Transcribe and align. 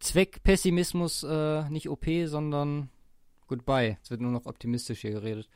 Zweckpessimismus 0.00 1.22
äh, 1.22 1.68
nicht 1.70 1.88
OP, 1.88 2.04
sondern 2.26 2.90
Goodbye. 3.46 3.98
Es 4.02 4.10
wird 4.10 4.20
nur 4.20 4.30
noch 4.30 4.46
optimistisch 4.46 5.00
hier 5.00 5.12
geredet. 5.12 5.48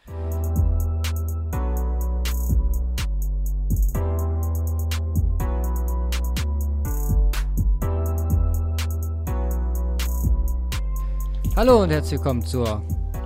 Hallo 11.57 11.83
und 11.83 11.91
herzlich 11.91 12.21
willkommen 12.21 12.45
zur 12.45 12.85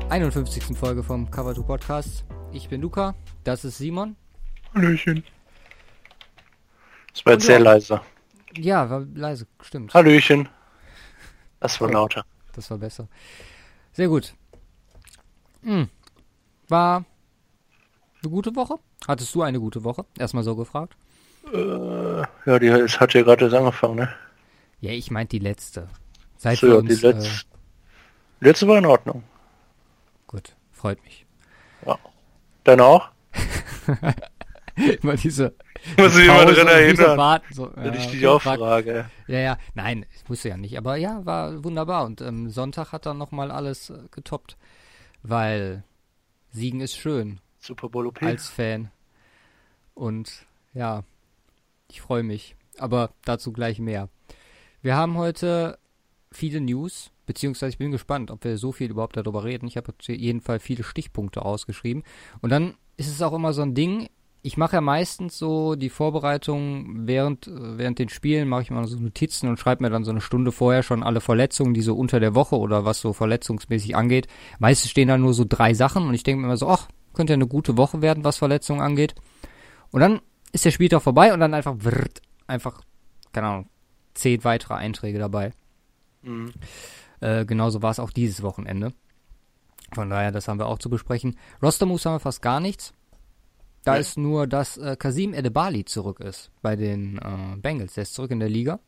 51. 0.08 0.74
Folge 0.78 1.02
vom 1.02 1.30
Cover 1.30 1.54
2 1.54 1.62
Podcast. 1.62 2.24
Ich 2.50 2.68
bin 2.68 2.80
Luca, 2.80 3.14
das 3.44 3.64
ist 3.64 3.78
Simon. 3.78 4.16
Hallöchen. 4.74 5.22
Das 7.12 7.26
war 7.26 7.32
jetzt 7.34 7.44
sehr 7.44 7.60
leise. 7.60 8.00
Ja, 8.56 8.88
war 8.88 9.04
leise, 9.14 9.46
stimmt. 9.60 9.92
Hallöchen. 9.92 10.48
Das 11.62 11.80
war 11.80 11.90
lauter. 11.90 12.24
Das 12.54 12.70
war 12.70 12.78
besser. 12.78 13.06
Sehr 13.92 14.08
gut. 14.08 14.34
Hm. 15.62 15.88
War 16.68 17.04
eine 18.22 18.30
gute 18.30 18.54
Woche? 18.56 18.78
Hattest 19.06 19.32
du 19.34 19.42
eine 19.42 19.60
gute 19.60 19.84
Woche? 19.84 20.04
Erstmal 20.18 20.42
so 20.42 20.56
gefragt. 20.56 20.96
Äh, 21.52 22.20
ja, 22.46 22.58
die 22.58 22.66
es 22.66 22.98
hat 23.00 23.14
ja 23.14 23.22
gerade 23.22 23.44
erst 23.44 23.54
angefangen, 23.56 23.96
ne? 23.96 24.14
Ja, 24.80 24.90
ich 24.90 25.10
meinte 25.12 25.38
die 25.38 25.44
letzte. 25.44 25.88
Seit 26.36 26.58
So, 26.58 26.66
wir 26.66 26.74
ja, 26.74 26.80
uns, 26.80 26.88
die 27.00 27.06
letzte. 27.06 27.46
letzte 28.40 28.68
war 28.68 28.78
in 28.78 28.86
Ordnung. 28.86 29.20
Äh, 29.22 30.26
gut, 30.26 30.56
freut 30.72 31.02
mich. 31.04 31.24
Deine 32.64 32.84
auch? 32.84 33.08
immer 35.02 35.14
diese 35.16 35.54
Muss 35.98 36.16
ich 36.16 36.24
immer 36.26 36.44
dran 36.46 36.66
erinnern. 36.68 37.16
Warten, 37.18 37.54
so, 37.54 37.70
Wenn 37.74 37.94
ich 37.94 38.00
okay, 38.06 38.10
dich 38.12 38.26
auch 38.26 38.42
frag- 38.42 38.58
frage. 38.58 39.10
Ja, 39.26 39.38
ja, 39.38 39.58
nein, 39.74 40.06
ich 40.14 40.28
wusste 40.28 40.48
ja 40.50 40.56
nicht. 40.56 40.76
Aber 40.78 40.96
ja, 40.96 41.24
war 41.24 41.62
wunderbar. 41.64 42.04
Und 42.04 42.20
ähm, 42.20 42.50
Sonntag 42.50 42.92
hat 42.92 43.06
dann 43.06 43.18
nochmal 43.18 43.50
alles 43.50 43.90
äh, 43.90 43.98
getoppt. 44.10 44.56
Weil 45.22 45.84
Siegen 46.50 46.80
ist 46.80 46.96
schön 46.96 47.40
Super 47.60 47.88
Bowl 47.88 48.06
OP. 48.06 48.22
als 48.22 48.48
Fan. 48.48 48.90
Und 49.94 50.46
ja, 50.74 51.04
ich 51.88 52.00
freue 52.00 52.22
mich. 52.22 52.56
Aber 52.78 53.10
dazu 53.24 53.52
gleich 53.52 53.78
mehr. 53.78 54.08
Wir 54.80 54.96
haben 54.96 55.16
heute 55.16 55.78
viele 56.32 56.60
News, 56.60 57.10
beziehungsweise 57.26 57.70
ich 57.70 57.78
bin 57.78 57.90
gespannt, 57.92 58.30
ob 58.30 58.42
wir 58.44 58.56
so 58.58 58.72
viel 58.72 58.90
überhaupt 58.90 59.16
darüber 59.16 59.44
reden. 59.44 59.66
Ich 59.68 59.76
habe 59.76 59.92
auf 59.92 60.08
jeden 60.08 60.40
Fall 60.40 60.58
viele 60.60 60.82
Stichpunkte 60.82 61.44
ausgeschrieben. 61.44 62.02
Und 62.40 62.50
dann 62.50 62.74
ist 62.96 63.08
es 63.08 63.22
auch 63.22 63.32
immer 63.32 63.52
so 63.52 63.62
ein 63.62 63.74
Ding. 63.74 64.08
Ich 64.44 64.56
mache 64.56 64.74
ja 64.74 64.80
meistens 64.80 65.38
so 65.38 65.76
die 65.76 65.88
Vorbereitung 65.88 67.06
während, 67.06 67.46
äh, 67.46 67.78
während 67.78 68.00
den 68.00 68.08
Spielen, 68.08 68.48
mache 68.48 68.62
ich 68.62 68.70
mal 68.70 68.86
so 68.86 68.98
Notizen 68.98 69.48
und 69.48 69.58
schreibe 69.58 69.84
mir 69.84 69.90
dann 69.90 70.04
so 70.04 70.10
eine 70.10 70.20
Stunde 70.20 70.50
vorher 70.50 70.82
schon 70.82 71.04
alle 71.04 71.20
Verletzungen, 71.20 71.74
die 71.74 71.82
so 71.82 71.94
unter 71.94 72.18
der 72.18 72.34
Woche 72.34 72.58
oder 72.58 72.84
was 72.84 73.00
so 73.00 73.12
verletzungsmäßig 73.12 73.94
angeht. 73.94 74.26
Meistens 74.58 74.90
stehen 74.90 75.08
da 75.08 75.16
nur 75.16 75.32
so 75.32 75.44
drei 75.48 75.74
Sachen 75.74 76.08
und 76.08 76.14
ich 76.14 76.24
denke 76.24 76.40
mir 76.40 76.48
immer 76.48 76.56
so, 76.56 76.68
ach, 76.68 76.88
könnte 77.14 77.32
ja 77.32 77.36
eine 77.36 77.46
gute 77.46 77.76
Woche 77.76 78.02
werden, 78.02 78.24
was 78.24 78.38
Verletzungen 78.38 78.80
angeht. 78.80 79.14
Und 79.92 80.00
dann 80.00 80.20
ist 80.50 80.64
der 80.64 80.70
Spieltag 80.72 81.02
vorbei 81.02 81.32
und 81.32 81.40
dann 81.40 81.54
einfach 81.54 81.76
wirrt, 81.78 82.20
einfach, 82.48 82.82
keine 83.32 83.46
Ahnung, 83.46 83.68
zehn 84.14 84.42
weitere 84.42 84.74
Einträge 84.74 85.18
dabei. 85.18 85.52
Mhm. 86.22 86.52
Äh, 87.20 87.44
genauso 87.44 87.82
war 87.82 87.90
es 87.90 88.00
auch 88.00 88.10
dieses 88.10 88.42
Wochenende. 88.42 88.92
Von 89.92 90.10
daher, 90.10 90.32
das 90.32 90.48
haben 90.48 90.58
wir 90.58 90.66
auch 90.66 90.78
zu 90.78 90.90
besprechen. 90.90 91.36
Roster-Moves 91.62 92.06
haben 92.06 92.14
wir 92.14 92.20
fast 92.20 92.42
gar 92.42 92.60
nichts. 92.60 92.92
Da 93.84 93.94
Nee. 93.94 94.00
ist 94.00 94.16
nur, 94.18 94.46
dass 94.46 94.76
äh, 94.78 94.96
Kasim 94.96 95.34
Edebali 95.34 95.84
zurück 95.84 96.20
ist 96.20 96.50
bei 96.62 96.76
den 96.76 97.18
äh, 97.18 97.56
Bengals. 97.56 97.94
Der 97.94 98.02
ist 98.02 98.14
zurück 98.14 98.30
in 98.30 98.40
der 98.40 98.48
Liga. 98.48 98.78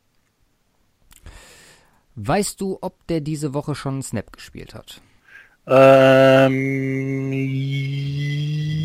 Weißt 2.17 2.61
du, 2.61 2.78
ob 2.81 3.05
der 3.09 3.20
diese 3.20 3.55
Woche 3.55 3.75
schon 3.75 3.95
einen 3.95 4.03
Snap 4.03 4.33
gespielt 4.33 4.72
hat? 4.75 5.00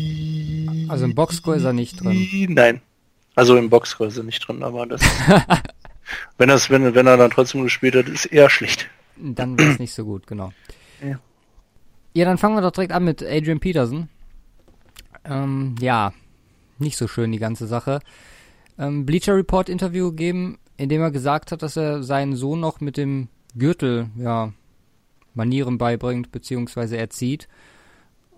Ähm, 0.00 0.88
Also 0.88 1.04
im 1.04 1.14
Boxscore 1.14 1.56
ist 1.58 1.64
er 1.64 1.72
nicht 1.72 2.02
drin. 2.02 2.26
Nein. 2.54 2.80
Also 3.36 3.56
im 3.56 3.70
Boxscore 3.70 4.08
ist 4.08 4.16
er 4.16 4.24
nicht 4.24 4.40
drin, 4.46 4.62
aber 4.62 4.86
das. 4.86 5.00
wenn, 6.38 6.48
das 6.48 6.70
wenn, 6.70 6.94
wenn 6.94 7.06
er 7.06 7.16
dann 7.16 7.30
trotzdem 7.30 7.62
gespielt 7.62 7.94
hat, 7.94 8.08
ist 8.08 8.26
eher 8.26 8.50
schlecht. 8.50 8.88
Dann 9.16 9.58
wäre 9.58 9.72
es 9.72 9.78
nicht 9.78 9.94
so 9.94 10.04
gut, 10.04 10.26
genau. 10.26 10.52
Ja. 11.06 11.20
Ja, 12.14 12.24
dann 12.24 12.38
fangen 12.38 12.56
wir 12.56 12.62
doch 12.62 12.72
direkt 12.72 12.92
an 12.92 13.04
mit 13.04 13.22
Adrian 13.22 13.60
Peterson. 13.60 14.08
Ähm, 15.24 15.76
ja, 15.80 16.12
nicht 16.78 16.96
so 16.96 17.08
schön 17.08 17.32
die 17.32 17.38
ganze 17.38 17.66
Sache. 17.66 18.00
Ähm, 18.78 19.04
Bleacher 19.06 19.36
Report 19.36 19.68
Interview 19.68 20.10
gegeben, 20.10 20.58
in 20.76 20.88
dem 20.88 21.02
er 21.02 21.10
gesagt 21.10 21.52
hat, 21.52 21.62
dass 21.62 21.76
er 21.76 22.02
seinen 22.02 22.36
Sohn 22.36 22.60
noch 22.60 22.80
mit 22.80 22.96
dem 22.96 23.28
Gürtel, 23.56 24.08
ja, 24.16 24.52
Manieren 25.34 25.78
beibringt, 25.78 26.32
beziehungsweise 26.32 26.96
erzieht. 26.96 27.48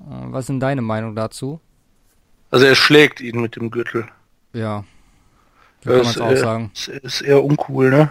Äh, 0.00 0.32
was 0.32 0.41
ist 0.41 0.48
denn 0.48 0.60
deine 0.60 0.82
Meinung 0.82 1.15
dazu? 1.15 1.60
Also 2.50 2.66
er 2.66 2.75
schlägt 2.75 3.20
ihn 3.20 3.41
mit 3.41 3.56
dem 3.56 3.70
Gürtel. 3.70 4.09
Ja, 4.53 4.84
so 5.82 5.91
kann 5.91 5.99
man 6.00 6.06
es 6.06 6.20
auch 6.20 6.31
äh, 6.31 6.37
sagen. 6.37 6.70
Ist, 6.75 6.88
ist 6.88 7.20
eher 7.22 7.43
uncool, 7.43 7.91
ne? 7.91 8.10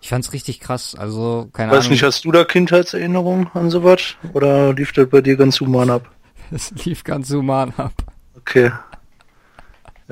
Ich 0.00 0.10
fand's 0.10 0.32
richtig 0.32 0.60
krass, 0.60 0.94
also, 0.94 1.48
keine 1.52 1.72
Weiß 1.72 1.80
Ahnung. 1.80 1.92
nicht, 1.92 2.02
hast 2.02 2.24
du 2.24 2.30
da 2.30 2.44
Kindheitserinnerungen 2.44 3.50
an 3.54 3.70
sowas? 3.70 4.16
Oder 4.32 4.72
lief 4.72 4.92
das 4.92 5.08
bei 5.08 5.20
dir 5.20 5.36
ganz 5.36 5.58
human 5.60 5.90
ab? 5.90 6.08
Es 6.50 6.70
lief 6.84 7.04
ganz 7.04 7.30
human 7.30 7.72
ab. 7.76 7.92
Okay. 8.36 8.72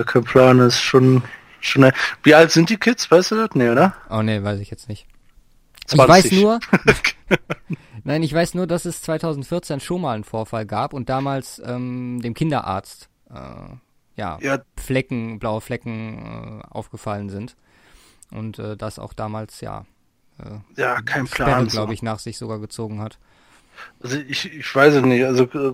Kein 0.05 0.25
Plan, 0.25 0.59
ist 0.61 0.81
schon, 0.81 1.23
schon, 1.61 1.91
wie 2.23 2.35
alt 2.35 2.51
sind 2.51 2.69
die 2.69 2.77
Kids, 2.77 3.11
weißt 3.11 3.31
du 3.31 3.37
das? 3.37 3.51
Nee, 3.55 3.71
oder? 3.71 3.95
Oh 4.11 4.21
ne, 4.21 4.45
weiß 4.45 4.61
ich 4.61 4.71
jetzt 4.71 4.89
nicht. 4.89 5.07
Ich 5.89 5.95
20. 5.95 6.09
weiß 6.09 6.33
nur, 6.33 6.61
nein, 8.05 8.23
ich 8.23 8.33
weiß 8.35 8.55
nur, 8.55 8.67
dass 8.67 8.85
es 8.85 9.01
2014 9.03 9.81
schon 9.81 10.03
mal 10.03 10.15
einen 10.15 10.25
Vorfall 10.25 10.67
gab 10.67 10.93
und 10.93 11.09
damals 11.09 11.63
ähm, 11.65 12.21
dem 12.23 12.35
Kinderarzt 12.35 13.09
äh, 13.31 13.75
ja, 14.17 14.39
Ja, 14.41 14.59
Flecken, 14.77 15.39
blaue 15.39 15.61
Flecken 15.61 16.61
äh, 16.61 16.67
aufgefallen 16.69 17.31
sind 17.31 17.57
und 18.31 18.59
äh, 18.59 18.77
das 18.77 18.99
auch 18.99 19.13
damals 19.13 19.61
ja 19.61 19.87
äh, 20.39 20.81
ja, 20.81 21.01
kein 21.03 21.27
Sperre, 21.27 21.51
Plan. 21.51 21.67
glaube 21.69 21.89
so. 21.89 21.93
ich, 21.93 22.03
nach 22.03 22.19
sich 22.19 22.39
sogar 22.39 22.59
gezogen 22.59 23.01
hat. 23.01 23.19
Also 24.03 24.17
ich, 24.29 24.53
ich 24.53 24.75
weiß 24.75 24.95
es 24.95 25.03
nicht. 25.05 25.25
Also 25.25 25.45
äh, 25.45 25.73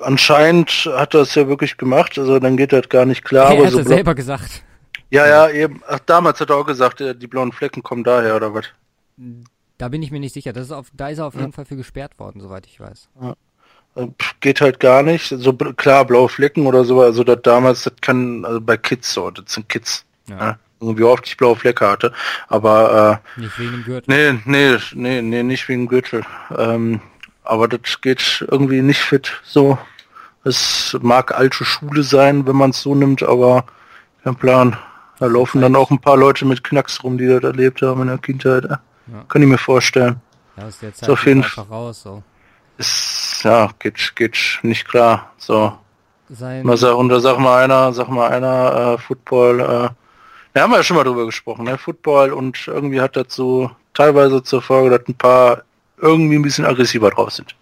anscheinend 0.00 0.70
hat 0.92 1.14
er 1.14 1.20
es 1.22 1.34
ja 1.34 1.48
wirklich 1.48 1.76
gemacht. 1.76 2.18
Also 2.18 2.38
dann 2.38 2.56
geht 2.56 2.72
das 2.72 2.88
gar 2.88 3.04
nicht 3.06 3.24
klar. 3.24 3.46
er 3.50 3.56
aber 3.58 3.66
hat 3.66 3.72
so 3.72 3.82
selber 3.82 4.14
gesagt. 4.14 4.62
ja, 5.10 5.26
ja, 5.26 5.48
eben. 5.50 5.82
Ach, 5.88 5.98
damals 6.00 6.40
hat 6.40 6.50
er 6.50 6.56
auch 6.56 6.66
gesagt, 6.66 7.00
äh, 7.00 7.14
die 7.14 7.26
blauen 7.26 7.52
Flecken 7.52 7.82
kommen 7.82 8.04
daher 8.04 8.36
oder 8.36 8.54
was? 8.54 8.66
Da 9.78 9.88
bin 9.88 10.02
ich 10.02 10.10
mir 10.10 10.20
nicht 10.20 10.32
sicher. 10.34 10.52
Das 10.52 10.64
ist 10.66 10.72
auf, 10.72 10.88
da 10.94 11.08
ist 11.08 11.18
er 11.18 11.26
auf 11.26 11.34
jeden 11.34 11.52
Fall 11.52 11.64
für 11.64 11.76
gesperrt 11.76 12.18
worden, 12.18 12.40
soweit 12.40 12.66
ich 12.66 12.80
weiß. 12.80 13.08
Äh, 13.96 14.06
pff, 14.06 14.40
Geht 14.40 14.60
halt 14.60 14.80
gar 14.80 15.02
nicht. 15.02 15.28
So 15.28 15.50
bl- 15.50 15.74
klar, 15.74 16.04
blaue 16.04 16.28
Flecken 16.28 16.66
oder 16.66 16.84
so. 16.84 17.00
Also 17.00 17.24
das 17.24 17.38
damals, 17.42 17.84
das 17.84 17.94
kann 18.00 18.44
also 18.44 18.60
bei 18.60 18.76
Kids 18.76 19.12
so. 19.12 19.30
Das 19.30 19.52
sind 19.52 19.68
Kids. 19.68 20.04
Ja. 20.28 20.58
Ja. 20.80 20.96
Wie 20.98 21.02
oft 21.04 21.26
ich 21.26 21.36
blaue 21.36 21.56
Flecke 21.56 21.88
hatte. 21.88 22.12
Aber 22.48 23.20
äh, 23.36 23.40
Nicht 23.40 23.58
wegen 23.58 23.72
dem 23.72 23.84
Gürtel. 23.84 24.04
Nee, 24.06 24.40
nee, 24.44 24.78
nee, 24.94 25.22
nee, 25.22 25.42
nicht 25.42 25.68
wegen 25.68 25.88
Gürtel. 25.88 26.22
Ähm, 26.56 27.00
aber 27.44 27.68
das 27.68 28.00
geht 28.00 28.44
irgendwie 28.50 28.82
nicht 28.82 29.00
fit 29.00 29.40
so. 29.44 29.78
Es 30.44 30.96
mag 31.02 31.36
alte 31.36 31.64
Schule 31.64 32.02
sein, 32.02 32.46
wenn 32.46 32.56
man 32.56 32.70
es 32.70 32.80
so 32.80 32.94
nimmt, 32.94 33.22
aber 33.22 33.64
kein 34.24 34.36
Plan. 34.36 34.76
Da 35.18 35.26
laufen 35.26 35.60
dann 35.60 35.76
auch 35.76 35.90
ein 35.90 36.00
paar 36.00 36.16
Leute 36.16 36.46
mit 36.46 36.64
Knacks 36.64 37.04
rum, 37.04 37.18
die 37.18 37.26
das 37.26 37.42
erlebt 37.42 37.82
haben 37.82 38.00
in 38.02 38.08
der 38.08 38.18
Kindheit. 38.18 38.64
Ja. 38.64 38.80
Ja. 39.12 39.24
Kann 39.28 39.42
ich 39.42 39.48
mir 39.48 39.58
vorstellen. 39.58 40.20
Ja, 40.56 40.64
aus 40.66 40.78
der 40.78 40.90
Ist 40.90 40.98
Zeit 40.98 41.10
auf 41.10 41.20
geht 41.20 41.28
jeden 41.28 41.42
einfach 41.42 41.70
raus. 41.70 42.02
So. 42.02 42.22
Ist, 42.78 43.40
ja, 43.44 43.70
geht, 43.78 44.16
geht 44.16 44.60
nicht 44.62 44.88
klar. 44.88 45.32
So. 45.36 45.76
Sein, 46.30 46.62
Na, 46.64 46.76
sag, 46.76 46.94
und 46.94 47.08
da 47.08 47.20
sag 47.20 47.38
mal 47.38 47.62
einer, 47.64 47.92
sag 47.92 48.08
mal 48.08 48.30
einer, 48.30 48.94
äh, 48.94 48.98
Football, 48.98 49.60
äh, 49.60 49.88
da 50.52 50.62
haben 50.62 50.70
wir 50.70 50.78
ja 50.78 50.82
schon 50.82 50.96
mal 50.96 51.04
drüber 51.04 51.26
gesprochen, 51.26 51.64
ne? 51.64 51.78
Football 51.78 52.32
und 52.32 52.66
irgendwie 52.66 53.00
hat 53.00 53.16
so 53.30 53.70
teilweise 53.94 54.42
zur 54.42 54.62
Folge, 54.62 54.98
dass 54.98 55.08
ein 55.08 55.14
paar 55.14 55.62
irgendwie 55.98 56.36
ein 56.36 56.42
bisschen 56.42 56.64
aggressiver 56.64 57.10
drauf 57.10 57.30
sind. 57.32 57.54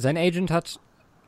Sein 0.00 0.16
Agent 0.16 0.52
hat 0.52 0.78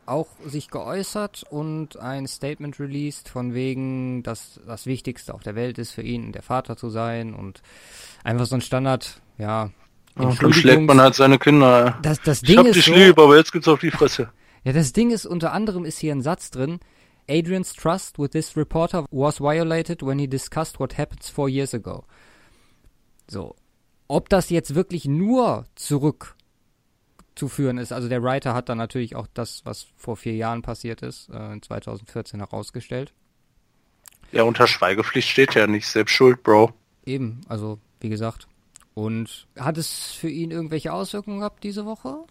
auch 0.06 0.28
sich 0.46 0.70
geäußert 0.70 1.44
und 1.50 1.96
ein 1.98 2.28
Statement 2.28 2.78
released 2.78 3.28
von 3.28 3.52
wegen, 3.52 4.22
dass 4.22 4.60
das 4.64 4.86
Wichtigste 4.86 5.34
auf 5.34 5.42
der 5.42 5.56
Welt 5.56 5.76
ist 5.78 5.90
für 5.90 6.02
ihn, 6.02 6.30
der 6.30 6.42
Vater 6.42 6.76
zu 6.76 6.88
sein 6.88 7.34
und 7.34 7.62
einfach 8.22 8.46
so 8.46 8.54
ein 8.54 8.60
Standard, 8.60 9.20
ja. 9.38 9.70
Und 10.14 10.40
dann 10.40 10.52
schlägt 10.52 10.82
man 10.82 11.00
halt 11.00 11.14
seine 11.14 11.38
Kinder. 11.38 11.98
das, 12.02 12.20
das 12.22 12.42
Ich 12.42 12.48
Ding 12.48 12.58
hab 12.58 12.66
ist 12.66 12.76
dich 12.76 12.84
so, 12.86 12.94
lieb, 12.94 13.18
aber 13.18 13.36
jetzt 13.36 13.52
gibt's 13.52 13.66
auf 13.68 13.80
die 13.80 13.90
Fresse. 13.90 14.30
ja, 14.64 14.72
das 14.72 14.92
Ding 14.92 15.10
ist 15.10 15.26
unter 15.26 15.52
anderem 15.52 15.84
ist 15.84 15.98
hier 15.98 16.12
ein 16.12 16.22
Satz 16.22 16.50
drin. 16.50 16.78
Adrian's 17.30 17.72
trust 17.72 18.18
with 18.18 18.32
this 18.32 18.56
reporter 18.56 19.04
was 19.10 19.38
violated 19.38 20.02
when 20.02 20.18
he 20.18 20.26
discussed 20.26 20.80
what 20.80 20.98
happened 20.98 21.22
four 21.22 21.48
years 21.48 21.72
ago. 21.72 22.04
So. 23.28 23.54
Ob 24.08 24.28
das 24.28 24.50
jetzt 24.50 24.74
wirklich 24.74 25.04
nur 25.04 25.66
zurückzuführen 25.76 27.78
ist, 27.78 27.92
also 27.92 28.08
der 28.08 28.24
Writer 28.24 28.54
hat 28.54 28.68
dann 28.68 28.78
natürlich 28.78 29.14
auch 29.14 29.28
das, 29.32 29.64
was 29.64 29.86
vor 29.96 30.16
vier 30.16 30.34
Jahren 30.34 30.62
passiert 30.62 31.02
ist, 31.02 31.30
äh, 31.30 31.52
in 31.52 31.62
2014 31.62 32.40
herausgestellt. 32.40 33.12
Ja, 34.32 34.42
unter 34.42 34.66
Schweigepflicht 34.66 35.28
steht 35.28 35.54
ja 35.54 35.68
nicht. 35.68 35.86
Selbst 35.86 36.12
schuld, 36.12 36.42
Bro. 36.42 36.72
Eben, 37.06 37.42
also 37.48 37.78
wie 38.00 38.08
gesagt. 38.08 38.48
Und 38.94 39.46
hat 39.56 39.78
es 39.78 40.12
für 40.12 40.28
ihn 40.28 40.50
irgendwelche 40.50 40.92
Auswirkungen 40.92 41.38
gehabt 41.38 41.62
diese 41.62 41.86
Woche? 41.86 42.24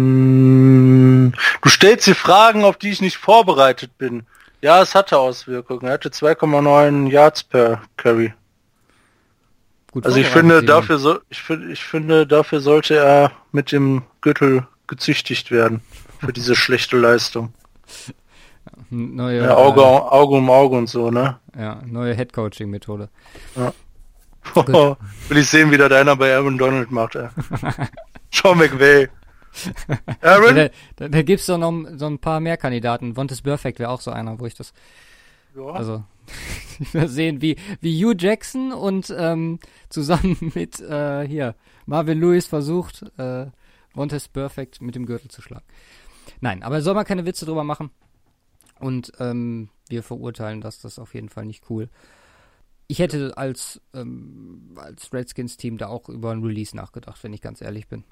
Mm, 0.00 1.32
Du 1.62 1.68
stellst 1.68 2.06
die 2.06 2.14
Fragen, 2.14 2.64
auf 2.64 2.76
die 2.78 2.90
ich 2.90 3.00
nicht 3.00 3.16
vorbereitet 3.16 3.98
bin. 3.98 4.24
Ja, 4.62 4.80
es 4.82 4.94
hatte 4.94 5.18
Auswirkungen. 5.18 5.86
Er 5.86 5.92
hatte 5.94 6.10
2,9 6.10 7.08
Yards 7.08 7.42
per 7.44 7.82
Carry. 7.96 8.32
Gut 9.92 10.06
Also 10.06 10.18
ich 10.18 10.28
finde, 10.28 10.62
dafür 10.62 10.98
so, 10.98 11.18
ich 11.30 11.42
finde, 11.42 11.72
ich 11.72 11.82
finde, 11.82 12.26
dafür 12.26 12.60
sollte 12.60 12.96
er 12.96 13.32
mit 13.52 13.72
dem 13.72 14.02
Gürtel 14.20 14.66
gezüchtigt 14.86 15.50
werden. 15.50 15.80
Für 16.20 16.32
diese 16.32 16.54
schlechte 16.62 16.96
Leistung. 16.98 17.52
Neue, 18.90 19.42
Ja, 19.42 19.54
Auge, 19.56 19.82
Auge 19.82 20.36
um 20.36 20.48
Auge 20.50 20.76
und 20.76 20.88
so, 20.88 21.10
ne? 21.10 21.38
Äh, 21.56 21.62
ja, 21.62 21.80
neue 21.86 22.14
Headcoaching-Methode. 22.14 23.08
Will 24.54 25.36
ich 25.38 25.48
sehen, 25.48 25.70
wie 25.70 25.76
da 25.76 25.88
deiner 25.88 26.16
bei 26.16 26.34
Aaron 26.34 26.56
Donald 26.58 26.90
macht. 26.90 27.16
Sean 28.32 28.58
McVay. 28.58 29.08
Ja, 30.22 30.34
Aaron? 30.36 30.54
da 30.54 30.68
da, 30.94 31.08
da 31.08 31.22
gibt 31.22 31.40
es 31.40 31.46
doch 31.46 31.58
noch 31.58 31.72
so 31.96 32.06
ein 32.06 32.20
paar 32.20 32.38
mehr 32.38 32.56
Kandidaten. 32.56 33.16
Vontaze 33.16 33.42
Perfect 33.42 33.80
wäre 33.80 33.90
auch 33.90 34.00
so 34.00 34.12
einer, 34.12 34.38
wo 34.38 34.46
ich 34.46 34.54
das, 34.54 34.72
Ja. 35.56 35.66
also, 35.72 36.04
wir 36.92 37.08
sehen, 37.08 37.42
wie, 37.42 37.56
wie 37.80 38.04
Hugh 38.04 38.14
Jackson 38.16 38.72
und 38.72 39.12
ähm, 39.18 39.58
zusammen 39.88 40.36
mit, 40.54 40.78
äh, 40.80 41.26
hier, 41.26 41.56
Marvin 41.84 42.20
Lewis 42.20 42.46
versucht, 42.46 43.02
äh, 43.18 43.46
Vontaze 43.92 44.28
Perfect 44.32 44.80
mit 44.80 44.94
dem 44.94 45.04
Gürtel 45.04 45.32
zu 45.32 45.42
schlagen. 45.42 45.64
Nein, 46.40 46.62
aber 46.62 46.80
soll 46.80 46.94
man 46.94 47.04
keine 47.04 47.26
Witze 47.26 47.44
drüber 47.44 47.64
machen. 47.64 47.90
Und 48.78 49.12
ähm, 49.18 49.68
wir 49.88 50.04
verurteilen 50.04 50.60
das, 50.60 50.80
das 50.80 50.92
ist 50.92 50.98
auf 51.00 51.14
jeden 51.14 51.28
Fall 51.28 51.44
nicht 51.44 51.64
cool. 51.68 51.90
Ich 52.86 53.00
hätte 53.00 53.36
als, 53.36 53.80
ähm, 53.94 54.74
als 54.76 55.12
Redskins-Team 55.12 55.76
da 55.76 55.88
auch 55.88 56.08
über 56.08 56.30
ein 56.30 56.42
Release 56.44 56.76
nachgedacht, 56.76 57.22
wenn 57.24 57.32
ich 57.32 57.40
ganz 57.40 57.60
ehrlich 57.60 57.88
bin. 57.88 58.04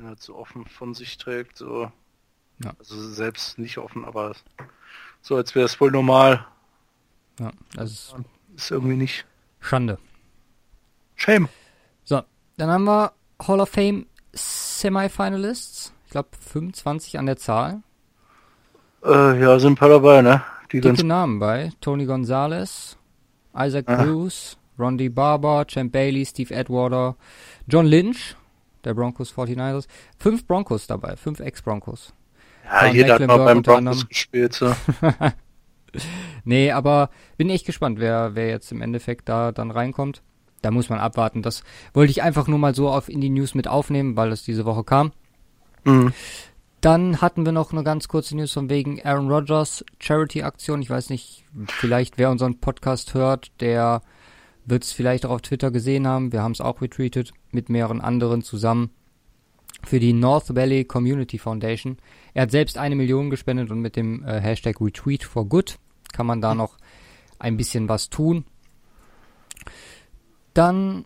Wenn 0.00 0.08
er 0.08 0.16
so 0.18 0.34
offen 0.34 0.64
von 0.64 0.94
sich 0.94 1.18
trägt, 1.18 1.58
so. 1.58 1.92
Ja. 2.64 2.72
Also 2.78 2.96
selbst 3.10 3.58
nicht 3.58 3.76
offen, 3.76 4.06
aber 4.06 4.34
so, 5.20 5.36
als 5.36 5.54
wäre 5.54 5.66
es 5.66 5.78
wohl 5.78 5.90
normal. 5.90 6.46
Ja, 7.38 7.50
das 7.74 8.14
ist 8.56 8.70
irgendwie 8.70 8.96
nicht. 8.96 9.26
Schande. 9.60 9.98
Shame. 11.16 11.48
So, 12.04 12.22
dann 12.56 12.70
haben 12.70 12.84
wir 12.84 13.12
Hall 13.46 13.60
of 13.60 13.68
Fame 13.68 14.06
Semifinalists. 14.32 15.92
Ich 16.06 16.12
glaube 16.12 16.30
25 16.38 17.18
an 17.18 17.26
der 17.26 17.36
Zahl. 17.36 17.82
Äh, 19.04 19.38
ja, 19.38 19.58
sind 19.58 19.72
ein 19.72 19.76
paar 19.76 19.90
dabei, 19.90 20.22
ne? 20.22 20.42
Die 20.72 20.80
Dicke 20.80 21.06
Namen 21.06 21.38
bei. 21.38 21.72
Tony 21.82 22.06
Gonzalez, 22.06 22.96
Isaac. 23.54 23.84
Bruce, 23.84 24.56
Rondi 24.78 25.10
Barber, 25.10 25.66
Champ 25.66 25.92
Bailey, 25.92 26.24
Steve 26.24 26.54
Edwarder, 26.54 27.16
John 27.66 27.84
Lynch, 27.84 28.34
der 28.84 28.94
Broncos 28.94 29.32
49ers. 29.32 29.86
Fünf 30.18 30.46
Broncos 30.46 30.86
dabei, 30.86 31.16
fünf 31.16 31.40
Ex-Broncos. 31.40 32.12
Ja, 32.64 32.80
Von 32.80 32.94
jeder 32.94 33.14
hat 33.14 33.20
mal 33.20 33.38
Mecklenburg 33.38 33.64
beim 33.64 33.84
Broncos 33.84 34.08
gespielt, 34.08 34.52
so. 34.54 34.74
Nee, 36.44 36.70
aber 36.70 37.10
bin 37.36 37.50
echt 37.50 37.66
gespannt, 37.66 37.98
wer, 37.98 38.34
wer 38.34 38.48
jetzt 38.48 38.70
im 38.72 38.82
Endeffekt 38.82 39.28
da 39.28 39.52
dann 39.52 39.70
reinkommt. 39.70 40.22
Da 40.62 40.70
muss 40.70 40.88
man 40.88 40.98
abwarten. 40.98 41.42
Das 41.42 41.64
wollte 41.94 42.10
ich 42.10 42.22
einfach 42.22 42.46
nur 42.46 42.58
mal 42.58 42.74
so 42.74 42.90
auf 42.90 43.08
in 43.08 43.20
die 43.20 43.30
News 43.30 43.54
mit 43.54 43.66
aufnehmen, 43.66 44.16
weil 44.16 44.30
es 44.30 44.42
diese 44.44 44.64
Woche 44.64 44.84
kam. 44.84 45.12
Mhm. 45.84 46.12
Dann 46.80 47.20
hatten 47.20 47.44
wir 47.44 47.52
noch 47.52 47.72
eine 47.72 47.82
ganz 47.82 48.08
kurze 48.08 48.36
News 48.36 48.52
von 48.52 48.70
wegen 48.70 49.02
Aaron 49.02 49.30
Rodgers 49.30 49.84
Charity-Aktion. 49.98 50.80
Ich 50.80 50.90
weiß 50.90 51.10
nicht, 51.10 51.44
vielleicht 51.66 52.18
wer 52.18 52.30
unseren 52.30 52.58
Podcast 52.58 53.14
hört, 53.14 53.50
der 53.60 54.02
wird 54.70 54.84
es 54.84 54.92
vielleicht 54.92 55.26
auch 55.26 55.30
auf 55.30 55.42
Twitter 55.42 55.70
gesehen 55.70 56.06
haben. 56.06 56.32
Wir 56.32 56.42
haben 56.42 56.52
es 56.52 56.60
auch 56.60 56.80
retweetet 56.80 57.32
mit 57.50 57.68
mehreren 57.68 58.00
anderen 58.00 58.42
zusammen 58.42 58.90
für 59.84 60.00
die 60.00 60.12
North 60.12 60.54
Valley 60.54 60.84
Community 60.84 61.38
Foundation. 61.38 61.98
Er 62.34 62.42
hat 62.42 62.50
selbst 62.50 62.78
eine 62.78 62.96
Million 62.96 63.30
gespendet 63.30 63.70
und 63.70 63.80
mit 63.80 63.96
dem 63.96 64.24
äh, 64.24 64.40
Hashtag 64.40 64.80
Retweet 64.80 65.24
for 65.24 65.46
Good 65.46 65.78
kann 66.12 66.26
man 66.26 66.40
da 66.40 66.54
noch 66.54 66.76
ein 67.38 67.56
bisschen 67.56 67.88
was 67.88 68.10
tun. 68.10 68.44
Dann 70.54 71.04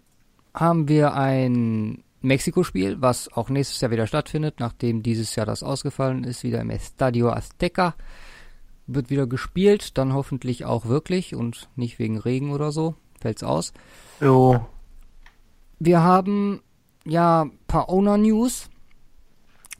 haben 0.53 0.89
wir 0.89 1.15
ein 1.15 2.03
Mexiko-Spiel, 2.23 3.01
was 3.01 3.31
auch 3.33 3.51
nächstes 3.51 3.81
Jahr 3.81 3.91
wieder 3.91 4.07
stattfindet, 4.07 4.59
nachdem 4.59 5.03
dieses 5.03 5.37
Jahr 5.37 5.47
das 5.47 5.63
ausgefallen 5.63 6.25
ist, 6.25 6.43
wieder 6.43 6.61
im 6.61 6.71
Estadio 6.71 7.31
Azteca. 7.31 7.95
Wird 8.87 9.11
wieder 9.11 9.27
gespielt, 9.27 9.97
dann 9.99 10.15
hoffentlich 10.15 10.65
auch 10.65 10.87
wirklich 10.87 11.35
und 11.35 11.69
nicht 11.77 11.99
wegen 11.99 12.19
Regen 12.19 12.51
oder 12.51 12.73
so. 12.73 12.97
Fällt's 13.25 13.43
aus. 13.43 13.73
Jo. 14.21 14.67
Wir 15.79 16.03
haben 16.03 16.61
ja 17.07 17.45
ein 17.45 17.59
paar 17.67 17.89
Owner-News. 17.89 18.69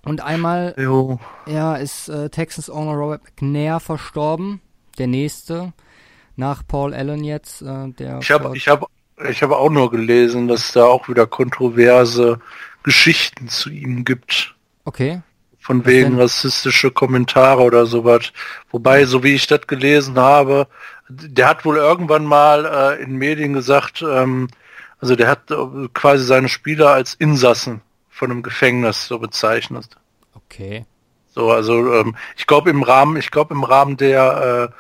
Und 0.03 0.23
einmal 0.23 0.75
Jo. 0.79 1.21
ja, 1.45 1.77
ist 1.77 2.09
äh, 2.09 2.31
Texans 2.31 2.71
Owner 2.71 2.93
Robert 2.95 3.23
McNair 3.25 3.81
verstorben. 3.81 4.63
Der 4.97 5.09
nächste. 5.09 5.75
Nach 6.37 6.67
Paul 6.67 6.95
Allen 6.95 7.23
jetzt. 7.23 7.61
Äh, 7.61 7.91
der 7.93 8.21
Ich 8.21 8.31
habe 8.31 8.57
ich 8.57 8.67
hab, 8.67 8.87
ich 9.29 9.43
hab 9.43 9.51
auch 9.51 9.69
nur 9.69 9.91
gelesen, 9.91 10.49
dass 10.49 10.73
da 10.73 10.87
auch 10.87 11.07
wieder 11.11 11.27
kontroverse 11.27 12.41
Geschichten 12.83 13.49
zu 13.49 13.69
ihm 13.69 14.07
gibt. 14.07 14.55
Okay. 14.87 15.21
Von 15.65 15.81
Was 15.81 15.87
wegen 15.87 16.11
denn? 16.11 16.21
rassistische 16.21 16.91
Kommentare 16.91 17.63
oder 17.63 17.87
sowas. 17.87 18.33
Wobei, 18.71 19.07
so 19.07 19.23
wie 19.23 19.35
ich 19.35 19.47
das 19.47 19.67
gelesen 19.67 20.19
habe, 20.19 20.67
der 21.09 21.49
hat 21.49 21.65
wohl 21.65 21.77
irgendwann 21.79 22.25
mal 22.27 22.67
äh, 22.99 23.03
in 23.03 23.17
Medien 23.17 23.55
gesagt, 23.55 24.03
ähm, 24.03 24.49
also 25.01 25.17
der 25.17 25.29
hat 25.29 25.51
äh, 25.51 25.57
quasi 25.95 26.25
seine 26.25 26.49
Spieler 26.51 26.91
als 26.91 27.15
Insassen 27.15 27.81
von 28.11 28.31
einem 28.31 28.43
Gefängnis 28.43 29.07
so 29.07 29.19
bezeichnet. 29.19 29.89
Okay. 30.35 30.85
So, 31.35 31.51
also 31.51 31.95
ähm, 31.95 32.15
ich 32.37 32.47
glaube 32.47 32.69
im 32.71 32.83
Rahmen, 32.83 33.17
ich 33.17 33.31
glaube 33.31 33.55
im 33.55 33.65
Rahmen 33.65 33.97
der 33.97 34.71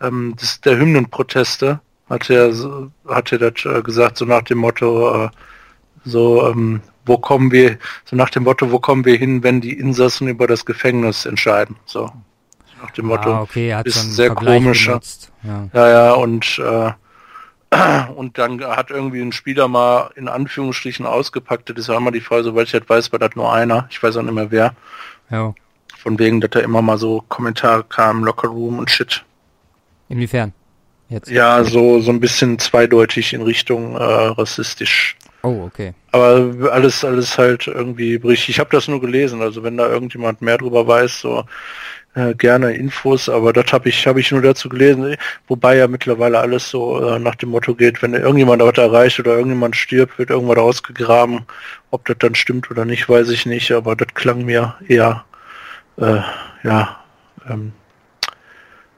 äh, 0.00 0.06
ähm, 0.06 0.34
des, 0.36 0.60
der 0.60 0.76
Hymnenproteste 0.76 1.80
hat 2.10 2.28
er 2.30 2.52
so- 2.52 2.90
hat 3.08 3.30
er 3.32 3.38
das 3.38 3.64
äh, 3.64 3.80
gesagt 3.82 4.18
so 4.18 4.24
nach 4.24 4.42
dem 4.42 4.58
Motto 4.58 5.24
äh, 5.24 5.28
so 6.04 6.48
ähm, 6.50 6.80
wo 7.04 7.18
kommen 7.18 7.50
wir 7.50 7.78
so 8.04 8.16
nach 8.16 8.30
dem 8.30 8.44
Motto 8.44 8.70
wo 8.70 8.78
kommen 8.78 9.04
wir 9.04 9.16
hin 9.16 9.42
wenn 9.42 9.60
die 9.60 9.72
Insassen 9.72 10.28
über 10.28 10.46
das 10.46 10.64
Gefängnis 10.64 11.26
entscheiden 11.26 11.76
so 11.84 12.10
nach 12.82 12.90
dem 12.92 13.06
Motto 13.06 13.32
ah, 13.32 13.42
okay, 13.42 13.76
ist 13.84 14.02
so 14.02 14.08
sehr 14.08 14.26
Vergleich 14.26 14.62
komischer. 14.62 15.00
Ja. 15.42 15.68
ja 15.72 15.88
ja 15.88 16.12
und 16.12 16.58
äh, 16.58 16.92
und 18.14 18.38
dann 18.38 18.62
hat 18.62 18.90
irgendwie 18.90 19.22
ein 19.22 19.32
Spieler 19.32 19.68
mal 19.68 20.10
in 20.16 20.28
Anführungsstrichen 20.28 21.06
ausgepackt 21.06 21.70
das 21.70 21.78
ist 21.78 21.88
ja 21.88 21.96
immer 21.96 22.10
die 22.10 22.20
Frage 22.20 22.44
soweit 22.44 22.66
ich 22.66 22.72
das 22.72 22.88
weiß 22.88 23.12
war 23.12 23.18
das 23.18 23.34
nur 23.36 23.52
einer 23.52 23.86
ich 23.90 24.02
weiß 24.02 24.16
auch 24.16 24.22
nicht 24.22 24.34
mehr 24.34 24.50
wer 24.50 24.74
ja. 25.32 25.54
von 25.98 26.18
wegen, 26.18 26.40
dass 26.40 26.50
da 26.50 26.60
immer 26.60 26.82
mal 26.82 26.98
so 26.98 27.24
Kommentare 27.28 27.84
kamen, 27.84 28.22
Locker 28.22 28.48
Room 28.48 28.78
und 28.78 28.90
Shit. 28.90 29.24
Inwiefern? 30.08 30.52
Jetzt. 31.08 31.30
Ja, 31.30 31.64
so, 31.64 32.00
so 32.00 32.10
ein 32.10 32.20
bisschen 32.20 32.58
zweideutig 32.58 33.32
in 33.32 33.42
Richtung 33.42 33.96
äh, 33.96 34.02
rassistisch. 34.02 35.16
Oh, 35.42 35.64
okay. 35.66 35.92
Aber 36.12 36.72
alles, 36.72 37.04
alles 37.04 37.36
halt 37.36 37.66
irgendwie 37.66 38.14
richtig. 38.16 38.50
Ich 38.50 38.60
habe 38.60 38.70
das 38.70 38.86
nur 38.86 39.00
gelesen, 39.00 39.42
also 39.42 39.62
wenn 39.62 39.76
da 39.76 39.88
irgendjemand 39.88 40.40
mehr 40.40 40.56
drüber 40.56 40.86
weiß, 40.86 41.20
so 41.20 41.44
äh, 42.14 42.34
gerne 42.34 42.74
Infos, 42.74 43.28
aber 43.28 43.52
das 43.52 43.72
habe 43.72 43.88
ich, 43.88 44.06
habe 44.06 44.20
ich 44.20 44.30
nur 44.30 44.42
dazu 44.42 44.68
gelesen, 44.68 45.16
wobei 45.48 45.76
ja 45.78 45.88
mittlerweile 45.88 46.38
alles 46.38 46.70
so 46.70 47.00
äh, 47.04 47.18
nach 47.18 47.34
dem 47.36 47.50
Motto 47.50 47.74
geht, 47.74 48.02
wenn 48.02 48.14
irgendjemand 48.14 48.62
was 48.62 48.78
erreicht 48.78 49.18
oder 49.18 49.32
irgendjemand 49.32 49.74
stirbt, 49.74 50.18
wird 50.18 50.30
irgendwas 50.30 50.58
ausgegraben. 50.58 51.40
Ob 51.90 52.04
das 52.04 52.18
dann 52.18 52.34
stimmt 52.34 52.70
oder 52.70 52.84
nicht, 52.84 53.08
weiß 53.08 53.30
ich 53.30 53.46
nicht, 53.46 53.72
aber 53.72 53.96
das 53.96 54.08
klang 54.14 54.44
mir 54.44 54.76
eher 54.86 55.24
äh, 55.96 56.20
ja 56.62 57.00
ähm, 57.48 57.72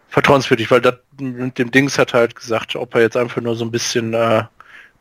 vertrauenswürdig, 0.08 0.70
weil 0.70 0.80
das 0.80 0.96
mit 1.18 1.58
dem 1.58 1.70
Dings 1.70 1.98
hat 1.98 2.14
halt 2.14 2.36
gesagt, 2.36 2.76
ob 2.76 2.94
er 2.94 3.02
jetzt 3.02 3.16
einfach 3.16 3.40
nur 3.40 3.56
so 3.56 3.64
ein 3.64 3.70
bisschen 3.70 4.12
äh, 4.14 4.44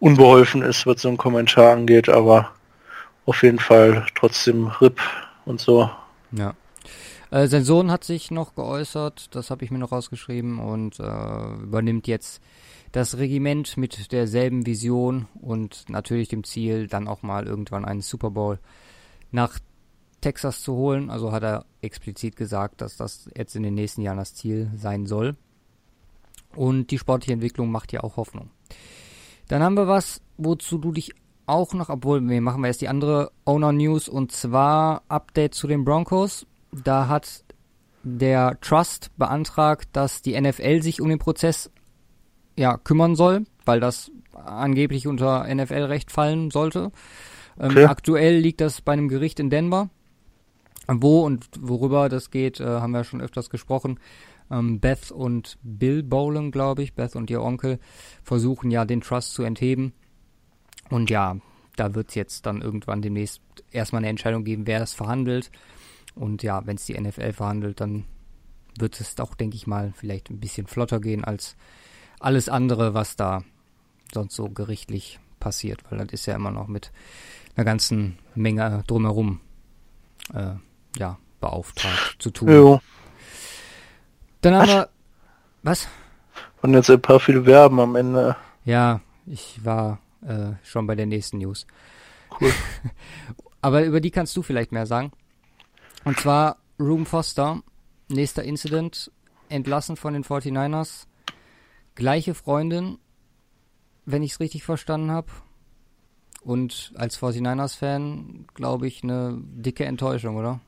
unbeholfen 0.03 0.61
ist, 0.63 0.85
was 0.85 1.01
so 1.01 1.07
ein 1.07 1.15
Kommentar 1.15 1.71
angeht, 1.71 2.09
aber 2.09 2.51
auf 3.25 3.41
jeden 3.41 3.59
Fall 3.59 4.05
trotzdem 4.15 4.67
RIP 4.67 4.99
und 5.45 5.61
so. 5.61 5.89
Ja. 6.33 6.55
Äh, 7.31 7.47
sein 7.47 7.63
Sohn 7.63 7.89
hat 7.89 8.03
sich 8.03 8.29
noch 8.29 8.53
geäußert, 8.53 9.33
das 9.33 9.49
habe 9.49 9.63
ich 9.63 9.71
mir 9.71 9.79
noch 9.79 9.93
rausgeschrieben 9.93 10.59
und 10.59 10.99
äh, 10.99 11.53
übernimmt 11.63 12.07
jetzt 12.07 12.41
das 12.91 13.17
Regiment 13.17 13.77
mit 13.77 14.11
derselben 14.11 14.65
Vision 14.65 15.27
und 15.41 15.85
natürlich 15.87 16.27
dem 16.27 16.43
Ziel, 16.43 16.87
dann 16.87 17.07
auch 17.07 17.23
mal 17.23 17.47
irgendwann 17.47 17.85
einen 17.85 18.01
Super 18.01 18.29
Bowl 18.29 18.59
nach 19.31 19.57
Texas 20.19 20.61
zu 20.61 20.73
holen. 20.75 21.09
Also 21.09 21.31
hat 21.31 21.43
er 21.43 21.65
explizit 21.81 22.35
gesagt, 22.35 22.81
dass 22.81 22.97
das 22.97 23.29
jetzt 23.37 23.55
in 23.55 23.63
den 23.63 23.73
nächsten 23.73 24.01
Jahren 24.01 24.17
das 24.17 24.35
Ziel 24.35 24.69
sein 24.75 25.05
soll. 25.05 25.37
Und 26.55 26.91
die 26.91 26.99
sportliche 26.99 27.33
Entwicklung 27.33 27.71
macht 27.71 27.93
ja 27.93 28.03
auch 28.03 28.17
Hoffnung. 28.17 28.51
Dann 29.53 29.61
haben 29.61 29.77
wir 29.77 29.87
was, 29.87 30.19
wozu 30.37 30.79
du 30.79 30.91
dich 30.91 31.13
auch 31.45 31.75
noch, 31.75 31.89
obwohl 31.89 32.27
wir 32.27 32.41
machen 32.41 32.61
wir 32.63 32.69
erst 32.69 32.81
die 32.81 32.87
andere 32.87 33.31
Owner 33.45 33.71
News 33.71 34.09
und 34.09 34.31
zwar 34.31 35.03
Update 35.09 35.53
zu 35.53 35.67
den 35.67 35.85
Broncos. 35.85 36.47
Da 36.71 37.07
hat 37.07 37.43
der 38.01 38.59
Trust 38.61 39.11
beantragt, 39.15 39.89
dass 39.91 40.23
die 40.23 40.41
NFL 40.41 40.81
sich 40.81 41.01
um 41.01 41.09
den 41.09 41.19
Prozess 41.19 41.69
ja 42.57 42.77
kümmern 42.77 43.15
soll, 43.15 43.45
weil 43.63 43.79
das 43.79 44.09
angeblich 44.33 45.05
unter 45.05 45.45
NFL-Recht 45.53 46.11
fallen 46.11 46.49
sollte. 46.49 46.91
Ähm, 47.59 47.69
Okay. 47.69 47.85
Aktuell 47.85 48.39
liegt 48.39 48.59
das 48.59 48.81
bei 48.81 48.93
einem 48.93 49.07
Gericht 49.07 49.39
in 49.39 49.51
Denver. 49.51 49.91
Wo 50.87 51.23
und 51.23 51.47
worüber 51.59 52.09
das 52.09 52.31
geht, 52.31 52.59
äh, 52.59 52.65
haben 52.65 52.91
wir 52.91 53.03
schon 53.03 53.21
öfters 53.21 53.51
gesprochen. 53.51 53.99
Ähm, 54.53 54.79
Beth 54.79 55.11
und 55.11 55.57
Bill 55.63 56.03
Bolan, 56.03 56.51
glaube 56.51 56.83
ich, 56.83 56.93
Beth 56.93 57.15
und 57.15 57.29
ihr 57.29 57.41
Onkel, 57.41 57.79
versuchen 58.23 58.69
ja 58.69 58.85
den 58.85 59.01
Trust 59.01 59.33
zu 59.33 59.43
entheben. 59.43 59.93
Und 60.89 61.09
ja, 61.09 61.37
da 61.75 61.95
wird 61.95 62.09
es 62.09 62.15
jetzt 62.15 62.45
dann 62.45 62.61
irgendwann 62.61 63.01
demnächst 63.01 63.41
erstmal 63.71 64.01
eine 64.01 64.09
Entscheidung 64.09 64.43
geben, 64.43 64.67
wer 64.67 64.79
das 64.79 64.93
verhandelt. 64.93 65.49
Und 66.13 66.43
ja, 66.43 66.65
wenn 66.67 66.75
es 66.75 66.85
die 66.85 66.99
NFL 66.99 67.33
verhandelt, 67.33 67.81
dann 67.81 68.05
wird 68.77 68.99
es 68.99 69.19
auch, 69.19 69.33
denke 69.33 69.55
ich 69.55 69.65
mal, 69.65 69.93
vielleicht 69.95 70.29
ein 70.29 70.39
bisschen 70.39 70.67
flotter 70.67 70.99
gehen 70.99 71.23
als 71.23 71.55
alles 72.19 72.47
andere, 72.47 72.93
was 72.93 73.15
da 73.15 73.43
sonst 74.13 74.35
so 74.35 74.49
gerichtlich 74.49 75.19
passiert, 75.39 75.83
weil 75.89 75.97
das 75.97 76.09
ist 76.11 76.25
ja 76.27 76.35
immer 76.35 76.51
noch 76.51 76.67
mit 76.67 76.91
einer 77.55 77.65
ganzen 77.65 78.17
Menge 78.35 78.83
drumherum 78.87 79.41
äh, 80.33 80.53
ja, 80.97 81.17
beauftragt 81.39 82.17
zu 82.19 82.31
tun. 82.31 82.49
Jo. 82.49 82.81
Dann 84.43 84.55
haben 84.55 84.63
Ach. 84.63 84.67
wir. 84.67 84.89
Was? 85.63 85.87
Und 86.61 86.73
jetzt 86.73 86.89
ein 86.89 87.01
paar 87.01 87.19
viele 87.19 87.43
Verben 87.45 87.79
am 87.79 87.95
Ende. 87.95 88.35
Ja, 88.65 88.99
ich 89.25 89.63
war 89.63 89.99
äh, 90.21 90.51
schon 90.63 90.85
bei 90.85 90.95
der 90.95 91.05
nächsten 91.05 91.37
News. 91.37 91.65
Cool. 92.39 92.51
Aber 93.61 93.85
über 93.85 94.01
die 94.01 94.11
kannst 94.11 94.35
du 94.35 94.41
vielleicht 94.41 94.73
mehr 94.73 94.85
sagen. 94.85 95.11
Und 96.03 96.19
zwar 96.19 96.57
Room 96.77 97.05
Foster, 97.05 97.63
nächster 98.09 98.43
Incident, 98.43 99.11
entlassen 99.47 99.95
von 99.95 100.13
den 100.13 100.25
49ers. 100.25 101.07
Gleiche 101.95 102.33
Freundin, 102.33 102.97
wenn 104.05 104.23
ich 104.23 104.33
es 104.33 104.39
richtig 104.41 104.63
verstanden 104.65 105.11
habe. 105.11 105.27
Und 106.41 106.91
als 106.95 107.17
49ers-Fan, 107.17 108.47
glaube 108.53 108.87
ich, 108.87 109.03
eine 109.03 109.37
dicke 109.39 109.85
Enttäuschung, 109.85 110.35
oder? 110.35 110.59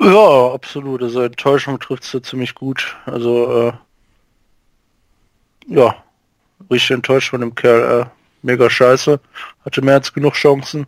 Ja, 0.00 0.52
absolut. 0.52 1.02
Also 1.02 1.22
Enttäuschung 1.22 1.78
trifft 1.78 2.04
es 2.04 2.22
ziemlich 2.22 2.54
gut. 2.54 2.96
Also, 3.06 3.68
äh, 3.68 3.72
ja, 5.66 5.96
richtig 6.70 6.90
enttäuscht 6.90 7.30
von 7.30 7.40
dem 7.40 7.54
Kerl. 7.54 8.02
Äh, 8.02 8.06
mega 8.42 8.68
scheiße. 8.68 9.20
Hatte 9.64 9.82
mehr 9.82 9.94
als 9.94 10.12
genug 10.12 10.34
Chancen. 10.34 10.86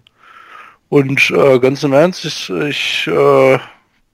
Und 0.88 1.30
äh, 1.30 1.58
ganz 1.58 1.82
im 1.82 1.92
Ernst, 1.92 2.24
ich, 2.24 2.50
ich 2.50 3.06
äh, 3.08 3.58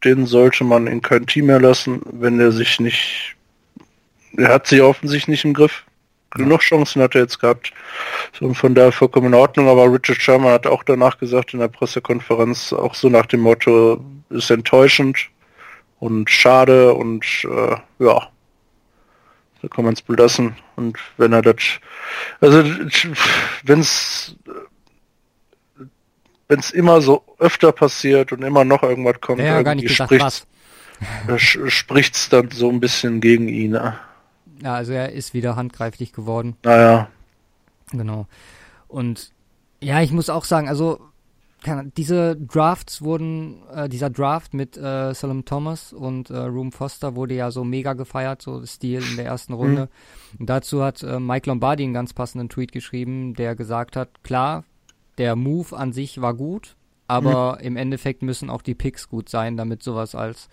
den 0.04 0.26
sollte 0.26 0.64
man 0.64 0.86
in 0.86 1.02
kein 1.02 1.26
Team 1.26 1.46
mehr 1.46 1.60
lassen, 1.60 2.00
wenn 2.10 2.40
er 2.40 2.52
sich 2.52 2.80
nicht, 2.80 3.36
er 4.36 4.48
hat 4.48 4.66
sich 4.66 4.82
offensichtlich 4.82 5.28
nicht 5.28 5.44
im 5.44 5.54
Griff. 5.54 5.84
Genug 6.34 6.60
Chancen 6.60 7.02
hat 7.02 7.14
er 7.14 7.22
jetzt 7.22 7.40
gehabt. 7.40 7.72
So, 8.38 8.46
und 8.46 8.54
von 8.54 8.74
daher 8.74 8.92
vollkommen 8.92 9.28
in 9.28 9.34
Ordnung, 9.34 9.68
aber 9.68 9.92
Richard 9.92 10.20
Sherman 10.20 10.52
hat 10.52 10.66
auch 10.66 10.82
danach 10.82 11.18
gesagt 11.18 11.52
in 11.52 11.60
der 11.60 11.68
Pressekonferenz, 11.68 12.72
auch 12.72 12.94
so 12.94 13.08
nach 13.08 13.26
dem 13.26 13.40
Motto, 13.40 14.02
ist 14.30 14.50
enttäuschend 14.50 15.28
und 16.00 16.30
schade 16.30 16.94
und 16.94 17.24
äh, 17.44 17.76
ja, 18.04 18.28
da 19.60 19.68
kann 19.68 19.84
man 19.84 19.94
es 19.94 20.02
belassen. 20.02 20.56
Und 20.76 20.98
wenn 21.16 21.32
er 21.32 21.42
das, 21.42 21.56
also 22.40 22.64
wenn 23.64 23.80
es 23.80 24.36
wenn 26.48 26.58
es 26.58 26.70
immer 26.70 27.00
so 27.00 27.24
öfter 27.38 27.72
passiert 27.72 28.32
und 28.32 28.42
immer 28.42 28.64
noch 28.64 28.82
irgendwas 28.82 29.20
kommt, 29.20 29.40
Ja, 29.40 29.60
irgendwie 29.60 29.88
spricht's, 29.88 30.46
äh, 31.28 31.38
spricht's 31.38 32.28
dann 32.28 32.50
so 32.50 32.68
ein 32.68 32.78
bisschen 32.78 33.20
gegen 33.20 33.48
ihn. 33.48 33.70
Ne? 33.70 33.98
Ja, 34.62 34.74
also 34.74 34.92
er 34.92 35.12
ist 35.12 35.34
wieder 35.34 35.56
handgreiflich 35.56 36.12
geworden. 36.12 36.56
Naja, 36.62 37.08
Genau. 37.92 38.26
Und 38.88 39.32
ja, 39.80 40.00
ich 40.00 40.12
muss 40.12 40.30
auch 40.30 40.44
sagen, 40.44 40.68
also 40.68 41.00
diese 41.96 42.36
Drafts 42.36 43.02
wurden, 43.02 43.62
äh, 43.72 43.88
dieser 43.88 44.10
Draft 44.10 44.52
mit 44.52 44.76
äh, 44.76 45.14
Solomon 45.14 45.44
Thomas 45.44 45.92
und 45.92 46.28
äh, 46.28 46.36
Room 46.36 46.72
Foster 46.72 47.14
wurde 47.14 47.34
ja 47.34 47.52
so 47.52 47.62
mega 47.62 47.92
gefeiert, 47.92 48.42
so 48.42 48.66
Stil 48.66 49.02
in 49.08 49.16
der 49.16 49.26
ersten 49.26 49.52
Runde. 49.52 49.88
Und 50.38 50.50
dazu 50.50 50.82
hat 50.82 51.04
äh, 51.04 51.20
Mike 51.20 51.48
Lombardi 51.48 51.84
einen 51.84 51.94
ganz 51.94 52.14
passenden 52.14 52.48
Tweet 52.48 52.72
geschrieben, 52.72 53.34
der 53.34 53.54
gesagt 53.54 53.94
hat, 53.94 54.24
klar, 54.24 54.64
der 55.18 55.36
Move 55.36 55.76
an 55.76 55.92
sich 55.92 56.20
war 56.20 56.34
gut, 56.34 56.74
aber 57.06 57.58
im 57.60 57.76
Endeffekt 57.76 58.22
müssen 58.22 58.50
auch 58.50 58.62
die 58.62 58.74
Picks 58.74 59.08
gut 59.08 59.28
sein, 59.28 59.56
damit 59.56 59.84
sowas 59.84 60.16
als, 60.16 60.48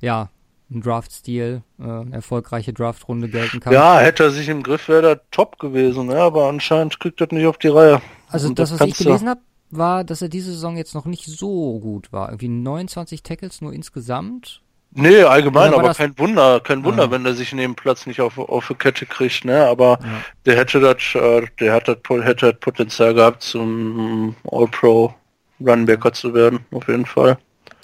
ja, 0.00 0.28
ein 0.70 0.82
Draft-Stil, 0.82 1.62
äh, 1.80 2.10
erfolgreiche 2.12 2.72
Draftrunde 2.72 3.28
gelten 3.28 3.60
kann. 3.60 3.72
ja, 3.72 3.98
hätte 3.98 4.24
er 4.24 4.30
sich 4.30 4.48
im 4.48 4.62
Griff, 4.62 4.88
wäre 4.88 5.08
er 5.10 5.30
top 5.30 5.58
gewesen, 5.58 6.10
ja, 6.10 6.18
aber 6.26 6.48
anscheinend 6.48 7.00
kriegt 7.00 7.20
er 7.20 7.28
nicht 7.30 7.46
auf 7.46 7.56
die 7.58 7.68
Reihe. 7.68 8.02
Also 8.28 8.48
Und 8.48 8.58
das, 8.58 8.72
was 8.72 8.80
ich 8.82 8.96
gelesen 8.98 9.28
habe, 9.30 9.40
war, 9.70 10.04
dass 10.04 10.20
er 10.22 10.28
diese 10.28 10.52
Saison 10.52 10.76
jetzt 10.76 10.94
noch 10.94 11.06
nicht 11.06 11.24
so 11.24 11.78
gut 11.80 12.12
war. 12.12 12.28
Irgendwie 12.28 12.48
29 12.48 13.22
Tackles 13.22 13.60
nur 13.60 13.72
insgesamt. 13.72 14.60
Nee, 14.92 15.22
allgemein, 15.22 15.74
aber 15.74 15.88
das- 15.88 15.98
kein 15.98 16.18
Wunder, 16.18 16.60
kein 16.60 16.82
Wunder, 16.84 17.04
Ja. 17.04 17.10
wenn 17.10 17.24
er 17.26 17.34
sich 17.34 17.52
neben 17.52 17.74
Platz 17.74 18.06
nicht 18.06 18.20
auf, 18.22 18.38
auf 18.38 18.68
die 18.68 18.74
Kette 18.74 19.04
kriegt, 19.06 19.44
ne? 19.44 19.66
Aber 19.66 19.98
Ja. 20.02 20.08
der 20.46 20.56
hätte 20.56 20.80
das, 20.80 20.96
äh, 21.14 21.46
der 21.60 21.74
hat 21.74 21.88
das, 21.88 21.96
hätte 22.08 22.52
das 22.52 22.60
Potenzial 22.60 23.12
gehabt, 23.14 23.42
zum 23.42 24.34
All-Pro 24.50 25.14
Runbacker 25.60 26.12
zu 26.12 26.32
werden, 26.34 26.60
auf 26.70 26.88
jeden 26.88 27.04
Fall. 27.06 27.36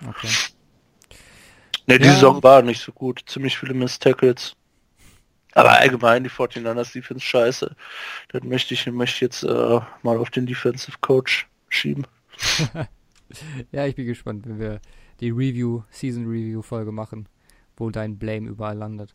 Okay. 0.08 0.28
Ne, 1.86 1.98
die 1.98 2.06
Ja. 2.06 2.14
Saison 2.14 2.42
war 2.42 2.62
nicht 2.62 2.80
so 2.80 2.92
gut, 2.92 3.22
ziemlich 3.26 3.58
viele 3.58 3.74
Miss 3.74 3.98
Tackles. 3.98 4.56
Aber 5.52 5.70
allgemein 5.70 6.24
die 6.24 6.30
49ers 6.30 6.92
Defense 6.92 7.24
scheiße. 7.24 7.76
Das 8.28 8.42
möchte 8.42 8.74
ich, 8.74 8.86
möchte 8.90 9.24
jetzt 9.24 9.44
äh, 9.44 9.80
mal 10.02 10.18
auf 10.18 10.30
den 10.30 10.46
Defensive 10.46 10.98
Coach 11.00 11.48
schieben. 11.68 12.06
Ja, 13.72 13.86
ich 13.86 13.96
bin 13.96 14.06
gespannt, 14.06 14.46
wenn 14.46 14.60
wir 14.60 14.80
die 15.18 15.30
Review, 15.30 15.82
Season 15.90 16.26
Review 16.26 16.62
Folge 16.62 16.92
machen, 16.92 17.26
wo 17.76 17.90
dein 17.90 18.18
Blame 18.18 18.48
überall 18.48 18.76
landet. 18.76 19.14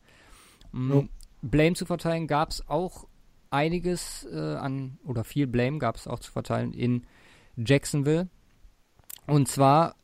Mm, 0.71 0.91
Ja. 0.93 1.03
Blame 1.41 1.75
zu 1.75 1.85
verteilen 1.85 2.27
gab 2.27 2.49
es 2.49 2.67
auch 2.67 3.07
einiges 3.49 4.27
äh, 4.31 4.55
an, 4.55 4.97
oder 5.05 5.23
viel 5.23 5.47
Blame 5.47 5.77
gab 5.77 5.95
es 5.95 6.07
auch 6.07 6.19
zu 6.19 6.31
verteilen 6.31 6.73
in 6.73 7.05
Jacksonville. 7.55 8.27
Und 9.27 9.47
zwar 9.47 9.95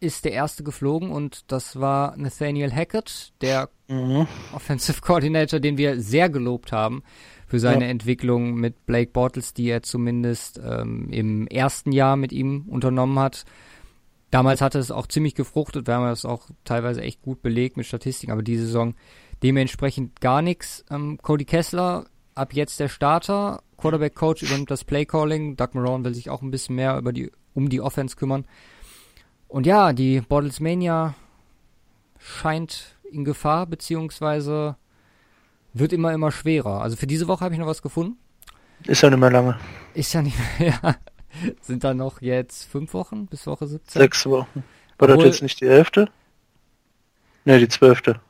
ist 0.00 0.24
der 0.24 0.32
erste 0.32 0.62
geflogen 0.62 1.10
und 1.10 1.50
das 1.50 1.80
war 1.80 2.16
Nathaniel 2.16 2.70
Hackett, 2.72 3.32
der 3.40 3.68
Mhm. 3.88 4.26
Offensive 4.52 5.00
Coordinator, 5.00 5.60
den 5.60 5.78
wir 5.78 6.00
sehr 6.00 6.28
gelobt 6.28 6.72
haben 6.72 7.02
für 7.46 7.60
seine 7.60 7.84
Ja. 7.84 7.90
Entwicklung 7.90 8.54
mit 8.54 8.84
Blake 8.84 9.12
Bortles, 9.12 9.54
die 9.54 9.68
er 9.68 9.82
zumindest 9.82 10.60
ähm, 10.62 11.08
im 11.10 11.46
ersten 11.46 11.92
Jahr 11.92 12.16
mit 12.16 12.32
ihm 12.32 12.64
unternommen 12.68 13.18
hat. 13.20 13.44
Damals 14.32 14.60
hatte 14.60 14.80
es 14.80 14.90
auch 14.90 15.06
ziemlich 15.06 15.36
gefruchtet, 15.36 15.86
wir 15.86 15.94
haben 15.94 16.04
das 16.06 16.24
auch 16.24 16.48
teilweise 16.64 17.00
echt 17.00 17.22
gut 17.22 17.42
belegt 17.42 17.76
mit 17.76 17.86
Statistiken, 17.86 18.32
aber 18.32 18.42
diese 18.42 18.66
Saison 18.66 18.94
dementsprechend 19.44 20.20
gar 20.20 20.42
nichts. 20.42 20.84
Ähm, 20.90 21.18
Cody 21.22 21.44
Kessler, 21.44 22.06
ab 22.34 22.52
jetzt 22.54 22.80
der 22.80 22.88
Starter, 22.88 23.62
Quarterback 23.76 24.16
Coach 24.16 24.42
übernimmt 24.42 24.70
das 24.70 24.82
Play 24.84 25.04
Calling, 25.06 25.56
Doug 25.56 25.68
Marone 25.74 26.04
will 26.04 26.14
sich 26.14 26.28
auch 26.28 26.42
ein 26.42 26.50
bisschen 26.50 26.74
mehr 26.74 26.98
über 26.98 27.12
die, 27.12 27.30
um 27.54 27.68
die 27.68 27.80
Offense 27.80 28.16
kümmern. 28.16 28.46
Und 29.48 29.66
ja, 29.66 29.92
die 29.92 30.20
Bortles 30.20 30.60
Mania 30.60 31.14
scheint 32.18 32.96
in 33.10 33.24
Gefahr, 33.24 33.66
beziehungsweise 33.66 34.76
wird 35.72 35.92
immer, 35.92 36.12
immer 36.12 36.32
schwerer. 36.32 36.80
Also 36.82 36.96
für 36.96 37.06
diese 37.06 37.28
Woche 37.28 37.44
habe 37.44 37.54
ich 37.54 37.60
noch 37.60 37.66
was 37.66 37.82
gefunden. 37.82 38.18
Ist 38.86 39.02
ja 39.02 39.10
nicht 39.10 39.18
mehr 39.20 39.30
lange. 39.30 39.56
Ist 39.94 40.12
ja 40.12 40.22
nicht 40.22 40.36
mehr, 40.58 40.78
ja. 40.82 40.96
Sind 41.60 41.84
da 41.84 41.92
noch 41.94 42.20
jetzt 42.22 42.64
fünf 42.64 42.94
Wochen 42.94 43.26
bis 43.26 43.46
Woche 43.46 43.66
17? 43.66 44.00
Sechs 44.02 44.24
Wochen. 44.26 44.64
War 44.98 45.08
das 45.08 45.14
Obwohl- 45.16 45.26
jetzt 45.26 45.42
nicht 45.42 45.60
die 45.60 45.66
elfte? 45.66 46.08
Ne, 47.44 47.58
die 47.58 47.68
zwölfte. 47.68 48.20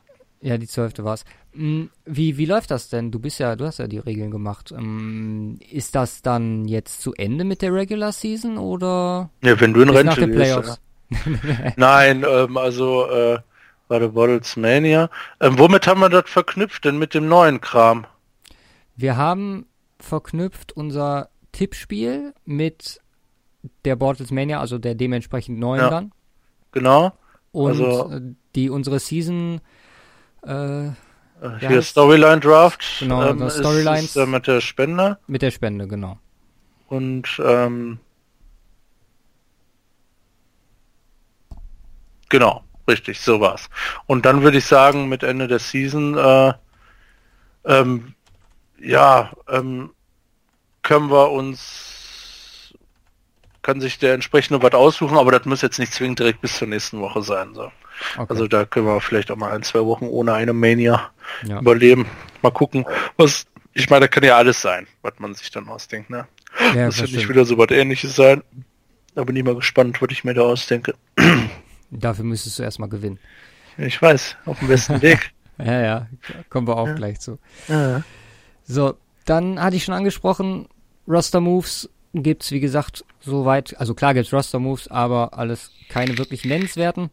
Ja, 0.41 0.57
die 0.57 0.67
zwölfte 0.67 1.03
war's. 1.03 1.25
Hm, 1.53 1.89
Wie, 2.05 2.37
wie 2.37 2.45
läuft 2.45 2.69
das 2.69 2.89
denn? 2.89 3.09
Du 3.09 3.17
bist 3.19 3.39
ja, 3.39 3.55
du 3.55 3.65
hast 3.65 3.79
ja 3.79 3.87
die 3.87 3.97
Regeln 3.97 4.29
gemacht. 4.29 4.71
Ähm, 4.71 5.57
Ist 5.71 5.95
das 5.95 6.21
dann 6.21 6.65
jetzt 6.67 7.01
zu 7.01 7.13
Ende 7.15 7.43
mit 7.43 7.63
der 7.63 7.73
Regular 7.73 8.11
Season 8.11 8.57
oder 8.59 9.31
Ja, 9.41 9.59
wenn 9.59 9.73
du 9.73 9.81
in 9.81 9.89
Rente 9.89 10.05
nach 10.05 10.15
den 10.15 10.27
gehst, 10.31 10.37
Playoffs? 10.37 10.67
ja. 10.69 10.75
Nein, 11.77 12.25
ähm, 12.27 12.57
also 12.57 13.09
äh, 13.09 13.39
war 13.87 13.99
der 13.99 14.09
Bottles 14.09 14.55
Mania. 14.57 15.09
Ähm, 15.39 15.57
womit 15.57 15.87
haben 15.87 16.01
wir 16.01 16.09
das 16.09 16.29
verknüpft 16.29 16.85
denn 16.85 16.97
mit 16.97 17.13
dem 17.13 17.27
neuen 17.27 17.61
Kram? 17.61 18.05
Wir 18.95 19.15
haben 19.17 19.65
verknüpft 19.99 20.73
unser 20.73 21.29
Tippspiel 21.51 22.33
mit 22.45 22.99
der 23.85 23.95
Bortles 23.95 24.31
Mania, 24.31 24.59
also 24.59 24.77
der 24.77 24.95
dementsprechend 24.95 25.59
neuen 25.59 25.81
Ja. 25.81 25.89
dann. 25.89 26.11
Genau. 26.71 27.13
Und 27.51 27.69
Also- 27.71 28.11
äh, 28.11 28.21
die 28.55 28.69
unsere 28.69 28.99
Season 28.99 29.61
äh, 30.45 30.87
Äh, 31.39 31.49
Ja, 31.49 31.57
Hier 31.59 31.69
das- 31.77 31.89
Storyline 31.89 32.39
Draft. 32.39 32.83
Genau, 32.99 33.23
ähm, 33.23 33.37
das 33.37 33.53
ist, 33.55 33.59
Storylines. 33.59 34.03
ist 34.05 34.15
äh, 34.15 34.25
mit 34.25 34.47
der 34.47 34.59
Spender 34.59 35.19
mit 35.27 35.43
der 35.43 35.51
Spende, 35.51 35.87
genau. 35.87 36.17
und 36.87 37.39
ähm, 37.45 37.99
genau, 42.29 42.63
richtig, 42.87 43.19
so 43.19 43.39
war's. 43.39 43.69
Und 44.05 44.25
dann 44.25 44.43
würde 44.43 44.57
ich 44.57 44.65
sagen, 44.65 45.09
mit 45.09 45.23
Ende 45.23 45.47
der 45.47 45.59
Season, 45.59 46.17
äh, 46.17 46.53
ähm, 47.65 48.13
ja, 48.79 49.31
ähm, 49.49 49.91
können 50.83 51.09
wir 51.09 51.31
uns, 51.31 52.73
kann 53.61 53.81
sich 53.81 53.99
der 53.99 54.13
entsprechende 54.13 54.61
was 54.61 54.73
aussuchen, 54.73 55.17
aber 55.17 55.31
das 55.31 55.45
muss 55.45 55.61
jetzt 55.61 55.79
nicht 55.79 55.93
zwingend 55.93 56.19
direkt 56.19 56.41
bis 56.41 56.57
zur 56.57 56.67
nächsten 56.67 57.01
Woche 57.01 57.21
sein. 57.21 57.53
So. 57.53 57.71
Okay. 58.15 58.25
Also 58.29 58.47
da 58.47 58.65
können 58.65 58.85
wir 58.85 59.01
vielleicht 59.01 59.31
auch 59.31 59.35
mal 59.35 59.51
ein, 59.51 59.63
zwei 59.63 59.83
Wochen 59.85 60.05
ohne 60.05 60.33
eine 60.33 60.53
Mania 60.53 61.11
ja. 61.43 61.59
überleben. 61.59 62.05
Mal 62.41 62.51
gucken. 62.51 62.85
Was, 63.17 63.47
ich 63.73 63.89
meine, 63.89 64.01
da 64.01 64.07
kann 64.07 64.23
ja 64.23 64.37
alles 64.37 64.61
sein, 64.61 64.87
was 65.01 65.13
man 65.17 65.33
sich 65.33 65.51
dann 65.51 65.67
ausdenkt, 65.67 66.09
ne? 66.09 66.27
ja, 66.73 66.85
das 66.85 67.01
wird 67.01 67.11
nicht 67.11 67.29
wieder 67.29 67.45
so 67.45 67.57
was 67.57 67.71
ähnliches 67.71 68.15
sein. 68.15 68.43
Da 69.15 69.23
bin 69.23 69.35
ich 69.35 69.43
mal 69.43 69.55
gespannt, 69.55 70.01
was 70.01 70.09
ich 70.11 70.23
mir 70.23 70.33
da 70.33 70.43
ausdenke. 70.43 70.93
Dafür 71.91 72.25
müsstest 72.25 72.59
du 72.59 72.63
erstmal 72.63 72.89
gewinnen. 72.89 73.19
Ich 73.77 74.01
weiß, 74.01 74.37
auf 74.45 74.59
dem 74.59 74.67
besten 74.67 75.01
Weg. 75.01 75.31
Ja, 75.59 75.81
ja, 75.81 76.07
kommen 76.51 76.67
wir 76.67 76.77
auch 76.77 76.93
gleich 76.93 77.19
zu. 77.19 77.39
Ja. 77.67 78.03
So, 78.63 78.93
dann 79.25 79.59
hatte 79.59 79.75
ich 79.75 79.83
schon 79.83 79.95
angesprochen, 79.95 80.67
Roster-Moves 81.07 81.89
gibt's 82.13 82.51
wie 82.51 82.59
gesagt, 82.59 83.03
soweit, 83.21 83.75
also 83.79 83.93
klar 83.93 84.13
gibt's 84.13 84.31
Roster-Moves, 84.31 84.87
aber 84.89 85.33
alles 85.33 85.71
keine 85.89 86.17
wirklich 86.19 86.45
nennenswerten. 86.45 87.09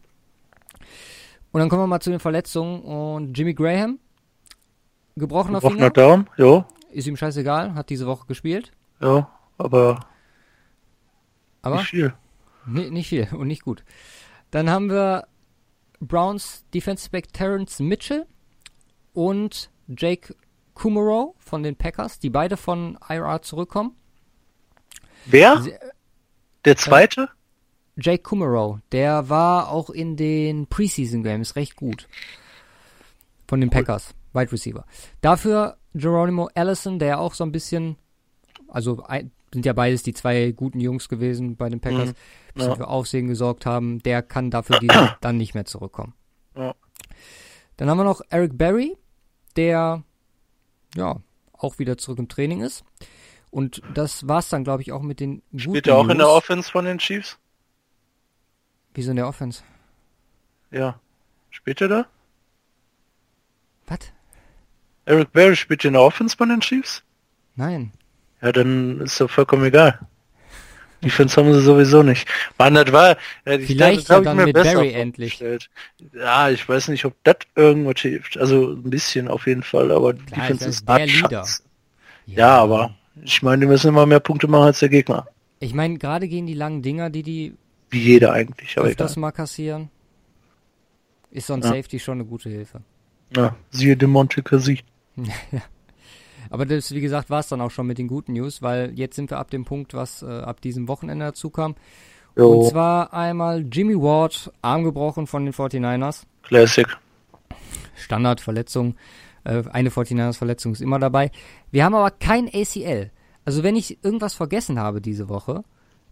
Und 1.51 1.59
dann 1.59 1.69
kommen 1.69 1.83
wir 1.83 1.87
mal 1.87 2.01
zu 2.01 2.11
den 2.11 2.19
Verletzungen 2.19 2.81
und 2.81 3.37
Jimmy 3.37 3.53
Graham, 3.53 3.99
gebrochener 5.15 5.59
Gebrochener 5.59 5.61
Finger, 5.61 5.89
Daumen, 5.89 6.29
jo, 6.37 6.65
ist 6.91 7.07
ihm 7.07 7.17
scheißegal, 7.17 7.73
hat 7.73 7.89
diese 7.89 8.05
Woche 8.05 8.27
gespielt, 8.27 8.71
ja, 9.01 9.27
aber, 9.57 10.05
aber 11.61 11.77
nicht 11.77 11.89
viel. 11.89 12.13
Nee, 12.67 12.89
nicht 12.89 13.09
viel 13.09 13.27
und 13.31 13.47
nicht 13.47 13.63
gut. 13.63 13.83
Dann 14.51 14.69
haben 14.69 14.89
wir 14.89 15.27
Browns 15.99 16.65
Defensive 16.73 17.09
Back 17.09 17.33
Terrence 17.33 17.79
Mitchell 17.79 18.25
und 19.13 19.69
Jake 19.87 20.35
Kummerow 20.73 21.35
von 21.39 21.63
den 21.63 21.75
Packers, 21.75 22.19
die 22.19 22.29
beide 22.29 22.57
von 22.57 22.97
IR 23.09 23.41
zurückkommen. 23.41 23.95
Wer? 25.25 25.61
Sie- 25.61 25.73
Der 26.65 26.75
zweite? 26.77 27.29
Jake 27.97 28.23
Kummerow, 28.23 28.79
der 28.91 29.29
war 29.29 29.69
auch 29.69 29.89
in 29.89 30.17
den 30.17 30.67
Preseason 30.67 31.23
Games 31.23 31.55
recht 31.55 31.75
gut. 31.77 32.07
Von 33.47 33.61
den 33.61 33.69
Packers, 33.69 34.13
Wide 34.33 34.51
Receiver. 34.51 34.85
Dafür 35.21 35.77
Geronimo 35.93 36.49
Allison, 36.55 36.99
der 36.99 37.19
auch 37.21 37.33
so 37.33 37.45
ein 37.45 37.53
bisschen, 37.53 37.95
also 38.67 39.03
ein, 39.03 39.31
sind 39.55 39.65
ja 39.65 39.73
beides 39.73 40.03
die 40.03 40.13
zwei 40.13 40.51
guten 40.51 40.79
Jungs 40.79 41.09
gewesen 41.09 41.55
bei 41.55 41.69
den 41.69 41.79
Packers, 41.81 42.13
Mhm. 42.55 42.61
Ja. 42.61 42.75
für 42.75 42.87
Aufsehen 42.87 43.27
gesorgt 43.27 43.65
haben, 43.65 43.99
der 44.03 44.21
kann 44.21 44.49
dafür 44.51 44.79
die 44.79 44.87
dann 45.21 45.35
nicht 45.37 45.55
mehr 45.55 45.65
zurückkommen. 45.65 46.13
Ja. 46.55 46.73
Dann 47.77 47.89
haben 47.89 47.97
wir 47.97 48.03
noch 48.05 48.21
Eric 48.29 48.57
Berry, 48.57 48.95
der 49.57 50.03
ja 50.95 51.17
auch 51.53 51.79
wieder 51.79 51.97
zurück 51.97 52.19
im 52.19 52.27
Training 52.29 52.61
ist. 52.61 52.83
Und 53.51 53.81
das 53.93 54.27
war's 54.27 54.49
dann, 54.49 54.63
glaube 54.63 54.83
ich, 54.83 54.91
auch 54.91 55.01
mit 55.01 55.19
den 55.19 55.41
guten 55.51 55.59
Spielt 55.59 55.87
er 55.87 55.97
auch 55.97 56.01
in 56.03 56.17
der 56.17 56.27
News. 56.27 56.27
Offense 56.35 56.71
von 56.71 56.85
den 56.85 56.97
Chiefs? 56.99 57.37
Wieso 58.93 59.09
in 59.11 59.15
der 59.17 59.27
Offense? 59.27 59.63
Ja. 60.71 60.99
Spielt 61.49 61.81
er 61.81 61.87
da? 61.87 62.05
Was? 63.87 63.99
Eric 65.05 65.31
Berry 65.33 65.55
spielt 65.55 65.83
in 65.85 65.93
der 65.93 66.01
Offense 66.01 66.35
von 66.35 66.49
den 66.49 66.61
Chiefs? 66.61 67.03
Nein. 67.55 67.91
Ja, 68.45 68.51
dann 68.51 69.01
ist 69.01 69.19
doch 69.19 69.29
vollkommen 69.29 69.65
egal. 69.65 69.99
Defense 71.03 71.35
haben 71.35 71.51
sie 71.51 71.61
sowieso 71.61 72.03
nicht. 72.03 72.27
Mann, 72.59 72.75
das 72.75 72.91
war, 72.91 73.17
ja, 73.45 73.57
die 73.57 73.65
Vielleicht 73.65 74.07
ja 74.09 74.17
ich 74.19 74.23
dann 74.23 74.37
mit 74.37 74.53
Barry 74.53 74.93
endlich. 74.93 75.43
Ja, 76.13 76.49
ich 76.49 76.67
weiß 76.69 76.87
nicht, 76.89 77.05
ob 77.05 77.15
das 77.23 77.37
irgendwas 77.55 78.01
hilft. 78.01 78.37
Also 78.37 78.73
ein 78.73 78.89
bisschen 78.89 79.27
auf 79.27 79.47
jeden 79.47 79.63
Fall, 79.63 79.91
aber 79.91 80.13
die 80.13 80.23
Klar, 80.25 80.41
Defense 80.47 80.65
ist 80.69 80.75
ist 80.81 80.87
der 80.89 81.05
Leader. 81.07 81.29
scheiße. 81.43 81.63
Ja, 82.27 82.57
aber 82.59 82.95
ich 83.23 83.41
meine, 83.41 83.61
die 83.61 83.67
müssen 83.67 83.87
immer 83.89 84.05
mehr 84.05 84.19
Punkte 84.19 84.47
machen 84.47 84.65
als 84.65 84.79
der 84.79 84.89
Gegner. 84.89 85.27
Ich 85.59 85.73
meine, 85.73 85.97
gerade 85.97 86.27
gegen 86.27 86.45
die 86.47 86.53
langen 86.53 86.81
Dinger, 86.83 87.09
die 87.09 87.23
die 87.23 87.55
Wie 87.89 87.99
jeder 88.01 88.33
eigentlich, 88.33 88.77
aber 88.77 88.87
öfters 88.87 89.13
egal. 89.13 89.21
mal 89.21 89.31
kassieren, 89.31 89.89
ist 91.31 91.47
so 91.47 91.53
ein 91.53 91.61
Ja. 91.61 91.69
Safety 91.69 91.99
schon 91.99 92.19
eine 92.19 92.25
gute 92.25 92.49
Hilfe. 92.49 92.81
Ja, 93.35 93.55
siehe 93.71 93.97
de 93.97 94.07
Monte 94.07 94.43
Cassi. 94.43 94.79
Aber 96.55 96.65
das, 96.65 96.91
wie 96.93 97.01
gesagt, 97.01 97.29
war 97.29 97.41
es 97.41 97.49
dann 97.49 97.59
auch 97.59 97.69
schon 97.69 97.85
mit 97.85 97.97
den 97.97 98.07
guten 98.07 98.31
News, 98.31 98.61
weil 98.61 98.93
jetzt 98.97 99.17
sind 99.17 99.29
wir 99.29 99.39
ab 99.39 99.49
dem 99.49 99.65
Punkt, 99.65 99.93
was 99.93 100.23
äh, 100.23 100.27
ab 100.27 100.61
diesem 100.61 100.87
Wochenende 100.87 101.25
dazu 101.25 101.49
kam. 101.49 101.75
Und 102.33 102.43
Jo, 102.43 102.69
zwar 102.69 103.11
einmal 103.13 103.65
Jimmy 103.69 103.95
Ward, 103.95 104.53
Arm 104.61 104.85
gebrochen 104.85 105.27
von 105.27 105.43
den 105.43 105.53
49ers. 105.53 106.23
Classic. 106.43 106.87
Standardverletzung. 107.97 108.95
Äh, 109.43 109.63
eine 109.69 109.89
49ers-Verletzung 109.89 110.71
ist 110.71 110.81
immer 110.81 110.97
dabei. 110.97 111.29
Wir 111.71 111.83
haben 111.83 111.93
aber 111.93 112.09
kein 112.09 112.47
ACL. 112.47 113.11
Also 113.43 113.61
wenn 113.61 113.75
ich 113.75 114.01
irgendwas 114.01 114.33
vergessen 114.33 114.79
habe 114.79 115.01
diese 115.01 115.27
Woche, 115.27 115.65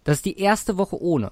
das 0.03 0.17
ist 0.17 0.25
die 0.25 0.37
erste 0.37 0.77
Woche 0.77 1.01
ohne. 1.01 1.31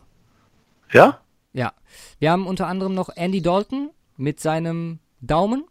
Ja? 0.93 1.19
Ja. 1.51 1.73
Wir 2.19 2.31
haben 2.31 2.47
unter 2.47 2.67
anderem 2.67 2.93
noch 2.93 3.09
Andy 3.13 3.41
Dalton 3.41 3.89
mit 4.15 4.39
seinem 4.39 4.99
Daumen. 5.19 5.65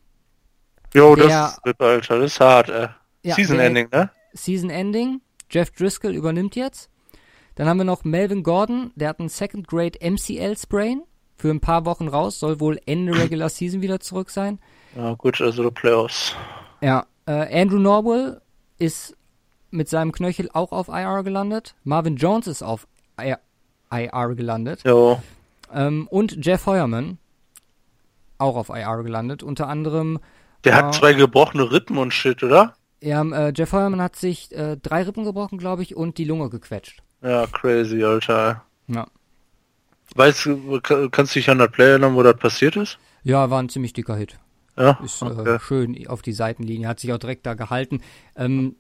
Jo, 0.93 1.17
das 1.17 1.55
ist 1.55 1.65
Alter, 1.65 2.01
das 2.19 2.33
ist 2.33 2.41
hart, 2.41 2.69
ey. 2.69 2.89
Ja, 3.23 3.35
Season 3.35 3.57
der- 3.59 3.67
Ending, 3.67 3.89
ne? 3.93 4.11
Season 4.33 4.71
Ending. 4.71 5.21
Jeff 5.51 5.71
Driscoll 5.73 6.15
übernimmt 6.15 6.55
jetzt. 6.57 6.89
Dann 7.57 7.69
haben 7.69 7.79
wir 7.79 7.85
noch 7.85 8.05
Melvin 8.05 8.43
Gordon, 8.43 8.93
der 8.95 9.09
hat 9.11 9.19
einen 9.21 9.29
Second 9.29 9.67
Grade 9.67 9.99
MCL 10.01 10.57
Sprain. 10.57 11.03
Für 11.37 11.51
ein 11.51 11.61
paar 11.61 11.85
Wochen 11.87 12.07
raus, 12.09 12.39
soll 12.39 12.61
wohl 12.61 12.79
Ende 12.87 13.17
Regular 13.19 13.49
Season 13.51 13.81
wieder 13.83 13.99
zurück 14.01 14.31
sein. 14.31 14.59
Ja, 14.97 15.15
gut, 15.15 15.41
also 15.41 15.65
die 15.65 15.71
Playoffs. 15.71 16.35
Ja, 16.81 17.07
äh, 17.27 17.61
Andrew 17.61 17.79
Norwell 17.79 18.41
ist 18.79 19.17
mit 19.71 19.89
seinem 19.89 20.13
Knöchel 20.13 20.49
auch 20.53 20.73
auf 20.73 20.89
IR 20.89 21.23
gelandet. 21.23 21.75
Marvin 21.85 22.17
Jones 22.17 22.47
ist 22.47 22.63
auf 22.63 22.87
IR, 23.21 23.39
IR 23.91 24.35
gelandet. 24.35 24.83
Jo, 24.85 25.21
Ähm, 25.73 26.09
und 26.11 26.45
Jeff 26.45 26.67
Heuerman 26.67 27.19
auch 28.39 28.57
auf 28.57 28.69
IR 28.71 29.03
gelandet. 29.03 29.43
Unter 29.43 29.69
anderem, 29.69 30.19
der 30.65 30.73
Ja. 30.73 30.79
hat 30.87 30.95
zwei 30.95 31.13
gebrochene 31.13 31.71
Rippen 31.71 31.99
und 31.99 32.13
shit, 32.13 32.43
oder? 32.43 32.75
Ja, 33.01 33.23
äh, 33.23 33.53
Jeff 33.57 33.73
Heuerman 33.73 34.01
hat 34.03 34.17
sich 34.17 34.53
äh, 34.53 34.77
drei 34.77 35.03
Rippen 35.03 35.25
gebrochen, 35.25 35.59
glaube 35.59 35.83
ich, 35.83 35.97
und 35.97 36.19
die 36.19 36.25
Lunge 36.25 36.51
gequetscht. 36.51 37.03
Ja, 37.23 37.47
crazy, 37.47 38.03
Alter. 38.05 38.63
Ja. 38.89 39.07
Weißt 40.15 40.45
du, 40.47 40.81
ka- 40.81 41.09
kannst 41.11 41.35
du 41.35 41.39
dich 41.39 41.49
an 41.51 41.59
das 41.59 41.71
Play 41.71 41.91
erinnern, 41.91 42.15
wo 42.15 42.23
das 42.23 42.37
passiert 42.37 42.77
ist? 42.77 42.99
Ja, 43.23 43.49
war 43.51 43.63
ein 43.63 43.69
ziemlich 43.69 43.93
dicker 43.93 44.17
Hit. 44.17 44.39
Ja, 44.77 44.99
Ist 45.05 45.23
okay. 45.23 45.57
äh, 45.57 45.61
schön 45.61 46.07
auf 46.09 46.23
die 46.23 46.33
Seitenlinie, 46.33 46.89
hat 46.89 47.01
sich 47.01 47.13
auch 47.13 47.19
direkt 47.19 47.45
da 47.47 47.55
gehalten. 47.55 48.01
Ähm, 48.37 48.77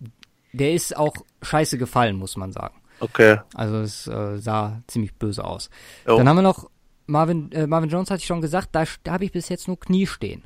der 0.53 0.73
ist 0.73 0.97
auch 0.97 1.15
scheiße 1.43 1.79
gefallen, 1.79 2.17
muss 2.17 2.37
man 2.37 2.53
sagen. 2.53 2.75
okay. 3.01 3.39
Also 3.55 3.77
es 3.79 4.07
äh, 4.07 4.39
sah 4.39 4.83
ziemlich 4.87 5.15
böse 5.15 5.45
aus. 5.45 5.71
Jo. 6.07 6.17
Dann 6.17 6.29
haben 6.29 6.37
wir 6.37 6.43
noch 6.43 6.71
Marvin, 7.07 7.53
äh, 7.53 7.67
Marvin 7.67 7.91
Jones 7.91 8.11
hatte 8.11 8.21
ich 8.21 8.27
schon 8.27 8.41
gesagt, 8.41 8.71
da, 8.73 8.85
da 9.05 9.13
habe 9.13 9.25
ich 9.25 9.33
bis 9.33 9.49
jetzt 9.49 9.69
nur 9.69 9.79
Knie 9.79 10.07
stehen. 10.07 10.45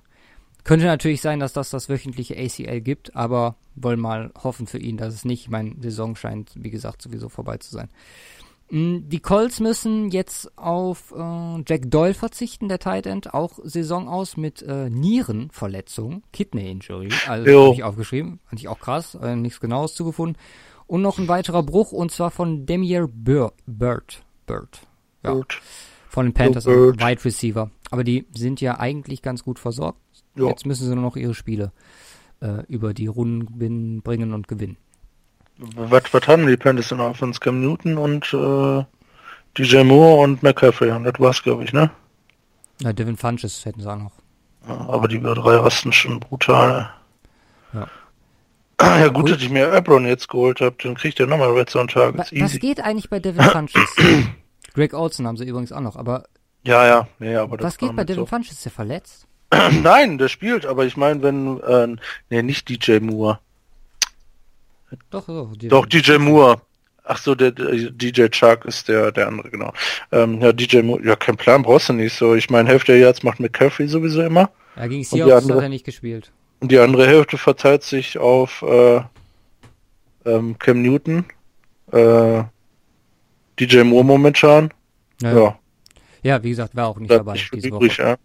Könnte 0.64 0.86
natürlich 0.86 1.20
sein, 1.20 1.40
dass 1.40 1.52
das 1.52 1.68
das 1.70 1.88
wöchentliche 1.90 2.36
ACL 2.38 2.80
gibt, 2.80 3.14
aber 3.14 3.56
wollen 3.74 4.00
mal 4.00 4.32
hoffen 4.42 4.66
für 4.66 4.78
ihn, 4.78 4.96
dass 4.96 5.12
es 5.14 5.24
nicht. 5.26 5.50
Mein 5.50 5.76
Saison 5.80 6.16
scheint, 6.16 6.52
wie 6.56 6.70
gesagt, 6.70 7.02
sowieso 7.02 7.28
vorbei 7.28 7.58
zu 7.58 7.70
sein. 7.70 7.88
Mm, 8.70 9.08
Die 9.10 9.20
Colts 9.20 9.60
müssen 9.60 10.10
jetzt 10.10 10.56
auf 10.56 11.12
äh, 11.14 11.62
Jack 11.66 11.90
Doyle 11.90 12.14
verzichten, 12.14 12.68
der 12.70 12.78
Tight 12.78 13.04
End, 13.06 13.34
auch 13.34 13.58
Saison 13.62 14.08
aus 14.08 14.38
mit 14.38 14.62
äh, 14.62 14.88
Nierenverletzung, 14.88 16.22
Kidney 16.32 16.70
Injury, 16.70 17.10
also 17.28 17.64
habe 17.66 17.74
ich 17.74 17.82
aufgeschrieben, 17.84 18.40
fand 18.46 18.60
ich 18.60 18.68
auch 18.68 18.78
krass, 18.80 19.16
äh, 19.16 19.36
nichts 19.36 19.60
Genaues 19.60 19.94
zugefunden. 19.94 20.38
Und 20.86 21.02
noch 21.02 21.18
ein 21.18 21.28
weiterer 21.28 21.62
Bruch, 21.62 21.92
und 21.92 22.10
zwar 22.10 22.30
von 22.30 22.64
Demier 22.66 23.06
Bur 23.06 23.52
Bird. 23.66 24.22
Bird. 24.46 24.80
Ja, 25.22 25.32
Gut. 25.32 25.60
von 26.08 26.26
den 26.26 26.32
Panthers, 26.34 26.64
Bird. 26.64 27.00
Wide 27.00 27.24
Receiver. 27.24 27.70
Aber 27.90 28.04
die 28.04 28.26
sind 28.34 28.60
ja 28.62 28.78
eigentlich 28.78 29.20
ganz 29.22 29.44
gut 29.44 29.58
versorgt. 29.58 29.98
Jo. 30.36 30.48
Jetzt 30.48 30.66
müssen 30.66 30.84
sie 30.86 30.94
nur 30.94 31.04
noch 31.04 31.16
ihre 31.16 31.34
Spiele 31.34 31.72
äh, 32.40 32.62
über 32.68 32.92
die 32.94 33.06
Runden 33.06 34.02
bringen 34.02 34.32
und 34.32 34.48
gewinnen. 34.48 34.76
Was, 35.58 36.02
was 36.12 36.26
haben 36.26 36.46
die 36.46 36.56
Panthers 36.56 36.90
in 36.90 36.98
der 36.98 37.06
Offense? 37.08 37.38
Cam 37.40 37.60
Newton 37.60 37.96
und 37.98 38.32
äh, 38.34 38.84
DJ 39.56 39.84
Moore 39.84 40.22
und 40.22 40.42
McCaffrey. 40.42 40.90
Und 40.90 41.04
das 41.04 41.14
war's, 41.18 41.42
glaube 41.42 41.62
ich, 41.64 41.72
ne? 41.72 41.90
Ja, 42.80 42.92
Devin 42.92 43.16
Funches 43.16 43.64
hätten 43.64 43.80
sie 43.80 43.90
auch 43.90 43.96
noch. 43.98 44.12
Ja, 44.68 44.74
aber 44.88 45.06
die 45.06 45.20
drei 45.20 45.56
rasten 45.56 45.92
schon 45.92 46.18
brutal. 46.20 46.90
Ja. 47.72 47.88
Ja 48.80 49.06
gut, 49.08 49.24
Cool. 49.26 49.32
dass 49.32 49.42
ich 49.42 49.50
mir 49.50 49.72
Ebron 49.72 50.04
jetzt 50.04 50.28
geholt 50.28 50.60
habe, 50.60 50.74
dann 50.82 50.96
kriegt 50.96 51.18
er 51.20 51.26
nochmal 51.28 51.52
Red 51.52 51.70
Zone 51.70 51.86
Targets. 51.86 52.32
was 52.32 52.32
Easy. 52.32 52.58
geht 52.58 52.80
eigentlich 52.80 53.08
bei 53.08 53.20
Devin 53.20 53.40
Funches? 53.44 53.94
Greg 54.74 54.92
Olson 54.94 55.26
haben 55.28 55.36
sie 55.36 55.44
übrigens 55.46 55.70
auch 55.70 55.80
noch, 55.80 55.94
aber 55.94 56.24
Ja, 56.64 56.84
ja, 56.86 57.08
nee, 57.20 57.36
aber 57.36 57.56
das 57.56 57.66
was 57.66 57.78
geht 57.78 57.94
bei 57.94 58.02
Devin 58.04 58.22
so. 58.24 58.26
Funches? 58.26 58.52
Ist 58.52 58.64
der 58.64 58.72
verletzt? 58.72 59.26
Nein, 59.82 60.18
der 60.18 60.28
spielt, 60.28 60.66
aber 60.66 60.84
ich 60.84 60.96
meine, 60.96 61.22
wenn, 61.22 61.60
äh, 61.60 61.96
nee, 62.30 62.42
nicht 62.42 62.68
DJ 62.68 62.98
Moore. 63.00 63.38
Doch, 65.10 65.26
so. 65.26 65.52
die- 65.56 65.68
Doch, 65.68 65.86
DJ 65.86 66.18
Moore. 66.18 66.60
Ach 67.06 67.18
so, 67.18 67.34
der, 67.34 67.50
der 67.50 67.90
DJ 67.90 68.28
Chuck 68.28 68.64
ist 68.64 68.88
der, 68.88 69.12
der 69.12 69.26
andere, 69.28 69.50
genau. 69.50 69.72
Ähm, 70.10 70.40
ja, 70.40 70.52
DJ 70.52 70.80
Moore, 70.82 71.04
ja, 71.04 71.16
kein 71.16 71.36
Plan 71.36 71.62
brauchst 71.62 71.90
du 71.90 71.92
nicht 71.92 72.16
so. 72.16 72.34
Ich 72.34 72.48
meine, 72.48 72.68
Hälfte 72.68 72.92
der 72.92 73.00
Yards 73.00 73.22
macht 73.22 73.40
McCaffrey 73.40 73.86
sowieso 73.88 74.22
immer. 74.22 74.50
Ja, 74.76 74.86
gegen 74.86 75.04
Seahawks 75.04 75.42
andere? 75.42 75.58
hat 75.58 75.62
er 75.64 75.68
nicht 75.68 75.84
gespielt. 75.84 76.32
Und 76.60 76.72
die 76.72 76.78
andere 76.78 77.06
Hälfte 77.06 77.36
verteilt 77.36 77.82
sich 77.82 78.16
auf, 78.16 78.62
äh, 78.62 79.02
ähm, 80.24 80.58
Cam 80.58 80.80
Newton, 80.80 81.26
äh, 81.92 82.44
DJ 83.60 83.82
Moore 83.82 84.04
momentan. 84.04 84.72
Ja. 85.20 85.36
ja. 85.36 85.58
ja, 86.22 86.42
wie 86.42 86.50
gesagt, 86.50 86.74
war 86.74 86.86
auch 86.88 86.98
nicht 86.98 87.10
dabei 87.10 87.34
diese 87.34 87.68
übrig, 87.68 87.98
Woche. 87.98 88.02
Ja. 88.02 88.16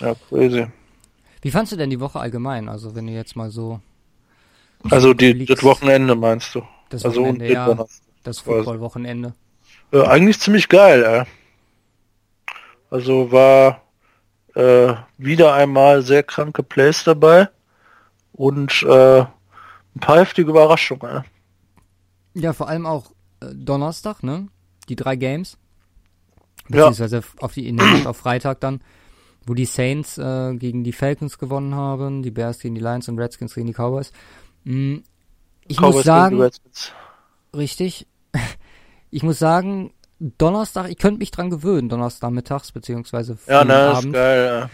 Ja, 0.00 0.14
crazy. 0.28 0.66
Wie 1.42 1.50
fandst 1.50 1.72
du 1.72 1.76
denn 1.76 1.90
die 1.90 2.00
Woche 2.00 2.18
allgemein? 2.18 2.68
Also 2.68 2.94
wenn 2.94 3.06
du 3.06 3.12
jetzt 3.12 3.36
mal 3.36 3.50
so. 3.50 3.80
Also 4.90 5.14
die, 5.14 5.44
das 5.44 5.62
Wochenende 5.62 6.14
meinst 6.14 6.54
du? 6.54 6.62
Das 6.88 7.04
also 7.04 7.20
Wochenende, 7.20 7.52
ja. 7.52 7.86
Das 8.22 8.40
Football-Wochenende. 8.40 9.34
Äh, 9.92 10.02
eigentlich 10.02 10.40
ziemlich 10.40 10.68
geil, 10.68 11.04
ey. 11.04 11.24
Also 12.90 13.30
war 13.32 13.82
äh, 14.54 14.94
wieder 15.18 15.54
einmal 15.54 16.02
sehr 16.02 16.22
kranke 16.22 16.62
Plays 16.62 17.04
dabei 17.04 17.48
und 18.32 18.82
äh, 18.82 19.20
ein 19.20 20.00
paar 20.00 20.18
heftige 20.18 20.50
Überraschungen. 20.50 21.24
Ey. 22.34 22.42
Ja, 22.42 22.52
vor 22.52 22.68
allem 22.68 22.86
auch 22.86 23.12
äh, 23.40 23.46
Donnerstag, 23.54 24.22
ne? 24.22 24.48
Die 24.88 24.96
drei 24.96 25.16
Games. 25.16 25.56
Beziehungsweise 26.68 27.18
ja. 27.18 27.22
auf 27.40 27.52
die 27.52 27.68
in 27.68 27.80
auf 28.06 28.16
Freitag 28.16 28.60
dann, 28.60 28.80
wo 29.46 29.54
die 29.54 29.64
Saints 29.64 30.18
äh, 30.18 30.54
gegen 30.56 30.84
die 30.84 30.92
Falcons 30.92 31.38
gewonnen 31.38 31.74
haben, 31.74 32.22
die 32.22 32.30
Bears 32.30 32.58
gegen 32.58 32.74
die 32.74 32.80
Lions 32.80 33.08
und 33.08 33.18
Redskins 33.18 33.54
gegen 33.54 33.68
die 33.68 33.72
Cowboys. 33.72 34.12
Mm, 34.64 34.96
ich 35.68 35.78
Cowboys 35.78 35.94
muss 35.94 36.04
sagen, 36.04 36.50
richtig. 37.54 38.06
Ich 39.08 39.22
muss 39.22 39.38
sagen, 39.38 39.94
Donnerstag, 40.18 40.90
ich 40.90 40.98
könnte 40.98 41.20
mich 41.20 41.30
dran 41.30 41.48
gewöhnen, 41.48 41.88
Donnerstag 41.88 42.32
mittags, 42.32 42.72
beziehungsweise 42.72 43.38
Ja, 43.46 43.64
ne, 43.64 43.74
Abend. 43.74 44.06
ist 44.06 44.12
geil, 44.12 44.60
ja. 44.60 44.70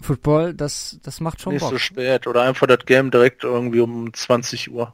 Football, 0.00 0.54
das, 0.54 0.98
das 1.02 1.20
macht 1.20 1.40
schon 1.40 1.54
Nicht 1.54 1.62
Bock. 1.62 1.70
so 1.70 1.78
spät. 1.78 2.26
Oder 2.26 2.42
einfach 2.42 2.66
das 2.66 2.84
Game 2.84 3.10
direkt 3.10 3.44
irgendwie 3.44 3.80
um 3.80 4.12
20 4.12 4.72
Uhr. 4.72 4.92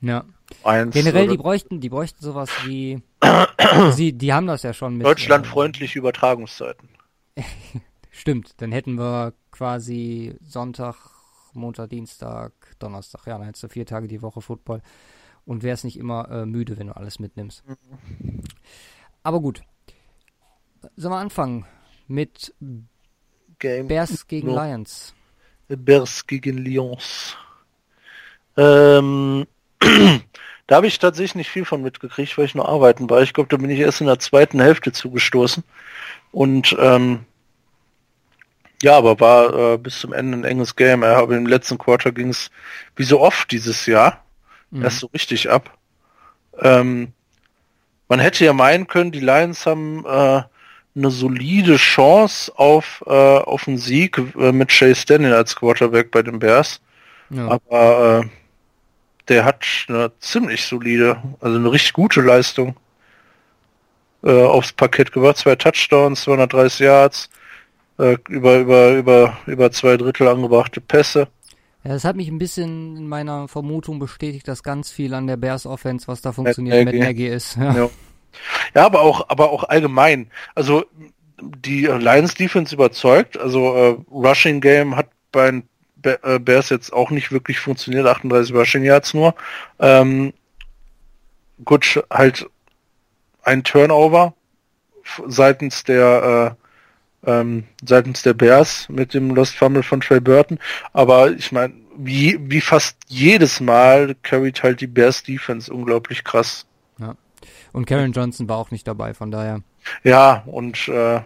Ja. 0.00 0.24
Eins 0.64 0.94
Generell, 0.94 1.28
die 1.28 1.36
bräuchten, 1.36 1.80
die 1.80 1.90
bräuchten 1.90 2.22
sowas 2.24 2.50
wie, 2.64 3.02
sie, 3.92 4.14
die 4.14 4.32
haben 4.32 4.46
das 4.46 4.62
ja 4.62 4.72
schon 4.72 4.96
mit. 4.96 5.06
Deutschlandfreundliche 5.06 5.98
äh, 5.98 6.00
Übertragungszeiten. 6.00 6.88
Stimmt, 8.18 8.60
dann 8.60 8.72
hätten 8.72 8.98
wir 8.98 9.32
quasi 9.52 10.36
Sonntag, 10.42 10.96
Montag, 11.52 11.90
Dienstag, 11.90 12.52
Donnerstag. 12.80 13.24
Ja, 13.26 13.38
dann 13.38 13.46
hättest 13.46 13.62
du 13.62 13.68
vier 13.68 13.86
Tage 13.86 14.08
die 14.08 14.22
Woche 14.22 14.40
Football 14.40 14.82
und 15.44 15.62
wärst 15.62 15.84
nicht 15.84 15.96
immer 15.96 16.28
äh, 16.28 16.44
müde, 16.44 16.76
wenn 16.78 16.88
du 16.88 16.96
alles 16.96 17.20
mitnimmst. 17.20 17.62
Aber 19.22 19.40
gut. 19.40 19.62
Sollen 20.96 21.14
wir 21.14 21.18
anfangen 21.18 21.64
mit 22.08 22.52
Game 23.60 23.86
Bears 23.86 24.26
gegen 24.26 24.48
no. 24.48 24.64
Lions? 24.64 25.14
Bears 25.68 26.26
gegen 26.26 26.58
Lions. 26.58 27.36
Ähm, 28.56 29.46
da 30.66 30.74
habe 30.74 30.88
ich 30.88 30.98
tatsächlich 30.98 31.36
nicht 31.36 31.50
viel 31.50 31.64
von 31.64 31.82
mitgekriegt, 31.82 32.36
weil 32.36 32.46
ich 32.46 32.56
nur 32.56 32.68
arbeiten 32.68 33.08
war. 33.08 33.22
Ich 33.22 33.32
glaube, 33.32 33.48
da 33.48 33.58
bin 33.58 33.70
ich 33.70 33.78
erst 33.78 34.00
in 34.00 34.08
der 34.08 34.18
zweiten 34.18 34.60
Hälfte 34.60 34.90
zugestoßen. 34.90 35.62
Und 36.32 36.76
ähm, 36.80 37.24
ja, 38.82 38.96
aber 38.96 39.18
war 39.20 39.74
äh, 39.74 39.78
bis 39.78 40.00
zum 40.00 40.12
Ende 40.12 40.38
ein 40.38 40.44
enges 40.44 40.76
Game. 40.76 41.02
Ja, 41.02 41.16
aber 41.16 41.36
im 41.36 41.46
letzten 41.46 41.78
Quarter 41.78 42.12
ging 42.12 42.28
es 42.28 42.50
wie 42.96 43.04
so 43.04 43.20
oft 43.20 43.50
dieses 43.50 43.86
Jahr 43.86 44.24
mhm. 44.70 44.84
erst 44.84 45.00
so 45.00 45.08
richtig 45.08 45.50
ab. 45.50 45.76
Ähm, 46.60 47.12
man 48.08 48.20
hätte 48.20 48.44
ja 48.44 48.52
meinen 48.52 48.86
können, 48.86 49.12
die 49.12 49.20
Lions 49.20 49.66
haben 49.66 50.04
äh, 50.06 50.42
eine 50.96 51.10
solide 51.10 51.76
Chance 51.76 52.52
auf, 52.56 53.04
äh, 53.06 53.10
auf 53.10 53.68
einen 53.68 53.78
Sieg 53.78 54.18
äh, 54.38 54.52
mit 54.52 54.70
Chase 54.70 55.06
Daniel 55.06 55.34
als 55.34 55.54
Quarterback 55.54 56.10
bei 56.10 56.22
den 56.22 56.38
Bears. 56.38 56.80
Ja. 57.30 57.48
Aber 57.48 58.22
äh, 58.24 58.28
der 59.28 59.44
hat 59.44 59.64
eine 59.88 60.10
ziemlich 60.20 60.64
solide, 60.64 61.22
also 61.40 61.56
eine 61.56 61.70
richtig 61.70 61.92
gute 61.92 62.20
Leistung 62.20 62.76
äh, 64.24 64.42
aufs 64.42 64.72
Parkett 64.72 65.12
gebracht. 65.12 65.36
Zwei 65.36 65.54
Touchdowns, 65.54 66.22
230 66.22 66.80
Yards, 66.80 67.30
äh, 67.98 68.16
über, 68.28 68.58
über, 68.58 68.92
über, 68.92 69.38
über 69.46 69.70
zwei 69.70 69.96
Drittel 69.96 70.28
angebrachte 70.28 70.80
Pässe. 70.80 71.28
Ja, 71.84 71.92
das 71.92 72.04
hat 72.04 72.16
mich 72.16 72.28
ein 72.28 72.38
bisschen 72.38 72.96
in 72.96 73.08
meiner 73.08 73.48
Vermutung 73.48 73.98
bestätigt, 73.98 74.48
dass 74.48 74.62
ganz 74.62 74.90
viel 74.90 75.14
an 75.14 75.26
der 75.26 75.36
Bears 75.36 75.66
Offense, 75.66 76.08
was 76.08 76.20
da 76.20 76.32
funktioniert, 76.32 76.84
mit 76.84 76.96
Nagy 76.96 77.26
ist. 77.26 77.56
Ja. 77.56 77.74
ja. 77.74 77.90
Ja. 78.74 78.86
aber 78.86 79.00
auch, 79.00 79.28
aber 79.28 79.50
auch 79.50 79.64
allgemein. 79.64 80.30
Also 80.54 80.84
die 81.40 81.86
Lions 81.86 82.34
Defense 82.34 82.74
überzeugt. 82.74 83.38
Also 83.38 83.74
äh, 83.74 83.96
Rushing 84.10 84.60
Game 84.60 84.96
hat 84.96 85.08
bei 85.32 85.50
den 85.50 85.68
äh, 86.02 86.38
Bears 86.38 86.70
jetzt 86.70 86.92
auch 86.92 87.10
nicht 87.10 87.32
wirklich 87.32 87.58
funktioniert. 87.58 88.06
38 88.06 88.54
Rushing 88.54 88.84
Yards 88.84 89.14
nur. 89.14 89.34
Ähm, 89.78 90.32
gut, 91.64 92.04
halt 92.10 92.48
ein 93.42 93.64
Turnover 93.64 94.34
seitens 95.26 95.84
der 95.84 96.56
äh, 96.58 96.67
ähm, 97.24 97.64
seitens 97.84 98.22
der 98.22 98.34
Bears 98.34 98.88
mit 98.88 99.14
dem 99.14 99.34
Lost 99.34 99.56
Fumble 99.56 99.82
von 99.82 100.00
Trey 100.00 100.20
Burton. 100.20 100.58
Aber 100.92 101.30
ich 101.32 101.52
meine, 101.52 101.74
wie, 101.96 102.38
wie 102.40 102.60
fast 102.60 102.96
jedes 103.08 103.60
Mal 103.60 104.14
carried 104.22 104.62
halt 104.62 104.80
die 104.80 104.86
Bears 104.86 105.22
Defense 105.22 105.72
unglaublich 105.72 106.24
krass. 106.24 106.66
Ja. 106.98 107.16
Und 107.72 107.86
Karen 107.86 108.12
Johnson 108.12 108.48
war 108.48 108.56
auch 108.56 108.70
nicht 108.70 108.86
dabei, 108.86 109.14
von 109.14 109.30
daher. 109.30 109.62
Ja, 110.04 110.42
und 110.46 110.88
äh, 110.88 111.16
ich 111.16 111.22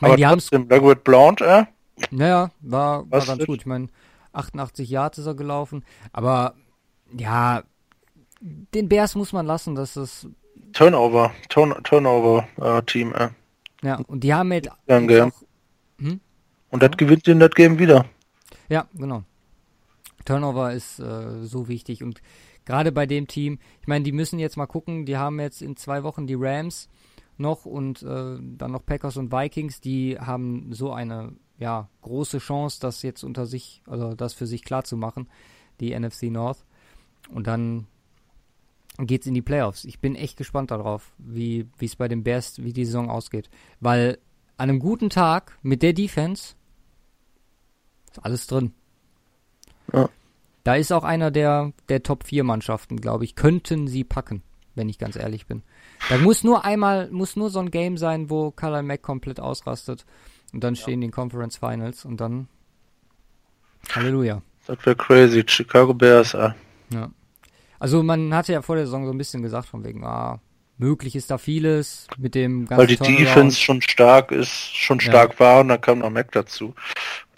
mein, 0.00 0.10
aber 0.10 0.16
die 0.16 0.22
trotzdem, 0.22 0.68
Laguet 0.68 1.04
Blount, 1.04 1.40
äh? 1.40 1.64
Naja, 2.10 2.50
war, 2.60 3.10
war 3.10 3.24
ganz 3.24 3.44
gut. 3.44 3.60
Ich 3.60 3.66
meine, 3.66 3.88
88 4.32 4.88
Yards 4.88 5.18
ist 5.18 5.26
er 5.26 5.34
gelaufen, 5.34 5.84
aber 6.12 6.54
ja, 7.16 7.62
den 8.40 8.88
Bears 8.88 9.14
muss 9.14 9.32
man 9.32 9.46
lassen, 9.46 9.74
dass 9.74 9.96
es 9.96 10.26
Turnover, 10.72 11.32
Turn 11.48 11.74
Turnover 11.84 12.46
äh, 12.60 12.82
Team, 12.82 13.12
äh. 13.14 13.28
Ja, 13.82 13.96
und 14.06 14.24
die 14.24 14.32
haben. 14.32 14.50
Halt 14.50 14.68
ja, 14.86 15.26
auch, 15.26 15.32
hm? 15.98 16.20
Und 16.70 16.82
das 16.82 16.90
ja. 16.92 16.96
gewinnt 16.96 17.28
in 17.28 17.40
das 17.40 17.50
Game 17.50 17.78
wieder. 17.78 18.06
Ja, 18.68 18.86
genau. 18.94 19.24
Turnover 20.24 20.72
ist 20.72 20.98
äh, 21.00 21.42
so 21.42 21.68
wichtig 21.68 22.02
und 22.02 22.22
gerade 22.64 22.92
bei 22.92 23.06
dem 23.06 23.26
Team, 23.26 23.58
ich 23.80 23.88
meine, 23.88 24.04
die 24.04 24.12
müssen 24.12 24.38
jetzt 24.38 24.56
mal 24.56 24.66
gucken, 24.66 25.04
die 25.04 25.16
haben 25.16 25.40
jetzt 25.40 25.62
in 25.62 25.76
zwei 25.76 26.04
Wochen 26.04 26.26
die 26.26 26.36
Rams 26.38 26.88
noch 27.38 27.64
und 27.64 28.02
äh, 28.02 28.38
dann 28.40 28.70
noch 28.70 28.86
Packers 28.86 29.16
und 29.16 29.32
Vikings, 29.32 29.80
die 29.80 30.18
haben 30.18 30.72
so 30.72 30.92
eine 30.92 31.32
ja, 31.58 31.88
große 32.02 32.38
Chance, 32.38 32.78
das 32.80 33.02
jetzt 33.02 33.22
unter 33.22 33.46
sich, 33.46 33.82
also 33.86 34.14
das 34.14 34.34
für 34.34 34.46
sich 34.46 34.64
klar 34.64 34.84
zu 34.84 34.96
machen, 34.96 35.28
die 35.80 35.98
NFC 35.98 36.24
North. 36.24 36.64
Und 37.30 37.46
dann 37.46 37.86
geht's 38.98 39.26
in 39.26 39.34
die 39.34 39.42
Playoffs. 39.42 39.84
Ich 39.84 40.00
bin 40.00 40.14
echt 40.14 40.36
gespannt 40.36 40.70
darauf, 40.70 41.12
wie 41.18 41.66
es 41.80 41.96
bei 41.96 42.08
den 42.08 42.22
Bears, 42.22 42.62
wie 42.62 42.72
die 42.72 42.84
Saison 42.84 43.10
ausgeht. 43.10 43.50
Weil 43.80 44.18
an 44.56 44.68
einem 44.68 44.78
guten 44.78 45.10
Tag 45.10 45.58
mit 45.62 45.82
der 45.82 45.92
Defense 45.92 46.54
ist 48.10 48.24
alles 48.24 48.46
drin. 48.46 48.72
Ja. 49.92 50.08
Da 50.64 50.74
ist 50.76 50.92
auch 50.92 51.04
einer 51.04 51.30
der, 51.30 51.72
der 51.88 52.02
Top 52.02 52.24
4 52.24 52.44
Mannschaften, 52.44 53.00
glaube 53.00 53.24
ich, 53.24 53.34
könnten 53.34 53.88
sie 53.88 54.04
packen, 54.04 54.42
wenn 54.74 54.88
ich 54.88 54.98
ganz 54.98 55.16
ehrlich 55.16 55.46
bin. 55.46 55.62
Da 56.08 56.18
muss 56.18 56.44
nur 56.44 56.64
einmal, 56.64 57.10
muss 57.10 57.34
nur 57.34 57.50
so 57.50 57.58
ein 57.58 57.70
Game 57.70 57.96
sein, 57.96 58.30
wo 58.30 58.50
Carl 58.50 58.82
Mack 58.82 59.02
komplett 59.02 59.40
ausrastet 59.40 60.04
und 60.52 60.62
dann 60.62 60.76
stehen 60.76 61.02
ja. 61.02 61.08
die 61.08 61.12
Conference 61.12 61.56
Finals 61.56 62.04
und 62.04 62.20
dann 62.20 62.48
Halleluja. 63.90 64.42
Das 64.66 64.84
wäre 64.86 64.96
crazy. 64.96 65.42
Chicago 65.46 65.92
Bears, 65.92 66.34
äh. 66.34 66.50
Ja. 66.90 67.10
Also 67.82 68.00
man 68.04 68.32
hatte 68.32 68.52
ja 68.52 68.62
vor 68.62 68.76
der 68.76 68.84
Saison 68.84 69.06
so 69.06 69.10
ein 69.10 69.18
bisschen 69.18 69.42
gesagt, 69.42 69.66
von 69.66 69.84
wegen, 69.84 70.04
ah, 70.04 70.38
möglich 70.78 71.16
ist 71.16 71.32
da 71.32 71.36
vieles 71.36 72.06
mit 72.16 72.36
dem 72.36 72.64
ganzen 72.64 72.78
Weil 72.78 72.86
die 72.86 72.96
Turnaround. 72.96 73.26
Defense 73.26 73.58
schon 73.58 73.82
stark 73.82 74.30
ist, 74.30 74.76
schon 74.76 75.00
stark 75.00 75.32
ja. 75.32 75.40
war 75.40 75.60
und 75.62 75.68
dann 75.68 75.80
kam 75.80 75.98
noch 75.98 76.10
Mac 76.10 76.30
dazu. 76.30 76.76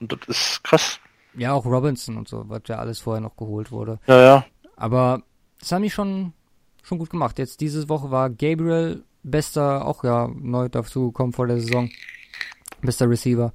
Und 0.01 0.13
das 0.13 0.19
ist 0.29 0.63
krass. 0.63 1.01
Ja, 1.33 1.55
auch 1.55 1.65
Robinson 1.65 2.19
und 2.19 2.29
so, 2.29 2.45
was 2.47 2.61
ja 2.67 2.77
alles 2.77 3.01
vorher 3.01 3.23
noch 3.23 3.39
geholt 3.39 3.73
wurde. 3.73 3.99
Ja, 4.07 4.21
ja. 4.21 4.45
Aber 4.77 5.23
das 5.61 5.73
haben 5.73 5.83
die 5.83 5.89
schon, 5.89 6.35
schon 6.83 6.99
gut 6.99 7.09
gemacht. 7.09 7.39
Jetzt 7.39 7.63
diese 7.63 7.89
Woche 7.89 8.11
war 8.11 8.29
Gabriel 8.29 9.03
bester, 9.23 9.87
auch 9.87 10.05
ja 10.05 10.29
neu 10.29 10.69
dazu 10.69 11.07
gekommen 11.07 11.33
vor 11.33 11.47
der 11.47 11.59
Saison. 11.59 11.89
Bester 12.83 13.09
Receiver. 13.09 13.55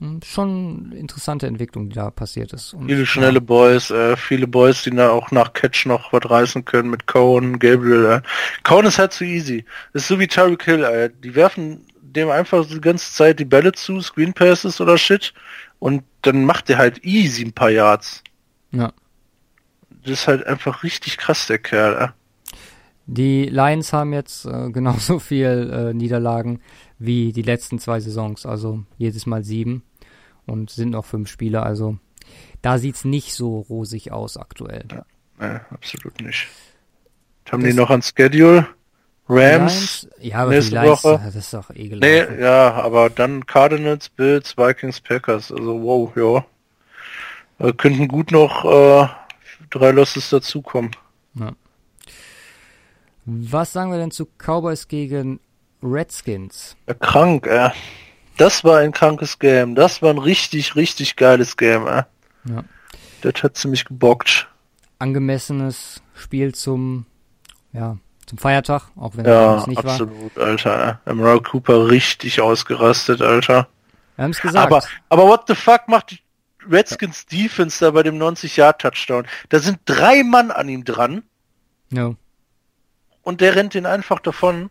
Und 0.00 0.24
schon 0.24 0.92
interessante 0.92 1.46
Entwicklung, 1.46 1.88
die 1.88 1.94
da 1.94 2.10
passiert 2.10 2.52
ist. 2.52 2.74
Und, 2.74 2.88
viele 2.88 3.06
schnelle 3.06 3.34
ja. 3.34 3.40
Boys, 3.40 3.90
äh, 3.90 4.16
viele 4.16 4.46
Boys, 4.46 4.82
die 4.82 4.90
da 4.90 5.10
auch 5.10 5.30
nach 5.30 5.52
Catch 5.52 5.86
noch 5.86 6.12
was 6.12 6.28
reißen 6.28 6.64
können 6.64 6.90
mit 6.90 7.06
Cohen, 7.06 7.58
Gabriel. 7.58 8.06
Äh. 8.06 8.20
Cohen 8.64 8.86
ist 8.86 8.98
halt 8.98 9.12
zu 9.12 9.24
easy. 9.24 9.64
ist 9.92 10.08
so 10.08 10.18
wie 10.18 10.26
Tyreek 10.26 10.64
Hill, 10.64 10.82
äh. 10.82 11.10
die 11.22 11.34
werfen 11.34 11.86
dem 12.00 12.30
einfach 12.30 12.66
die 12.66 12.80
ganze 12.80 13.12
Zeit 13.12 13.38
die 13.38 13.44
Bälle 13.44 13.72
zu, 13.72 14.00
Screen 14.00 14.32
Passes 14.32 14.80
oder 14.80 14.96
Shit 14.98 15.34
und 15.78 16.04
dann 16.22 16.44
macht 16.44 16.68
der 16.68 16.78
halt 16.78 17.04
easy 17.04 17.44
ein 17.44 17.52
paar 17.52 17.70
Yards. 17.70 18.22
Ja. 18.70 18.92
Das 20.02 20.12
ist 20.12 20.28
halt 20.28 20.46
einfach 20.46 20.82
richtig 20.82 21.16
krass, 21.16 21.46
der 21.46 21.58
Kerl. 21.58 22.02
Äh. 22.02 22.08
Die 23.06 23.46
Lions 23.46 23.92
haben 23.92 24.12
jetzt 24.12 24.44
äh, 24.44 24.70
genauso 24.72 25.18
viel 25.18 25.70
äh, 25.72 25.94
Niederlagen 25.94 26.60
wie 27.04 27.32
die 27.32 27.42
letzten 27.42 27.78
zwei 27.78 28.00
Saisons, 28.00 28.46
also 28.46 28.84
jedes 28.98 29.26
Mal 29.26 29.44
sieben 29.44 29.82
und 30.46 30.70
sind 30.70 30.90
noch 30.90 31.04
fünf 31.04 31.28
Spieler, 31.28 31.64
also 31.64 31.98
da 32.62 32.78
sieht's 32.78 33.04
nicht 33.04 33.34
so 33.34 33.60
rosig 33.60 34.12
aus 34.12 34.36
aktuell. 34.36 34.86
Ja. 34.90 35.04
Nee, 35.38 35.60
absolut 35.70 36.20
nicht. 36.20 36.48
Haben 37.50 37.64
die 37.64 37.72
noch 37.72 37.90
an 37.90 38.02
Schedule? 38.02 38.66
Rams. 39.28 40.06
Ja, 40.20 40.38
aber 40.38 40.50
nächste 40.50 40.82
Woche. 40.82 41.20
das 41.24 41.34
ist 41.34 41.54
doch 41.54 41.70
ekelhaft. 41.70 42.30
Nee, 42.30 42.42
ja, 42.42 42.72
aber 42.72 43.08
dann 43.10 43.46
Cardinals, 43.46 44.08
Bills, 44.10 44.56
Vikings, 44.56 45.00
Packers. 45.00 45.50
Also 45.50 45.82
wow, 45.82 46.12
ja. 46.16 47.66
Äh, 47.66 47.72
könnten 47.72 48.08
gut 48.08 48.32
noch 48.32 48.64
äh, 48.64 49.08
drei 49.70 49.92
Losses 49.92 50.30
dazukommen. 50.30 50.90
Was 53.26 53.72
sagen 53.72 53.90
wir 53.90 53.98
denn 53.98 54.10
zu 54.10 54.26
Cowboys 54.38 54.86
gegen 54.88 55.40
Redskins? 55.84 56.76
Krank, 57.00 57.46
äh. 57.46 57.70
Das 58.36 58.64
war 58.64 58.78
ein 58.78 58.92
krankes 58.92 59.38
Game. 59.38 59.74
Das 59.74 60.02
war 60.02 60.10
ein 60.10 60.18
richtig, 60.18 60.74
richtig 60.74 61.16
geiles 61.16 61.56
Game, 61.56 61.86
äh. 61.86 62.04
Ja. 62.48 62.64
Das 63.22 63.42
hat 63.42 63.56
ziemlich 63.56 63.84
gebockt. 63.84 64.48
Angemessenes 64.98 66.02
Spiel 66.14 66.54
zum, 66.54 67.06
ja, 67.72 67.96
zum 68.26 68.38
Feiertag, 68.38 68.82
auch 68.96 69.16
wenn 69.16 69.24
Ja, 69.24 69.58
es 69.58 69.66
nicht 69.66 69.82
war. 69.82 69.92
absolut, 69.92 70.38
Alter. 70.38 71.00
Äh. 71.06 71.10
Emerald 71.10 71.44
Cooper 71.44 71.88
richtig 71.88 72.40
ausgerastet, 72.40 73.22
Alter. 73.22 73.68
Wir 74.16 74.24
haben 74.24 74.30
es 74.30 74.40
gesagt. 74.40 74.66
Aber, 74.66 74.82
aber 75.08 75.26
what 75.26 75.44
the 75.48 75.54
fuck 75.54 75.88
macht 75.88 76.12
die 76.12 76.18
Redskins 76.68 77.26
Defense 77.26 77.84
da 77.84 77.90
bei 77.90 78.02
dem 78.02 78.16
90-Yard-Touchdown? 78.18 79.26
Da 79.48 79.58
sind 79.58 79.78
drei 79.84 80.22
Mann 80.22 80.50
an 80.50 80.68
ihm 80.68 80.84
dran 80.84 81.22
no. 81.90 82.16
und 83.22 83.40
der 83.40 83.56
rennt 83.56 83.74
den 83.74 83.86
einfach 83.86 84.20
davon. 84.20 84.70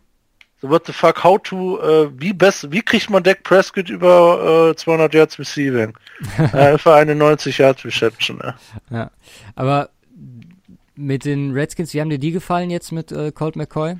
So 0.64 0.70
what 0.70 0.86
the 0.86 0.94
fuck, 0.94 1.22
how 1.22 1.36
to, 1.42 1.78
äh, 1.82 2.10
wie 2.18 2.32
best, 2.32 2.72
wie 2.72 2.80
kriegt 2.80 3.10
man 3.10 3.22
Dak 3.22 3.42
Prescott 3.42 3.90
über 3.90 4.70
äh, 4.70 4.74
200 4.74 5.12
Yards 5.12 5.38
Receiving? 5.38 5.92
äh, 6.38 6.56
einfach 6.56 6.94
eine 6.94 7.14
90 7.14 7.58
Yards 7.58 7.84
Reception. 7.84 8.40
Äh. 8.40 8.52
Ja. 8.90 9.10
Aber 9.56 9.90
mit 10.94 11.26
den 11.26 11.52
Redskins, 11.52 11.92
wie 11.92 12.00
haben 12.00 12.08
dir 12.08 12.18
die 12.18 12.30
gefallen 12.30 12.70
jetzt 12.70 12.92
mit 12.92 13.12
äh, 13.12 13.30
Colt 13.30 13.56
McCoy? 13.56 13.96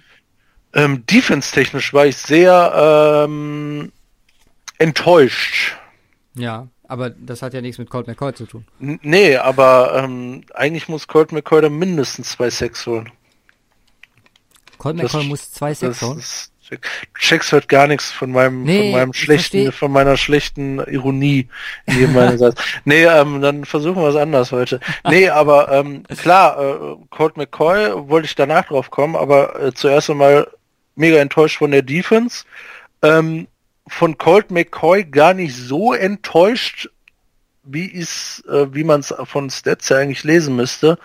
Ähm, 0.73 1.05
Defense-technisch 1.05 1.93
war 1.93 2.07
ich 2.07 2.17
sehr 2.17 3.27
ähm, 3.29 3.93
enttäuscht. 4.79 5.77
Ja, 6.35 6.69
aber 6.89 7.11
das 7.11 7.43
hat 7.43 7.53
ja 7.53 7.61
nichts 7.61 7.77
mit 7.77 7.91
Colt 7.91 8.07
McCoy 8.07 8.33
zu 8.33 8.47
tun. 8.47 8.65
N 8.81 8.99
nee, 9.03 9.37
aber 9.37 10.03
ähm, 10.03 10.45
eigentlich 10.55 10.89
muss 10.89 11.09
Colt 11.09 11.31
McCoy 11.31 11.61
da 11.61 11.69
mindestens 11.69 12.31
zwei 12.31 12.49
Sacks 12.49 12.87
holen. 12.87 13.11
Colt 14.79 14.99
Das- 14.99 15.13
McCoy 15.13 15.29
muss 15.29 15.53
zwei 15.53 15.75
Das 15.75 16.01
holen. 16.01 16.19
ist- 16.19 16.53
Checks 17.19 17.53
hört 17.53 17.69
gar 17.69 17.87
nichts 17.87 18.11
von 18.11 18.33
meinem, 18.33 18.63
Nee, 18.65 18.91
von 18.91 19.01
meinem 19.01 19.13
schlechten, 19.13 19.73
von 19.73 19.93
meiner 19.93 20.17
schlechten 20.17 20.79
Ironie 20.79 21.49
in 21.87 21.99
jedem 21.99 22.15
meiner 22.15 22.39
Satz. 22.39 22.61
Nee, 22.85 23.05
ähm, 23.05 23.41
dann 23.43 23.65
versuchen 23.65 24.03
wir 24.03 24.09
es 24.09 24.17
anders 24.17 24.53
heute. 24.53 24.81
Nee, 25.09 25.29
aber 25.29 25.71
ähm, 25.73 26.05
klar, 26.05 26.59
äh, 26.59 26.97
Colt 27.11 27.37
McCoy 27.37 28.09
wollte 28.09 28.27
ich 28.27 28.35
danach 28.35 28.67
drauf 28.67 28.91
kommen, 28.91 29.17
aber 29.17 29.61
äh, 29.61 29.73
zuerst 29.75 30.11
einmal 30.11 30.49
mega 30.97 31.19
enttäuscht 31.19 31.59
von 31.59 31.71
der 31.71 31.83
Defense. 31.83 32.45
Ähm, 33.03 33.47
von 33.87 34.17
Colt 34.17 34.51
McCoy 34.51 35.05
gar 35.05 35.35
nicht 35.35 35.55
so 35.55 35.93
enttäuscht, 35.93 36.89
wie 37.63 37.87
ist, 37.87 38.43
äh, 38.49 38.73
wie 38.75 38.85
man 38.85 39.01
es 39.01 39.15
von 39.25 39.51
Stats 39.51 39.89
ja 39.91 39.99
eigentlich 39.99 40.25
lesen 40.25 40.57
müsste. 40.57 40.99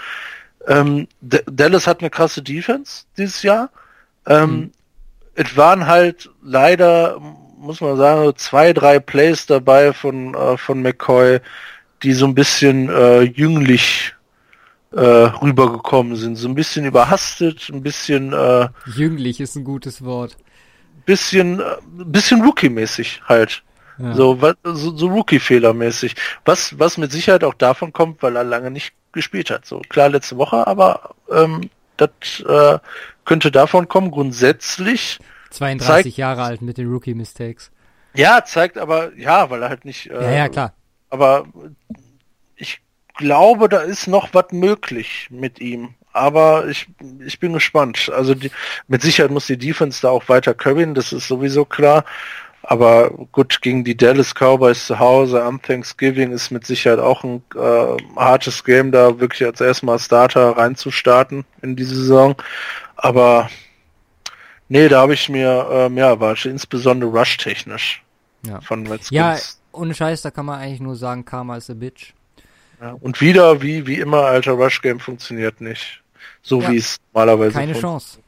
Ähm, 0.67 1.07
Dallas 1.21 1.87
hat 1.87 2.01
eine 2.01 2.09
krasse 2.09 2.41
Defense 2.41 3.03
dieses 3.17 3.43
Jahr. 3.43 3.69
Ähm, 4.27 4.49
Mhm. 4.49 4.71
Es 5.41 5.55
waren 5.55 5.87
halt 5.87 6.29
leider, 6.43 7.17
muss 7.57 7.79
man 7.79 7.95
sagen, 7.95 8.25
so 8.25 8.33
zwei, 8.33 8.73
drei 8.73 8.99
Plays 8.99 9.45
dabei 9.45 9.93
von, 9.93 10.33
äh, 10.35 10.57
von 10.57 10.81
McCoy, 10.81 11.39
die 12.03 12.11
so 12.11 12.25
ein 12.25 12.35
bisschen 12.35 12.89
äh, 12.89 13.21
jünglich 13.21 14.13
äh, 14.91 14.99
rübergekommen 14.99 16.17
sind. 16.17 16.35
So 16.35 16.49
ein 16.49 16.55
bisschen 16.55 16.83
überhastet, 16.83 17.69
ein 17.71 17.81
bisschen, 17.81 18.33
äh, 18.33 18.67
Jünglich 18.85 19.39
ist 19.39 19.55
ein 19.55 19.63
gutes 19.63 20.03
Wort. 20.03 20.35
bisschen, 21.05 21.61
äh, 21.61 21.77
bisschen 21.87 22.41
Rookie-mäßig 22.41 23.21
halt. 23.25 23.63
Ja. 23.97 24.13
So, 24.13 24.37
so, 24.65 24.97
so 24.97 25.07
Rookie-Fehler-mäßig. 25.07 26.15
Was, 26.43 26.77
was 26.77 26.97
mit 26.97 27.13
Sicherheit 27.13 27.45
auch 27.45 27.53
davon 27.53 27.93
kommt, 27.93 28.21
weil 28.23 28.35
er 28.35 28.43
lange 28.43 28.71
nicht 28.71 28.93
gespielt 29.13 29.51
hat. 29.51 29.65
So 29.65 29.79
klar 29.87 30.09
letzte 30.09 30.35
Woche, 30.35 30.67
aber 30.67 31.15
ähm, 31.31 31.69
das 31.95 32.09
äh, 32.45 32.79
könnte 33.25 33.51
davon 33.51 33.87
kommen. 33.87 34.09
Grundsätzlich, 34.11 35.19
32 35.51 36.03
zeigt- 36.13 36.17
Jahre 36.17 36.43
alt 36.43 36.61
mit 36.61 36.77
den 36.77 36.87
Rookie 36.91 37.13
Mistakes. 37.13 37.71
ja, 38.13 38.43
zeigt 38.45 38.77
aber, 38.77 39.15
ja, 39.17 39.49
weil 39.49 39.63
er 39.63 39.69
halt 39.69 39.85
nicht. 39.85 40.07
Äh, 40.09 40.23
Ja, 40.23 40.31
ja, 40.31 40.49
klar. 40.49 40.73
Aber 41.09 41.45
ich 42.55 42.81
glaube, 43.17 43.69
da 43.69 43.79
ist 43.79 44.07
noch 44.07 44.33
was 44.33 44.51
möglich 44.51 45.27
mit 45.31 45.59
ihm. 45.59 45.95
Aber 46.11 46.67
ich, 46.67 46.87
ich 47.25 47.39
bin 47.39 47.53
gespannt. 47.53 48.11
Also 48.15 48.33
die, 48.33 48.51
mit 48.87 49.01
Sicherheit 49.01 49.31
muss 49.31 49.47
die 49.47 49.57
Defense 49.57 50.01
da 50.01 50.09
auch 50.09 50.27
weiter 50.27 50.53
carryen, 50.53 50.95
das 50.95 51.13
ist 51.13 51.27
sowieso 51.27 51.65
klar. 51.65 52.03
Aber 52.63 53.09
gut, 53.31 53.61
gegen 53.61 53.83
die 53.83 53.95
Dallas 53.95 54.33
Cowboys 54.35 54.85
zu 54.87 54.99
Hause 54.99 55.41
am 55.43 55.61
Thanksgiving 55.61 56.31
ist 56.31 56.51
mit 56.51 56.65
Sicherheit 56.65 56.99
auch 56.99 57.23
ein 57.23 57.41
äh, 57.55 57.97
hartes 58.17 58.63
Game, 58.63 58.91
da 58.91 59.19
wirklich 59.19 59.45
als 59.47 59.61
erstmal 59.61 59.97
Starter 59.97 60.57
reinzustarten 60.57 61.45
in 61.61 61.75
die 61.75 61.83
Saison. 61.85 62.35
Aber 62.95 63.49
nee, 64.69 64.87
da 64.87 65.01
habe 65.01 65.13
ich 65.13 65.27
mir 65.29 65.67
äh, 65.71 65.89
mehr 65.89 66.05
erwartet, 66.07 66.45
insbesondere 66.45 67.09
rush-technisch 67.11 68.01
Ja. 68.45 68.61
von 68.61 68.87
Redskins. 68.87 69.11
Ja, 69.11 69.37
ohne 69.71 69.93
Scheiß, 69.93 70.21
da 70.21 70.31
kann 70.31 70.45
man 70.45 70.59
eigentlich 70.59 70.79
nur 70.79 70.95
sagen, 70.95 71.25
Karma 71.25 71.57
is 71.57 71.69
a 71.69 71.73
bitch. 71.73 72.13
Ja, 72.81 72.93
und 72.93 73.19
wieder, 73.19 73.61
wie, 73.61 73.85
wie 73.87 73.95
immer, 73.99 74.23
alter 74.23 74.53
Rush 74.53 74.81
Game 74.81 74.99
funktioniert 75.01 75.59
nicht. 75.59 76.01
So 76.41 76.61
Ja. 76.61 76.71
wie 76.71 76.77
es 76.77 76.97
normalerweise 77.13 77.53
Keine 77.53 77.73
Chance. 77.73 78.19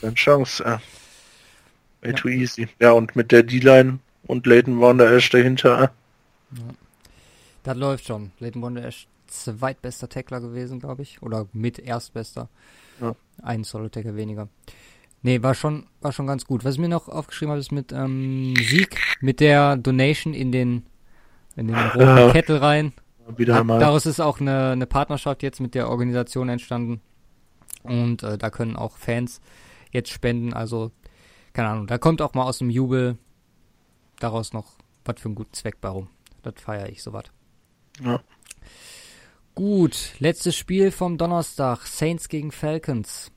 Keine 0.00 0.14
Chance, 0.14 0.64
ja. 0.64 0.80
Way 2.02 2.12
too 2.14 2.28
easy. 2.28 2.68
Ja, 2.80 2.92
und 2.92 3.14
mit 3.16 3.30
der 3.32 3.42
D-Line 3.44 3.98
und 4.26 4.46
Leighton 4.46 4.78
Von 4.80 4.98
der 4.98 5.10
Ash 5.12 5.30
dahinter. 5.30 5.84
äh, 5.84 5.88
Das 7.64 7.76
läuft 7.76 8.06
schon. 8.06 8.32
Leighton 8.38 8.62
Wonder 8.62 8.86
ist 8.86 9.06
zweitbester 9.26 10.08
Tackler 10.08 10.40
gewesen, 10.40 10.80
glaube 10.80 11.02
ich. 11.02 11.20
Oder 11.22 11.46
mit 11.52 11.78
erstbester. 11.78 12.48
Ja. 13.00 13.14
Ein 13.42 13.64
Solo-Tackler 13.64 14.16
weniger. 14.16 14.48
Nee, 15.22 15.42
war 15.42 15.54
schon, 15.54 15.86
war 16.00 16.12
schon 16.12 16.26
ganz 16.26 16.44
gut. 16.44 16.64
Was 16.64 16.74
ich 16.74 16.80
mir 16.80 16.88
noch 16.88 17.08
aufgeschrieben 17.08 17.50
habe, 17.50 17.60
ist 17.60 17.72
mit 17.72 17.92
ähm, 17.92 18.54
Sieg, 18.56 18.96
mit 19.20 19.40
der 19.40 19.76
Donation 19.76 20.32
in 20.32 20.52
den, 20.52 20.86
in 21.56 21.68
den 21.68 21.76
roten. 21.76 22.32
Kettel 22.32 22.58
rein. 22.58 22.92
Wieder 23.36 23.60
einmal. 23.60 23.80
Daraus 23.80 24.06
ist 24.06 24.20
auch 24.20 24.40
eine, 24.40 24.70
eine 24.70 24.86
Partnerschaft 24.86 25.42
jetzt 25.42 25.60
mit 25.60 25.74
der 25.74 25.90
Organisation 25.90 26.48
entstanden. 26.48 27.00
Und 27.82 28.22
äh, 28.22 28.38
da 28.38 28.50
können 28.50 28.76
auch 28.76 28.96
Fans 28.96 29.40
jetzt 29.90 30.10
spenden. 30.10 30.52
Also, 30.52 30.92
keine 31.52 31.68
Ahnung, 31.68 31.86
da 31.86 31.98
kommt 31.98 32.22
auch 32.22 32.34
mal 32.34 32.44
aus 32.44 32.58
dem 32.58 32.70
Jubel 32.70 33.18
daraus 34.18 34.52
noch 34.52 34.78
was 35.04 35.20
für 35.20 35.26
einen 35.26 35.34
guten 35.34 35.52
Zweck 35.52 35.80
bei 35.80 35.88
rum. 35.88 36.08
Das 36.42 36.54
feiere 36.58 36.88
ich 36.88 37.02
sowas. 37.02 37.24
Ja. 38.02 38.20
Gut, 39.54 40.12
letztes 40.20 40.56
Spiel 40.56 40.90
vom 40.90 41.18
Donnerstag. 41.18 41.86
Saints 41.86 42.28
gegen 42.28 42.52
Falcons. 42.52 43.32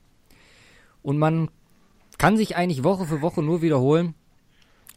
Und 1.02 1.18
man 1.18 1.50
kann 2.18 2.36
sich 2.36 2.56
eigentlich 2.56 2.84
Woche 2.84 3.06
für 3.06 3.20
Woche 3.22 3.42
nur 3.42 3.62
wiederholen. 3.62 4.14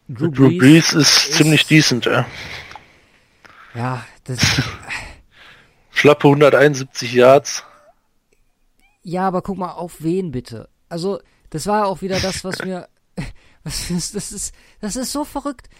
Drew, 0.08 0.30
Drew 0.30 0.47
Brees, 0.49 0.60
Brees 0.60 0.93
ist, 0.93 1.28
ist- 1.30 1.34
ziemlich 1.34 1.65
decent, 1.65 2.06
ja. 2.06 2.25
Ja, 3.73 4.06
das, 4.25 4.39
Schlappe 5.91 6.28
171 6.28 7.13
Yards. 7.13 7.63
Ja, 9.04 9.28
aber 9.28 9.41
guck 9.41 9.58
mal, 9.58 9.71
auf 9.71 10.01
wen 10.04 10.32
bitte? 10.32 10.69
Also, 10.89 11.19
das 11.49 11.67
war 11.67 11.88
auch 11.88 12.01
wieder 12.01 12.19
das, 12.19 12.43
was 12.43 12.63
mir. 12.63 12.88
Was 13.63 13.89
ist, 13.89 14.13
das 14.13 14.32
ist, 14.32 14.54
das 14.80 14.95
ist 14.95 15.12
so 15.12 15.25
verrückt. 15.25 15.71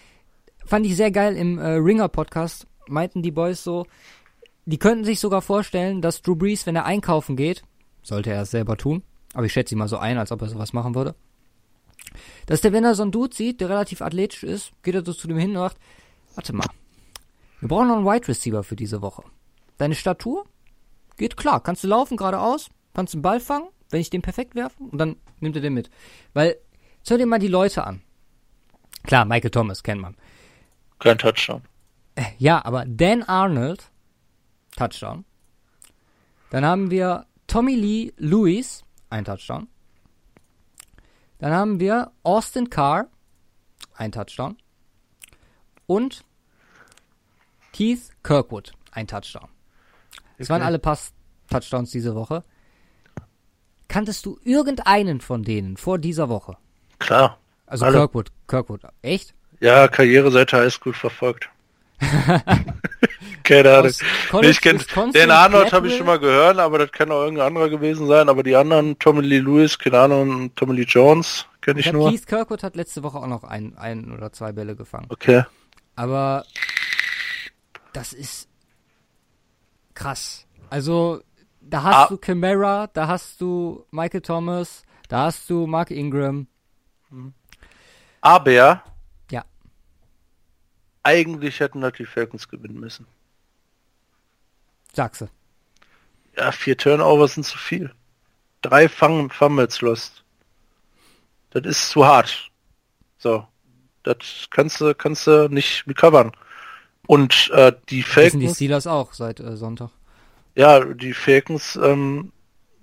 Fand 0.66 0.88
ich 0.88 0.96
sehr 0.96 1.12
geil 1.12 1.36
im 1.38 1.60
äh, 1.60 1.68
Ringer-Podcast. 1.74 2.66
Meinten 2.88 3.22
die 3.22 3.30
Boys 3.30 3.64
so, 3.64 3.86
die 4.66 4.80
könnten 4.80 5.06
sich 5.06 5.20
sogar 5.20 5.44
vorstellen, 5.44 6.02
dass 6.02 6.24
Drew 6.24 6.36
Brees, 6.36 6.66
wenn 6.66 6.76
er 6.76 6.86
einkaufen 6.86 7.36
geht, 7.36 7.62
sollte 8.02 8.32
er 8.32 8.42
es 8.42 8.50
selber 8.50 8.76
tun, 8.76 9.04
aber 9.36 9.46
ich 9.46 9.54
schätze 9.54 9.76
ihn 9.76 9.78
mal 9.78 9.88
so 9.88 9.98
ein, 10.00 10.18
als 10.18 10.32
ob 10.32 10.42
er 10.42 10.48
sowas 10.50 10.74
machen 10.74 10.96
würde, 10.96 11.14
dass 12.46 12.62
der, 12.62 12.74
wenn 12.74 12.84
er 12.84 12.96
so 12.96 13.04
einen 13.04 13.12
Dude 13.12 13.36
sieht, 13.36 13.62
der 13.62 13.70
relativ 13.70 14.02
athletisch 14.02 14.44
ist, 14.44 14.72
geht 14.84 14.96
er 14.96 15.06
so 15.06 15.14
zu 15.14 15.28
dem 15.28 15.38
hin 15.38 15.52
und 15.52 15.58
sagt, 15.58 15.78
warte 16.36 16.54
mal, 16.54 16.68
wir 17.60 17.70
brauchen 17.70 17.88
noch 17.88 17.98
einen 17.98 18.06
Wide 18.06 18.28
Receiver 18.28 18.64
für 18.64 18.76
diese 18.76 19.02
Woche. 19.02 19.24
Deine 19.78 19.96
Statur 19.96 20.46
geht 21.18 21.38
klar, 21.38 21.62
kannst 21.62 21.84
du 21.84 21.88
laufen 21.88 22.18
geradeaus, 22.18 22.70
kannst 22.94 23.14
den 23.14 23.22
Ball 23.22 23.40
fangen, 23.40 23.68
wenn 23.90 24.02
ich 24.02 24.10
den 24.10 24.22
perfekt 24.22 24.56
werfe 24.56 24.82
und 24.84 24.98
dann 24.98 25.16
nimmt 25.40 25.56
er 25.56 25.62
den 25.62 25.74
mit. 25.74 25.90
Weil, 26.34 26.58
schau 27.08 27.18
dir 27.18 27.26
mal 27.26 27.40
die 27.40 27.48
Leute 27.48 27.84
an. 27.86 28.02
Klar, 29.04 29.26
Michael 29.26 29.52
Thomas 29.52 29.84
kennt 29.84 30.02
man. 30.02 30.16
Kein 31.00 31.18
Touchdown. 31.18 31.62
Äh, 32.16 32.24
Ja, 32.38 32.64
aber 32.66 32.86
Dan 32.86 33.24
Arnold, 33.24 33.92
Touchdown. 34.76 35.26
Dann 36.50 36.66
haben 36.66 36.90
wir 36.90 37.26
Tommy 37.48 37.76
Lee 37.76 38.14
Lewis, 38.18 38.84
ein 39.10 39.26
Touchdown. 39.26 39.68
Dann 41.40 41.54
haben 41.54 41.80
wir 41.80 42.12
Austin 42.24 42.70
Carr, 42.70 43.08
ein 43.96 44.12
Touchdown. 44.12 44.58
Und 45.88 46.24
Keith 47.74 48.12
Kirkwood, 48.24 48.72
ein 48.92 49.08
Touchdown. 49.08 49.50
Das 50.38 50.50
waren 50.50 50.62
alle 50.62 50.80
Pass 50.80 51.14
Touchdowns 51.50 51.92
diese 51.92 52.16
Woche. 52.16 52.44
Kanntest 53.88 54.26
du 54.26 54.40
irgendeinen 54.44 55.22
von 55.22 55.44
denen 55.44 55.78
vor 55.78 56.00
dieser 56.00 56.30
Woche? 56.30 56.58
Klar. 57.00 57.38
Also 57.68 57.86
Alle. 57.86 57.98
Kirkwood, 57.98 58.32
Kirkwood, 58.48 58.82
echt? 59.02 59.34
Ja, 59.60 59.88
Karriere 59.88 60.32
seit 60.32 60.52
der 60.52 60.62
Highschool 60.62 60.94
verfolgt. 60.94 61.50
Keine 63.46 63.78
Ahnung. 63.78 63.92
College, 64.30 64.50
ich 64.50 64.62
kenn, 64.62 64.84
den 65.14 65.32
Arnold 65.32 65.72
habe 65.72 65.88
ich 65.88 65.96
schon 65.98 66.06
mal 66.08 66.20
gehört, 66.20 66.58
aber 66.60 66.80
das 66.80 66.92
kann 66.92 67.12
auch 67.12 67.22
irgendein 67.24 67.48
anderer 67.48 67.70
gewesen 67.70 68.08
sein. 68.08 68.28
Aber 68.28 68.44
die 68.44 68.56
anderen, 68.56 69.00
Tommy 69.00 69.22
Lee 69.22 69.40
Lewis, 69.40 69.78
keine 69.80 70.00
Ahnung, 70.00 70.54
Tommy 70.56 70.76
Lee 70.76 70.84
Jones, 70.84 71.46
kenne 71.62 71.80
ich 71.80 71.92
nur. 71.94 72.10
Keith 72.10 72.26
Kirkwood 72.28 72.64
hat 72.64 72.76
letzte 72.76 73.04
Woche 73.04 73.18
auch 73.20 73.28
noch 73.28 73.44
ein, 73.44 73.78
ein 73.78 74.12
oder 74.12 74.34
zwei 74.34 74.52
Bälle 74.52 74.76
gefangen. 74.76 75.06
Okay. 75.10 75.44
Aber 75.96 76.44
das 77.94 78.12
ist 78.14 78.50
krass. 79.94 80.46
Also, 80.70 81.22
da 81.62 81.84
hast 81.84 81.96
Ah. 81.96 82.08
du 82.10 82.18
Camara, 82.18 82.88
da 82.88 83.08
hast 83.08 83.40
du 83.40 83.86
Michael 83.92 84.22
Thomas, 84.22 84.84
da 85.08 85.26
hast 85.26 85.50
du 85.50 85.68
Mark 85.68 85.92
Ingram. 85.92 86.48
Aber 88.22 88.52
Ja. 88.52 88.84
eigentlich 91.04 91.60
hätten 91.60 91.82
das 91.82 91.94
die 91.94 92.06
Falcons 92.06 92.48
gewinnen 92.50 92.80
müssen. 92.80 93.06
Sagst 94.96 95.22
du. 95.22 95.28
Ja, 96.38 96.52
vier 96.52 96.78
Turnovers 96.78 97.36
sind 97.36 97.44
zu 97.44 97.58
viel. 97.58 97.92
Drei 98.62 98.90
Fang 98.90 99.30
Fumbles 99.30 99.82
lost. 99.82 100.24
Das 101.52 101.66
ist 101.66 101.90
zu 101.90 102.06
hart. 102.06 102.50
So. 103.18 103.46
Das 104.04 104.18
kannst 104.52 104.82
du, 104.82 104.94
kannst 104.94 105.28
du 105.28 105.48
nicht 105.50 105.86
recovern. 105.88 106.32
Und 107.08 107.50
äh, 107.54 107.72
die 107.90 108.02
Das 108.02 108.14
sind 108.14 108.40
die 108.40 108.48
Falcons, 108.48 108.56
Steelers 108.56 108.88
auch 108.88 109.14
seit 109.14 109.40
äh, 109.40 109.56
Sonntag. 109.58 109.90
ja, 110.56 110.84
die 110.84 111.14
Falcons, 111.14 111.76
ähm, 111.76 112.32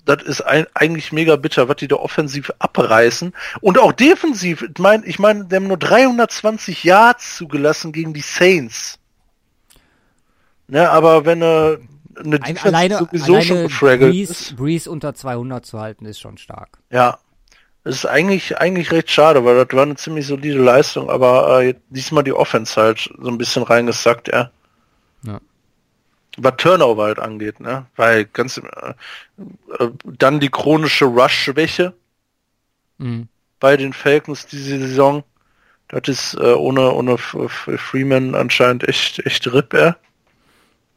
das 0.05 0.23
ist 0.23 0.41
ein, 0.43 0.67
eigentlich 0.75 1.13
mega 1.13 1.37
bitter, 1.37 1.69
was 1.69 1.77
die 1.77 1.89
da 1.89 1.97
offensiv 1.97 2.53
abreißen. 2.59 3.33
Und 3.61 3.79
auch 3.79 3.93
defensiv, 3.93 4.63
ich 4.63 4.79
meine, 4.79 5.07
ich 5.07 5.19
mein, 5.19 5.49
die 5.49 5.57
haben 5.57 5.69
nur 5.69 5.77
320 5.77 6.85
Yards 6.85 7.37
zugelassen 7.37 7.93
gegen 7.93 8.13
die 8.13 8.21
Saints. 8.21 8.99
Ne, 10.69 10.89
aber 10.89 11.25
wenn 11.25 11.43
äh, 11.43 11.79
eine 12.17 12.43
Ein, 12.43 12.55
Defense 12.55 12.65
alleine 12.65 12.99
sowieso 12.99 13.41
schon 13.41 13.57
alleine 13.57 13.63
gefraggelt 13.63 14.13
Breeze, 14.13 14.33
ist. 14.33 14.57
Breeze 14.57 14.91
unter 14.91 15.15
200 15.15 15.65
zu 15.67 15.81
halten, 15.81 16.05
ist 16.07 16.21
schon 16.21 16.39
stark. 16.39 16.79
Ja, 16.91 17.19
das 17.85 17.97
ist 17.97 18.07
eigentlich 18.07 18.59
eigentlich 18.59 18.93
recht 18.93 19.11
schade, 19.11 19.45
weil 19.45 19.65
das 19.65 19.77
war 19.77 19.83
eine 19.83 19.97
ziemlich 19.97 20.27
solide 20.27 20.63
Leistung, 20.63 21.11
aber 21.11 21.63
äh, 21.63 21.75
diesmal 21.91 22.25
die 22.25 22.33
Offense 22.33 22.81
halt 22.81 23.11
so 23.21 23.29
ein 23.29 23.39
bisschen 23.39 23.63
reingesackt, 23.65 24.29
ja. 24.29 24.51
Ja. 25.25 25.41
Was 26.39 26.57
Turnover 26.57 27.05
halt 27.05 27.19
angeht, 27.19 27.61
ne? 27.61 27.87
Weil 27.97 28.25
ganz 28.27 28.59
äh, 28.59 28.95
dann 30.05 30.41
die 30.41 30.51
chronische 30.51 31.05
Rush-Schwäche 31.07 31.95
Mhm. 32.99 33.29
bei 33.61 33.77
den 33.77 33.93
Falcons 33.93 34.47
diese 34.47 34.79
Saison. 34.79 35.25
Das 35.89 36.09
ist 36.09 36.35
äh, 36.35 36.55
ohne 36.55 36.93
ohne 36.93 37.19
Freeman 37.19 38.35
anscheinend 38.35 38.89
echt 38.89 39.19
echt 39.27 39.47
RIP, 39.53 39.75
ja. 39.75 39.97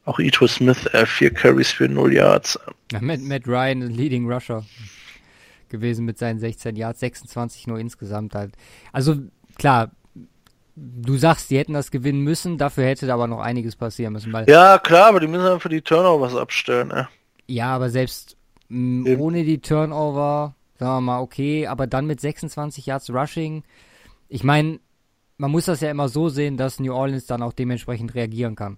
Auch 0.06 0.20
Ito 0.20 0.48
Smith, 0.48 0.86
äh, 0.94 1.06
vier 1.06 1.32
Carries 1.34 1.72
für 1.72 1.90
0 1.90 2.14
Yards. 2.14 2.60
Ja, 2.92 3.02
Matt, 3.02 3.22
Matt 3.22 3.48
Ryan, 3.48 3.82
Leading 3.82 4.32
Rusher 4.32 4.64
gewesen 5.70 6.06
mit 6.06 6.18
seinen 6.18 6.40
16 6.40 6.76
Yards, 6.76 7.00
26 7.00 7.68
nur 7.68 7.80
insgesamt 7.80 8.36
halt. 8.36 8.54
Also 8.94 9.16
klar, 9.58 9.92
du 10.76 11.18
sagst, 11.18 11.50
die 11.50 11.58
hätten 11.58 11.74
das 11.74 11.92
gewinnen 11.92 12.22
müssen, 12.22 12.58
dafür 12.58 12.86
hätte 12.86 13.12
aber 13.12 13.28
noch 13.28 13.40
einiges 13.40 13.76
passieren 13.76 14.14
müssen, 14.14 14.34
Ja, 14.48 14.78
klar, 14.78 15.08
aber 15.08 15.20
die 15.20 15.28
müssen 15.28 15.48
einfach 15.48 15.70
die 15.70 15.82
Turnovers 15.82 16.36
abstellen, 16.36 16.92
ja. 16.94 17.10
ja, 17.48 17.76
aber 17.76 17.90
selbst 17.90 18.38
mh, 18.70 19.18
ohne 19.18 19.44
die 19.44 19.60
Turnover, 19.60 20.56
sagen 20.78 20.98
wir 20.98 21.02
mal, 21.02 21.20
okay, 21.22 21.68
aber 21.68 21.88
dann 21.88 22.06
mit 22.06 22.20
26 22.20 22.86
Yards 22.86 23.10
Rushing, 23.10 23.64
ich 24.30 24.44
meine, 24.44 24.80
man 25.38 25.52
muss 25.52 25.66
das 25.66 25.82
ja 25.82 25.92
immer 25.92 26.10
so 26.10 26.30
sehen, 26.30 26.58
dass 26.58 26.80
New 26.80 26.94
Orleans 26.94 27.26
dann 27.26 27.42
auch 27.42 27.54
dementsprechend 27.54 28.16
reagieren 28.16 28.56
kann. 28.56 28.78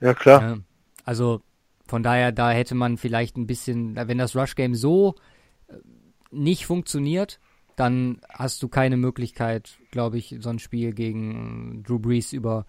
Ja, 0.00 0.14
klar. 0.14 0.42
Ja. 0.42 0.56
Also 1.04 1.40
von 1.86 2.02
daher, 2.02 2.32
da 2.32 2.50
hätte 2.50 2.74
man 2.74 2.96
vielleicht 2.96 3.36
ein 3.36 3.46
bisschen, 3.46 3.96
wenn 3.96 4.18
das 4.18 4.36
Rush 4.36 4.54
Game 4.54 4.74
so 4.74 5.14
äh, 5.68 5.74
nicht 6.30 6.66
funktioniert, 6.66 7.40
dann 7.76 8.20
hast 8.32 8.62
du 8.62 8.68
keine 8.68 8.96
Möglichkeit, 8.96 9.78
glaube 9.90 10.18
ich, 10.18 10.36
so 10.40 10.50
ein 10.50 10.58
Spiel 10.58 10.92
gegen 10.92 11.82
Drew 11.86 11.98
Brees 11.98 12.32
über 12.32 12.66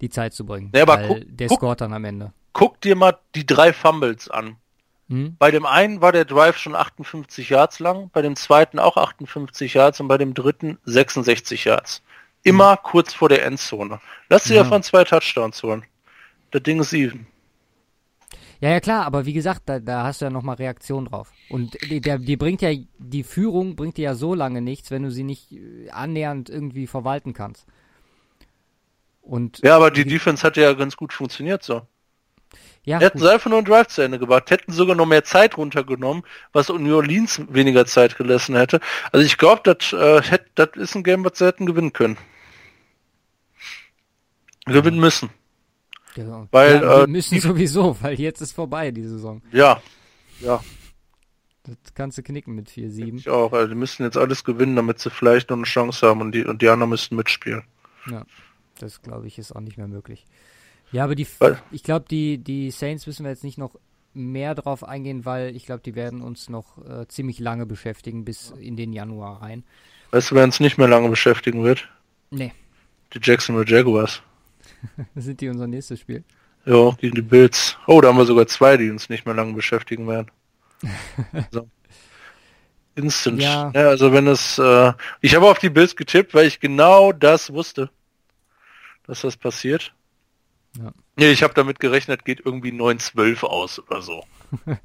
die 0.00 0.08
Zeit 0.08 0.32
zu 0.34 0.46
bringen. 0.46 0.70
Ja, 0.74 0.82
aber 0.82 0.98
guck- 1.06 1.24
der 1.26 1.48
scoret 1.48 1.80
dann 1.80 1.92
am 1.92 2.04
Ende. 2.04 2.32
guck 2.52 2.80
dir 2.80 2.96
mal 2.96 3.18
die 3.34 3.46
drei 3.46 3.72
Fumbles 3.72 4.28
an. 4.28 4.56
Hm? 5.08 5.36
Bei 5.38 5.50
dem 5.50 5.66
einen 5.66 6.00
war 6.00 6.12
der 6.12 6.24
Drive 6.24 6.56
schon 6.58 6.74
58 6.76 7.50
Yards 7.50 7.80
lang, 7.80 8.08
bei 8.12 8.22
dem 8.22 8.36
zweiten 8.36 8.78
auch 8.78 8.96
58 8.96 9.74
Yards 9.74 10.00
und 10.00 10.08
bei 10.08 10.16
dem 10.16 10.32
dritten 10.32 10.78
66 10.84 11.64
Yards. 11.64 12.02
Immer 12.44 12.76
kurz 12.76 13.12
vor 13.12 13.28
der 13.28 13.44
Endzone. 13.44 14.00
Lass 14.28 14.44
dir 14.44 14.56
Ja. 14.56 14.62
davon 14.62 14.82
zwei 14.82 15.04
Touchdowns 15.04 15.62
holen. 15.62 15.84
Das 16.52 16.62
Ding 16.62 16.80
ist 16.80 16.92
even. 16.92 17.26
Ja, 18.60 18.70
ja, 18.70 18.80
klar, 18.80 19.04
aber 19.06 19.26
wie 19.26 19.32
gesagt, 19.32 19.62
da, 19.66 19.80
da 19.80 20.04
hast 20.04 20.20
du 20.20 20.26
ja 20.26 20.30
nochmal 20.30 20.56
Reaktion 20.56 21.06
drauf. 21.06 21.34
Und 21.48 21.76
die, 21.82 22.00
der, 22.02 22.18
die 22.18 22.36
bringt 22.36 22.62
ja, 22.62 22.70
die 22.98 23.24
Führung 23.24 23.74
bringt 23.76 23.96
dir 23.96 24.02
ja 24.04 24.14
so 24.14 24.34
lange 24.34 24.62
nichts, 24.62 24.90
wenn 24.90 25.02
du 25.02 25.10
sie 25.10 25.24
nicht 25.24 25.52
äh, 25.52 25.90
annähernd 25.90 26.48
irgendwie 26.48 26.86
verwalten 26.86 27.32
kannst. 27.34 27.66
Und 29.22 29.62
Ja, 29.62 29.76
aber 29.76 29.90
die 29.90 30.04
Defense 30.04 30.42
hat 30.46 30.56
ja 30.56 30.72
ganz 30.74 30.96
gut 30.96 31.12
funktioniert 31.12 31.62
so. 31.62 31.86
ja, 32.84 33.00
Hätten 33.00 33.18
gut. 33.18 33.26
sie 33.26 33.32
einfach 33.32 33.50
nur 33.50 33.58
einen 33.58 33.66
Drive 33.66 33.88
zu 33.88 34.02
Ende 34.02 34.18
gebracht, 34.18 34.50
hätten 34.50 34.72
sogar 34.72 34.96
noch 34.96 35.06
mehr 35.06 35.24
Zeit 35.24 35.56
runtergenommen, 35.58 36.24
was 36.52 36.68
New 36.70 36.96
Orleans 36.96 37.42
weniger 37.50 37.84
Zeit 37.86 38.16
gelassen 38.16 38.56
hätte. 38.56 38.80
Also 39.12 39.26
ich 39.26 39.36
glaube, 39.38 39.62
das 39.64 39.92
äh, 39.92 40.38
das 40.54 40.70
ist 40.76 40.94
ein 40.94 41.04
Game, 41.04 41.24
was 41.24 41.38
sie 41.38 41.46
hätten 41.46 41.66
gewinnen 41.66 41.92
können. 41.92 42.16
Gewinnen 44.66 44.98
müssen. 44.98 45.30
Ja, 46.16 46.46
Weil, 46.50 46.74
ja, 46.74 46.80
wir 46.98 47.04
äh, 47.04 47.06
müssen 47.06 47.40
sowieso, 47.40 47.96
weil 48.02 48.20
jetzt 48.20 48.40
ist 48.40 48.52
vorbei 48.52 48.90
die 48.90 49.02
Saison. 49.04 49.40
Ja. 49.52 49.80
Ja, 50.40 50.62
Das 51.64 51.76
kannst 51.94 52.18
du 52.18 52.22
knicken 52.22 52.54
mit 52.54 52.68
4-7. 52.68 53.16
ich 53.16 53.28
auch. 53.28 53.52
Also 53.52 53.68
die 53.68 53.74
müssen 53.74 54.02
jetzt 54.02 54.16
alles 54.16 54.44
gewinnen, 54.44 54.74
damit 54.76 54.98
sie 54.98 55.10
vielleicht 55.10 55.50
noch 55.50 55.56
eine 55.56 55.64
Chance 55.66 56.06
haben 56.06 56.20
und 56.20 56.32
die, 56.32 56.44
und 56.44 56.60
die 56.62 56.68
anderen 56.68 56.90
müssen 56.90 57.16
mitspielen. 57.16 57.62
Ja, 58.10 58.24
das 58.78 59.00
glaube 59.02 59.26
ich 59.28 59.38
ist 59.38 59.54
auch 59.54 59.60
nicht 59.60 59.76
mehr 59.78 59.86
möglich. 59.88 60.24
Ja, 60.90 61.04
aber 61.04 61.14
die, 61.14 61.26
Weil- 61.38 61.62
ich 61.70 61.82
glaube, 61.84 62.04
die, 62.10 62.38
die 62.38 62.70
Saints 62.70 63.06
müssen 63.06 63.24
wir 63.24 63.30
jetzt 63.30 63.44
nicht 63.44 63.56
noch 63.58 63.76
mehr 64.12 64.54
drauf 64.54 64.84
eingehen, 64.84 65.24
weil 65.24 65.56
ich 65.56 65.64
glaube, 65.64 65.80
die 65.82 65.94
werden 65.94 66.20
uns 66.20 66.50
noch 66.50 66.76
äh, 66.86 67.06
ziemlich 67.08 67.38
lange 67.38 67.64
beschäftigen 67.64 68.24
bis 68.26 68.50
in 68.50 68.76
den 68.76 68.92
Januar 68.92 69.40
rein. 69.40 69.64
Weißt 70.10 70.30
du, 70.30 70.34
wer 70.34 70.44
uns 70.44 70.60
nicht 70.60 70.76
mehr 70.76 70.88
lange 70.88 71.08
beschäftigen 71.08 71.62
wird? 71.64 71.88
Nee, 72.30 72.52
Die 73.14 73.20
Jacksonville 73.22 73.66
Jaguars. 73.66 74.20
sind 75.14 75.40
die 75.40 75.48
unser 75.48 75.66
nächstes 75.66 76.00
Spiel? 76.00 76.24
Ja, 76.64 76.90
gegen 76.92 77.14
die 77.14 77.22
Bills. 77.22 77.76
Oh, 77.86 78.00
da 78.00 78.08
haben 78.08 78.18
wir 78.18 78.24
sogar 78.24 78.46
zwei, 78.46 78.76
die 78.76 78.90
uns 78.90 79.08
nicht 79.08 79.26
mehr 79.26 79.34
lange 79.34 79.54
beschäftigen 79.54 80.06
werden. 80.06 80.30
so. 81.50 81.68
Instant. 82.94 83.40
Ja. 83.40 83.70
Ja. 83.74 83.88
also 83.88 84.12
wenn 84.12 84.26
es, 84.26 84.58
äh, 84.58 84.92
ich 85.20 85.34
habe 85.34 85.48
auf 85.48 85.58
die 85.58 85.70
Bills 85.70 85.96
getippt, 85.96 86.34
weil 86.34 86.46
ich 86.46 86.60
genau 86.60 87.12
das 87.12 87.52
wusste, 87.52 87.90
dass 89.06 89.22
das 89.22 89.36
passiert. 89.36 89.94
Ja. 90.78 90.92
Nee, 91.16 91.30
ich 91.30 91.42
habe 91.42 91.54
damit 91.54 91.80
gerechnet, 91.80 92.24
geht 92.24 92.44
irgendwie 92.44 92.70
9-12 92.70 93.44
aus 93.44 93.78
oder 93.78 94.02
so. 94.02 94.24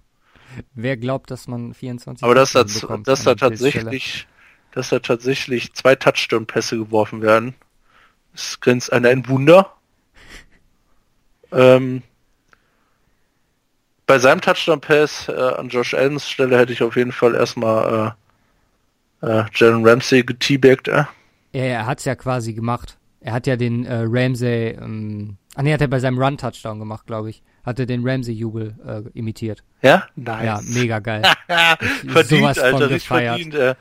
Wer 0.74 0.98
glaubt, 0.98 1.32
dass 1.32 1.48
man 1.48 1.74
24 1.74 2.24
Aber 2.24 2.36
dass 2.36 2.54
da, 2.54 2.64
dass 2.64 3.24
da 3.24 3.36
tatsächlich, 3.36 4.28
dass 4.72 4.90
da 4.90 5.00
tatsächlich 5.00 5.74
zwei 5.74 5.96
Touchdown-Pässe 5.96 6.78
geworfen 6.78 7.22
werden, 7.22 7.56
ist 8.34 8.62
grenzt 8.62 8.92
an 8.92 9.06
ein 9.06 9.28
Wunder. 9.28 9.77
Ähm, 11.52 12.04
bei 14.06 14.20
seinem 14.20 14.42
Touchdown-Pass 14.42 15.30
äh, 15.30 15.34
an 15.34 15.70
Josh 15.70 15.94
Allens 15.94 16.30
Stelle 16.30 16.58
hätte 16.58 16.74
ich 16.74 16.82
auf 16.82 16.96
jeden 16.96 17.12
Fall 17.12 17.36
erstmal 17.36 18.16
äh, 19.22 19.42
äh, 19.42 19.46
Jalen 19.54 19.86
Ramsey 19.86 20.24
geteabagt. 20.24 20.88
Äh. 20.88 21.04
Ja, 21.52 21.64
er 21.64 21.86
hat's 21.86 22.06
ja 22.06 22.16
quasi 22.16 22.54
gemacht. 22.54 22.98
Er 23.20 23.34
hat 23.34 23.48
ja 23.48 23.56
den 23.56 23.86
äh, 23.86 24.06
Ramsey, 24.08 24.78
ähm, 24.80 25.38
ah 25.56 25.64
nee, 25.64 25.74
hat 25.74 25.82
er 25.82 25.88
bei 25.88 26.00
seinem 26.00 26.20
Run-Touchdown 26.20 26.80
gemacht, 26.80 27.06
glaube 27.06 27.30
ich. 27.30 27.44
Hat 27.66 27.80
er 27.80 27.86
den 27.86 28.08
Ramsey-Jubel 28.08 28.76
äh, 28.86 29.18
imitiert. 29.18 29.64
Ja? 29.82 30.08
Ja, 30.16 30.62
mega 30.64 31.00
geil. 31.00 31.24
verdient, 32.08 32.28
sowas 32.28 32.58
von 32.58 32.66
Alter, 32.66 32.90
richtig 32.90 33.04
gefeiert. 33.10 33.42
verdient. 33.42 33.78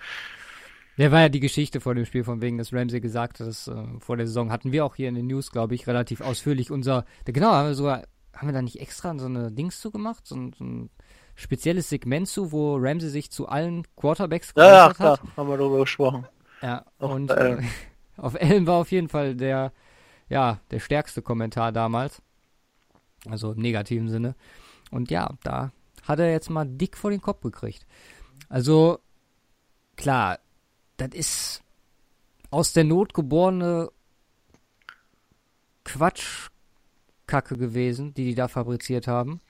Der 0.99 1.13
war 1.13 1.21
ja 1.21 1.29
die 1.29 1.41
Geschichte 1.41 1.81
vor 1.81 1.95
dem 1.95 2.07
Spiel, 2.07 2.25
von 2.25 2.41
wegen, 2.41 2.57
dass 2.59 2.73
Ramsey 2.73 3.01
gesagt 3.01 3.41
hat, 3.41 3.47
dass, 3.47 3.69
äh, 3.69 3.85
vor 4.01 4.17
der 4.17 4.27
Saison 4.27 4.51
hatten 4.51 4.73
wir 4.73 4.85
auch 4.85 4.95
hier 4.97 5.09
in 5.09 5.15
den 5.15 5.27
News, 5.27 5.51
glaube 5.51 5.75
ich, 5.75 5.87
relativ 5.87 6.21
ausführlich 6.23 6.71
unser, 6.71 7.05
genau, 7.25 7.51
haben 7.53 7.69
wir 7.69 7.75
sogar, 7.75 8.03
haben 8.35 8.49
wir 8.49 8.53
da 8.55 8.63
nicht 8.63 8.81
extra 8.81 9.17
so 9.19 9.27
eine 9.27 9.53
Dings 9.53 9.81
zu 9.81 9.91
gemacht, 9.91 10.27
so 10.27 10.37
ein, 10.37 10.53
so 10.59 10.65
ein 10.65 10.91
spezielles 11.35 11.91
Segment 11.91 12.29
zu, 12.29 12.51
wo 12.51 12.77
Ramsey 12.77 13.11
sich 13.11 13.31
zu 13.31 13.47
allen 13.47 13.85
Quarterbacks 13.95 14.55
Ja, 14.57 14.65
ja, 14.65 14.87
geäußert 14.89 15.01
hat. 15.01 15.21
klar, 15.21 15.37
haben 15.37 15.49
wir 15.51 15.59
darüber 15.59 15.81
gesprochen. 15.81 16.27
Ja, 16.63 16.85
Auch 16.99 17.11
und 17.11 17.31
äh, 17.31 17.59
auf 18.17 18.35
Ellen 18.35 18.67
war 18.67 18.77
auf 18.77 18.91
jeden 18.91 19.09
Fall 19.11 19.35
der, 19.35 19.73
ja, 20.31 20.61
der 20.71 20.81
stärkste 20.81 21.21
Kommentar 21.21 21.73
damals. 21.73 22.23
Also 23.29 23.53
im 23.53 23.61
negativen 23.61 24.09
Sinne. 24.09 24.35
Und 24.91 25.11
ja, 25.11 25.35
da 25.43 25.73
hat 26.05 26.21
er 26.21 26.31
jetzt 26.31 26.49
mal 26.49 26.65
dick 26.65 26.97
vor 26.97 27.11
den 27.11 27.21
Kopf 27.21 27.43
gekriegt. 27.43 27.85
Also, 28.49 29.01
klar, 29.97 30.39
das 30.97 31.11
ist 31.13 31.63
aus 32.51 32.73
der 32.73 32.85
Not 32.85 33.15
geborene 33.15 33.91
Quatschkacke 35.85 37.57
gewesen, 37.57 38.15
die 38.15 38.25
die 38.25 38.35
da 38.35 38.49
fabriziert 38.49 39.07
haben. 39.07 39.41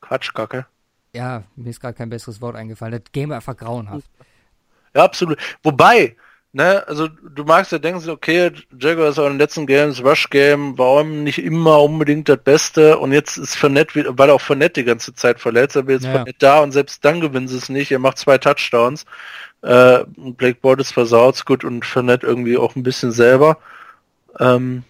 Quatschkacke. 0.00 0.66
Ja, 1.14 1.44
mir 1.56 1.70
ist 1.70 1.80
gerade 1.80 1.94
kein 1.94 2.10
besseres 2.10 2.40
Wort 2.40 2.56
eingefallen. 2.56 3.00
Das 3.02 3.12
Game 3.12 3.30
war 3.30 3.36
einfach 3.36 3.56
grauenhaft. 3.56 4.08
Ja, 4.94 5.04
absolut. 5.04 5.38
Wobei, 5.62 6.16
ne, 6.52 6.86
also 6.86 7.08
du 7.08 7.44
magst 7.44 7.72
ja 7.72 7.78
denken, 7.78 8.08
okay, 8.08 8.52
Jaguar 8.78 9.08
ist 9.08 9.18
auch 9.18 9.26
in 9.26 9.32
den 9.32 9.38
letzten 9.38 9.66
Games, 9.66 10.02
Rush 10.04 10.28
Game, 10.30 10.76
warum 10.78 11.24
nicht 11.24 11.38
immer 11.38 11.82
unbedingt 11.82 12.28
das 12.28 12.38
Beste 12.38 12.98
und 12.98 13.12
jetzt 13.12 13.36
ist 13.38 13.56
Fournette, 13.56 14.16
weil 14.18 14.30
auch 14.30 14.40
Fournette 14.40 14.80
die 14.82 14.86
ganze 14.86 15.14
Zeit 15.14 15.40
verletzt, 15.40 15.76
aber 15.76 15.92
jetzt 15.92 16.04
Ja. 16.04 16.12
Fournette 16.12 16.38
da 16.38 16.60
und 16.60 16.72
selbst 16.72 17.04
dann 17.04 17.20
gewinnen 17.20 17.48
sie 17.48 17.56
es 17.56 17.68
nicht, 17.68 17.90
er 17.90 17.98
macht 17.98 18.18
zwei 18.18 18.38
Touchdowns, 18.38 19.06
äh, 19.62 20.04
Blake 20.16 20.58
Bortles 20.60 20.90
versaut 20.92 21.44
gut 21.46 21.64
und 21.64 21.84
Fournette 21.84 22.26
irgendwie 22.26 22.56
auch 22.56 22.76
ein 22.76 22.82
bisschen 22.82 23.12
selber, 23.12 23.58
ähm, 24.38 24.84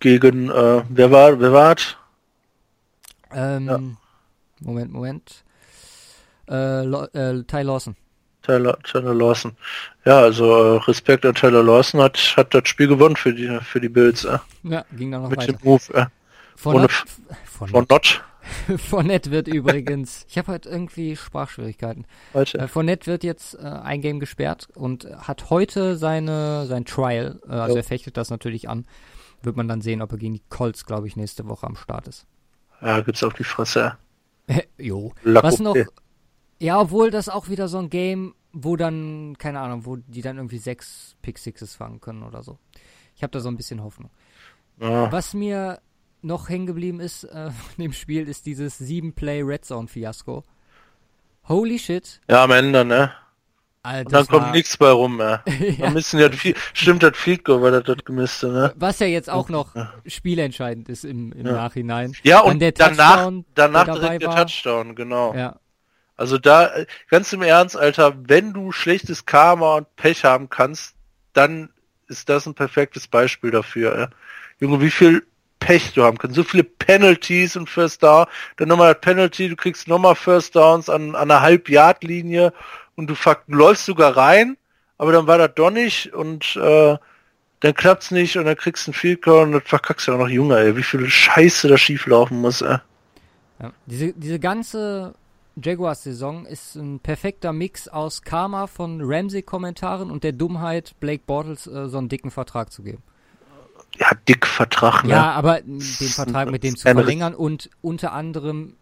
gegen, 0.00 0.50
äh, 0.50 0.82
wer 0.88 1.10
war, 1.10 1.40
wer 1.40 1.52
war 1.52 1.76
es? 1.76 1.96
Ähm, 3.32 3.66
Ja. 3.68 3.80
Moment, 4.60 4.92
Moment. 4.92 5.44
Äh, 6.48 6.84
äh, 6.84 7.42
Ty 7.44 7.62
Lawson. 7.62 7.96
Taylor 8.42 9.14
Lawson. 9.14 9.52
Ja, 10.06 10.20
also 10.20 10.76
äh, 10.76 10.76
Respekt 10.84 11.26
an 11.26 11.34
Taylor 11.34 11.62
Lawson 11.62 12.00
hat, 12.00 12.16
hat 12.36 12.54
das 12.54 12.66
Spiel 12.66 12.88
gewonnen 12.88 13.14
für 13.16 13.34
die, 13.34 13.58
für 13.62 13.78
die 13.80 13.90
Bills, 13.90 14.24
äh, 14.24 14.38
Ja, 14.62 14.84
ging 14.96 15.10
dann 15.12 15.22
noch 15.22 15.28
mit 15.28 15.38
weiter. 15.40 15.52
dem 15.52 15.58
Move, 15.62 15.82
äh, 15.94 16.06
Von 16.56 16.88
von, 17.44 17.68
von 17.68 17.86
Not. 17.90 18.24
Fournette 18.76 19.30
wird 19.30 19.48
übrigens, 19.48 20.26
ich 20.28 20.38
habe 20.38 20.52
heute 20.52 20.68
irgendwie 20.68 21.16
Sprachschwierigkeiten. 21.16 22.06
Heute. 22.34 22.58
Äh, 22.58 22.68
Fournette 22.68 23.06
wird 23.06 23.24
jetzt 23.24 23.54
äh, 23.54 23.58
ein 23.58 24.00
Game 24.00 24.20
gesperrt 24.20 24.68
und 24.74 25.04
hat 25.04 25.50
heute 25.50 25.96
seine 25.96 26.66
sein 26.66 26.84
Trial, 26.84 27.40
äh, 27.48 27.52
also 27.52 27.74
Jo. 27.74 27.80
er 27.80 27.84
fechtet 27.84 28.16
das 28.16 28.30
natürlich 28.30 28.68
an. 28.68 28.86
Wird 29.42 29.56
man 29.56 29.68
dann 29.68 29.80
sehen, 29.80 30.02
ob 30.02 30.12
er 30.12 30.18
gegen 30.18 30.34
die 30.34 30.42
Colts, 30.48 30.84
glaube 30.84 31.06
ich, 31.06 31.16
nächste 31.16 31.48
Woche 31.48 31.66
am 31.66 31.76
Start 31.76 32.08
ist. 32.08 32.26
Ja, 32.80 33.00
gibt's 33.00 33.22
auf 33.22 33.34
die 33.34 33.44
Fresse. 33.44 33.96
jo. 34.78 35.12
La 35.22 35.42
Was 35.42 35.60
noch? 35.60 35.76
Ja, 36.58 36.80
obwohl 36.80 37.10
das 37.10 37.28
auch 37.28 37.48
wieder 37.48 37.68
so 37.68 37.78
ein 37.78 37.90
Game, 37.90 38.34
wo 38.52 38.76
dann, 38.76 39.36
keine 39.38 39.60
Ahnung, 39.60 39.86
wo 39.86 39.96
die 39.96 40.22
dann 40.22 40.36
irgendwie 40.36 40.58
sechs 40.58 41.16
Pick 41.22 41.38
Sixes 41.38 41.76
fangen 41.76 42.00
können 42.00 42.22
oder 42.22 42.42
so. 42.42 42.58
Ich 43.14 43.22
habe 43.22 43.30
da 43.30 43.40
so 43.40 43.48
ein 43.48 43.56
bisschen 43.56 43.82
Hoffnung. 43.82 44.10
Ja. 44.80 45.10
Was 45.12 45.34
mir 45.34 45.80
noch 46.22 46.48
hängen 46.48 46.66
geblieben 46.66 47.00
ist 47.00 47.24
äh, 47.24 47.50
von 47.50 47.74
dem 47.78 47.92
Spiel, 47.92 48.28
ist 48.28 48.46
dieses 48.46 48.80
7-Play 48.80 49.42
Red 49.42 49.64
Zone 49.64 49.88
Fiasko. 49.88 50.44
Holy 51.48 51.78
shit. 51.78 52.20
ja, 52.28 52.44
am 52.44 52.50
Ende, 52.50 52.84
ne? 52.84 53.12
Alter, 53.82 54.04
Und 54.06 54.12
dann 54.12 54.26
kommt 54.26 54.46
war- 54.46 54.52
nichts 54.52 54.76
bei 54.76 54.90
rum, 54.90 55.16
ne? 55.16 55.40
ja, 55.46 55.72
Dann 55.78 55.92
müssen 55.94 56.18
ja 56.20 56.30
viel, 56.30 56.54
stimmt 56.74 57.02
das 57.02 57.16
Field 57.16 57.44
Goal, 57.44 57.62
weil 57.62 57.70
das 57.70 57.84
das 57.84 58.04
gemisste, 58.04 58.48
ne? 58.48 58.72
was 58.76 58.98
ja 58.98 59.06
jetzt 59.06 59.30
auch 59.30 59.48
noch 59.48 59.74
spielentscheidend 60.06 60.88
ist 60.88 61.04
im, 61.04 61.32
im 61.32 61.46
Ja. 61.46 61.52
Nachhinein. 61.52 62.12
Ja, 62.22 62.40
und 62.40 62.60
danach, 62.78 63.30
danach 63.54 63.84
direkt 63.84 64.22
der 64.22 64.28
war. 64.30 64.36
Touchdown, 64.46 64.94
genau. 64.94 65.32
Ja, 65.34 65.58
Also 66.16 66.36
da, 66.36 66.66
äh, 66.74 66.86
ganz 67.08 67.32
im 67.32 67.40
Ernst, 67.40 67.76
Alter, 67.78 68.14
wenn 68.28 68.52
du 68.52 68.72
schlechtes 68.72 69.24
Karma 69.24 69.76
und 69.76 69.96
Pech 69.96 70.24
haben 70.24 70.50
kannst, 70.50 70.94
dann 71.32 71.70
ist 72.08 72.28
das 72.28 72.46
ein 72.46 72.54
perfektes 72.54 73.06
Beispiel 73.06 73.52
dafür, 73.52 73.96
ey. 73.96 74.06
Junge, 74.60 74.80
wie 74.82 74.90
viel 74.90 75.24
Pech 75.60 75.92
du 75.94 76.02
haben 76.02 76.18
kannst. 76.18 76.36
So 76.36 76.44
viele 76.44 76.64
Penalties 76.64 77.56
und 77.56 77.68
First 77.68 78.02
Down, 78.02 78.26
dann 78.56 78.68
nochmal 78.68 78.94
Penalty, 78.94 79.48
du 79.48 79.56
kriegst 79.56 79.88
nochmal 79.88 80.14
First 80.14 80.56
Downs 80.56 80.88
an, 80.88 81.14
an 81.14 81.30
einer 81.30 81.40
Halb-Yard-Linie 81.40 82.52
und 82.96 83.08
du, 83.08 83.14
läufst 83.46 83.84
sogar 83.86 84.16
rein, 84.16 84.56
aber 84.98 85.12
dann 85.12 85.26
war 85.26 85.38
das 85.38 85.52
doch 85.54 85.70
nicht 85.70 86.12
und 86.12 86.56
äh, 86.56 86.96
dann 87.60 87.74
klappt's 87.74 88.10
nicht 88.10 88.36
und 88.36 88.44
dann 88.44 88.56
kriegst 88.56 88.86
du 88.86 88.90
ein 88.90 88.94
Field 88.94 89.22
Goal 89.22 89.46
und 89.46 89.52
das 89.52 89.62
verkackst 89.64 90.08
du 90.08 90.12
auch 90.12 90.18
noch 90.18 90.28
Junge, 90.28 90.58
ey. 90.58 90.76
Wie 90.76 90.82
viel 90.82 91.08
Scheiße 91.08 91.68
da 91.68 91.76
schief 91.76 92.06
laufen 92.06 92.40
muss, 92.40 92.62
ey. 92.62 92.78
ja. 93.60 93.72
Diese, 93.86 94.12
diese 94.12 94.38
ganze 94.38 95.14
Jaguars-Saison 95.62 96.46
ist 96.46 96.76
ein 96.76 97.00
perfekter 97.00 97.52
Mix 97.52 97.88
aus 97.88 98.22
Karma 98.22 98.66
von 98.66 99.00
Ramsey-Kommentaren 99.02 100.10
und 100.10 100.22
der 100.22 100.32
Dummheit, 100.32 100.94
Blake 101.00 101.22
Bortles 101.26 101.66
äh, 101.66 101.88
so 101.88 101.98
einen 101.98 102.08
dicken 102.08 102.30
Vertrag 102.30 102.72
zu 102.72 102.82
geben. 102.82 103.02
Ja, 103.96 104.10
dick 104.28 104.46
Vertrag, 104.46 105.04
ne? 105.04 105.10
Ja, 105.10 105.32
aber 105.32 105.60
den 105.60 105.80
Vertrag 105.80 106.50
mit 106.50 106.62
dem 106.62 106.76
zu 106.76 106.82
verlängern 106.82 107.34
und 107.34 107.70
unter 107.80 108.12
anderem 108.12 108.76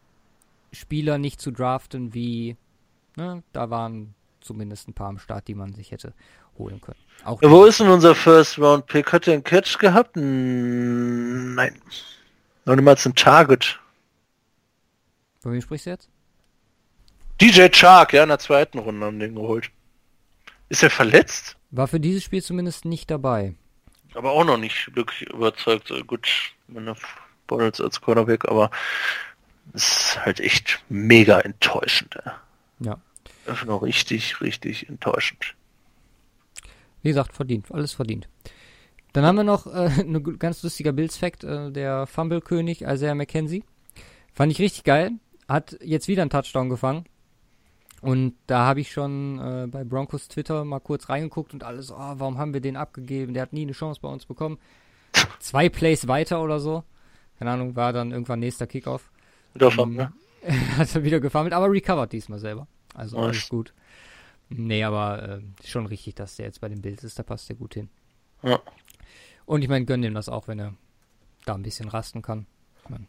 Spieler 0.73 1.19
nicht 1.19 1.41
zu 1.41 1.51
draften, 1.51 2.13
wie, 2.13 2.57
ne, 3.17 3.43
da 3.53 3.71
waren 3.71 4.15
zumindest 4.41 4.89
ein 4.89 4.95
paar 4.95 5.09
am 5.09 5.19
Start, 5.19 5.49
die 5.49 5.55
man 5.55 5.75
sich 5.75 5.91
hätte 5.91 6.13
holen 6.59 6.81
können. 6.81 6.99
Auch 7.25 7.41
Wo 7.43 7.65
ist 7.65 7.81
denn 7.81 7.89
unser 7.89 8.15
First 8.15 8.59
Round 8.59 8.87
Pick? 8.87 9.13
Hat 9.13 9.27
er 9.27 9.35
einen 9.35 9.45
Catch 9.45 9.79
gehabt? 9.79 10.17
Nein. 10.17 11.81
Noch 12.65 12.77
niemals 12.77 13.07
ein 13.07 13.15
Target. 13.15 13.81
Von 15.41 15.53
wem 15.53 15.61
sprichst 15.61 15.87
du 15.87 15.91
jetzt? 15.91 16.09
DJ 17.41 17.69
Chark, 17.69 18.13
ja, 18.13 18.23
in 18.23 18.31
der 18.31 18.39
zweiten 18.39 18.79
Runde 18.79 19.07
haben 19.07 19.19
den 19.19 19.35
geholt. 19.35 19.71
Ist 20.69 20.83
er 20.83 20.91
verletzt? 20.91 21.57
War 21.71 21.87
für 21.87 22.01
dieses 22.01 22.25
Spiel 22.25 22.43
zumindest 22.43 22.85
nicht 22.85 23.11
dabei. 23.11 23.55
Aber 24.17 24.33
auch 24.33 24.45
noch 24.45 24.57
nicht 24.57 24.95
wirklich 24.97 25.29
überzeugt. 25.29 25.89
So, 25.89 26.03
Gut, 26.05 26.27
meine 26.69 26.97
Bottles 27.47 27.81
als 27.81 28.01
Cornerback, 28.01 28.49
aber 28.49 28.71
ist 29.73 30.19
halt 30.25 30.41
echt 30.41 30.83
mega 30.89 31.41
enttäuschend. 31.41 32.17
Ja. 32.81 32.99
Einfach 33.47 33.67
noch 33.67 33.83
richtig, 33.83 34.41
richtig 34.41 34.89
enttäuschend. 34.89 35.55
Wie 37.03 37.11
gesagt, 37.11 37.35
verdient, 37.35 37.71
alles 37.71 37.93
verdient. 37.93 38.29
Dann 39.13 39.25
haben 39.25 39.37
wir 39.37 39.45
noch 39.45 39.67
äh, 39.67 39.89
ein 40.01 40.39
ganz 40.39 40.63
lustiger 40.63 40.93
Bills-Fact, 40.93 41.45
äh, 41.45 41.71
der 41.71 42.07
Fumble-König 42.07 42.83
Isaiah 42.83 43.15
McKenzie. 43.15 43.65
Fand 44.33 44.53
ich 44.53 44.59
richtig 44.59 44.85
geil. 44.85 45.13
Hat 45.49 45.77
jetzt 45.81 46.09
wieder 46.09 46.23
einen 46.23 46.31
Touchdown 46.31 46.69
gefangen. 46.69 47.05
Und 48.07 48.35
da 48.47 48.67
habe 48.67 48.81
ich 48.81 48.93
schon 48.93 49.41
äh, 49.41 49.67
bei 49.67 49.83
Broncos 49.83 50.29
Twitter 50.29 50.65
mal 50.65 50.79
kurz 50.79 51.09
reingeguckt 51.09 51.53
und 51.55 51.65
alles, 51.65 51.91
oh, 51.91 51.97
warum 51.97 52.39
haben 52.39 52.55
wir 52.55 52.61
den 52.61 52.77
abgegeben? 52.77 53.35
Der 53.35 53.43
hat 53.43 53.53
nie 53.53 53.63
eine 53.63 53.73
Chance 53.73 54.01
bei 54.01 54.09
uns 54.09 54.27
bekommen. 54.27 54.59
Zwei 55.41 55.69
Plays 55.69 56.07
weiter 56.07 56.41
oder 56.41 56.61
so. 56.61 56.85
Keine 57.39 57.51
Ahnung, 57.51 57.75
war 57.75 57.93
dann 57.93 58.13
irgendwann 58.13 58.39
nächster 58.39 58.69
Kickoff. 58.69 59.11
Davon, 59.55 59.91
Ähm, 59.91 59.97
ne? 59.97 60.13
hat 60.77 60.95
er 60.95 61.03
wieder 61.03 61.19
gefummelt, 61.19 61.53
aber 61.53 61.69
recovered 61.69 62.13
diesmal 62.13 62.39
selber. 62.39 62.69
Also 62.95 63.19
alles 63.19 63.49
gut. 63.49 63.75
Nee, 64.49 64.85
aber 64.85 65.41
äh, 65.41 65.41
schon 65.67 65.87
richtig, 65.87 66.15
dass 66.15 66.37
der 66.37 66.47
jetzt 66.47 66.61
bei 66.61 66.69
den 66.69 66.83
Bills 66.83 67.03
ist, 67.03 67.19
da 67.19 67.25
passt 67.25 67.49
der 67.49 67.57
gut 67.57 67.75
hin. 67.75 67.89
Ja. 68.45 68.61
Und 69.47 69.63
ich 69.63 69.69
meine, 69.69 69.85
gönn 69.85 70.05
ihm 70.05 70.15
das 70.15 70.29
auch, 70.29 70.47
wenn 70.47 70.61
er 70.61 70.75
da 71.45 71.55
ein 71.55 71.63
bisschen 71.63 71.89
rasten 71.89 72.23
kann. 72.23 72.47
Ich 72.85 72.89
mein, 72.89 73.09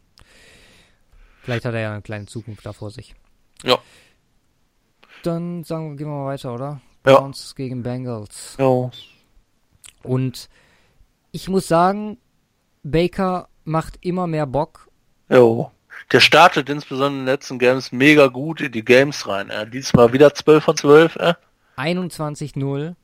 vielleicht 1.42 1.64
hat 1.64 1.74
er 1.74 1.80
ja 1.80 1.92
eine 1.92 2.02
kleine 2.02 2.26
Zukunft 2.26 2.66
da 2.66 2.72
vor 2.72 2.90
sich. 2.90 3.14
Ja. 3.62 3.78
Dann 5.22 5.64
sagen 5.64 5.90
wir, 5.90 5.96
gehen 5.96 6.06
wir 6.08 6.14
mal 6.14 6.26
weiter, 6.26 6.54
oder? 6.54 6.80
Ja. 7.06 7.18
Browns 7.20 7.54
gegen 7.54 7.82
Bengals. 7.82 8.56
Jo. 8.58 8.90
Und 10.02 10.48
ich 11.32 11.48
muss 11.48 11.66
sagen, 11.68 12.18
Baker 12.82 13.48
macht 13.64 13.98
immer 14.00 14.26
mehr 14.26 14.46
Bock. 14.46 14.88
Jo. 15.28 15.70
Der 16.12 16.20
startet 16.20 16.68
insbesondere 16.70 17.12
in 17.20 17.26
den 17.26 17.26
letzten 17.26 17.58
Games 17.58 17.92
mega 17.92 18.28
gut 18.28 18.60
in 18.60 18.72
die 18.72 18.84
Games 18.84 19.26
rein. 19.26 19.50
Ey. 19.50 19.68
Diesmal 19.68 20.12
wieder 20.12 20.32
12 20.32 20.64
von 20.64 20.76
12. 20.76 21.16
Äh? 21.16 21.34
21-0 21.76 22.94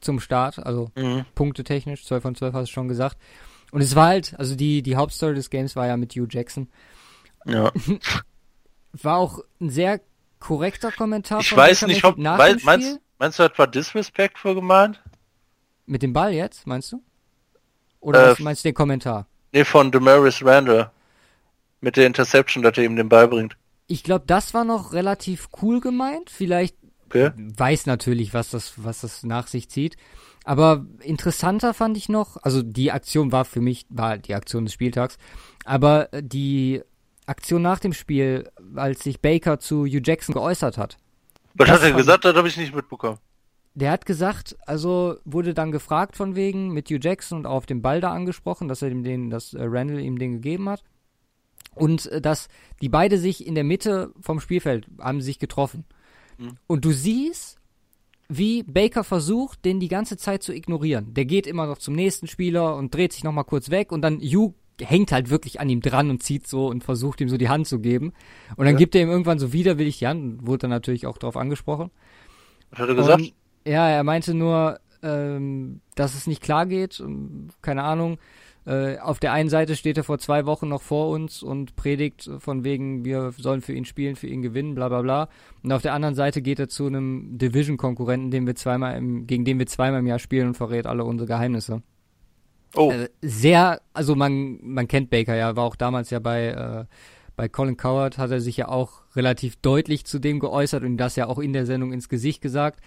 zum 0.00 0.20
Start, 0.20 0.58
also 0.58 0.90
Mhm. 0.96 1.24
punktetechnisch, 1.34 2.04
12 2.04 2.22
von 2.22 2.34
12 2.34 2.54
hast 2.54 2.68
du 2.68 2.72
schon 2.72 2.88
gesagt. 2.88 3.16
Und 3.70 3.80
es 3.80 3.94
war 3.94 4.08
halt, 4.08 4.34
also 4.38 4.54
die, 4.56 4.82
die 4.82 4.96
Hauptstory 4.96 5.34
des 5.34 5.48
Games 5.48 5.76
war 5.76 5.86
ja 5.86 5.96
mit 5.96 6.12
Hugh 6.14 6.26
Jackson. 6.28 6.68
Ja. 7.46 7.72
War 8.92 9.16
auch 9.16 9.38
ein 9.58 9.70
sehr 9.70 10.00
korrekter 10.42 10.92
Kommentar 10.92 11.40
Ich 11.40 11.56
weiß 11.56 11.86
nicht, 11.86 12.04
ob, 12.04 12.18
nach 12.18 12.40
Spiel. 12.40 12.60
meinst, 12.64 13.00
meinst 13.18 13.38
du, 13.38 13.48
war 13.56 13.66
Disrespectful 13.66 14.54
gemeint? 14.54 15.02
Mit 15.86 16.02
dem 16.02 16.12
Ball 16.12 16.32
jetzt, 16.32 16.66
meinst 16.66 16.92
du? 16.92 17.02
Oder 18.00 18.24
Äh, 18.26 18.30
was 18.32 18.38
meinst 18.40 18.64
du 18.64 18.68
den 18.68 18.74
Kommentar? 18.74 19.26
Nee, 19.52 19.64
von 19.64 19.90
Demaris 19.90 20.44
Randall. 20.44 20.90
Mit 21.80 21.96
der 21.96 22.06
Interception, 22.06 22.62
dass 22.62 22.76
er 22.76 22.84
ihm 22.84 22.96
den 22.96 23.08
Ball 23.08 23.28
bringt. 23.28 23.56
Ich 23.86 24.04
glaube, 24.04 24.24
das 24.26 24.54
war 24.54 24.64
noch 24.64 24.92
relativ 24.92 25.48
cool 25.60 25.80
gemeint. 25.80 26.30
Vielleicht 26.30 26.76
Okay? 27.06 27.30
weiß 27.36 27.86
natürlich, 27.86 28.32
was 28.32 28.50
das, 28.50 28.72
was 28.76 29.02
das 29.02 29.22
nach 29.22 29.46
sich 29.46 29.68
zieht. 29.68 29.96
Aber 30.44 30.86
interessanter 31.00 31.74
fand 31.74 31.96
ich 31.96 32.08
noch, 32.08 32.36
also 32.42 32.62
die 32.62 32.90
Aktion 32.90 33.32
war 33.32 33.44
für 33.44 33.60
mich, 33.60 33.86
war 33.90 34.18
die 34.18 34.34
Aktion 34.34 34.64
des 34.64 34.72
Spieltags, 34.74 35.18
aber 35.64 36.08
die 36.20 36.82
Aktion 37.26 37.62
nach 37.62 37.78
dem 37.78 37.92
Spiel, 37.92 38.50
als 38.74 39.04
sich 39.04 39.20
Baker 39.20 39.58
zu 39.58 39.84
Hugh 39.84 40.02
Jackson 40.04 40.34
geäußert 40.34 40.78
hat. 40.78 40.98
Was 41.54 41.68
Das 41.68 41.80
hat 41.80 41.90
er 41.90 41.92
gesagt? 41.92 42.24
Das 42.24 42.34
habe 42.34 42.48
ich 42.48 42.56
nicht 42.56 42.74
mitbekommen. 42.74 43.18
Der 43.74 43.90
hat 43.90 44.04
gesagt, 44.04 44.56
also 44.66 45.16
wurde 45.24 45.54
dann 45.54 45.72
gefragt 45.72 46.16
von 46.16 46.36
wegen 46.36 46.72
mit 46.72 46.90
Hugh 46.90 47.00
Jackson 47.00 47.38
und 47.38 47.46
auf 47.46 47.64
den 47.64 47.80
Ball 47.80 48.00
da 48.00 48.12
angesprochen, 48.12 48.68
dass 48.68 48.82
er 48.82 48.90
ihm 48.90 49.02
den, 49.02 49.30
dass 49.30 49.54
äh, 49.54 49.62
Randall 49.62 50.00
ihm 50.00 50.18
den 50.18 50.32
gegeben 50.32 50.68
hat. 50.68 50.82
Und 51.74 52.06
äh, 52.06 52.20
dass 52.20 52.48
die 52.82 52.88
beide 52.88 53.18
sich 53.18 53.46
in 53.46 53.54
der 53.54 53.64
Mitte 53.64 54.12
vom 54.20 54.40
Spielfeld 54.40 54.86
haben 54.98 55.22
sich 55.22 55.38
getroffen. 55.38 55.84
Mhm. 56.38 56.56
Und 56.66 56.84
du 56.84 56.92
siehst, 56.92 57.58
wie 58.28 58.62
Baker 58.62 59.04
versucht, 59.04 59.64
den 59.64 59.80
die 59.80 59.88
ganze 59.88 60.16
Zeit 60.16 60.42
zu 60.42 60.54
ignorieren. 60.54 61.14
Der 61.14 61.24
geht 61.24 61.46
immer 61.46 61.66
noch 61.66 61.78
zum 61.78 61.94
nächsten 61.94 62.26
Spieler 62.26 62.76
und 62.76 62.94
dreht 62.94 63.12
sich 63.12 63.24
nochmal 63.24 63.44
kurz 63.44 63.70
weg 63.70 63.92
und 63.92 64.02
dann 64.02 64.20
Hugh 64.20 64.54
hängt 64.84 65.12
halt 65.12 65.30
wirklich 65.30 65.60
an 65.60 65.68
ihm 65.68 65.80
dran 65.80 66.10
und 66.10 66.22
zieht 66.22 66.46
so 66.46 66.66
und 66.68 66.84
versucht 66.84 67.20
ihm 67.20 67.28
so 67.28 67.36
die 67.36 67.48
Hand 67.48 67.66
zu 67.66 67.78
geben. 67.80 68.12
Und 68.56 68.66
dann 68.66 68.74
Ja. 68.74 68.78
gibt 68.78 68.94
er 68.94 69.02
ihm 69.02 69.10
irgendwann 69.10 69.38
so 69.38 69.52
widerwillig 69.52 69.98
die 69.98 70.06
Hand, 70.06 70.46
wurde 70.46 70.58
dann 70.58 70.70
natürlich 70.70 71.06
auch 71.06 71.18
darauf 71.18 71.36
angesprochen. 71.36 71.90
Was 72.70 72.80
hat 72.80 72.88
er 72.88 72.94
gesagt? 72.94 73.20
Und, 73.20 73.32
ja, 73.66 73.88
er 73.88 74.02
meinte 74.04 74.34
nur, 74.34 74.78
ähm, 75.02 75.80
dass 75.94 76.14
es 76.14 76.26
nicht 76.26 76.42
klar 76.42 76.66
geht. 76.66 77.00
und 77.00 77.50
Keine 77.62 77.82
Ahnung. 77.82 78.18
Äh, 78.64 78.98
auf 78.98 79.18
der 79.18 79.32
einen 79.32 79.48
Seite 79.48 79.74
steht 79.74 79.96
er 79.96 80.04
vor 80.04 80.18
zwei 80.20 80.46
Wochen 80.46 80.68
noch 80.68 80.82
vor 80.82 81.08
uns 81.08 81.42
und 81.42 81.74
predigt 81.74 82.30
von 82.38 82.62
wegen, 82.62 83.04
wir 83.04 83.32
sollen 83.36 83.60
für 83.60 83.72
ihn 83.72 83.84
spielen, 83.84 84.14
für 84.14 84.28
ihn 84.28 84.40
gewinnen, 84.40 84.76
bla 84.76 84.88
bla 84.88 85.02
bla. 85.02 85.28
Und 85.64 85.72
auf 85.72 85.82
der 85.82 85.94
anderen 85.94 86.14
Seite 86.14 86.42
geht 86.42 86.60
er 86.60 86.68
zu 86.68 86.86
einem 86.86 87.36
Division-Konkurrenten, 87.38 88.30
den 88.30 88.46
wir 88.46 88.54
zweimal 88.54 88.96
im, 88.96 89.26
gegen 89.26 89.44
den 89.44 89.58
wir 89.58 89.66
zweimal 89.66 89.98
im 89.98 90.06
Jahr 90.06 90.20
spielen 90.20 90.46
und 90.48 90.54
verrät 90.54 90.86
alle 90.86 91.04
unsere 91.04 91.26
Geheimnisse. 91.26 91.82
Oh, 92.76 92.90
Äh, 92.90 93.08
sehr, 93.22 93.80
also 93.92 94.14
man, 94.14 94.58
man 94.62 94.88
kennt 94.88 95.10
Baker 95.10 95.34
ja, 95.34 95.56
war 95.56 95.64
auch 95.64 95.76
damals 95.76 96.10
ja 96.10 96.18
bei, 96.18 96.46
äh, 96.48 96.84
bei 97.36 97.48
Colin 97.48 97.76
Coward, 97.76 98.18
hat 98.18 98.30
er 98.30 98.40
sich 98.40 98.56
ja 98.56 98.68
auch 98.68 99.02
relativ 99.16 99.56
deutlich 99.56 100.04
zu 100.04 100.18
dem 100.18 100.38
geäußert 100.40 100.82
und 100.84 100.96
das 100.96 101.16
ja 101.16 101.26
auch 101.26 101.38
in 101.38 101.52
der 101.52 101.66
Sendung 101.66 101.92
ins 101.92 102.08
Gesicht 102.08 102.42
gesagt, 102.42 102.80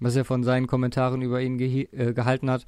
was 0.00 0.16
er 0.16 0.24
von 0.24 0.42
seinen 0.42 0.66
Kommentaren 0.66 1.22
über 1.22 1.40
ihn 1.40 1.58
gehi- 1.58 1.92
äh, 1.92 2.12
gehalten 2.12 2.50
hat. 2.50 2.66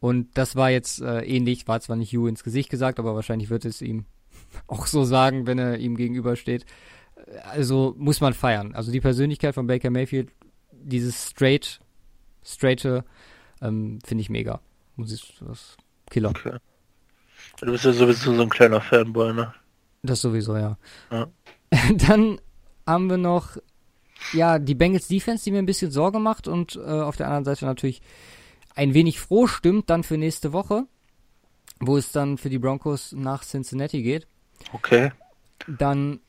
Und 0.00 0.28
das 0.38 0.56
war 0.56 0.70
jetzt 0.70 1.02
äh, 1.02 1.20
ähnlich, 1.24 1.68
war 1.68 1.80
zwar 1.80 1.96
nicht 1.96 2.12
Hugh 2.14 2.26
ins 2.28 2.42
Gesicht 2.42 2.70
gesagt, 2.70 2.98
aber 2.98 3.14
wahrscheinlich 3.14 3.50
wird 3.50 3.66
es 3.66 3.82
ihm 3.82 4.06
auch 4.66 4.86
so 4.86 5.04
sagen, 5.04 5.46
wenn 5.46 5.58
er 5.58 5.76
ihm 5.78 5.96
gegenübersteht. 5.96 6.64
Äh, 7.16 7.36
Also 7.50 7.94
muss 7.98 8.22
man 8.22 8.32
feiern. 8.32 8.74
Also 8.74 8.90
die 8.92 9.00
Persönlichkeit 9.00 9.54
von 9.54 9.66
Baker 9.66 9.90
Mayfield, 9.90 10.30
dieses 10.72 11.28
straight, 11.28 11.80
straighte, 12.42 13.04
ähm, 13.60 13.98
finde 14.02 14.22
ich 14.22 14.30
mega. 14.30 14.60
Muss 14.96 15.12
ich, 15.12 15.38
das 15.46 15.76
Killer. 16.10 16.30
okay. 16.30 16.58
Du 17.60 17.72
bist 17.72 17.84
ja 17.84 17.92
sowieso 17.92 18.34
so 18.34 18.42
ein 18.42 18.48
kleiner 18.48 18.80
Fanboy, 18.80 19.32
ne? 19.32 19.52
Das 20.02 20.20
sowieso, 20.20 20.56
ja. 20.56 20.76
Ja. 21.10 21.28
Dann 22.08 22.40
haben 22.86 23.10
wir 23.10 23.18
noch, 23.18 23.56
ja, 24.32 24.58
die 24.58 24.74
Bengals 24.74 25.08
Defense, 25.08 25.44
die 25.44 25.52
mir 25.52 25.58
ein 25.58 25.66
bisschen 25.66 25.90
Sorge 25.90 26.18
macht 26.18 26.48
und 26.48 26.76
äh, 26.76 26.80
auf 26.80 27.16
der 27.16 27.26
anderen 27.26 27.44
Seite 27.44 27.66
natürlich 27.66 28.00
ein 28.74 28.94
wenig 28.94 29.20
froh 29.20 29.46
stimmt 29.46 29.90
dann 29.90 30.04
für 30.04 30.16
nächste 30.16 30.52
Woche, 30.52 30.84
wo 31.80 31.96
es 31.96 32.12
dann 32.12 32.38
für 32.38 32.50
die 32.50 32.58
Broncos 32.58 33.12
nach 33.12 33.44
Cincinnati 33.44 34.02
geht. 34.02 34.26
Okay. 34.72 35.12
Dann 35.66 36.20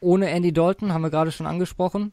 ohne 0.00 0.30
Andy 0.30 0.52
Dalton, 0.52 0.92
haben 0.92 1.02
wir 1.02 1.10
gerade 1.10 1.32
schon 1.32 1.46
angesprochen, 1.46 2.12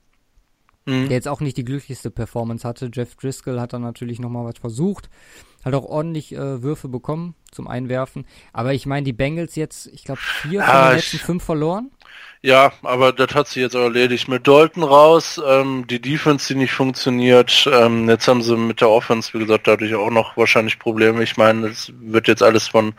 Mhm. 0.86 1.10
der 1.10 1.12
jetzt 1.12 1.28
auch 1.28 1.42
nicht 1.42 1.58
die 1.58 1.64
glücklichste 1.66 2.10
Performance 2.10 2.68
hatte. 2.68 2.90
Jeff 2.92 3.16
Driscoll 3.16 3.60
hat 3.60 3.74
dann 3.74 3.84
natürlich 3.84 4.20
nochmal 4.20 4.46
was 4.46 4.58
versucht, 4.60 5.10
hat 5.64 5.76
auch 5.76 5.86
ordentlich 5.86 6.34
äh, 6.34 6.64
Würfe 6.64 6.88
bekommen 6.88 7.36
zum 7.52 7.68
Einwerfen. 7.68 8.26
Aber 8.52 8.74
ich 8.74 8.86
meine, 8.88 9.04
die 9.04 9.14
Bengals 9.14 9.56
jetzt, 9.56 9.88
ich 9.88 10.04
glaube, 10.04 10.22
vier 10.22 10.62
von 10.64 10.70
Ah, 10.70 10.90
den 10.90 10.96
letzten 10.98 11.18
fünf 11.20 11.44
verloren. 11.44 11.92
Ja, 12.44 12.74
aber 12.82 13.14
das 13.14 13.36
hat 13.36 13.48
sich 13.48 13.62
jetzt 13.62 13.76
auch 13.76 13.84
erledigt. 13.84 14.28
Mit 14.28 14.48
Dalton 14.48 14.82
raus, 14.82 15.40
ähm, 15.48 15.86
die 15.88 16.02
Defense, 16.02 16.48
die 16.52 16.60
nicht 16.60 16.74
funktioniert. 16.74 17.70
Ähm, 17.72 18.10
jetzt 18.10 18.28
haben 18.28 18.42
sie 18.42 18.58
mit 18.58 18.82
der 18.82 18.90
Offense, 18.90 19.32
wie 19.34 19.40
gesagt, 19.40 19.68
dadurch 19.68 19.94
auch 19.94 20.10
noch 20.10 20.36
wahrscheinlich 20.36 20.80
Probleme. 20.80 21.22
Ich 21.22 21.38
meine, 21.38 21.68
es 21.68 21.94
wird 22.00 22.28
jetzt 22.28 22.42
alles 22.42 22.68
von, 22.68 22.94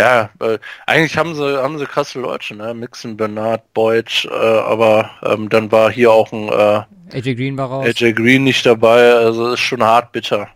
ja, 0.00 0.30
äh, 0.40 0.58
eigentlich 0.86 1.16
haben 1.16 1.36
sie, 1.36 1.62
haben 1.62 1.78
sie 1.78 1.86
krasse 1.86 2.18
Leute, 2.18 2.56
ne? 2.56 2.74
Mixon, 2.74 3.16
Bernard, 3.16 3.72
Boyd, 3.72 4.28
äh, 4.28 4.34
aber 4.34 5.10
ähm, 5.22 5.48
dann 5.48 5.70
war 5.70 5.92
hier 5.92 6.10
auch 6.10 6.32
ein 6.32 6.48
äh, 6.48 6.82
AJ 7.16 7.36
Green 7.36 7.56
war 7.56 7.68
raus. 7.68 7.86
AJ 7.86 8.14
Green 8.14 8.42
nicht 8.42 8.66
dabei, 8.66 9.12
also 9.12 9.52
ist 9.52 9.60
schon 9.60 9.82
hart 9.82 10.10
bitter. 10.10 10.48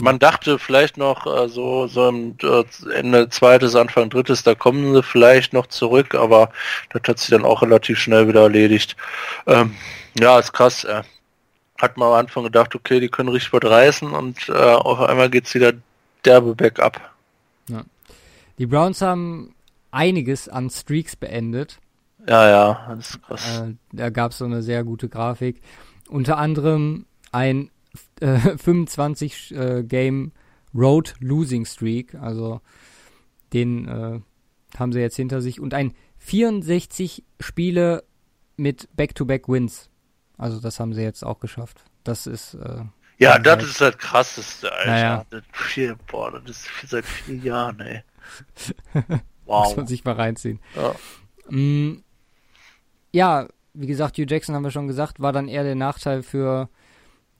Man 0.00 0.18
dachte 0.18 0.58
vielleicht 0.58 0.96
noch 0.96 1.26
äh, 1.26 1.48
so, 1.48 1.88
so 1.88 2.08
im 2.08 2.36
äh, 2.42 2.64
Ende 2.94 3.28
zweites, 3.28 3.74
Anfang 3.74 4.10
drittes, 4.10 4.44
da 4.44 4.54
kommen 4.54 4.94
sie 4.94 5.02
vielleicht 5.02 5.52
noch 5.52 5.66
zurück, 5.66 6.14
aber 6.14 6.50
das 6.90 7.02
hat 7.08 7.18
sich 7.18 7.30
dann 7.30 7.44
auch 7.44 7.62
relativ 7.62 7.98
schnell 7.98 8.28
wieder 8.28 8.42
erledigt. 8.42 8.96
Ähm, 9.46 9.74
ja, 10.18 10.38
ist 10.38 10.52
krass. 10.52 10.84
Äh. 10.84 11.02
Hat 11.80 11.96
man 11.96 12.08
am 12.08 12.14
Anfang 12.14 12.44
gedacht, 12.44 12.74
okay, 12.74 12.98
die 13.00 13.08
können 13.08 13.28
richtig 13.28 13.52
was 13.52 13.70
reißen 13.70 14.10
und 14.12 14.48
äh, 14.48 14.52
auf 14.52 15.00
einmal 15.00 15.30
geht's 15.30 15.54
wieder 15.54 15.72
derbe 16.24 16.54
bergab. 16.54 17.00
Die 18.58 18.66
Browns 18.66 19.00
haben 19.00 19.54
einiges 19.92 20.48
an 20.48 20.68
Streaks 20.68 21.14
beendet. 21.14 21.78
Ja, 22.26 22.48
ja, 22.48 22.86
das 22.88 23.10
ist 23.10 23.22
krass. 23.22 23.60
Äh, 23.60 23.74
da 23.92 24.10
gab 24.10 24.32
es 24.32 24.38
so 24.38 24.44
eine 24.44 24.62
sehr 24.62 24.82
gute 24.82 25.08
Grafik. 25.08 25.62
Unter 26.08 26.38
anderem 26.38 27.06
ein 27.30 27.70
äh, 28.20 28.38
25 28.58 29.54
äh, 29.54 29.82
Game 29.84 30.32
Road 30.74 31.14
Losing 31.20 31.64
Streak, 31.64 32.14
also 32.14 32.60
den 33.52 33.88
äh, 33.88 34.20
haben 34.78 34.92
sie 34.92 35.00
jetzt 35.00 35.16
hinter 35.16 35.40
sich 35.40 35.60
und 35.60 35.72
ein 35.74 35.94
64 36.18 37.24
Spiele 37.40 38.04
mit 38.56 38.88
Back-to-Back 38.96 39.48
Wins. 39.48 39.88
Also 40.36 40.60
das 40.60 40.78
haben 40.78 40.92
sie 40.94 41.02
jetzt 41.02 41.24
auch 41.24 41.40
geschafft. 41.40 41.84
Das 42.04 42.26
ist 42.26 42.54
äh, 42.54 42.82
ja, 43.18 43.38
das 43.38 43.54
halt- 43.56 43.62
ist 43.62 43.80
das 43.80 43.98
krasseste, 43.98 44.70
Alter. 44.72 44.90
Naja. 44.90 45.26
Das, 45.30 45.42
vier, 45.52 45.96
boah, 46.06 46.30
das 46.40 46.50
ist 46.50 46.68
seit 46.90 47.04
vier 47.04 47.36
Jahren, 47.36 47.80
ey. 47.80 48.02
muss 48.94 49.20
Wow. 49.46 49.76
man 49.78 49.86
sich 49.86 50.04
mal 50.04 50.12
reinziehen. 50.14 50.60
Ja. 50.76 50.94
Mm, 51.50 52.02
ja, 53.12 53.48
wie 53.72 53.86
gesagt, 53.86 54.18
Hugh 54.18 54.26
Jackson 54.28 54.54
haben 54.54 54.64
wir 54.64 54.70
schon 54.70 54.86
gesagt, 54.86 55.20
war 55.20 55.32
dann 55.32 55.48
eher 55.48 55.64
der 55.64 55.74
Nachteil 55.74 56.22
für 56.22 56.68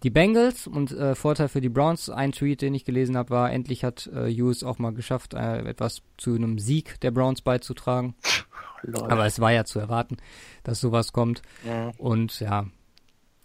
die 0.03 0.11
Bengals 0.11 0.67
und 0.67 0.93
äh, 0.93 1.15
Vorteil 1.15 1.49
für 1.49 1.61
die 1.61 1.69
Browns. 1.69 2.09
Ein 2.11 2.33
Tweet, 2.33 2.63
den 2.63 2.75
ich 2.75 2.85
gelesen 2.85 3.17
habe, 3.17 3.31
war, 3.31 3.53
endlich 3.53 3.85
hat 3.85 4.07
äh, 4.09 4.33
Hugh 4.33 4.51
es 4.51 4.63
auch 4.63 4.79
mal 4.79 4.93
geschafft, 4.93 5.35
äh, 5.35 5.59
etwas 5.61 6.03
zu 6.17 6.35
einem 6.35 6.59
Sieg 6.59 7.01
der 7.01 7.11
Browns 7.11 7.43
beizutragen. 7.43 8.15
Lol. 8.83 9.11
Aber 9.11 9.27
es 9.27 9.41
war 9.41 9.53
ja 9.53 9.65
zu 9.65 9.81
erwarten, 9.81 10.19
dass 10.63 10.81
sowas 10.81 11.13
kommt. 11.13 11.43
Ja. 11.67 11.93
Und 11.99 12.39
ja, 12.39 12.67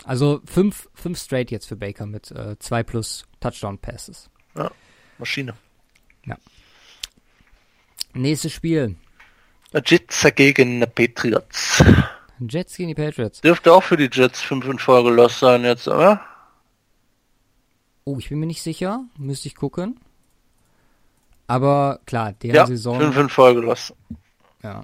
also 0.05 0.41
fünf, 0.45 0.89
fünf 0.93 1.19
straight 1.19 1.49
jetzt 1.49 1.67
für 1.67 1.75
Baker 1.75 2.05
mit 2.05 2.29
äh, 2.31 2.57
zwei 2.59 2.83
plus 2.83 3.25
Touchdown-Passes. 3.39 4.29
Maschine. 5.17 5.55
Nächstes 8.13 8.53
Spiel. 8.53 8.95
Jets 9.85 10.25
gegen 10.35 10.81
die 10.81 10.85
Patriots. 10.85 11.83
Jets 12.39 12.77
gegen 12.77 12.89
die 12.89 12.95
Patriots. 12.95 13.41
Dürfte 13.41 13.73
auch 13.73 13.81
für 13.81 13.97
die 13.97 14.09
Jets 14.11 14.41
5 14.41 14.65
in 14.67 14.79
Folge 14.79 15.09
los 15.09 15.39
sein 15.39 15.63
jetzt, 15.63 15.87
oder? 15.87 16.21
Oh, 18.05 18.17
ich 18.19 18.29
bin 18.29 18.39
mir 18.39 18.45
nicht 18.47 18.61
sicher. 18.61 19.05
Müsste 19.17 19.47
ich 19.47 19.55
gucken. 19.55 19.99
Aber 21.47 21.99
klar, 22.05 22.33
deren 22.33 22.55
Ja, 22.55 22.65
Saison. 22.65 22.99
5 22.99 23.17
in 23.17 23.29
Folge 23.29 23.61
los. 23.61 23.93
Ja. 24.61 24.83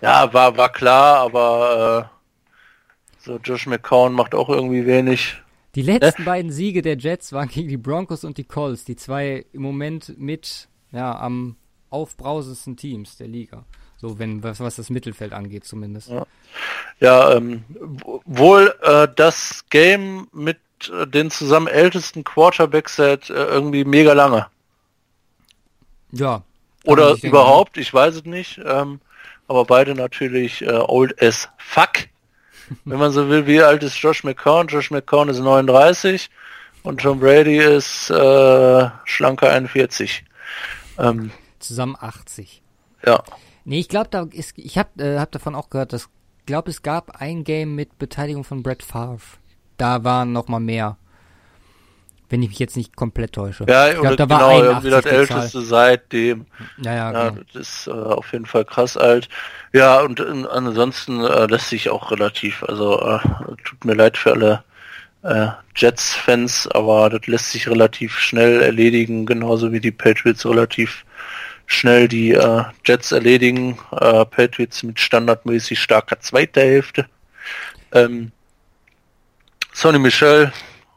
Ja, 0.00 0.32
war, 0.32 0.56
war 0.56 0.70
klar, 0.70 1.18
aber 1.20 2.10
äh, 2.12 3.22
so 3.24 3.38
Josh 3.42 3.66
McCown 3.66 4.12
macht 4.12 4.34
auch 4.34 4.48
irgendwie 4.48 4.86
wenig. 4.86 5.36
Die 5.74 5.82
letzten 5.82 6.24
beiden 6.24 6.50
Siege 6.50 6.80
der 6.82 6.96
Jets 6.96 7.32
waren 7.32 7.48
gegen 7.48 7.68
die 7.68 7.76
Broncos 7.76 8.24
und 8.24 8.38
die 8.38 8.44
Colts, 8.44 8.84
die 8.84 8.96
zwei 8.96 9.44
im 9.52 9.62
Moment 9.62 10.18
mit 10.18 10.68
ja, 10.92 11.18
am 11.18 11.56
aufbrausendsten 11.90 12.76
Teams 12.76 13.16
der 13.16 13.28
Liga. 13.28 13.64
So, 13.98 14.18
wenn 14.18 14.42
was, 14.42 14.60
was 14.60 14.76
das 14.76 14.90
Mittelfeld 14.90 15.32
angeht, 15.32 15.64
zumindest. 15.64 16.08
Ja. 16.10 16.26
Ja, 17.00 17.34
ähm, 17.34 17.64
wohl 18.24 18.74
äh, 18.82 19.08
das 19.14 19.64
Game 19.68 20.28
mit 20.32 20.56
äh, 20.56 20.65
den 21.06 21.30
zusammen 21.30 21.66
ältesten 21.66 22.24
Quarterbacks 22.24 22.96
seit 22.96 23.30
äh, 23.30 23.34
irgendwie 23.34 23.84
mega 23.84 24.12
lange. 24.12 24.46
Ja. 26.12 26.42
Oder 26.84 27.12
denken. 27.12 27.28
überhaupt, 27.28 27.76
ich 27.78 27.92
weiß 27.92 28.16
es 28.16 28.24
nicht. 28.24 28.60
Ähm, 28.64 29.00
aber 29.48 29.64
beide 29.64 29.94
natürlich 29.94 30.62
äh, 30.62 30.70
old 30.70 31.20
as 31.22 31.48
fuck. 31.58 32.08
Wenn 32.84 32.98
man 32.98 33.12
so 33.12 33.28
will, 33.28 33.46
wie 33.46 33.62
alt 33.62 33.82
ist 33.82 33.96
Josh 33.96 34.24
McCown? 34.24 34.66
Josh 34.66 34.90
McCown 34.90 35.28
ist 35.28 35.38
39 35.38 36.30
und 36.82 37.00
Tom 37.00 37.20
Brady 37.20 37.58
ist 37.58 38.10
äh, 38.10 38.90
schlanker 39.04 39.50
41. 39.50 40.24
Ähm, 40.98 41.30
Zusammen 41.58 41.96
80. 41.98 42.62
ja. 43.04 43.22
Nee, 43.68 43.80
ich 43.80 43.88
glaube, 43.88 44.08
da 44.10 44.24
ist, 44.30 44.56
ich 44.56 44.78
habe 44.78 45.02
äh, 45.02 45.18
hab 45.18 45.32
davon 45.32 45.56
auch 45.56 45.70
gehört, 45.70 45.92
dass, 45.92 46.08
glaube 46.46 46.70
es 46.70 46.82
gab 46.82 47.20
ein 47.20 47.42
Game 47.42 47.74
mit 47.74 47.98
Beteiligung 47.98 48.44
von 48.44 48.62
Brett 48.62 48.84
Favre. 48.84 49.18
Da 49.76 50.04
waren 50.04 50.32
noch 50.32 50.48
mal 50.48 50.60
mehr. 50.60 50.96
Wenn 52.28 52.42
ich 52.42 52.48
mich 52.48 52.58
jetzt 52.58 52.76
nicht 52.76 52.96
komplett 52.96 53.34
täusche. 53.34 53.66
Ja, 53.68 53.88
ich 53.88 54.00
glaub, 54.00 54.16
da 54.16 54.28
war 54.28 54.38
genau, 54.38 54.48
81 54.48 54.66
irgendwie 54.68 54.90
das 54.90 55.04
älteste 55.04 55.60
seitdem. 55.60 56.46
Ja, 56.78 56.94
ja, 56.94 57.30
genau. 57.30 57.42
das 57.52 57.68
ist 57.68 57.86
äh, 57.86 57.92
auf 57.92 58.32
jeden 58.32 58.46
Fall 58.46 58.64
krass 58.64 58.96
alt. 58.96 59.28
Ja, 59.72 60.00
und 60.00 60.18
äh, 60.18 60.44
ansonsten 60.50 61.24
äh, 61.24 61.46
lässt 61.46 61.68
sich 61.68 61.88
auch 61.88 62.10
relativ, 62.10 62.64
also 62.64 63.00
äh, 63.00 63.20
tut 63.62 63.84
mir 63.84 63.94
leid 63.94 64.16
für 64.16 64.32
alle 64.32 64.64
äh, 65.22 65.48
Jets-Fans, 65.76 66.68
aber 66.68 67.10
das 67.10 67.28
lässt 67.28 67.52
sich 67.52 67.68
relativ 67.68 68.18
schnell 68.18 68.60
erledigen, 68.60 69.24
genauso 69.24 69.70
wie 69.72 69.80
die 69.80 69.92
Patriots 69.92 70.44
relativ 70.46 71.04
schnell 71.66 72.08
die 72.08 72.32
äh, 72.32 72.64
Jets 72.84 73.12
erledigen. 73.12 73.78
Äh, 73.92 74.24
Patriots 74.24 74.82
mit 74.82 74.98
standardmäßig 74.98 75.80
starker 75.80 76.18
zweiter 76.20 76.62
Hälfte. 76.62 77.06
Ähm, 77.92 78.32
Sonny 79.76 79.98
Michel 79.98 80.52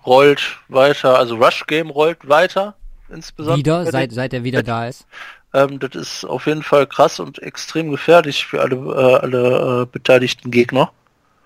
rollt 0.05 0.57
weiter, 0.69 1.19
also 1.19 1.35
Rush 1.35 1.67
Game 1.67 1.89
rollt 1.89 2.29
weiter 2.29 2.75
insbesondere. 3.09 3.57
Wieder, 3.57 3.91
seit, 3.91 4.13
seit 4.13 4.33
er 4.33 4.45
wieder 4.45 4.63
da 4.63 4.87
ist. 4.87 5.05
Ähm, 5.53 5.79
das 5.79 5.95
ist 5.95 6.23
auf 6.23 6.45
jeden 6.45 6.63
Fall 6.63 6.87
krass 6.87 7.19
und 7.19 7.39
extrem 7.39 7.91
gefährlich 7.91 8.45
für 8.45 8.61
alle, 8.61 8.75
äh, 8.75 9.15
alle 9.15 9.81
äh, 9.81 9.85
beteiligten 9.85 10.49
Gegner. 10.49 10.93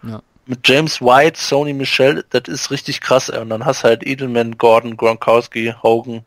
Ja. 0.03 0.21
Mit 0.45 0.67
James 0.67 1.01
White, 1.01 1.39
Sony 1.39 1.73
Michel, 1.73 2.23
das 2.29 2.43
ist 2.47 2.69
richtig 2.69 3.01
krass. 3.01 3.29
Ey. 3.29 3.41
Und 3.41 3.49
dann 3.49 3.65
hast 3.65 3.83
du 3.83 3.87
halt 3.87 4.05
Edelman, 4.05 4.59
Gordon, 4.59 4.95
Gronkowski, 4.95 5.73
Hogan. 5.81 6.23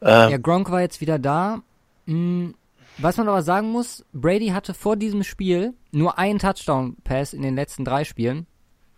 Ähm, 0.00 0.30
ja, 0.30 0.36
Gronk 0.36 0.70
war 0.70 0.80
jetzt 0.80 1.00
wieder 1.00 1.18
da. 1.18 1.60
Hm, 2.06 2.54
was 2.98 3.16
man 3.16 3.28
aber 3.28 3.42
sagen 3.42 3.72
muss, 3.72 4.04
Brady 4.12 4.50
hatte 4.50 4.74
vor 4.74 4.94
diesem 4.94 5.24
Spiel 5.24 5.74
nur 5.90 6.18
einen 6.18 6.38
Touchdown-Pass 6.38 7.32
in 7.32 7.42
den 7.42 7.56
letzten 7.56 7.84
drei 7.84 8.04
Spielen. 8.04 8.46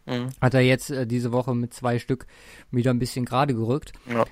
Mhm. 0.06 0.30
Hat 0.40 0.54
er 0.54 0.60
jetzt 0.60 0.90
äh, 0.90 1.06
diese 1.06 1.32
Woche 1.32 1.54
mit 1.54 1.74
zwei 1.74 1.98
Stück 1.98 2.26
wieder 2.70 2.92
ein 2.92 2.98
bisschen 2.98 3.24
gerade 3.24 3.54
gerückt. 3.54 3.92
Ja. 4.08 4.24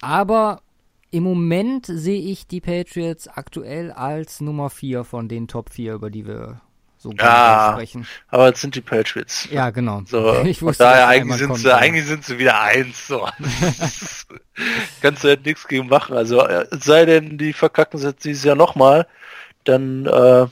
Aber 0.00 0.62
im 1.10 1.22
Moment 1.22 1.86
sehe 1.86 2.20
ich 2.20 2.46
die 2.46 2.60
Patriots 2.60 3.28
aktuell 3.28 3.92
als 3.92 4.40
Nummer 4.40 4.70
4 4.70 5.04
von 5.04 5.28
den 5.28 5.46
Top 5.46 5.70
4, 5.70 5.94
über 5.94 6.10
die 6.10 6.26
wir 6.26 6.60
so 7.02 7.12
ja, 7.18 7.72
sprechen. 7.72 8.06
Aber 8.28 8.46
jetzt 8.46 8.60
sind 8.60 8.76
die 8.76 8.80
Patriots. 8.80 9.48
Ja, 9.50 9.70
genau. 9.70 10.02
So, 10.06 10.40
ich 10.44 10.62
wusste, 10.62 10.84
daher 10.84 11.08
eigentlich 11.08 11.38
sind, 11.38 11.56
sie, 11.56 11.76
eigentlich 11.76 12.06
sind 12.06 12.24
sie 12.24 12.38
wieder 12.38 12.60
eins. 12.60 13.08
So. 13.08 13.28
Kannst 15.02 15.24
du 15.24 15.28
halt 15.28 15.44
nichts 15.44 15.66
gegen 15.66 15.88
machen. 15.88 16.16
Also 16.16 16.40
äh, 16.46 16.66
sei 16.70 17.04
denn, 17.04 17.38
die 17.38 17.52
verkacken 17.52 17.98
sie 17.98 18.14
dieses 18.14 18.44
Jahr 18.44 18.54
nochmal, 18.54 19.06
dann 19.64 20.06
äh, 20.06 20.46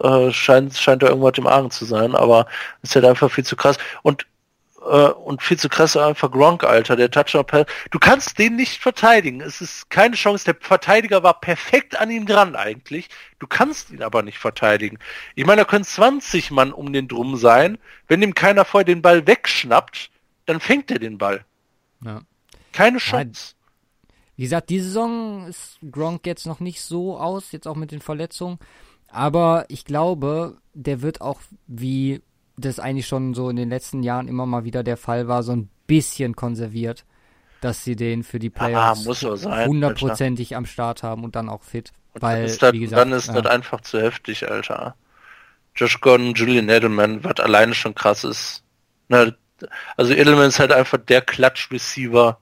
äh, 0.00 0.32
scheint, 0.32 0.76
scheint 0.76 1.02
da 1.02 1.08
irgendwas 1.08 1.38
im 1.38 1.46
Argen 1.46 1.70
zu 1.70 1.84
sein. 1.84 2.14
Aber 2.14 2.46
es 2.82 2.90
ist 2.90 2.96
halt 2.96 3.04
einfach 3.04 3.30
viel 3.30 3.44
zu 3.44 3.56
krass. 3.56 3.78
Und 4.02 4.26
äh, 4.86 5.10
und 5.10 5.42
viel 5.42 5.58
zu 5.58 5.68
krass 5.68 5.96
einfach 5.96 6.30
Gronk, 6.30 6.64
Alter, 6.64 6.96
der 6.96 7.10
Touchdown 7.10 7.66
Du 7.90 7.98
kannst 7.98 8.38
den 8.38 8.56
nicht 8.56 8.80
verteidigen. 8.80 9.40
Es 9.40 9.60
ist 9.60 9.90
keine 9.90 10.16
Chance. 10.16 10.44
Der 10.44 10.56
Verteidiger 10.58 11.22
war 11.22 11.40
perfekt 11.40 11.98
an 11.98 12.10
ihm 12.10 12.26
dran 12.26 12.54
eigentlich. 12.54 13.08
Du 13.38 13.46
kannst 13.46 13.90
ihn 13.90 14.02
aber 14.02 14.22
nicht 14.22 14.38
verteidigen. 14.38 14.98
Ich 15.34 15.44
meine, 15.44 15.62
da 15.62 15.64
können 15.64 15.84
20 15.84 16.50
Mann 16.50 16.72
um 16.72 16.92
den 16.92 17.08
drum 17.08 17.36
sein. 17.36 17.78
Wenn 18.06 18.22
ihm 18.22 18.34
keiner 18.34 18.64
vorher 18.64 18.84
den 18.84 19.02
Ball 19.02 19.26
wegschnappt, 19.26 20.10
dann 20.46 20.60
fängt 20.60 20.90
er 20.90 20.98
den 20.98 21.18
Ball. 21.18 21.44
Ja. 22.04 22.20
Keine 22.72 22.98
Chance. 22.98 23.54
Wie 24.36 24.42
gesagt, 24.42 24.68
die 24.68 24.80
Saison 24.80 25.46
ist 25.46 25.78
Gronk 25.90 26.26
jetzt 26.26 26.46
noch 26.46 26.60
nicht 26.60 26.82
so 26.82 27.18
aus, 27.18 27.52
jetzt 27.52 27.66
auch 27.66 27.74
mit 27.74 27.90
den 27.90 28.02
Verletzungen. 28.02 28.58
Aber 29.16 29.64
ich 29.68 29.86
glaube, 29.86 30.58
der 30.74 31.00
wird 31.00 31.22
auch 31.22 31.40
wie 31.66 32.20
das 32.58 32.78
eigentlich 32.78 33.06
schon 33.06 33.32
so 33.32 33.48
in 33.48 33.56
den 33.56 33.70
letzten 33.70 34.02
Jahren 34.02 34.28
immer 34.28 34.44
mal 34.44 34.64
wieder 34.64 34.82
der 34.82 34.98
Fall 34.98 35.26
war, 35.26 35.42
so 35.42 35.52
ein 35.52 35.70
bisschen 35.86 36.36
konserviert, 36.36 37.06
dass 37.62 37.82
sie 37.82 37.96
den 37.96 38.24
für 38.24 38.38
die 38.38 38.50
Playoffs 38.50 39.06
hundertprozentig 39.22 40.54
am 40.54 40.66
Start 40.66 41.02
haben 41.02 41.24
und 41.24 41.34
dann 41.34 41.48
auch 41.48 41.62
fit. 41.62 41.92
Und 42.12 42.20
weil, 42.20 42.36
dann 42.36 42.44
ist, 42.44 42.62
das, 42.62 42.72
gesagt, 42.72 43.00
dann 43.00 43.12
ist 43.12 43.28
ja. 43.28 43.40
das 43.40 43.46
einfach 43.50 43.80
zu 43.80 44.02
heftig, 44.02 44.50
Alter. 44.50 44.96
Josh 45.74 45.98
Gordon, 46.02 46.34
Julian 46.34 46.68
Edelman, 46.68 47.24
was 47.24 47.40
alleine 47.40 47.72
schon 47.74 47.94
krass 47.94 48.22
ist. 48.22 48.64
Ne, 49.08 49.34
also 49.96 50.12
Edelman 50.12 50.48
ist 50.48 50.58
halt 50.58 50.72
einfach 50.72 50.98
der 50.98 51.22
Klatsch-Receiver 51.22 52.38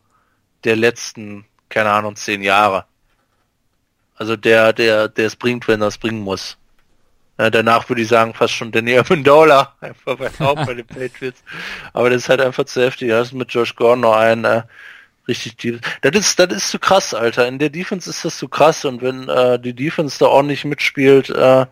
der 0.64 0.74
letzten, 0.74 1.44
keine 1.68 1.92
Ahnung, 1.92 2.16
zehn 2.16 2.42
Jahre. 2.42 2.84
Also 4.16 4.34
der, 4.34 4.72
der, 4.72 5.08
der 5.08 5.26
es 5.26 5.36
bringt, 5.36 5.68
wenn 5.68 5.80
er 5.80 5.88
es 5.88 5.98
bringen 5.98 6.20
muss. 6.20 6.56
Ja, 7.38 7.50
danach 7.50 7.88
würde 7.88 8.02
ich 8.02 8.08
sagen, 8.08 8.32
fast 8.32 8.54
schon 8.54 8.70
Danny 8.70 8.96
Amendola, 8.98 9.74
einfach 9.80 10.16
bei, 10.16 10.30
auch 10.38 10.66
bei 10.66 10.74
den 10.74 10.86
Patriots. 10.86 11.42
Aber 11.92 12.10
das 12.10 12.22
ist 12.22 12.28
halt 12.28 12.40
einfach 12.40 12.64
zu 12.64 12.82
heftig. 12.82 13.08
Da 13.08 13.20
ist 13.20 13.32
mit 13.32 13.52
Josh 13.52 13.74
Gordon 13.74 14.00
noch 14.00 14.16
ein 14.16 14.44
äh, 14.44 14.62
richtig 15.26 15.56
tief. 15.56 15.80
Das 16.02 16.14
ist, 16.14 16.38
das 16.38 16.52
ist 16.52 16.70
zu 16.70 16.78
krass, 16.78 17.12
Alter. 17.12 17.48
In 17.48 17.58
der 17.58 17.70
Defense 17.70 18.08
ist 18.08 18.24
das 18.24 18.38
zu 18.38 18.48
krass 18.48 18.84
und 18.84 19.02
wenn 19.02 19.28
äh, 19.28 19.58
die 19.58 19.74
Defense 19.74 20.18
da 20.18 20.26
ordentlich 20.26 20.64
mitspielt, 20.64 21.30
äh, 21.30 21.66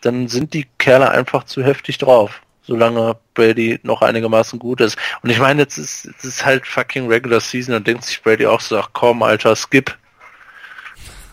dann 0.00 0.28
sind 0.28 0.52
die 0.52 0.66
Kerle 0.78 1.10
einfach 1.10 1.44
zu 1.44 1.62
heftig 1.62 1.98
drauf. 1.98 2.40
Solange 2.62 3.16
Brady 3.34 3.78
noch 3.82 4.00
einigermaßen 4.00 4.58
gut 4.58 4.80
ist. 4.80 4.96
Und 5.22 5.28
ich 5.28 5.38
meine, 5.38 5.62
jetzt 5.62 5.76
ist, 5.76 6.06
jetzt 6.06 6.24
ist 6.24 6.46
halt 6.46 6.66
fucking 6.66 7.08
Regular 7.08 7.40
Season 7.40 7.74
und 7.74 7.86
denkt 7.86 8.04
sich 8.04 8.22
Brady 8.22 8.46
auch 8.46 8.60
so, 8.60 8.78
ach 8.78 8.90
komm, 8.94 9.22
Alter, 9.22 9.54
skip. 9.54 9.96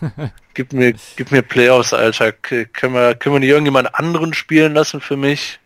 Gib 0.54 0.72
mir, 0.72 0.94
gib 1.16 1.30
mir 1.32 1.42
Playoffs, 1.42 1.92
Alter. 1.92 2.32
Können 2.32 2.94
wir, 2.94 3.14
können 3.14 3.34
wir 3.34 3.40
nicht 3.40 3.48
irgendjemand 3.48 3.94
anderen 3.94 4.34
spielen 4.34 4.74
lassen 4.74 5.00
für 5.00 5.16
mich? 5.16 5.58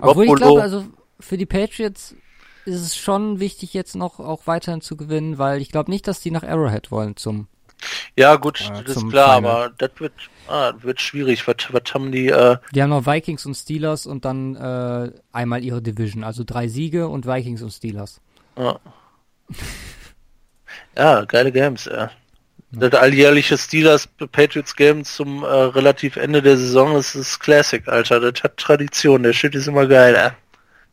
Obwohl 0.00 0.26
ich 0.26 0.34
glaube, 0.34 0.62
also 0.62 0.86
für 1.20 1.36
die 1.36 1.46
Patriots 1.46 2.14
ist 2.64 2.80
es 2.80 2.96
schon 2.96 3.40
wichtig, 3.40 3.74
jetzt 3.74 3.96
noch 3.96 4.20
auch 4.20 4.46
weiterhin 4.46 4.80
zu 4.80 4.96
gewinnen, 4.96 5.38
weil 5.38 5.60
ich 5.60 5.70
glaube 5.70 5.90
nicht, 5.90 6.06
dass 6.06 6.20
die 6.20 6.30
nach 6.30 6.44
Arrowhead 6.44 6.90
wollen 6.90 7.16
zum. 7.16 7.48
Ja, 8.16 8.36
gut, 8.36 8.60
äh, 8.60 8.84
das 8.84 8.96
ist 8.96 9.08
klar, 9.08 9.36
Final. 9.36 9.50
aber 9.50 9.74
das 9.76 9.90
wird, 9.98 10.12
ah, 10.46 10.72
wird 10.80 11.00
schwierig. 11.00 11.46
Was, 11.48 11.56
was 11.70 11.82
haben 11.92 12.12
die? 12.12 12.28
Äh 12.28 12.56
die 12.72 12.82
haben 12.82 12.90
noch 12.90 13.06
Vikings 13.06 13.44
und 13.44 13.54
Steelers 13.54 14.06
und 14.06 14.24
dann 14.24 14.54
äh, 14.54 15.10
einmal 15.32 15.64
ihre 15.64 15.82
Division, 15.82 16.22
also 16.22 16.44
drei 16.44 16.68
Siege 16.68 17.08
und 17.08 17.26
Vikings 17.26 17.62
und 17.62 17.70
Steelers. 17.70 18.20
Ah. 18.54 18.78
ja, 20.96 21.24
geile 21.24 21.50
Games, 21.50 21.86
ja. 21.86 22.10
Das 22.74 22.94
alljährliche 22.94 23.58
Steelers 23.58 24.06
Patriots 24.06 24.74
Game 24.74 25.04
zum 25.04 25.44
äh, 25.44 25.46
relativ 25.46 26.16
Ende 26.16 26.40
der 26.40 26.56
Saison 26.56 26.94
das 26.94 27.14
ist 27.14 27.38
Classic, 27.38 27.86
Alter. 27.86 28.18
Das 28.20 28.42
hat 28.42 28.56
Tradition. 28.56 29.22
Der 29.22 29.34
Shit 29.34 29.54
ist 29.54 29.68
immer 29.68 29.86
geil, 29.86 30.14
ey. 30.14 30.30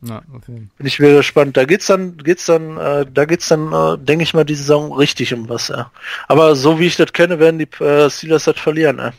Ja, 0.02 0.22
okay. 0.34 0.68
Bin 0.76 0.86
ich 0.86 1.00
wieder 1.00 1.16
gespannt. 1.16 1.56
Da 1.56 1.64
geht's 1.64 1.86
dann, 1.86 2.18
geht's 2.18 2.46
dann, 2.46 2.76
äh, 2.76 3.06
da 3.10 3.24
geht's 3.24 3.48
dann, 3.48 3.72
äh, 3.72 3.98
denke 3.98 4.22
ich 4.22 4.34
mal, 4.34 4.44
die 4.44 4.54
Saison 4.54 4.92
richtig 4.92 5.32
um 5.32 5.48
was. 5.48 5.68
Ja. 5.68 5.90
Aber 6.28 6.54
so 6.54 6.78
wie 6.78 6.86
ich 6.86 6.96
das 6.96 7.12
kenne, 7.14 7.38
werden 7.38 7.58
die 7.58 7.82
äh, 7.82 8.10
Steelers 8.10 8.44
das 8.44 8.58
verlieren. 8.58 8.98
Ey. 8.98 9.10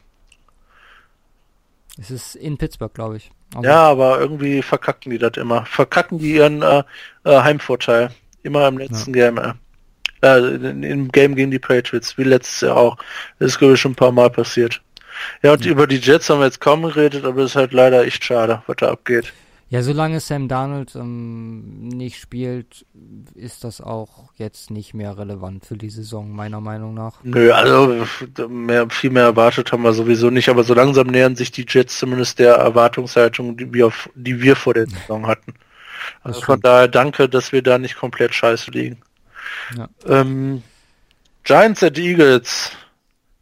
Es 1.99 2.11
ist 2.11 2.35
in 2.35 2.57
Pittsburgh, 2.57 2.93
glaube 2.93 3.17
ich. 3.17 3.31
Also 3.55 3.67
ja, 3.67 3.81
aber 3.89 4.19
irgendwie 4.19 4.61
verkacken 4.61 5.11
die 5.11 5.17
das 5.17 5.33
immer. 5.37 5.65
Verkacken 5.65 6.19
die 6.19 6.35
ihren 6.35 6.61
äh, 6.61 6.83
äh, 7.23 7.41
Heimvorteil. 7.41 8.11
Immer 8.43 8.67
im 8.67 8.77
letzten 8.77 9.15
ja. 9.15 9.29
Game. 9.29 9.37
Ey 9.37 9.53
äh, 10.21 10.37
im 10.37 11.11
Game 11.11 11.35
gegen 11.35 11.51
die 11.51 11.59
Patriots, 11.59 12.17
wie 12.17 12.23
letztes 12.23 12.61
Jahr 12.61 12.77
auch. 12.77 12.97
Das 13.39 13.51
ist, 13.51 13.59
glaube 13.59 13.73
ich, 13.73 13.81
schon 13.81 13.93
ein 13.93 13.95
paar 13.95 14.11
Mal 14.11 14.29
passiert. 14.29 14.81
Ja, 15.43 15.53
und 15.53 15.65
ja. 15.65 15.71
über 15.71 15.87
die 15.87 15.97
Jets 15.97 16.29
haben 16.29 16.39
wir 16.39 16.45
jetzt 16.45 16.61
kaum 16.61 16.83
geredet, 16.83 17.25
aber 17.25 17.41
es 17.41 17.51
ist 17.51 17.55
halt 17.55 17.73
leider 17.73 18.05
echt 18.05 18.23
schade, 18.23 18.61
was 18.67 18.77
da 18.77 18.91
abgeht. 18.91 19.33
Ja, 19.71 19.81
solange 19.83 20.19
Sam 20.19 20.49
Darnold 20.49 20.95
ähm, 20.95 21.87
nicht 21.87 22.19
spielt, 22.19 22.85
ist 23.35 23.63
das 23.63 23.79
auch 23.79 24.33
jetzt 24.35 24.69
nicht 24.69 24.93
mehr 24.93 25.17
relevant 25.17 25.65
für 25.65 25.77
die 25.77 25.89
Saison, 25.89 26.29
meiner 26.29 26.59
Meinung 26.59 26.93
nach. 26.93 27.23
Nö, 27.23 27.53
also 27.53 28.05
mehr, 28.49 28.89
viel 28.89 29.11
mehr 29.11 29.23
erwartet 29.23 29.71
haben 29.71 29.83
wir 29.83 29.93
sowieso 29.93 30.29
nicht, 30.29 30.49
aber 30.49 30.65
so 30.65 30.73
langsam 30.73 31.07
nähern 31.07 31.37
sich 31.37 31.51
die 31.51 31.65
Jets 31.65 31.97
zumindest 31.99 32.39
der 32.39 32.55
Erwartungshaltung, 32.55 33.55
die 33.55 33.73
wir, 33.73 33.93
die 34.13 34.41
wir 34.41 34.57
vor 34.57 34.73
der 34.73 34.87
Saison 34.87 35.25
hatten. 35.25 35.53
Also 36.21 36.41
von 36.41 36.59
daher 36.59 36.89
danke, 36.89 37.29
dass 37.29 37.53
wir 37.53 37.61
da 37.61 37.77
nicht 37.77 37.95
komplett 37.95 38.35
scheiße 38.35 38.71
liegen. 38.71 39.01
Ja. 39.77 39.89
Ähm, 40.05 40.63
Giants 41.43 41.83
at 41.83 41.97
Eagles. 41.97 42.71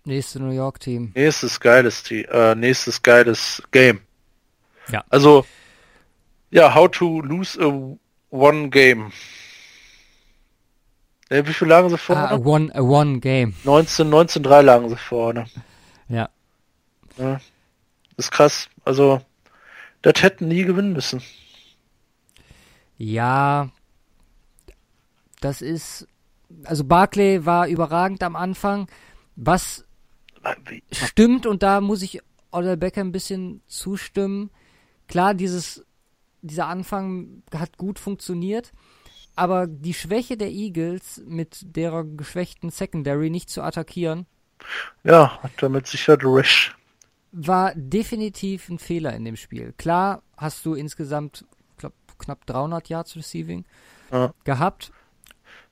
Nächste 0.06 0.40
New 0.40 0.52
York 0.52 0.80
Team. 0.80 1.12
Nächstes 1.14 1.60
geiles 1.60 2.04
Team, 2.04 2.26
äh, 2.32 2.56
nächstes 2.56 3.02
geiles 3.02 3.62
Game. 3.72 4.02
Ja. 4.92 5.04
Also, 5.10 5.46
ja, 6.50 6.74
how 6.74 6.90
to 6.90 7.22
lose 7.22 7.60
a 7.62 7.98
one 8.32 8.70
game. 8.70 9.12
Ja, 11.30 11.46
wie 11.46 11.54
viel 11.54 11.68
lagen 11.68 11.90
sie 11.90 11.98
vorne? 11.98 12.36
Uh, 12.36 12.44
one, 12.44 12.74
a 12.74 12.82
one 12.82 13.20
game. 13.20 13.54
19, 13.64 14.10
19, 14.10 14.42
3 14.42 14.62
lagen 14.62 14.90
sie 14.90 14.96
vorne. 14.96 15.46
Ja. 16.08 16.30
ja. 17.18 17.40
ist 18.18 18.32
krass. 18.32 18.68
Also, 18.84 19.22
das 20.02 20.24
hätten 20.24 20.48
nie 20.48 20.64
gewinnen 20.64 20.94
müssen. 20.94 21.22
Ja, 22.98 23.70
das 25.40 25.62
ist, 25.62 26.08
also 26.64 26.84
Barclay 26.84 27.46
war 27.46 27.68
überragend 27.68 28.24
am 28.24 28.36
Anfang. 28.36 28.88
Was 29.36 29.86
stimmt, 30.92 31.46
und 31.46 31.64
da 31.64 31.82
muss 31.82 32.02
ich 32.02 32.22
Odell 32.52 32.78
Becker 32.78 33.02
ein 33.02 33.12
bisschen 33.12 33.62
zustimmen. 33.68 34.50
Klar, 35.08 35.34
dieses, 35.34 35.86
dieser 36.42 36.68
Anfang 36.68 37.44
hat 37.54 37.78
gut 37.78 38.00
funktioniert, 38.00 38.72
aber 39.36 39.68
die 39.68 39.94
Schwäche 39.94 40.38
der 40.38 40.50
Eagles 40.50 41.22
mit 41.26 41.76
der 41.76 42.04
geschwächten 42.04 42.70
Secondary 42.70 43.30
nicht 43.30 43.50
zu 43.50 43.62
attackieren. 43.62 44.26
Ja, 45.04 45.42
hat 45.42 45.52
damit 45.58 45.88
sicher 45.88 46.18
Rash. 46.22 46.76
War 47.32 47.74
definitiv 47.76 48.70
ein 48.70 48.80
Fehler 48.80 49.14
in 49.14 49.24
dem 49.24 49.36
Spiel. 49.36 49.74
Klar 49.78 50.24
hast 50.36 50.66
du 50.66 50.74
insgesamt 50.74 51.46
glaub, 51.78 51.94
knapp 52.18 52.46
300 52.48 52.90
Yards 52.90 53.16
Receiving 53.16 53.66
ja. 54.12 54.34
gehabt, 54.44 54.92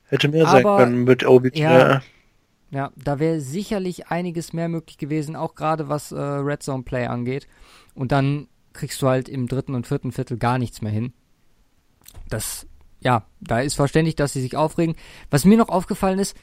Hätte 0.08 0.28
mehr 0.28 0.46
sein 0.46 0.64
können 0.64 1.04
mit 1.04 1.24
OBJ. 1.26 1.60
Ja, 1.60 2.02
Ja, 2.70 2.92
da 2.96 3.18
wäre 3.18 3.40
sicherlich 3.40 4.08
einiges 4.08 4.52
mehr 4.52 4.68
möglich 4.68 4.98
gewesen, 4.98 5.36
auch 5.36 5.54
gerade 5.54 5.88
was 5.88 6.12
äh, 6.12 6.18
Red 6.18 6.62
Zone 6.62 6.82
Play 6.82 7.06
angeht. 7.06 7.46
Und 7.94 8.12
dann 8.12 8.48
kriegst 8.72 9.00
du 9.00 9.08
halt 9.08 9.28
im 9.28 9.48
dritten 9.48 9.74
und 9.74 9.86
vierten 9.86 10.12
Viertel 10.12 10.36
gar 10.36 10.58
nichts 10.58 10.82
mehr 10.82 10.92
hin. 10.92 11.12
Das, 12.28 12.66
ja, 13.00 13.24
da 13.40 13.60
ist 13.60 13.74
verständlich, 13.74 14.16
dass 14.16 14.34
sie 14.34 14.42
sich 14.42 14.56
aufregen. 14.56 14.96
Was 15.30 15.44
mir 15.44 15.56
noch 15.56 15.68
aufgefallen 15.70 16.18
ist, 16.18 16.36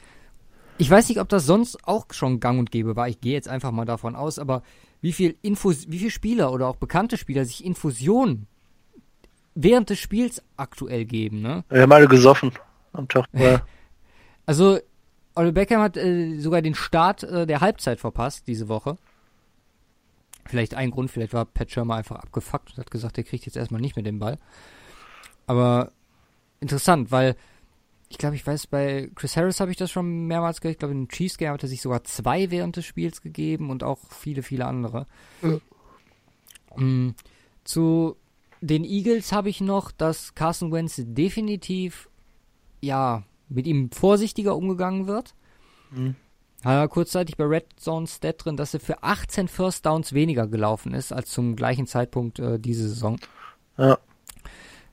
ich 0.78 0.90
weiß 0.90 1.08
nicht, 1.08 1.20
ob 1.20 1.28
das 1.28 1.46
sonst 1.46 1.86
auch 1.86 2.06
schon 2.10 2.40
gang 2.40 2.58
und 2.58 2.70
gäbe 2.70 2.96
war. 2.96 3.08
Ich 3.08 3.20
gehe 3.20 3.32
jetzt 3.32 3.48
einfach 3.48 3.70
mal 3.70 3.86
davon 3.86 4.14
aus, 4.14 4.38
aber 4.38 4.62
wie 5.00 5.12
viel 5.12 5.36
Infus, 5.42 5.86
wie 5.88 5.98
viele 5.98 6.10
Spieler 6.10 6.52
oder 6.52 6.68
auch 6.68 6.76
bekannte 6.76 7.16
Spieler 7.16 7.44
sich 7.44 7.64
Infusionen 7.64 8.46
während 9.54 9.88
des 9.90 9.98
Spiels 9.98 10.42
aktuell 10.56 11.06
geben, 11.06 11.40
ne? 11.40 11.64
Wir 11.70 11.82
haben 11.82 11.92
alle 11.92 12.08
gesoffen 12.08 12.52
am 12.96 13.08
Tag. 13.08 13.26
Ja. 13.32 13.62
Also, 14.48 14.78
Ole 15.34 15.52
Beckham 15.52 15.80
hat 15.80 15.96
äh, 15.96 16.38
sogar 16.38 16.62
den 16.62 16.76
Start 16.76 17.24
äh, 17.24 17.48
der 17.48 17.60
Halbzeit 17.60 17.98
verpasst 17.98 18.46
diese 18.46 18.68
Woche. 18.68 18.96
Vielleicht 20.44 20.74
ein 20.74 20.92
Grund, 20.92 21.10
vielleicht 21.10 21.32
war 21.32 21.44
Pat 21.44 21.72
Schirmer 21.72 21.96
einfach 21.96 22.14
abgefuckt 22.14 22.70
und 22.70 22.78
hat 22.78 22.92
gesagt, 22.92 23.16
der 23.16 23.24
kriegt 23.24 23.44
jetzt 23.44 23.56
erstmal 23.56 23.80
nicht 23.80 23.96
mehr 23.96 24.04
den 24.04 24.20
Ball. 24.20 24.38
Aber 25.48 25.90
interessant, 26.60 27.10
weil 27.10 27.34
ich 28.08 28.18
glaube, 28.18 28.36
ich 28.36 28.46
weiß, 28.46 28.68
bei 28.68 29.10
Chris 29.14 29.36
Harris 29.36 29.60
habe 29.60 29.70
ich 29.70 29.76
das 29.76 29.90
schon 29.90 30.26
mehrmals 30.26 30.60
gehört. 30.60 30.76
Ich 30.76 30.78
glaube, 30.78 30.94
in 30.94 31.08
Chiefs 31.08 31.38
Game 31.38 31.52
hat 31.52 31.62
er 31.62 31.68
sich 31.68 31.82
sogar 31.82 32.04
zwei 32.04 32.50
während 32.50 32.76
des 32.76 32.84
Spiels 32.84 33.20
gegeben 33.20 33.70
und 33.70 33.82
auch 33.82 33.98
viele, 34.10 34.42
viele 34.42 34.66
andere. 34.66 35.06
Ja. 35.42 36.80
Mm, 36.80 37.14
zu 37.64 38.16
den 38.60 38.84
Eagles 38.84 39.32
habe 39.32 39.48
ich 39.48 39.60
noch, 39.60 39.90
dass 39.90 40.34
Carson 40.34 40.72
Wentz 40.72 41.02
definitiv, 41.04 42.08
ja, 42.86 43.24
mit 43.48 43.66
ihm 43.66 43.90
vorsichtiger 43.90 44.56
umgegangen 44.56 45.06
wird. 45.06 45.34
Mhm. 45.90 46.16
Hat 46.64 46.74
er 46.74 46.88
kurzzeitig 46.88 47.36
bei 47.36 47.44
Red 47.44 47.66
Zone 47.76 48.06
Stat 48.06 48.44
drin, 48.44 48.56
dass 48.56 48.74
er 48.74 48.80
für 48.80 49.02
18 49.02 49.46
First 49.46 49.86
Downs 49.86 50.12
weniger 50.14 50.46
gelaufen 50.48 50.94
ist 50.94 51.12
als 51.12 51.30
zum 51.30 51.54
gleichen 51.54 51.86
Zeitpunkt 51.86 52.38
äh, 52.38 52.58
diese 52.58 52.88
Saison. 52.88 53.18
Ja. 53.76 53.98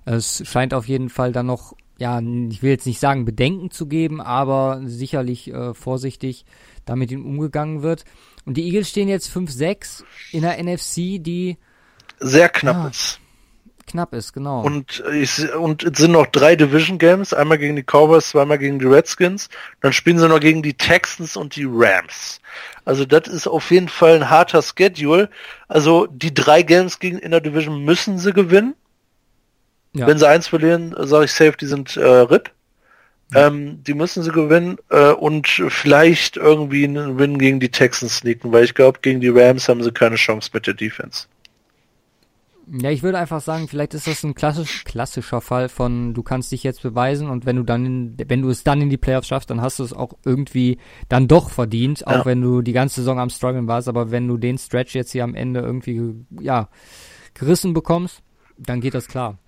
Es 0.05 0.45
scheint 0.45 0.73
auf 0.73 0.87
jeden 0.87 1.09
Fall 1.09 1.31
dann 1.31 1.45
noch, 1.45 1.73
ja, 1.97 2.19
ich 2.19 2.61
will 2.61 2.71
jetzt 2.71 2.85
nicht 2.85 2.99
sagen 2.99 3.23
Bedenken 3.25 3.71
zu 3.71 3.87
geben, 3.87 4.19
aber 4.19 4.81
sicherlich 4.85 5.49
äh, 5.51 5.73
vorsichtig 5.73 6.45
damit 6.85 7.11
ihm 7.11 7.25
umgegangen 7.25 7.81
wird. 7.81 8.03
Und 8.45 8.57
die 8.57 8.65
Eagles 8.65 8.89
stehen 8.89 9.07
jetzt 9.07 9.29
5-6 9.31 10.03
in 10.33 10.41
der 10.41 10.61
NFC, 10.61 11.23
die 11.23 11.57
Sehr 12.19 12.49
knapp 12.49 12.75
Ah. 12.75 12.87
ist. 12.89 13.19
Knapp 13.93 14.13
ist, 14.13 14.33
genau. 14.33 14.61
Und, 14.61 15.03
ich, 15.13 15.53
und 15.53 15.83
es 15.83 15.97
sind 15.97 16.11
noch 16.11 16.27
drei 16.27 16.55
Division 16.55 16.97
Games, 16.97 17.33
einmal 17.33 17.57
gegen 17.57 17.75
die 17.75 17.83
Cowboys, 17.83 18.29
zweimal 18.29 18.57
gegen 18.57 18.79
die 18.79 18.85
Redskins. 18.85 19.49
Dann 19.81 19.93
spielen 19.93 20.19
sie 20.19 20.27
noch 20.27 20.39
gegen 20.39 20.63
die 20.63 20.73
Texans 20.73 21.37
und 21.37 21.55
die 21.55 21.67
Rams. 21.69 22.41
Also 22.85 23.05
das 23.05 23.27
ist 23.27 23.47
auf 23.47 23.71
jeden 23.71 23.87
Fall 23.87 24.15
ein 24.15 24.29
harter 24.29 24.61
Schedule. 24.61 25.29
Also 25.67 26.07
die 26.07 26.33
drei 26.33 26.63
Games 26.63 26.99
gegen 26.99 27.19
in 27.19 27.31
der 27.31 27.39
Division 27.39 27.85
müssen 27.85 28.17
sie 28.17 28.33
gewinnen. 28.33 28.75
ja. 29.93 30.07
Wenn 30.07 30.17
sie 30.17 30.27
eins 30.27 30.47
verlieren, 30.47 30.93
sage 30.97 31.25
ich 31.25 31.31
safe, 31.31 31.55
die 31.55 31.67
sind 31.67 31.95
äh, 31.95 32.03
RIP. 32.03 32.51
Ähm, 33.35 33.83
die 33.83 33.93
müssen 33.95 34.21
sie 34.21 34.31
gewinnen 34.31 34.77
äh, 34.89 35.11
und 35.11 35.47
vielleicht 35.47 36.37
irgendwie 36.37 36.83
einen 36.83 37.17
Win 37.17 37.39
gegen 37.39 37.59
die 37.59 37.69
Texans 37.69 38.17
sneaken, 38.17 38.51
weil 38.51 38.63
ich 38.63 38.75
glaube, 38.75 38.99
gegen 39.01 39.21
die 39.21 39.29
Rams 39.29 39.69
haben 39.69 39.81
sie 39.81 39.91
keine 39.91 40.17
Chance 40.17 40.51
mit 40.53 40.67
der 40.67 40.75
Defense. 40.75 41.25
Ja, 42.72 42.89
ich 42.91 43.03
würde 43.03 43.18
einfach 43.18 43.41
sagen, 43.41 43.68
vielleicht 43.68 43.93
ist 43.93 44.07
das 44.07 44.24
ein 44.24 44.36
klassisch, 44.36 44.86
klassischer 44.86 45.41
Fall 45.41 45.68
von, 45.68 46.14
du 46.14 46.24
kannst 46.24 46.51
dich 46.51 46.64
jetzt 46.64 46.82
beweisen 46.82 47.30
und 47.30 47.45
wenn 47.45 47.57
du 47.57 47.64
dann, 47.64 47.86
in, 47.86 48.16
wenn 48.30 48.41
du 48.41 48.49
es 48.49 48.64
dann 48.64 48.80
in 48.82 48.89
die 48.89 48.97
Playoffs 48.97 49.28
schaffst, 49.28 49.49
dann 49.49 49.59
hast 49.61 49.80
du 49.80 49.84
es 49.84 49.91
auch 49.91 50.14
irgendwie 50.24 50.78
dann 51.09 51.28
doch 51.28 51.49
verdient, 51.49 52.07
auch 52.07 52.20
Ja. 52.20 52.26
wenn 52.26 52.41
du 52.41 52.61
die 52.61 52.72
ganze 52.72 53.01
Saison 53.01 53.20
am 53.20 53.30
struggeln 53.30 53.68
warst, 53.68 53.89
aber 53.89 54.11
wenn 54.11 54.28
du 54.30 54.38
den 54.38 54.57
Stretch 54.57 54.95
jetzt 54.95 55.11
hier 55.11 55.26
am 55.26 55.36
Ende 55.36 55.59
irgendwie, 55.59 56.16
ja, 56.39 56.70
gerissen 57.34 57.74
bekommst, 57.74 58.22
dann 58.57 58.80
geht 58.80 58.93
das 58.93 59.07
klar. 59.07 59.39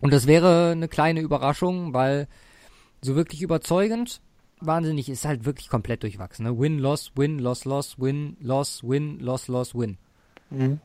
Und 0.00 0.12
das 0.12 0.26
wäre 0.26 0.70
eine 0.72 0.88
kleine 0.88 1.20
Überraschung, 1.20 1.92
weil 1.92 2.28
so 3.02 3.14
wirklich 3.14 3.42
überzeugend, 3.42 4.22
wahnsinnig, 4.60 5.08
ist 5.10 5.26
halt 5.26 5.44
wirklich 5.44 5.68
komplett 5.68 6.02
durchwachsen, 6.02 6.44
ne? 6.46 6.58
Win, 6.58 6.78
loss, 6.78 7.12
win, 7.14 7.38
loss, 7.38 7.64
loss, 7.66 7.98
win, 7.98 8.36
loss, 8.40 8.82
win, 8.82 9.18
loss, 9.20 9.48
loss, 9.48 9.74
win. 9.74 9.98
Mhm. 10.50 10.80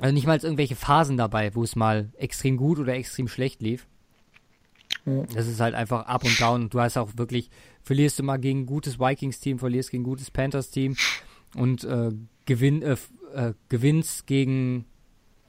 Also 0.00 0.14
nicht 0.14 0.26
mal 0.26 0.38
irgendwelche 0.38 0.76
Phasen 0.76 1.16
dabei, 1.16 1.54
wo 1.54 1.64
es 1.64 1.76
mal 1.76 2.10
extrem 2.16 2.56
gut 2.56 2.78
oder 2.78 2.94
extrem 2.94 3.28
schlecht 3.28 3.62
lief. 3.62 3.86
Das 5.32 5.46
ist 5.46 5.60
halt 5.60 5.74
einfach 5.74 6.06
up 6.06 6.24
und 6.24 6.40
down. 6.40 6.62
Und 6.62 6.74
du 6.74 6.80
hast 6.80 6.96
auch 6.96 7.10
wirklich, 7.16 7.50
verlierst 7.82 8.18
du 8.18 8.22
mal 8.22 8.38
gegen 8.38 8.60
ein 8.60 8.66
gutes 8.66 8.98
Vikings-Team, 8.98 9.58
verlierst 9.58 9.90
gegen 9.90 10.02
ein 10.02 10.04
gutes 10.04 10.30
Panthers-Team 10.30 10.96
und 11.54 11.84
äh, 11.84 12.10
gewinn, 12.46 12.82
äh, 12.82 12.96
äh, 13.34 13.54
gewinnst 13.68 14.26
gegen, 14.26 14.84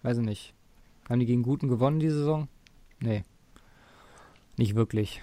weiß 0.03 0.19
ich 0.19 0.25
nicht, 0.25 0.53
haben 1.09 1.19
die 1.19 1.25
gegen 1.25 1.43
Guten 1.43 1.67
gewonnen 1.67 1.99
die 1.99 2.09
Saison? 2.09 2.47
Nee. 3.01 3.23
Nicht 4.57 4.75
wirklich. 4.75 5.21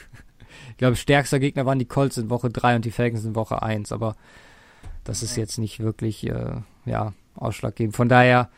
ich 0.70 0.76
glaube, 0.78 0.96
stärkster 0.96 1.38
Gegner 1.38 1.66
waren 1.66 1.78
die 1.78 1.86
Colts 1.86 2.16
in 2.16 2.30
Woche 2.30 2.50
3 2.50 2.76
und 2.76 2.84
die 2.84 2.90
Falcons 2.90 3.24
in 3.24 3.34
Woche 3.34 3.62
1, 3.62 3.92
aber 3.92 4.16
das 5.04 5.22
ist 5.22 5.36
jetzt 5.36 5.58
nicht 5.58 5.80
wirklich, 5.80 6.26
äh, 6.26 6.62
ja, 6.86 7.12
ausschlaggebend. 7.34 7.96
Von 7.96 8.08
daher, 8.08 8.48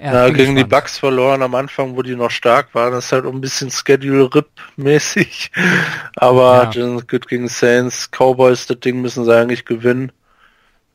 ja, 0.00 0.28
gegen 0.30 0.54
die. 0.54 0.64
Bucks 0.64 0.98
verloren 0.98 1.42
am 1.42 1.54
Anfang, 1.54 1.96
wo 1.96 2.02
die 2.02 2.14
noch 2.14 2.30
stark 2.30 2.74
waren. 2.74 2.92
Das 2.92 3.06
ist 3.06 3.12
halt 3.12 3.26
ein 3.26 3.40
bisschen 3.40 3.70
Schedule-Rip-mäßig. 3.70 5.50
Aber 6.16 6.70
Ja. 6.72 7.00
gut 7.00 7.28
gegen 7.28 7.48
Saints, 7.48 8.10
Cowboys, 8.10 8.66
das 8.66 8.80
Ding 8.80 9.00
müssen 9.00 9.24
sie 9.24 9.34
eigentlich 9.34 9.64
gewinnen. 9.64 10.12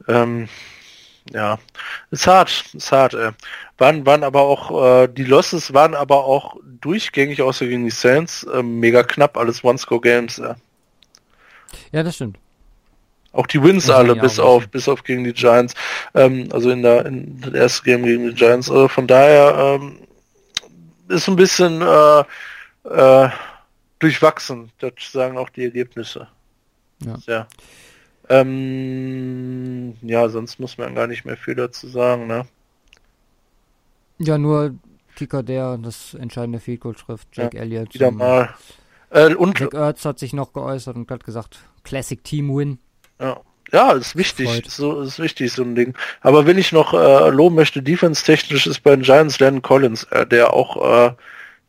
Ähm, 0.08 0.48
ja, 1.32 1.58
ist 2.12 2.28
hart, 2.28 2.66
ist 2.74 2.92
hart. 2.92 3.14
Ey. 3.14 3.32
Waren, 3.78 4.06
waren 4.06 4.24
aber 4.24 4.42
auch, 4.42 5.04
äh, 5.04 5.08
die 5.08 5.24
Losses 5.24 5.74
waren 5.74 5.96
aber 5.96 6.26
auch 6.26 6.58
durchgängig, 6.82 7.42
außer 7.42 7.66
gegen 7.66 7.86
die 7.86 7.92
Saints, 7.92 8.44
äh, 8.44 8.62
mega 8.62 9.04
knapp, 9.04 9.38
alles 9.38 9.64
One-Score-Games. 9.64 10.40
Äh. 10.40 10.56
Ja, 11.92 12.04
das 12.04 12.16
stimmt. 12.16 12.38
Auch 13.34 13.48
die 13.48 13.62
Wins 13.62 13.88
man 13.88 13.98
alle, 13.98 14.16
ja 14.16 14.22
bis 14.22 14.40
auf, 14.40 14.68
bis 14.70 14.88
auf 14.88 15.04
gegen 15.04 15.24
die 15.24 15.34
Giants. 15.34 15.74
Ähm, 16.14 16.48
also 16.52 16.70
in 16.70 16.84
der, 16.84 17.06
in 17.06 17.42
das 17.42 17.54
erste 17.54 17.84
Game 17.84 18.04
gegen 18.04 18.30
die 18.30 18.36
Giants. 18.36 18.70
Also 18.70 18.88
von 18.88 19.08
daher 19.08 19.80
ähm, 19.82 19.98
ist 21.10 21.28
ein 21.28 21.36
bisschen 21.36 21.82
äh, 21.82 22.24
äh, 22.84 23.30
durchwachsen. 24.00 24.72
Das 24.80 24.94
sagen 25.12 25.38
auch 25.38 25.50
die 25.50 25.64
Ergebnisse. 25.64 26.28
Ja. 27.00 27.18
Ja. 27.26 27.48
Ähm, 28.30 29.96
ja, 30.02 30.30
sonst 30.30 30.60
muss 30.60 30.78
man 30.78 30.96
gar 30.96 31.08
nicht 31.08 31.26
mehr 31.26 31.36
viel 31.36 31.56
dazu 31.56 31.88
sagen, 31.88 32.28
ne? 32.28 32.46
Ja, 34.20 34.38
nur 34.38 34.76
Kicker, 35.16 35.44
der 35.44 35.78
das 35.78 36.14
entscheidende 36.14 36.60
Field 36.60 36.82
Goal 36.82 36.96
trifft, 36.96 37.28
Jake 37.34 37.58
Elliott. 37.58 37.94
Wieder 37.94 38.12
mal. 38.12 38.54
Äh, 39.10 39.34
und 39.36 39.60
Jack 39.60 39.74
Ertz 39.74 40.06
hat 40.06 40.20
sich 40.20 40.34
noch 40.34 40.54
geäußert 40.54 40.96
und 40.96 41.10
hat 41.12 41.24
gesagt, 41.24 41.60
Classic 41.84 42.24
Team 42.24 42.56
Win. 42.56 42.80
Ja, 43.24 43.42
ja 43.72 43.92
ist 43.94 44.16
wichtig. 44.16 44.48
Freut. 44.48 44.70
So 44.70 45.02
ist 45.02 45.20
wichtig, 45.20 45.52
so 45.54 45.64
ein 45.64 45.76
Ding. 45.76 45.96
Aber 46.22 46.46
wenn 46.46 46.58
ich 46.58 46.72
noch 46.72 46.94
äh, 46.94 47.30
loben 47.30 47.56
möchte, 47.56 47.82
defense-technisch 47.82 48.68
ist 48.68 48.82
bei 48.82 48.92
den 48.96 49.04
Giants 49.04 49.40
Landon 49.40 49.62
Collins, 49.62 50.04
äh, 50.12 50.28
der 50.28 50.54
auch 50.54 51.08
äh, 51.08 51.14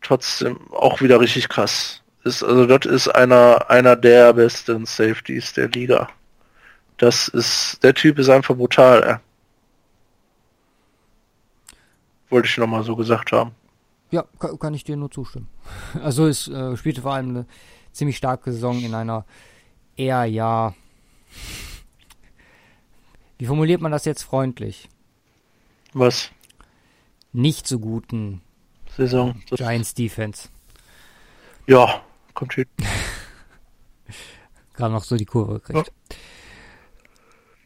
trotzdem 0.02 0.58
auch 0.72 1.00
wieder 1.00 1.20
richtig 1.20 1.48
krass 1.48 2.02
ist. 2.24 2.42
Also 2.42 2.66
das 2.66 2.86
ist 2.86 3.08
einer 3.08 3.70
einer 3.70 3.96
der 3.96 4.32
besten 4.32 4.86
Safeties 4.86 5.52
der 5.52 5.68
Liga. 5.68 6.08
Das 6.96 7.28
ist 7.28 7.82
der 7.82 7.94
Typ 7.94 8.18
ist 8.18 8.28
einfach 8.28 8.56
brutal. 8.56 9.02
Äh. 9.02 9.16
Wollte 12.30 12.48
ich 12.48 12.58
noch 12.58 12.66
mal 12.66 12.82
so 12.82 12.96
gesagt 12.96 13.32
haben. 13.32 13.52
Ja, 14.10 14.24
kann, 14.38 14.58
kann 14.58 14.74
ich 14.74 14.84
dir 14.84 14.96
nur 14.96 15.10
zustimmen. 15.10 15.48
Also 16.02 16.26
es 16.26 16.48
äh, 16.48 16.76
spielte 16.76 17.02
vor 17.02 17.14
allem 17.14 17.30
eine 17.30 17.46
ziemlich 17.92 18.16
starke 18.16 18.52
Saison 18.52 18.80
in 18.80 18.94
einer 18.94 19.24
eher, 19.96 20.24
ja, 20.24 20.74
wie 23.38 23.46
formuliert 23.46 23.80
man 23.80 23.92
das 23.92 24.04
jetzt 24.04 24.22
freundlich? 24.22 24.88
Was? 25.92 26.30
Nicht 27.32 27.66
so 27.66 27.78
guten 27.78 28.40
Saison. 28.96 29.40
Giants 29.50 29.94
Defense. 29.94 30.48
ja, 31.66 32.00
kommt 32.34 32.54
hin. 32.54 32.66
Gerade 34.74 34.92
noch 34.92 35.04
so 35.04 35.16
die 35.16 35.24
Kurve 35.24 35.60
gekriegt. 35.60 35.92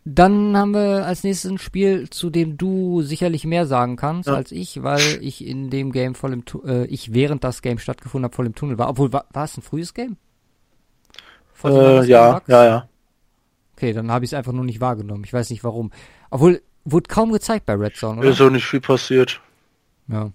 Dann 0.04 0.56
haben 0.56 0.72
wir 0.72 1.04
als 1.06 1.22
nächstes 1.24 1.50
ein 1.50 1.58
Spiel, 1.58 2.08
zu 2.08 2.30
dem 2.30 2.56
du 2.56 3.02
sicherlich 3.02 3.44
mehr 3.44 3.66
sagen 3.66 3.96
kannst 3.96 4.26
Ja. 4.28 4.34
als 4.34 4.52
ich, 4.52 4.82
weil 4.82 5.00
ich 5.22 5.44
in 5.46 5.68
dem 5.68 5.92
Game 5.92 6.14
voll 6.14 6.32
im, 6.32 6.44
Tu- 6.46 6.62
äh, 6.64 6.84
ich 6.86 7.12
während 7.12 7.44
das 7.44 7.60
Game 7.60 7.78
stattgefunden 7.78 8.24
habe, 8.24 8.34
voll 8.34 8.46
im 8.46 8.54
Tunnel 8.54 8.78
war. 8.78 8.88
Obwohl, 8.88 9.12
war, 9.12 9.26
war 9.32 9.44
es 9.44 9.56
ein 9.56 9.62
frühes 9.62 9.92
Game? 9.92 10.16
Äh, 11.64 12.04
ja, 12.06 12.32
Bucks? 12.34 12.48
ja, 12.48 12.64
ja. 12.64 12.88
Okay, 13.78 13.92
dann 13.92 14.10
habe 14.10 14.24
ich 14.24 14.30
es 14.30 14.34
einfach 14.34 14.50
nur 14.50 14.64
nicht 14.64 14.80
wahrgenommen. 14.80 15.22
Ich 15.22 15.32
weiß 15.32 15.50
nicht 15.50 15.62
warum. 15.62 15.92
Obwohl, 16.30 16.62
wurde 16.84 17.06
kaum 17.06 17.30
gezeigt 17.30 17.64
bei 17.64 17.74
Red 17.74 17.94
Zone, 17.94 18.18
oder? 18.18 18.28
Ist 18.28 18.40
auch 18.40 18.50
nicht 18.50 18.66
viel 18.66 18.80
passiert. 18.80 19.40
Ja. 20.08 20.32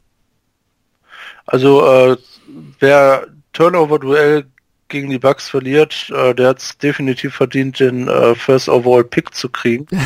Also 1.46 1.86
äh, 1.86 2.16
wer 2.80 3.28
Turnover-Duell 3.52 4.46
gegen 4.88 5.10
die 5.10 5.20
Bucks 5.20 5.50
verliert, 5.50 6.10
äh, 6.16 6.34
der 6.34 6.48
hat 6.48 6.60
es 6.60 6.78
definitiv 6.78 7.36
verdient, 7.36 7.82
den 7.82 8.08
äh, 8.08 8.34
First 8.34 8.70
Overall 8.70 9.04
Pick 9.04 9.36
zu 9.36 9.50
kriegen. 9.50 9.88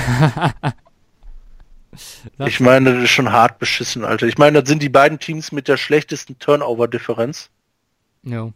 ich 2.39 2.59
meine, 2.59 2.95
das 2.95 3.03
ist 3.03 3.11
schon 3.11 3.31
hart 3.31 3.59
beschissen, 3.59 4.03
Alter. 4.03 4.25
Ich 4.25 4.39
meine, 4.39 4.61
das 4.61 4.67
sind 4.67 4.81
die 4.81 4.89
beiden 4.89 5.19
Teams 5.19 5.51
mit 5.51 5.67
der 5.67 5.77
schlechtesten 5.77 6.39
Turnover-Differenz. 6.39 7.51
Ja. 8.23 8.51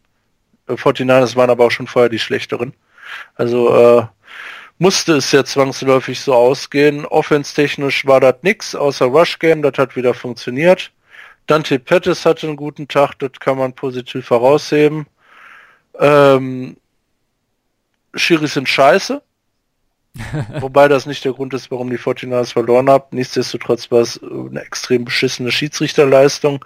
Äh, 0.65 0.73
49ers 0.73 1.36
waren 1.36 1.51
aber 1.51 1.67
auch 1.67 1.71
schon 1.71 1.86
vorher 1.86 2.09
die 2.09 2.17
schlechteren. 2.17 2.73
Also 3.36 3.99
äh, 3.99 4.07
musste 4.82 5.13
es 5.13 5.32
ja 5.32 5.45
zwangsläufig 5.45 6.19
so 6.19 6.34
ausgehen. 6.34 7.05
Offense-technisch 7.05 8.07
war 8.07 8.19
das 8.19 8.38
nix, 8.41 8.73
außer 8.73 9.05
Rush-Game, 9.05 9.61
das 9.61 9.77
hat 9.77 9.95
wieder 9.95 10.15
funktioniert. 10.15 10.91
Dante 11.45 11.77
Pettis 11.77 12.25
hatte 12.25 12.47
einen 12.47 12.55
guten 12.55 12.88
Tag, 12.88 13.13
das 13.19 13.34
kann 13.39 13.59
man 13.59 13.73
positiv 13.73 14.32
herausheben. 14.32 15.05
Ähm, 15.99 16.77
Schiris 18.15 18.55
sind 18.55 18.67
scheiße. 18.67 19.21
Wobei 20.59 20.88
das 20.88 21.05
nicht 21.05 21.23
der 21.25 21.34
Grund 21.34 21.53
ist, 21.53 21.69
warum 21.69 21.91
die 21.91 21.99
49ers 21.99 22.53
verloren 22.53 22.89
haben. 22.89 23.05
Nichtsdestotrotz 23.11 23.91
war 23.91 24.01
es 24.01 24.19
eine 24.23 24.61
extrem 24.61 25.05
beschissene 25.05 25.51
Schiedsrichterleistung. 25.51 26.65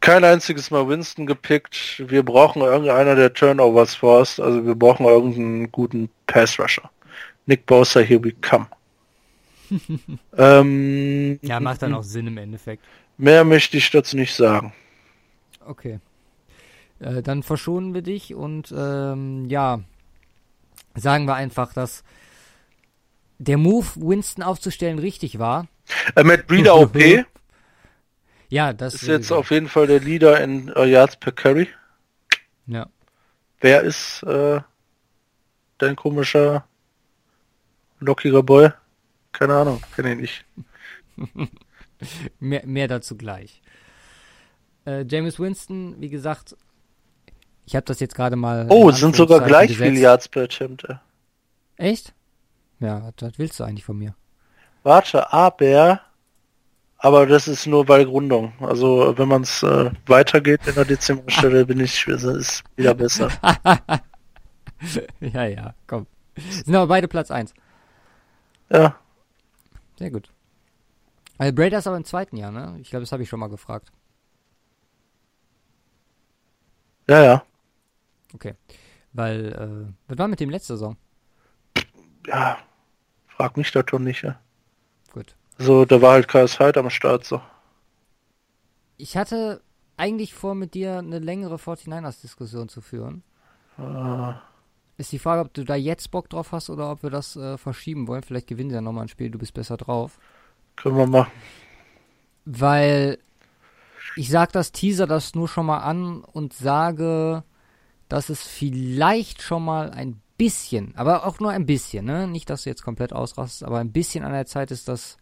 Kein 0.00 0.24
einziges 0.24 0.70
Mal 0.70 0.88
Winston 0.88 1.26
gepickt. 1.26 2.02
Wir 2.08 2.22
brauchen 2.22 2.62
irgendeiner, 2.62 3.14
der 3.16 3.34
Turnovers 3.34 3.94
forst. 3.94 4.40
Also 4.40 4.64
wir 4.64 4.74
brauchen 4.74 5.04
irgendeinen 5.04 5.70
guten 5.70 6.08
Pass-Rusher. 6.26 6.90
Nick 7.46 7.66
Bosa, 7.66 8.00
here 8.00 8.22
we 8.22 8.32
come. 8.32 8.66
ähm, 10.36 11.38
ja, 11.42 11.60
macht 11.60 11.82
dann 11.82 11.94
auch 11.94 12.02
Sinn 12.02 12.26
im 12.26 12.38
Endeffekt. 12.38 12.84
Mehr 13.16 13.44
möchte 13.44 13.76
ich 13.76 13.90
dazu 13.90 14.16
nicht 14.16 14.34
sagen. 14.34 14.72
Okay. 15.66 16.00
Äh, 17.00 17.22
dann 17.22 17.42
verschonen 17.42 17.94
wir 17.94 18.02
dich 18.02 18.34
und 18.34 18.72
ähm, 18.76 19.46
ja, 19.48 19.80
sagen 20.94 21.26
wir 21.26 21.34
einfach, 21.34 21.72
dass 21.72 22.04
der 23.38 23.58
Move, 23.58 23.86
Winston 23.96 24.42
aufzustellen, 24.42 24.98
richtig 24.98 25.38
war. 25.38 25.66
Äh, 26.16 26.24
Matt 26.24 26.46
Breeder 26.46 26.76
OP. 26.76 26.96
ja, 28.48 28.72
das 28.72 28.94
ist 28.94 29.06
jetzt 29.06 29.32
auf 29.32 29.50
jeden 29.50 29.68
Fall 29.68 29.86
der 29.86 30.00
Leader 30.00 30.40
in 30.40 30.70
uh, 30.76 30.84
Yards 30.84 31.16
per 31.16 31.32
Carry. 31.32 31.68
Ja. 32.66 32.86
Wer 33.60 33.82
ist 33.82 34.22
äh, 34.22 34.60
dein 35.78 35.96
komischer 35.96 36.66
lockiger 38.04 38.42
Boy? 38.42 38.70
Keine 39.32 39.54
Ahnung, 39.54 39.82
kenne 39.94 40.12
ich 40.12 40.18
nicht. 40.18 40.44
mehr, 42.40 42.66
mehr 42.66 42.88
dazu 42.88 43.16
gleich. 43.16 43.62
Äh, 44.86 45.04
James 45.08 45.38
Winston, 45.38 45.96
wie 45.98 46.10
gesagt, 46.10 46.56
ich 47.66 47.74
habe 47.74 47.84
das 47.86 48.00
jetzt 48.00 48.14
gerade 48.14 48.36
mal. 48.36 48.66
Oh, 48.70 48.90
es 48.90 48.98
sind 48.98 49.16
sogar 49.16 49.40
gleich 49.40 49.76
viele 49.76 49.98
Yards 49.98 50.28
per 50.28 50.44
Attempt. 50.44 50.86
Echt? 51.76 52.14
Ja, 52.80 53.10
das 53.16 53.38
willst 53.38 53.58
du 53.58 53.64
eigentlich 53.64 53.84
von 53.84 53.98
mir. 53.98 54.14
Warte, 54.82 55.32
aber, 55.32 56.00
aber 56.98 57.26
das 57.26 57.48
ist 57.48 57.66
nur 57.66 57.86
bei 57.86 58.04
Gründung. 58.04 58.52
Also 58.60 59.16
wenn 59.16 59.28
man 59.28 59.42
es 59.42 59.62
äh, 59.62 59.90
weitergeht 60.06 60.66
in 60.66 60.74
der 60.74 60.84
Dezimmerstelle, 60.84 61.64
bin 61.66 61.80
ich 61.80 62.06
ist 62.06 62.62
wieder 62.76 62.94
besser. 62.94 63.30
ja, 65.20 65.44
ja, 65.46 65.74
komm. 65.86 66.06
Sind 66.36 66.74
aber 66.74 66.88
beide 66.88 67.08
Platz 67.08 67.30
1. 67.30 67.54
Ja. 68.70 68.98
Sehr 69.98 70.10
gut. 70.10 70.30
Also 71.38 71.54
Brader 71.54 71.78
ist 71.78 71.86
aber 71.86 71.96
im 71.96 72.04
zweiten 72.04 72.36
Jahr, 72.36 72.50
ne? 72.50 72.76
Ich 72.80 72.90
glaube, 72.90 73.02
das 73.02 73.12
habe 73.12 73.22
ich 73.22 73.28
schon 73.28 73.40
mal 73.40 73.48
gefragt. 73.48 73.92
Ja, 77.08 77.22
ja. 77.22 77.44
Okay. 78.32 78.54
Weil, 79.12 79.52
äh, 79.52 79.92
was 80.08 80.18
war 80.18 80.28
mit 80.28 80.40
dem 80.40 80.50
letzte 80.50 80.74
Saison? 80.74 80.96
Ja, 82.26 82.58
frag 83.26 83.56
mich 83.56 83.70
das 83.70 83.84
doch 83.86 83.98
nicht, 83.98 84.22
ja. 84.22 84.40
Gut. 85.12 85.36
So, 85.58 85.84
da 85.84 86.00
war 86.00 86.12
halt 86.12 86.28
KS 86.28 86.58
Hyde 86.58 86.80
am 86.80 86.90
Start, 86.90 87.24
so. 87.24 87.40
Ich 88.96 89.16
hatte 89.16 89.60
eigentlich 89.96 90.34
vor, 90.34 90.54
mit 90.54 90.74
dir 90.74 90.98
eine 90.98 91.18
längere 91.18 91.56
49ers-Diskussion 91.56 92.68
zu 92.68 92.80
führen. 92.80 93.22
Uh. 93.78 94.34
Ist 94.96 95.12
die 95.12 95.18
Frage, 95.18 95.40
ob 95.40 95.52
du 95.52 95.64
da 95.64 95.74
jetzt 95.74 96.10
Bock 96.10 96.30
drauf 96.30 96.52
hast 96.52 96.70
oder 96.70 96.90
ob 96.90 97.02
wir 97.02 97.10
das 97.10 97.36
äh, 97.36 97.58
verschieben 97.58 98.06
wollen. 98.06 98.22
Vielleicht 98.22 98.46
gewinnen 98.46 98.70
sie 98.70 98.76
ja 98.76 98.80
nochmal 98.80 99.04
ein 99.04 99.08
Spiel, 99.08 99.30
du 99.30 99.38
bist 99.38 99.54
besser 99.54 99.76
drauf. 99.76 100.18
Können 100.76 100.96
wir 100.96 101.06
machen. 101.06 101.32
Weil 102.44 103.18
ich 104.16 104.28
sag 104.28 104.52
das, 104.52 104.72
teaser 104.72 105.06
das 105.06 105.34
nur 105.34 105.48
schon 105.48 105.66
mal 105.66 105.78
an 105.78 106.22
und 106.22 106.52
sage, 106.52 107.42
dass 108.08 108.28
es 108.28 108.46
vielleicht 108.46 109.42
schon 109.42 109.64
mal 109.64 109.90
ein 109.90 110.20
bisschen, 110.36 110.94
aber 110.96 111.26
auch 111.26 111.40
nur 111.40 111.50
ein 111.50 111.66
bisschen, 111.66 112.04
ne? 112.04 112.28
Nicht, 112.28 112.50
dass 112.50 112.64
du 112.64 112.70
jetzt 112.70 112.82
komplett 112.82 113.12
ausrastest, 113.12 113.64
aber 113.64 113.78
ein 113.78 113.92
bisschen 113.92 114.24
an 114.24 114.32
der 114.32 114.46
Zeit 114.46 114.70
ist, 114.70 114.88
das 114.88 115.16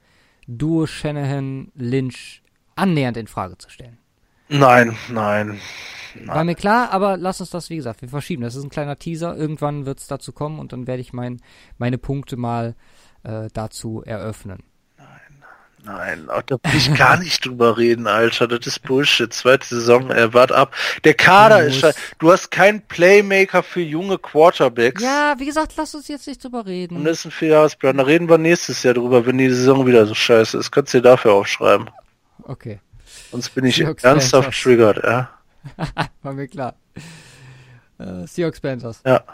Duo 0.46 0.86
Shanahan-Lynch 0.86 2.42
annähernd 2.74 3.16
in 3.16 3.26
Frage 3.26 3.56
zu 3.58 3.70
stellen. 3.70 3.98
Nein, 4.48 4.96
nein, 5.10 5.60
nein. 6.14 6.28
War 6.28 6.44
mir 6.44 6.54
klar, 6.54 6.90
aber 6.90 7.16
lass 7.16 7.40
uns 7.40 7.50
das, 7.50 7.70
wie 7.70 7.76
gesagt, 7.76 8.02
wir 8.02 8.08
verschieben. 8.08 8.42
Das 8.42 8.54
ist 8.54 8.64
ein 8.64 8.70
kleiner 8.70 8.98
Teaser. 8.98 9.36
Irgendwann 9.36 9.86
wird 9.86 9.98
es 9.98 10.06
dazu 10.06 10.32
kommen 10.32 10.58
und 10.58 10.72
dann 10.72 10.86
werde 10.86 11.00
ich 11.00 11.12
mein, 11.12 11.40
meine 11.78 11.98
Punkte 11.98 12.36
mal 12.36 12.74
äh, 13.22 13.48
dazu 13.52 14.02
eröffnen. 14.04 14.62
Nein, 15.84 16.28
da 16.46 16.56
will 16.62 16.76
ich 16.76 16.94
gar 16.94 17.16
nicht 17.16 17.44
drüber 17.44 17.76
reden, 17.76 18.06
Alter. 18.06 18.46
Das 18.46 18.66
ist 18.66 18.82
Bullshit. 18.82 19.32
Zweite 19.32 19.66
Saison, 19.66 20.10
er 20.10 20.32
wart 20.32 20.52
ab. 20.52 20.74
Der 21.02 21.14
Kader 21.14 21.64
ist 21.64 21.82
halt, 21.82 21.96
du 22.20 22.30
hast 22.30 22.52
keinen 22.52 22.82
Playmaker 22.82 23.64
für 23.64 23.80
junge 23.80 24.18
Quarterbacks. 24.18 25.02
Ja, 25.02 25.34
wie 25.38 25.46
gesagt, 25.46 25.72
lass 25.76 25.94
uns 25.94 26.06
jetzt 26.06 26.28
nicht 26.28 26.42
drüber 26.44 26.66
reden. 26.66 26.98
Und 26.98 27.04
das 27.04 27.20
ist 27.20 27.24
ein 27.26 27.30
Vierjahresplan. 27.32 27.96
Da 27.96 28.04
reden 28.04 28.28
wir 28.28 28.38
nächstes 28.38 28.84
Jahr 28.84 28.94
drüber, 28.94 29.26
wenn 29.26 29.38
die 29.38 29.50
Saison 29.50 29.84
wieder 29.84 30.06
so 30.06 30.14
scheiße 30.14 30.56
ist. 30.56 30.70
Kannst 30.70 30.94
du 30.94 30.98
dir 30.98 31.02
dafür 31.02 31.32
aufschreiben. 31.32 31.90
Okay. 32.44 32.78
Sonst 33.32 33.50
bin 33.54 33.64
ich 33.64 33.76
Seahawks 33.76 34.04
ernsthaft 34.04 34.44
Panthers. 34.44 34.62
triggert, 34.62 35.04
ja. 35.04 35.30
War 36.22 36.32
mir 36.32 36.46
klar. 36.46 36.74
Äh, 37.98 38.26
Seahawks 38.26 38.60
Panthers. 38.60 39.00
Ja. 39.04 39.24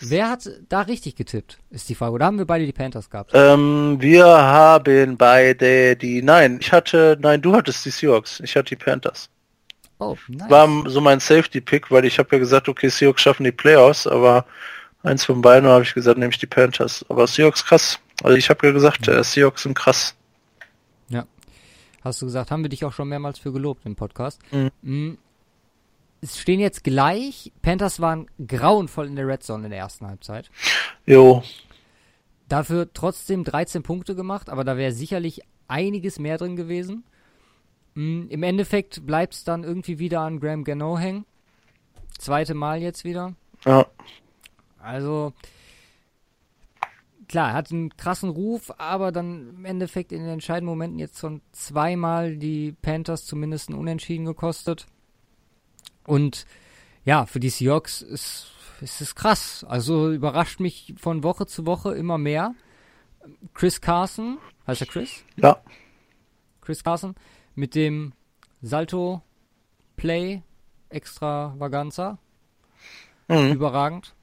Wer 0.00 0.30
hat 0.30 0.48
da 0.68 0.82
richtig 0.82 1.16
getippt, 1.16 1.58
ist 1.70 1.88
die 1.88 1.94
Frage. 1.94 2.12
Oder 2.12 2.26
haben 2.26 2.38
wir 2.38 2.46
beide 2.46 2.64
die 2.64 2.72
Panthers 2.72 3.10
gehabt? 3.10 3.32
Ähm, 3.34 3.96
wir 4.00 4.26
haben 4.26 5.16
beide 5.16 5.96
die, 5.96 6.22
nein, 6.22 6.58
ich 6.60 6.72
hatte, 6.72 7.18
nein, 7.20 7.42
du 7.42 7.54
hattest 7.54 7.84
die 7.84 7.90
Seahawks, 7.90 8.40
ich 8.40 8.56
hatte 8.56 8.76
die 8.76 8.82
Panthers. 8.82 9.28
Oh, 9.98 10.16
nice. 10.28 10.48
War 10.48 10.68
so 10.88 11.00
mein 11.00 11.20
Safety-Pick, 11.20 11.90
weil 11.90 12.04
ich 12.04 12.18
habe 12.18 12.28
ja 12.32 12.38
gesagt, 12.38 12.68
okay, 12.68 12.88
Seahawks 12.88 13.22
schaffen 13.22 13.44
die 13.44 13.52
Playoffs, 13.52 14.06
aber 14.06 14.46
eins 15.02 15.24
von 15.24 15.42
beiden 15.42 15.68
habe 15.68 15.82
ich 15.82 15.92
gesagt, 15.92 16.18
nehme 16.18 16.30
ich 16.30 16.38
die 16.38 16.46
Panthers. 16.46 17.04
Aber 17.08 17.26
Seahawks 17.26 17.64
krass. 17.64 17.98
Also 18.22 18.36
ich 18.36 18.48
habe 18.48 18.66
ja 18.66 18.72
gesagt, 18.72 19.08
mhm. 19.08 19.22
Seahawks 19.22 19.64
sind 19.64 19.74
krass. 19.76 20.14
Hast 22.02 22.22
du 22.22 22.26
gesagt, 22.26 22.50
haben 22.50 22.62
wir 22.62 22.68
dich 22.68 22.84
auch 22.84 22.92
schon 22.92 23.08
mehrmals 23.08 23.38
für 23.38 23.52
gelobt 23.52 23.84
im 23.86 23.96
Podcast. 23.96 24.40
Mhm. 24.52 24.70
Mhm 24.82 25.18
es 26.20 26.38
stehen 26.38 26.60
jetzt 26.60 26.84
gleich. 26.84 27.52
Panthers 27.62 28.00
waren 28.00 28.26
grauenvoll 28.44 29.06
in 29.06 29.16
der 29.16 29.26
Red 29.26 29.42
Zone 29.42 29.64
in 29.64 29.70
der 29.70 29.78
ersten 29.78 30.06
Halbzeit. 30.06 30.50
Jo. 31.06 31.42
Dafür 32.48 32.92
trotzdem 32.92 33.44
13 33.44 33.82
Punkte 33.82 34.14
gemacht, 34.14 34.48
aber 34.48 34.64
da 34.64 34.76
wäre 34.76 34.92
sicherlich 34.92 35.42
einiges 35.68 36.18
mehr 36.18 36.38
drin 36.38 36.56
gewesen. 36.56 37.04
Mm, 37.94 38.28
Im 38.28 38.42
Endeffekt 38.42 39.06
bleibt 39.06 39.34
es 39.34 39.44
dann 39.44 39.64
irgendwie 39.64 39.98
wieder 39.98 40.20
an 40.20 40.40
Graham 40.40 40.64
Gano 40.64 40.98
hängen. 40.98 41.24
Zweite 42.18 42.54
Mal 42.54 42.80
jetzt 42.80 43.04
wieder. 43.04 43.34
Ja. 43.64 43.86
Also, 44.80 45.32
klar, 47.28 47.50
er 47.50 47.54
hat 47.54 47.70
einen 47.70 47.96
krassen 47.96 48.30
Ruf, 48.30 48.72
aber 48.78 49.12
dann 49.12 49.50
im 49.50 49.64
Endeffekt 49.64 50.12
in 50.12 50.20
den 50.20 50.30
entscheidenden 50.30 50.70
Momenten 50.70 50.98
jetzt 50.98 51.18
schon 51.18 51.42
zweimal 51.52 52.36
die 52.36 52.72
Panthers 52.72 53.26
zumindest 53.26 53.68
einen 53.68 53.78
Unentschieden 53.78 54.24
gekostet. 54.24 54.86
Und 56.04 56.46
ja, 57.04 57.26
für 57.26 57.40
die 57.40 57.50
Seahawks 57.50 58.02
ist, 58.02 58.48
ist 58.80 59.00
es 59.00 59.14
krass. 59.14 59.64
Also 59.68 60.10
überrascht 60.10 60.60
mich 60.60 60.94
von 60.98 61.22
Woche 61.22 61.46
zu 61.46 61.66
Woche 61.66 61.94
immer 61.94 62.18
mehr. 62.18 62.54
Chris 63.54 63.80
Carson, 63.80 64.38
heißt 64.66 64.80
er 64.80 64.86
Chris? 64.86 65.24
Ja. 65.36 65.60
Chris 66.60 66.82
Carson 66.82 67.14
mit 67.54 67.74
dem 67.74 68.12
Salto 68.62 69.22
Play 69.96 70.42
Extravaganza. 70.88 72.18
Mhm. 73.28 73.52
Überragend. 73.52 74.14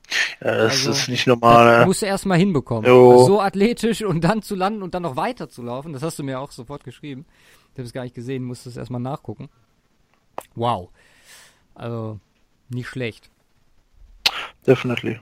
Ja, 0.41 0.51
das 0.57 0.73
also, 0.73 0.91
ist 0.91 1.07
nicht 1.07 1.27
normal. 1.27 1.79
Das 1.79 1.85
musst 1.87 2.01
du 2.01 2.05
erstmal 2.05 2.37
hinbekommen. 2.37 2.85
Also 2.85 3.25
so 3.25 3.41
athletisch 3.41 4.03
und 4.03 4.21
dann 4.23 4.41
zu 4.41 4.55
landen 4.55 4.83
und 4.83 4.93
dann 4.93 5.03
noch 5.03 5.15
weiter 5.15 5.49
zu 5.49 5.61
laufen. 5.63 5.93
Das 5.93 6.03
hast 6.03 6.19
du 6.19 6.23
mir 6.23 6.39
auch 6.39 6.51
sofort 6.51 6.83
geschrieben. 6.83 7.25
Ich 7.73 7.77
habe 7.79 7.83
es 7.87 7.93
gar 7.93 8.03
nicht 8.03 8.15
gesehen, 8.15 8.43
musste 8.43 8.69
es 8.69 8.77
erstmal 8.77 9.01
nachgucken. 9.01 9.49
Wow. 10.55 10.89
Also 11.73 12.19
nicht 12.69 12.87
schlecht. 12.87 13.29
Definitely. 14.65 15.19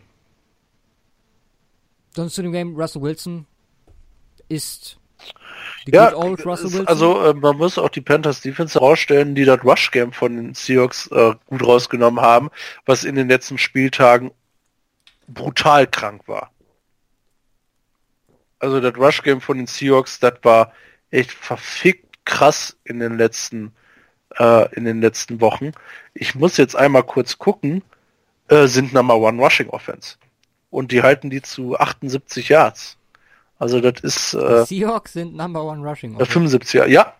Sonst 2.15 2.35
zu 2.35 2.41
dem 2.43 2.51
Game, 2.51 2.75
Russell 2.75 3.01
Wilson 3.01 3.45
ist 4.49 4.99
Die 5.87 5.91
Ja, 5.91 6.11
good 6.11 6.23
old 6.23 6.45
Russell 6.45 6.67
es- 6.67 6.73
Wilson. 6.73 6.87
also 6.87 7.21
äh, 7.23 7.33
man 7.33 7.57
muss 7.57 7.77
auch 7.77 7.89
die 7.89 8.01
Panthers 8.01 8.41
Defense 8.41 8.79
herausstellen, 8.79 9.35
die 9.35 9.45
das 9.45 9.63
Rush 9.63 9.91
Game 9.91 10.11
von 10.13 10.35
den 10.35 10.53
Seahawks 10.53 11.07
äh, 11.07 11.33
gut 11.47 11.65
rausgenommen 11.65 12.21
haben, 12.21 12.49
was 12.85 13.03
in 13.03 13.15
den 13.15 13.27
letzten 13.29 13.57
Spieltagen 13.57 14.31
brutal 15.33 15.87
krank 15.87 16.27
war. 16.27 16.51
Also 18.59 18.79
das 18.79 18.95
Rush 18.97 19.23
Game 19.23 19.41
von 19.41 19.57
den 19.57 19.67
Seahawks, 19.67 20.19
das 20.19 20.35
war 20.43 20.71
echt 21.11 21.31
verfickt 21.31 22.25
krass 22.25 22.77
in 22.85 22.99
den 22.99 23.17
letzten 23.17 23.73
äh, 24.39 24.73
in 24.75 24.85
den 24.85 25.01
letzten 25.01 25.41
Wochen. 25.41 25.71
Ich 26.13 26.35
muss 26.35 26.57
jetzt 26.57 26.75
einmal 26.75 27.03
kurz 27.03 27.37
gucken, 27.37 27.83
äh, 28.47 28.67
sind 28.67 28.93
Number 28.93 29.17
One 29.17 29.41
Rushing 29.41 29.69
Offense 29.69 30.15
und 30.69 30.91
die 30.91 31.03
halten 31.03 31.29
die 31.29 31.41
zu 31.41 31.77
78 31.77 32.49
Yards. 32.49 32.97
Also 33.59 33.79
das 33.79 34.01
ist 34.01 34.33
äh, 34.33 34.65
Seahawks 34.65 35.13
sind 35.13 35.35
Number 35.35 35.63
One 35.63 35.87
Rushing. 35.87 36.19
äh, 36.19 36.25
75, 36.25 36.73
ja. 36.73 36.85
ja. 36.85 37.13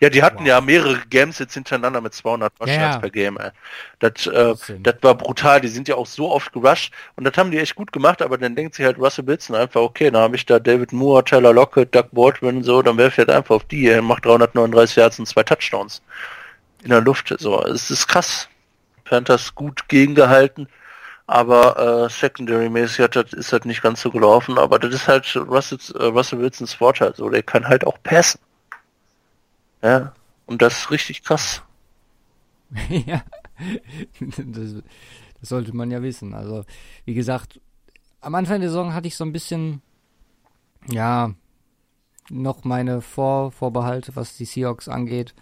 Ja, 0.00 0.10
die 0.10 0.22
hatten 0.22 0.46
ja 0.46 0.60
mehrere 0.60 1.00
Games 1.08 1.38
jetzt 1.38 1.54
hintereinander 1.54 2.00
mit 2.00 2.14
200 2.14 2.52
Rush 2.60 2.70
Ja, 2.70 2.98
per 2.98 3.10
Game. 3.10 3.38
Ey. 3.38 3.50
Das, 3.98 4.26
äh, 4.26 4.54
das 4.80 4.94
war 5.02 5.14
brutal. 5.14 5.60
Die 5.60 5.68
sind 5.68 5.88
ja 5.88 5.96
auch 5.96 6.06
so 6.06 6.30
oft 6.30 6.52
gerusht 6.52 6.92
und 7.16 7.24
das 7.24 7.36
haben 7.36 7.50
die 7.50 7.58
echt 7.58 7.74
gut 7.74 7.92
gemacht. 7.92 8.22
Aber 8.22 8.38
dann 8.38 8.54
denkt 8.54 8.74
sich 8.74 8.84
halt 8.84 8.98
Russell 8.98 9.26
Wilson 9.26 9.56
einfach, 9.56 9.80
okay, 9.80 10.10
dann 10.10 10.22
habe 10.22 10.36
ich 10.36 10.46
da 10.46 10.58
David 10.58 10.92
Moore, 10.92 11.24
Tyler 11.24 11.52
Lockett, 11.52 11.94
Doug 11.94 12.08
Baldwin 12.12 12.58
und 12.58 12.64
so, 12.64 12.82
dann 12.82 12.96
werfe 12.96 13.22
ich 13.22 13.28
halt 13.28 13.36
einfach 13.36 13.56
auf 13.56 13.64
die. 13.64 13.88
Er 13.88 14.02
macht 14.02 14.24
339 14.24 14.96
Yards 14.96 15.18
und 15.18 15.26
zwei 15.26 15.42
Touchdowns 15.42 16.02
in 16.82 16.90
der 16.90 17.00
Luft. 17.00 17.34
So, 17.38 17.62
es 17.64 17.90
ist 17.90 18.06
krass. 18.06 18.48
Panthers 19.04 19.54
gut 19.54 19.88
gegengehalten. 19.88 20.68
Aber 21.26 22.06
äh, 22.06 22.10
Secondary-mäßig 22.10 23.00
hat 23.00 23.16
das, 23.16 23.34
ist 23.34 23.52
halt 23.52 23.66
nicht 23.66 23.82
ganz 23.82 24.00
so 24.00 24.10
gelaufen, 24.10 24.56
aber 24.58 24.78
das 24.78 24.94
ist 24.94 25.08
halt 25.08 25.36
Russell, 25.36 25.78
äh, 25.98 26.04
Russell 26.04 26.38
Wilsons 26.38 26.72
Vorteil. 26.72 27.14
So, 27.14 27.28
der 27.28 27.42
kann 27.42 27.68
halt 27.68 27.86
auch 27.86 27.98
passen. 28.02 28.40
Ja, 29.82 30.12
und 30.46 30.62
das 30.62 30.78
ist 30.78 30.90
richtig 30.90 31.22
krass. 31.22 31.62
ja. 32.88 33.22
Das, 34.20 34.74
das 35.40 35.48
sollte 35.48 35.74
man 35.74 35.90
ja 35.90 36.02
wissen. 36.02 36.34
Also, 36.34 36.64
wie 37.04 37.14
gesagt, 37.14 37.60
am 38.20 38.34
Anfang 38.34 38.60
der 38.60 38.70
Saison 38.70 38.94
hatte 38.94 39.08
ich 39.08 39.16
so 39.16 39.24
ein 39.24 39.32
bisschen, 39.32 39.82
ja, 40.88 41.34
noch 42.30 42.64
meine 42.64 43.00
Vor 43.00 43.52
Vorbehalte, 43.52 44.16
was 44.16 44.36
die 44.36 44.44
Seahawks 44.44 44.88
angeht. 44.88 45.34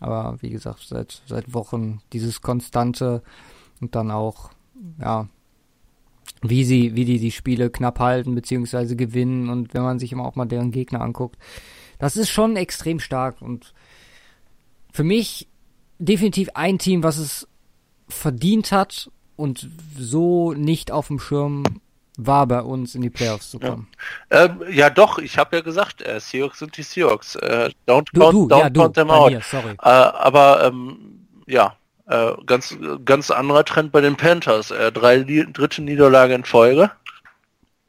Aber 0.00 0.36
wie 0.40 0.50
gesagt, 0.50 0.84
seit, 0.86 1.22
seit 1.26 1.52
Wochen 1.52 2.00
dieses 2.12 2.40
konstante 2.40 3.22
und 3.80 3.94
dann 3.94 4.10
auch, 4.10 4.50
ja, 5.00 5.28
wie 6.42 6.64
sie, 6.64 6.94
wie 6.94 7.04
die 7.04 7.18
die 7.18 7.32
Spiele 7.32 7.70
knapp 7.70 7.98
halten 7.98 8.34
beziehungsweise 8.34 8.94
gewinnen 8.94 9.48
und 9.48 9.74
wenn 9.74 9.82
man 9.82 9.98
sich 9.98 10.12
immer 10.12 10.24
auch 10.24 10.36
mal 10.36 10.46
deren 10.46 10.70
Gegner 10.70 11.00
anguckt, 11.00 11.36
das 11.98 12.16
ist 12.16 12.30
schon 12.30 12.56
extrem 12.56 13.00
stark 13.00 13.42
und 13.42 13.72
für 14.92 15.04
mich 15.04 15.48
definitiv 15.98 16.50
ein 16.54 16.78
Team, 16.78 17.02
was 17.02 17.18
es 17.18 17.48
verdient 18.08 18.72
hat 18.72 19.10
und 19.36 19.68
so 19.96 20.52
nicht 20.52 20.90
auf 20.90 21.08
dem 21.08 21.18
Schirm 21.18 21.64
war, 22.16 22.46
bei 22.46 22.60
uns 22.60 22.96
in 22.96 23.02
die 23.02 23.10
Playoffs 23.10 23.50
zu 23.50 23.60
kommen. 23.60 23.86
Ähm, 24.30 24.60
ja 24.70 24.90
doch, 24.90 25.18
ich 25.18 25.38
habe 25.38 25.56
ja 25.56 25.62
gesagt, 25.62 26.02
äh, 26.02 26.18
Seahawks 26.18 26.58
sind 26.58 26.76
die 26.76 26.82
Seahawks. 26.82 27.36
Äh, 27.36 27.70
don't 27.86 28.08
Du, 28.12 28.20
count, 28.20 28.34
du, 28.34 28.48
don't 28.48 28.58
ja, 28.58 28.70
count 28.70 28.94
them 28.94 29.10
out. 29.10 29.30
mir, 29.30 29.40
sorry. 29.40 29.70
Äh, 29.80 29.88
aber 29.88 30.64
ähm, 30.64 31.26
ja, 31.46 31.76
äh, 32.06 32.32
ganz 32.44 32.76
ganz 33.04 33.30
anderer 33.30 33.64
Trend 33.64 33.92
bei 33.92 34.00
den 34.00 34.16
Panthers. 34.16 34.72
Äh, 34.72 34.90
drei 34.90 35.22
dritte 35.22 35.80
Niederlage 35.82 36.34
in 36.34 36.44
Folge. 36.44 36.90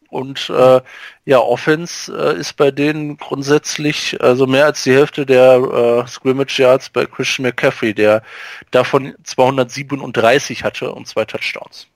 Und 0.09 0.49
äh, 0.49 0.81
ja, 1.25 1.39
Offense 1.39 2.11
äh, 2.11 2.39
ist 2.39 2.57
bei 2.57 2.71
denen 2.71 3.17
grundsätzlich 3.17 4.19
also 4.21 4.47
mehr 4.47 4.65
als 4.65 4.83
die 4.83 4.93
Hälfte 4.93 5.25
der 5.25 6.03
äh, 6.05 6.07
Scrimmage 6.07 6.57
Yards 6.59 6.89
bei 6.89 7.05
Christian 7.05 7.45
McCaffrey, 7.45 7.93
der 7.93 8.23
davon 8.71 9.15
237 9.23 10.63
hatte 10.63 10.91
und 10.91 11.07
zwei 11.07 11.25
Touchdowns. 11.25 11.87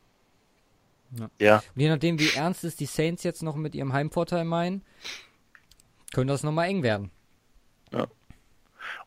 Ja. 1.17 1.29
ja. 1.39 1.55
Und 1.57 1.81
je 1.81 1.89
nachdem, 1.89 2.19
wie 2.19 2.29
ernst 2.35 2.63
es 2.63 2.75
die 2.75 2.85
Saints 2.85 3.23
jetzt 3.23 3.41
noch 3.41 3.55
mit 3.55 3.73
ihrem 3.73 3.93
Heimvorteil 3.93 4.45
meinen, 4.45 4.83
könnte 6.13 6.33
das 6.33 6.43
nochmal 6.43 6.69
eng 6.69 6.83
werden. 6.83 7.11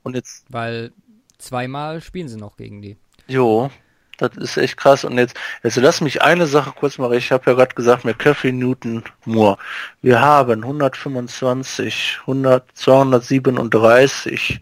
Und 0.03 0.15
jetzt 0.15 0.45
Weil 0.49 0.93
zweimal 1.39 2.01
spielen 2.01 2.29
sie 2.29 2.37
noch 2.37 2.57
gegen 2.57 2.83
die. 2.83 2.97
Jo, 3.29 3.71
das 4.19 4.37
ist 4.37 4.57
echt 4.57 4.77
krass. 4.77 5.05
Und 5.05 5.19
jetzt, 5.19 5.37
jetzt 5.63 5.77
lass 5.77 6.01
mich 6.01 6.23
eine 6.23 6.47
Sache 6.47 6.73
kurz 6.73 6.99
machen. 6.99 7.15
Ich 7.15 7.33
habe 7.33 7.51
ja 7.51 7.57
gerade 7.57 7.75
gesagt, 7.75 8.05
McCaffrey, 8.05 8.53
Newton, 8.53 9.03
Moore. 9.25 9.59
Wir 10.03 10.21
haben 10.21 10.63
125, 10.65 12.21
100, 12.23 12.65
237, 12.75 14.61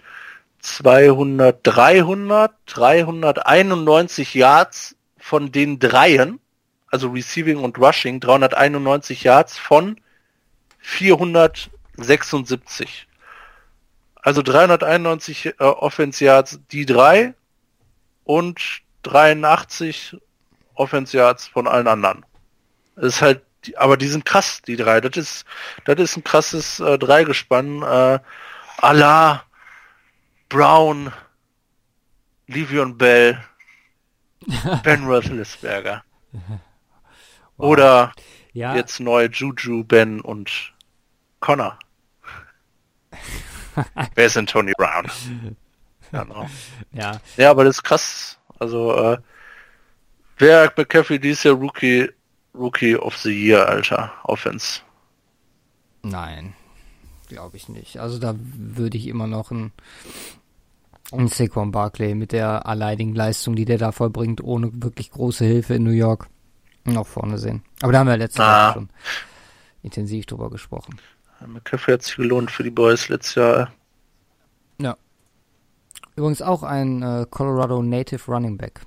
200, 0.61 1.59
300, 1.63 2.53
391 2.67 4.35
Yards 4.35 4.97
von 5.19 5.53
den 5.53 5.79
dreien, 5.79 6.41
also 6.89 7.09
Receiving 7.09 7.59
und 7.59 7.79
Rushing, 7.79 8.21
391 8.21 9.25
Yards 9.25 9.59
von 9.59 10.01
476. 10.81 13.09
Also 14.23 14.43
391 14.43 15.47
äh, 15.47 15.53
Offense 15.59 16.25
Yards 16.25 16.61
die 16.73 16.87
drei 16.87 17.35
und 18.25 18.84
83 19.05 20.17
Offense 20.75 21.17
Yards 21.17 21.47
von 21.47 21.67
allen 21.67 21.87
anderen. 21.87 22.25
Das 22.97 23.07
ist 23.07 23.23
halt, 23.23 23.43
aber 23.77 23.97
die 23.97 24.09
sind 24.09 24.25
krass, 24.25 24.63
die 24.63 24.77
drei. 24.77 25.01
Das 25.01 25.17
ist, 25.17 25.45
das 25.85 25.99
ist 25.99 26.17
ein 26.17 26.25
krasses 26.25 26.81
äh, 26.81 26.99
Dreigespann. 26.99 27.83
Äh, 27.83 28.19
Allah, 28.79 29.45
Brown, 30.49 31.13
Livion 32.47 32.99
Bell, 32.99 33.43
Ben 34.83 35.05
Roethlisberger. 35.05 36.05
Oder 37.57 38.13
Ja, 38.53 38.75
jetzt 38.75 39.01
neu 39.01 39.27
Juju, 39.27 39.85
Ben 39.85 40.21
und 40.21 40.73
Connor. 41.41 41.79
Wer 44.15 44.27
ist 44.27 44.37
denn 44.37 44.47
Tony 44.47 44.73
Brown? 44.77 45.11
Genau. 46.11 46.49
ja. 46.93 47.21
Ja, 47.37 47.51
aber 47.51 47.65
das 47.65 47.77
ist 47.77 47.83
krass. 47.83 48.39
Also, 48.65 48.95
äh, 48.97 49.19
wer 50.39 50.73
McCaffrey 50.77 51.19
dieses 51.19 51.45
Jahr 51.45 51.55
Rookie, 51.55 52.09
Rookie 52.55 52.97
of 52.97 53.17
the 53.19 53.31
Year, 53.31 53.69
Alter, 53.69 54.11
Offense. 54.25 54.81
Nein, 56.03 56.55
glaube 57.29 57.57
ich 57.57 57.69
nicht. 57.69 57.99
Also 57.99 58.19
da 58.19 58.35
würde 58.39 58.97
ich 58.97 59.07
immer 59.07 59.27
noch 59.27 59.51
einen, 59.51 59.73
einen 61.13 61.29
Saquon 61.29 61.73
Barkley 61.73 62.15
mit 62.15 62.33
der 62.33 62.67
alleinigen 62.67 63.15
Leistung, 63.15 63.55
die 63.57 63.65
der 63.65 63.79
da 63.79 63.93
vollbringt, 63.93 64.43
ohne 64.43 64.71
wirklich 64.83 65.11
große 65.11 65.45
Hilfe 65.45 65.75
in 65.75 65.83
New 65.85 65.91
York, 65.91 66.29
noch 66.85 67.07
vorne 67.07 67.39
sehen. 67.39 67.63
Aber 67.83 67.93
da 67.93 67.99
haben 68.01 68.07
wir 68.09 68.17
letzte 68.17 68.43
Ah. 68.43 68.69
Woche 68.69 68.73
schon 68.75 68.89
intensiv 69.83 70.27
drüber 70.27 70.49
gesprochen. 70.51 70.99
McCaffrey 71.47 71.93
hat 71.95 72.03
sich 72.03 72.17
gelohnt 72.17 72.51
für 72.51 72.63
die 72.63 72.71
Boys 72.71 73.09
letztes 73.09 73.35
Jahr. 73.35 73.73
Ja. 74.81 74.97
Übrigens 76.17 76.43
auch 76.43 76.63
ein 76.63 77.03
äh, 77.03 77.27
Colorado 77.29 77.83
Native 77.83 78.23
Running 78.31 78.57
Back. 78.57 78.83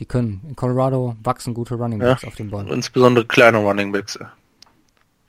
Die 0.00 0.06
können. 0.06 0.40
In 0.48 0.56
Colorado 0.56 1.16
wachsen 1.22 1.54
gute 1.54 1.74
Running 1.74 1.98
Backs 1.98 2.24
auf 2.24 2.36
den 2.36 2.50
Bäumen. 2.50 2.68
Insbesondere 2.68 3.26
kleine 3.26 3.58
Running 3.58 3.92
Backs. 3.92 4.18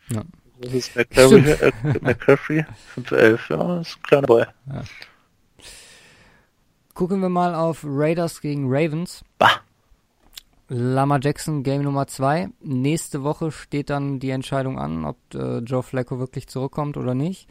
Ja. 0.09 0.23
Das 0.61 0.73
ist 0.73 0.95
McCaffrey, 0.95 1.51
äh, 1.51 1.71
McCaffrey 2.01 2.65
5'11, 2.95 3.39
ja, 3.49 3.80
ist 3.80 3.95
ein 3.95 4.03
kleiner 4.03 4.27
Boy. 4.27 4.45
Gucken 6.93 7.21
wir 7.21 7.30
mal 7.30 7.55
auf 7.55 7.86
Raiders 7.86 8.41
gegen 8.41 8.65
Ravens. 8.67 9.23
Bah. 9.38 9.61
Lama 10.67 11.17
Jackson 11.21 11.63
Game 11.63 11.84
Nummer 11.84 12.07
2. 12.07 12.49
Nächste 12.61 13.23
Woche 13.23 13.51
steht 13.51 13.89
dann 13.89 14.19
die 14.19 14.32
Entscheidung 14.32 14.77
an, 14.77 15.05
ob 15.05 15.17
äh, 15.34 15.59
Joe 15.59 15.82
Flacco 15.82 16.19
wirklich 16.19 16.47
zurückkommt 16.47 16.97
oder 16.97 17.15
nicht. 17.15 17.47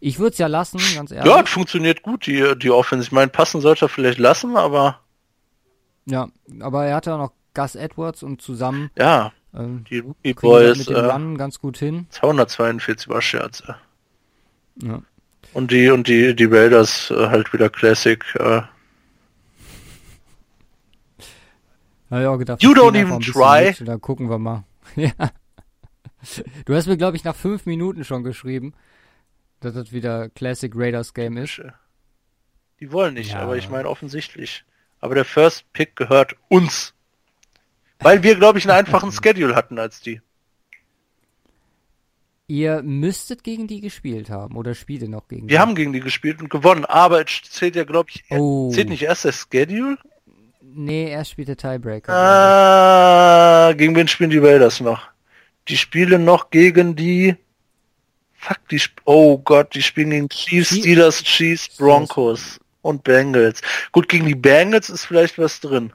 Ich 0.00 0.18
würde 0.18 0.32
es 0.32 0.38
ja 0.38 0.46
lassen, 0.46 0.80
ganz 0.94 1.10
ehrlich. 1.10 1.32
Ja, 1.32 1.44
funktioniert 1.44 2.02
gut, 2.02 2.26
die, 2.26 2.56
die 2.58 2.70
Offense. 2.70 3.06
Ich 3.06 3.12
meine, 3.12 3.28
passen 3.28 3.60
sollte 3.60 3.86
er 3.86 3.88
vielleicht 3.88 4.18
lassen, 4.18 4.56
aber 4.56 5.00
Ja, 6.06 6.28
aber 6.60 6.86
er 6.86 6.96
hatte 6.96 7.14
auch 7.14 7.18
noch 7.18 7.32
Gus 7.54 7.74
Edwards 7.74 8.22
und 8.22 8.40
zusammen 8.40 8.90
ja, 8.96 9.32
ähm, 9.54 9.84
die 9.90 9.98
Rookie 9.98 10.34
wir 10.34 10.48
Boys, 10.50 10.78
mit 10.78 10.88
dem 10.88 10.96
äh, 10.96 11.10
Run 11.10 11.38
ganz 11.38 11.58
gut 11.58 11.78
hin. 11.78 12.06
242 12.10 13.08
Rush 13.08 13.34
Yards. 13.34 13.62
äh. 13.66 13.74
Ja. 14.82 15.02
Und 15.54 15.70
die, 15.72 15.88
und 15.88 16.06
die, 16.06 16.36
die 16.36 16.44
Raiders 16.44 17.10
äh, 17.10 17.28
halt 17.28 17.52
wieder 17.52 17.70
Classic, 17.70 18.22
äh, 18.38 18.62
auch 22.10 22.38
gedacht, 22.38 22.62
You 22.62 22.70
don't 22.70 22.96
even 22.98 23.20
try. 23.20 23.74
mit 23.74 23.84
dann 23.84 24.00
gucken 24.00 24.30
wir 24.30 24.38
mal. 24.38 24.64
ja. 24.96 25.12
Du 26.64 26.74
hast 26.74 26.86
mir, 26.86 26.96
glaube 26.96 27.16
ich, 27.16 27.24
nach 27.24 27.36
fünf 27.36 27.66
Minuten 27.66 28.04
schon 28.04 28.24
geschrieben, 28.24 28.74
dass 29.60 29.74
das 29.74 29.92
wieder 29.92 30.28
Classic 30.30 30.72
Raiders 30.74 31.14
Game 31.14 31.36
ist. 31.36 31.60
die 32.80 32.92
wollen 32.92 33.14
nicht, 33.14 33.32
Ja. 33.32 33.40
aber 33.40 33.56
ich 33.56 33.68
meine 33.68 33.88
offensichtlich. 33.88 34.64
Aber 35.00 35.14
der 35.14 35.24
First 35.24 35.72
Pick 35.72 35.96
gehört 35.96 36.36
uns. 36.48 36.94
Weil 38.00 38.22
wir, 38.22 38.36
glaube 38.36 38.58
ich, 38.58 38.64
einen 38.68 38.78
einfachen 38.78 39.10
Schedule 39.24 39.54
hatten 39.56 39.78
als 39.78 40.00
die. 40.00 40.20
Ihr 42.50 42.82
müsstet 42.82 43.44
gegen 43.44 43.66
die 43.66 43.80
gespielt 43.82 44.30
haben 44.30 44.56
oder 44.56 44.74
spielt 44.74 45.02
ihr 45.02 45.08
noch 45.08 45.28
gegen 45.28 45.46
die? 45.48 45.52
Wir 45.52 45.60
haben 45.60 45.74
gegen 45.74 45.92
die 45.92 46.00
gespielt 46.00 46.40
und 46.40 46.48
gewonnen, 46.48 46.86
aber 46.86 47.20
es 47.26 47.42
zählt 47.42 47.76
ja, 47.76 47.84
glaube 47.84 48.08
ich, 48.10 48.24
Oh. 48.30 48.70
zählt 48.72 48.88
nicht 48.88 49.02
erst 49.02 49.24
der 49.26 49.32
Schedule? 49.32 49.98
Nee, 50.62 51.10
er 51.10 51.24
spielt 51.24 51.48
der 51.48 51.56
Tiebreaker. 51.58 52.12
Ah, 52.12 53.72
gegen 53.74 53.94
wen 53.96 54.08
spielen 54.08 54.30
die 54.30 54.38
Raiders 54.38 54.80
noch? 54.80 55.08
Die 55.68 55.76
spielen 55.76 56.24
noch 56.24 56.50
gegen 56.50 56.96
die. 56.96 57.36
Fuck, 58.38 58.58
die. 58.70 58.76
Sp 58.80 58.94
oh 59.04 59.38
Gott, 59.38 59.74
die 59.74 59.82
spielen 59.82 60.10
gegen 60.10 60.28
Chiefs, 60.28 60.70
Chie- 60.70 60.80
Steelers, 60.80 61.22
Chiefs, 61.22 61.68
Broncos 61.76 62.58
und 62.82 63.02
Bengals. 63.04 63.60
Gut, 63.92 64.08
gegen 64.08 64.26
die 64.26 64.34
Bengals 64.36 64.88
ist 64.88 65.04
vielleicht 65.06 65.38
was 65.38 65.60
drin. 65.60 65.92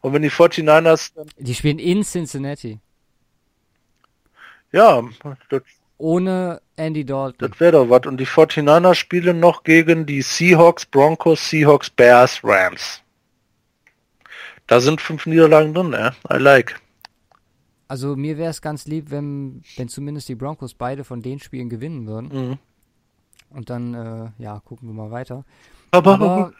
Und 0.00 0.12
wenn 0.12 0.22
die 0.22 0.30
49ers 0.30 1.12
dann. 1.14 1.28
Die 1.38 1.54
spielen 1.54 1.78
in 1.78 2.02
Cincinnati. 2.02 2.78
Ja, 4.72 5.02
das, 5.48 5.62
Ohne 5.98 6.60
Andy 6.76 7.04
Dalton. 7.04 7.48
das 7.50 7.58
wäre 7.60 7.72
doch 7.72 7.90
was. 7.90 8.06
Und 8.06 8.18
die 8.18 8.26
49ers 8.26 8.94
spielen 8.94 9.40
noch 9.40 9.62
gegen 9.62 10.06
die 10.06 10.22
Seahawks, 10.22 10.84
Broncos, 10.86 11.48
Seahawks, 11.48 11.88
Bears, 11.90 12.40
Rams. 12.42 13.00
Da 14.66 14.80
sind 14.80 15.00
fünf 15.00 15.26
Niederlagen 15.26 15.72
drin, 15.74 15.92
ja. 15.92 16.14
I 16.30 16.38
like. 16.38 16.80
Also 17.88 18.16
mir 18.16 18.36
wäre 18.36 18.50
es 18.50 18.60
ganz 18.60 18.86
lieb, 18.86 19.10
wenn, 19.10 19.62
wenn 19.76 19.88
zumindest 19.88 20.28
die 20.28 20.34
Broncos 20.34 20.74
beide 20.74 21.04
von 21.04 21.22
den 21.22 21.38
Spielen 21.38 21.68
gewinnen 21.68 22.06
würden. 22.06 22.28
Mhm. 22.28 22.58
Und 23.50 23.70
dann, 23.70 23.94
äh, 23.94 24.30
ja, 24.38 24.60
gucken 24.60 24.88
wir 24.88 24.94
mal 24.94 25.10
weiter. 25.10 25.44
Aber, 25.92 26.14
Aber 26.14 26.52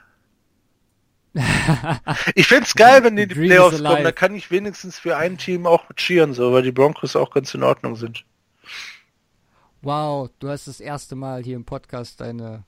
Ich 2.35 2.47
find's 2.47 2.75
geil, 2.75 3.05
wenn 3.05 3.17
die 3.17 3.25
in 3.25 3.29
die 3.29 3.35
Dream 3.35 3.49
Playoffs 3.49 3.83
kommen, 3.83 4.05
da 4.05 4.13
kann 4.13 4.35
ich 4.35 4.51
wenigstens 4.51 4.99
für 4.99 5.17
ein 5.17 5.37
Team 5.39 5.67
auch 5.67 5.85
cheeren, 5.97 6.33
so, 6.33 6.53
weil 6.53 6.63
die 6.63 6.73
Broncos 6.73 7.17
auch 7.17 7.31
ganz 7.31 7.53
in 7.55 7.63
Ordnung 7.63 7.97
sind. 7.97 8.25
wow, 9.83 10.31
du 10.39 10.49
hast 10.49 10.67
das 10.69 10.81
erste 10.81 11.15
Mal 11.15 11.43
hier 11.43 11.57
im 11.57 11.65
Podcast 11.65 12.21
deine, 12.21 12.65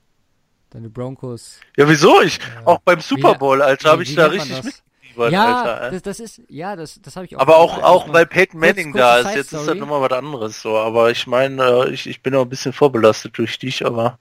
deine 0.69 0.89
Broncos. 0.89 1.59
Ja, 1.77 1.89
wieso? 1.89 2.21
Ich, 2.21 2.39
auch 2.65 2.79
beim 2.79 2.99
Super 2.99 3.35
Bowl, 3.35 3.61
Alter, 3.61 3.91
habe 3.91 4.03
ich 4.03 4.15
da 4.15 4.27
richtig 4.27 4.61
das? 4.61 4.83
Mitgefiebert, 5.17 5.31
ja, 5.31 5.61
Alter. 5.63 5.81
ey. 5.85 5.91
das, 5.91 6.01
das 6.03 6.19
ist, 6.19 6.41
ja, 6.49 6.75
das, 6.75 6.99
das 7.01 7.15
habe 7.15 7.25
ich 7.25 7.35
auch. 7.35 7.41
Aber 7.41 7.57
auch, 7.57 7.75
gedacht, 7.75 7.89
auch 7.89 8.13
weil 8.13 8.25
Peyton 8.25 8.59
Manning 8.59 8.93
da 8.93 9.19
ist, 9.19 9.35
jetzt 9.35 9.53
ist 9.53 9.67
das 9.67 9.77
nochmal 9.77 10.01
was 10.01 10.11
anderes, 10.17 10.61
so, 10.61 10.77
aber 10.77 11.11
ich 11.11 11.27
meine, 11.27 11.63
äh, 11.63 11.89
ich, 11.91 12.07
ich 12.07 12.21
bin 12.21 12.35
auch 12.35 12.43
ein 12.43 12.49
bisschen 12.49 12.73
vorbelastet 12.73 13.37
durch 13.37 13.59
dich, 13.59 13.85
aber 13.85 14.19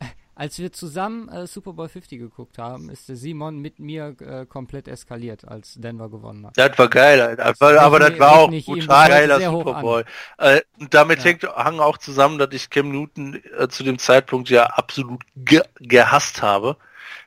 Als 0.34 0.58
wir 0.58 0.72
zusammen 0.72 1.28
äh, 1.28 1.46
Super 1.46 1.74
Bowl 1.74 1.88
50 1.88 2.18
geguckt 2.18 2.56
haben, 2.56 2.88
ist 2.88 3.08
der 3.10 3.16
Simon 3.16 3.58
mit 3.58 3.78
mir 3.78 4.16
äh, 4.20 4.46
komplett 4.46 4.88
eskaliert, 4.88 5.46
als 5.46 5.74
Denver 5.74 6.08
gewonnen 6.08 6.46
hat. 6.46 6.56
das 6.56 6.78
war 6.78 6.88
geil, 6.88 7.20
Alter. 7.20 7.44
Aber, 7.44 7.72
Das 7.74 7.82
aber 7.82 7.98
das 7.98 8.18
war 8.18 8.32
auch 8.38 8.50
brutal 8.50 9.08
geiler 9.10 9.40
Super. 9.40 9.80
Bowl. 9.82 10.04
Äh, 10.38 10.62
und 10.78 10.94
damit 10.94 11.18
Ja. 11.18 11.24
hängt, 11.26 11.42
hang 11.44 11.80
auch 11.80 11.98
zusammen, 11.98 12.38
dass 12.38 12.48
ich 12.52 12.70
Cam 12.70 12.90
Newton 12.90 13.42
äh, 13.58 13.68
zu 13.68 13.84
dem 13.84 13.98
Zeitpunkt 13.98 14.48
ja 14.48 14.64
absolut 14.64 15.22
ge 15.36 15.60
gehasst 15.78 16.40
habe. 16.40 16.76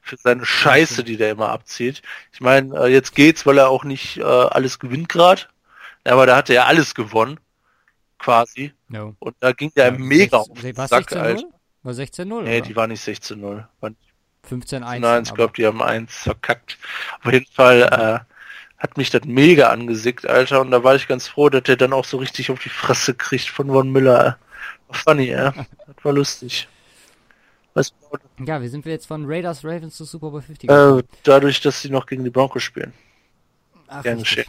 Für 0.06 0.18
seine 0.18 0.46
Scheiße, 0.46 1.04
die 1.06 1.16
der 1.16 1.32
immer 1.32 1.50
abzieht. 1.50 2.02
Ich 2.34 2.42
meine, 2.42 2.78
äh, 2.78 2.88
jetzt 2.88 3.16
geht's, 3.16 3.46
weil 3.46 3.58
er 3.58 3.70
auch 3.70 3.86
nicht 3.86 4.18
äh, 4.18 4.24
alles 4.24 4.78
gewinnt 4.78 5.08
gerade. 5.08 5.44
Aber 6.04 6.26
da 6.26 6.36
hat 6.36 6.50
er 6.50 6.56
ja 6.56 6.66
alles 6.66 6.94
gewonnen. 6.94 7.40
Quasi. 8.20 8.74
No. 8.90 9.16
Und 9.20 9.36
da 9.40 9.54
ging 9.54 9.72
der 9.76 9.94
mega 9.94 10.38
auf 10.38 10.60
den 10.62 10.76
War 10.76 10.88
Sack, 10.90 11.10
16-0? 11.10 11.18
Alter. 11.18 11.44
War 11.84 11.94
16-0? 11.94 12.26
Nee, 12.26 12.58
oder? 12.58 12.62
die 12.62 12.76
war 12.76 12.88
nicht 12.88 13.02
16-0. 13.02 13.66
War 13.80 13.92
15-1. 14.50 15.00
Nein, 15.00 15.24
ich 15.24 15.34
glaube, 15.34 15.54
die 15.56 15.66
haben 15.66 15.82
eins 15.82 16.14
verkackt. 16.16 16.78
Auf 17.24 17.32
jeden 17.32 17.52
Fall 17.52 17.82
äh, 17.82 18.34
hat 18.78 18.98
mich 18.98 19.10
das 19.10 19.24
mega 19.24 19.70
angesickt, 19.70 20.28
Alter. 20.28 20.60
Und 20.62 20.72
da 20.72 20.84
war 20.84 20.96
ich 20.96 21.08
ganz 21.08 21.28
froh, 21.30 21.50
dass 21.50 21.64
der 21.64 21.78
dann 21.78 21.94
auch 21.94 22.06
so 22.06 22.18
richtig 22.18 22.52
auf 22.52 22.60
die 22.60 22.70
Fresse 22.70 23.14
kriegt 23.14 23.48
von 23.48 23.68
Von 23.68 23.92
Miller. 23.92 24.38
War 24.88 24.96
funny, 24.96 25.30
ja. 25.30 25.54
Das 25.88 26.04
war 26.04 26.14
lustig. 26.14 26.68
Was, 27.74 27.94
Ja, 28.46 28.62
wie 28.62 28.68
sind 28.68 28.86
wir 28.86 28.92
jetzt 28.92 29.08
von 29.08 29.26
Raiders 29.26 29.64
Ravens 29.64 29.96
zu 29.96 30.06
Super 30.06 30.30
Bowl 30.30 30.42
50 30.42 30.70
äh, 30.70 31.04
dadurch, 31.24 31.62
dass 31.62 31.82
sie 31.82 31.90
noch 31.90 32.06
gegen 32.06 32.24
die 32.24 32.30
Broncos 32.30 32.64
spielen. 32.64 32.94
Ach, 33.88 34.04
gern 34.04 34.20
geschehen. 34.20 34.46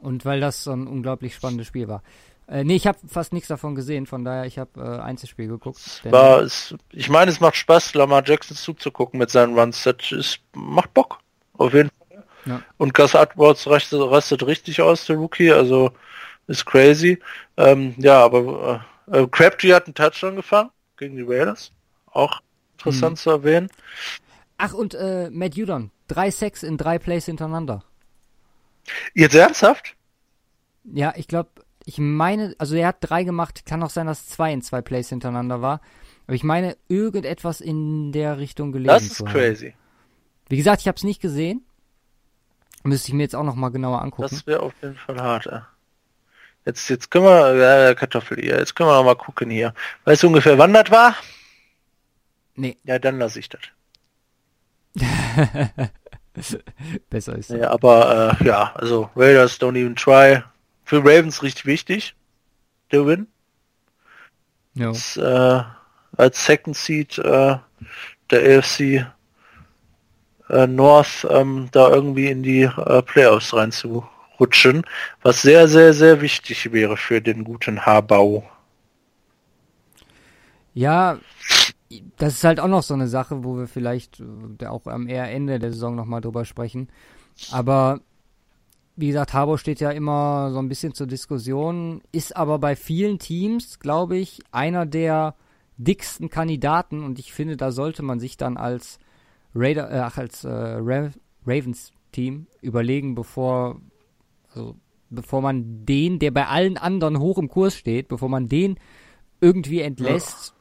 Und 0.00 0.24
weil 0.24 0.40
das 0.40 0.64
so 0.64 0.72
ein 0.72 0.86
unglaublich 0.86 1.34
spannendes 1.34 1.66
Spiel 1.66 1.88
war. 1.88 2.02
Äh, 2.48 2.64
nee, 2.64 2.76
ich 2.76 2.86
habe 2.86 2.98
fast 3.06 3.32
nichts 3.32 3.48
davon 3.48 3.74
gesehen, 3.74 4.06
von 4.06 4.24
daher, 4.24 4.46
ich 4.46 4.58
habe 4.58 4.80
äh, 4.80 5.02
Einzelspiel 5.02 5.48
geguckt. 5.48 5.78
War 6.04 6.40
es, 6.40 6.74
ich 6.92 7.10
meine, 7.10 7.30
es 7.30 7.40
macht 7.40 7.56
Spaß, 7.56 7.94
Lamar 7.94 8.22
Jackson 8.24 8.56
zuzugucken 8.56 9.18
mit 9.18 9.30
seinen 9.30 9.58
Runs. 9.58 9.82
Das 9.82 10.12
ist, 10.12 10.40
macht 10.54 10.94
Bock. 10.94 11.18
Auf 11.54 11.74
jeden 11.74 11.90
Fall. 11.90 12.24
Ja. 12.46 12.62
Und 12.78 12.94
Gus 12.94 13.14
Edwards 13.14 13.66
rastet, 13.66 14.00
rastet 14.00 14.46
richtig 14.46 14.80
aus, 14.80 15.04
der 15.04 15.16
Rookie. 15.16 15.52
Also 15.52 15.90
ist 16.46 16.64
crazy. 16.64 17.18
Ähm, 17.56 17.94
ja, 17.98 18.24
aber 18.24 18.82
äh, 19.10 19.18
äh, 19.18 19.26
Crabtree 19.26 19.74
hat 19.74 19.86
einen 19.86 19.94
Touchdown 19.94 20.36
gefangen 20.36 20.70
gegen 20.96 21.16
die 21.16 21.22
Raiders. 21.22 21.72
Auch 22.06 22.40
interessant 22.78 23.12
Mhm. 23.12 23.16
zu 23.16 23.30
erwähnen. 23.30 23.68
Ach, 24.56 24.72
und 24.72 24.94
äh, 24.94 25.30
Matt 25.30 25.54
Judon. 25.54 25.90
Drei 26.08 26.30
Sacks 26.30 26.62
in 26.62 26.76
drei 26.78 26.98
Plays 26.98 27.26
hintereinander. 27.26 27.84
Jetzt 29.14 29.34
ernsthaft? 29.34 29.94
Ja, 30.84 31.12
ich 31.16 31.28
glaube, 31.28 31.50
ich 31.84 31.98
meine, 31.98 32.54
also 32.58 32.74
er 32.76 32.88
hat 32.88 32.96
drei 33.00 33.24
gemacht, 33.24 33.66
kann 33.66 33.82
auch 33.82 33.90
sein, 33.90 34.06
dass 34.06 34.26
zwei 34.26 34.52
in 34.52 34.62
zwei 34.62 34.80
Plays 34.80 35.10
hintereinander 35.10 35.60
war. 35.60 35.80
Aber 36.26 36.34
ich 36.34 36.44
meine, 36.44 36.76
irgendetwas 36.88 37.60
in 37.60 38.12
der 38.12 38.38
Richtung 38.38 38.72
gelesen 38.72 38.88
Das 38.88 39.02
ist 39.04 39.26
crazy. 39.26 39.74
Wie 40.48 40.56
gesagt, 40.56 40.80
ich 40.80 40.88
habe 40.88 40.96
es 40.96 41.04
nicht 41.04 41.20
gesehen. 41.20 41.62
Müsste 42.84 43.08
ich 43.08 43.14
mir 43.14 43.22
jetzt 43.22 43.34
auch 43.36 43.44
noch 43.44 43.54
mal 43.54 43.68
genauer 43.70 44.00
angucken. 44.02 44.28
Das 44.30 44.46
wäre 44.46 44.60
auf 44.60 44.72
jeden 44.82 44.96
Fall 44.96 45.20
hart. 45.20 45.46
Äh. 45.46 45.60
Jetzt, 46.64 46.88
jetzt 46.88 47.10
können 47.10 47.24
wir, 47.24 47.54
ja, 47.56 47.94
Kartoffel 47.94 48.38
hier, 48.40 48.58
jetzt 48.58 48.74
können 48.74 48.88
wir 48.88 48.94
noch 48.94 49.04
mal 49.04 49.14
gucken 49.16 49.50
hier. 49.50 49.74
Weißt 50.04 50.22
du 50.22 50.28
ungefähr, 50.28 50.56
wann 50.58 50.72
das 50.72 50.90
war? 50.90 51.14
Nee, 52.58 52.76
Ja, 52.82 52.98
dann 52.98 53.18
lasse 53.18 53.38
ich 53.38 53.48
das. 53.48 53.60
besser 57.10 57.36
ist. 57.36 57.50
Ja, 57.50 57.70
aber 57.70 58.36
äh, 58.40 58.44
ja, 58.44 58.72
also 58.74 59.10
Raiders 59.14 59.60
don't 59.60 59.78
even 59.78 59.94
try. 59.94 60.42
Für 60.84 60.98
Ravens 60.98 61.42
richtig 61.42 61.66
wichtig, 61.66 62.16
der 62.90 63.06
Win. 63.06 63.28
Ja. 64.74 64.88
Das, 64.88 65.16
äh, 65.16 65.62
als 66.16 66.44
Second 66.44 66.76
Seed 66.76 67.18
äh, 67.18 67.58
der 68.30 68.58
AFC 68.58 69.06
äh, 70.48 70.66
North 70.66 71.26
ähm, 71.30 71.68
da 71.70 71.90
irgendwie 71.90 72.28
in 72.28 72.42
die 72.42 72.62
äh, 72.62 73.02
Playoffs 73.02 73.54
reinzurutschen, 73.54 74.84
was 75.22 75.42
sehr, 75.42 75.68
sehr, 75.68 75.94
sehr 75.94 76.20
wichtig 76.20 76.72
wäre 76.72 76.96
für 76.96 77.20
den 77.20 77.44
guten 77.44 77.86
Haarbau. 77.86 78.48
Ja, 80.74 81.18
das 82.16 82.34
ist 82.34 82.44
halt 82.44 82.60
auch 82.60 82.68
noch 82.68 82.82
so 82.82 82.94
eine 82.94 83.08
Sache, 83.08 83.44
wo 83.44 83.56
wir 83.56 83.66
vielleicht 83.66 84.22
äh, 84.60 84.66
auch 84.66 84.86
am 84.86 85.08
eher 85.08 85.30
Ende 85.30 85.58
der 85.58 85.72
Saison 85.72 85.94
nochmal 85.94 86.20
drüber 86.20 86.44
sprechen. 86.44 86.88
Aber 87.50 88.00
wie 88.96 89.06
gesagt, 89.06 89.32
Harbour 89.32 89.58
steht 89.58 89.80
ja 89.80 89.90
immer 89.90 90.50
so 90.52 90.58
ein 90.58 90.68
bisschen 90.68 90.92
zur 90.92 91.06
Diskussion, 91.06 92.02
ist 92.12 92.36
aber 92.36 92.58
bei 92.58 92.74
vielen 92.74 93.18
Teams, 93.18 93.78
glaube 93.78 94.16
ich, 94.16 94.40
einer 94.50 94.86
der 94.86 95.36
dicksten 95.76 96.28
Kandidaten 96.28 97.04
und 97.04 97.18
ich 97.20 97.32
finde, 97.32 97.56
da 97.56 97.70
sollte 97.70 98.02
man 98.02 98.18
sich 98.18 98.36
dann 98.36 98.56
als 98.56 98.98
Raider, 99.54 99.90
äh, 99.90 99.98
ach, 100.00 100.18
als 100.18 100.44
äh, 100.44 100.48
Ra 100.48 101.10
Ravens 101.46 101.92
Team 102.10 102.46
überlegen, 102.60 103.14
bevor, 103.14 103.80
also 104.50 104.74
bevor 105.10 105.40
man 105.40 105.86
den, 105.86 106.18
der 106.18 106.32
bei 106.32 106.46
allen 106.46 106.76
anderen 106.76 107.20
hoch 107.20 107.38
im 107.38 107.48
Kurs 107.48 107.76
steht, 107.76 108.08
bevor 108.08 108.28
man 108.28 108.48
den 108.48 108.78
irgendwie 109.40 109.80
entlässt, 109.80 110.54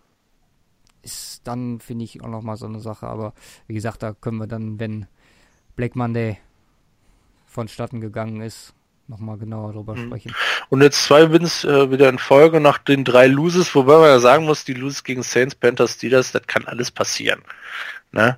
ist 1.04 1.42
dann, 1.46 1.80
finde 1.80 2.04
ich, 2.06 2.22
auch 2.22 2.28
nochmal 2.28 2.58
so 2.58 2.66
eine 2.66 2.80
Sache. 2.80 3.08
Aber 3.08 3.34
wie 3.68 3.74
gesagt, 3.74 4.04
da 4.04 4.14
können 4.14 4.38
wir 4.38 4.48
dann, 4.48 4.80
wenn 4.80 5.06
Black 5.76 5.96
Monday 5.96 6.38
vonstatten 7.46 8.02
gegangen 8.02 8.42
ist, 8.42 8.74
nochmal 9.08 9.38
genauer 9.38 9.74
drüber 9.74 9.96
Mhm. 9.96 10.08
sprechen. 10.08 10.36
Und 10.70 10.82
jetzt 10.82 11.04
zwei 11.06 11.32
Wins 11.32 11.64
äh, 11.64 11.90
wieder 11.92 12.10
in 12.10 12.18
Folge 12.20 12.60
nach 12.60 12.78
den 12.78 13.06
drei 13.06 13.28
Loses, 13.28 13.74
wobei 13.74 13.94
man 14.00 14.08
ja 14.10 14.20
sagen 14.20 14.46
muss, 14.46 14.66
die 14.66 14.74
Loses 14.74 15.04
gegen 15.04 15.24
Saints, 15.24 15.56
Panthers, 15.56 15.94
Steelers, 15.94 16.34
das 16.34 16.46
kann 16.46 16.66
alles 16.66 16.92
passieren. 16.92 17.42
Ne? 18.12 18.38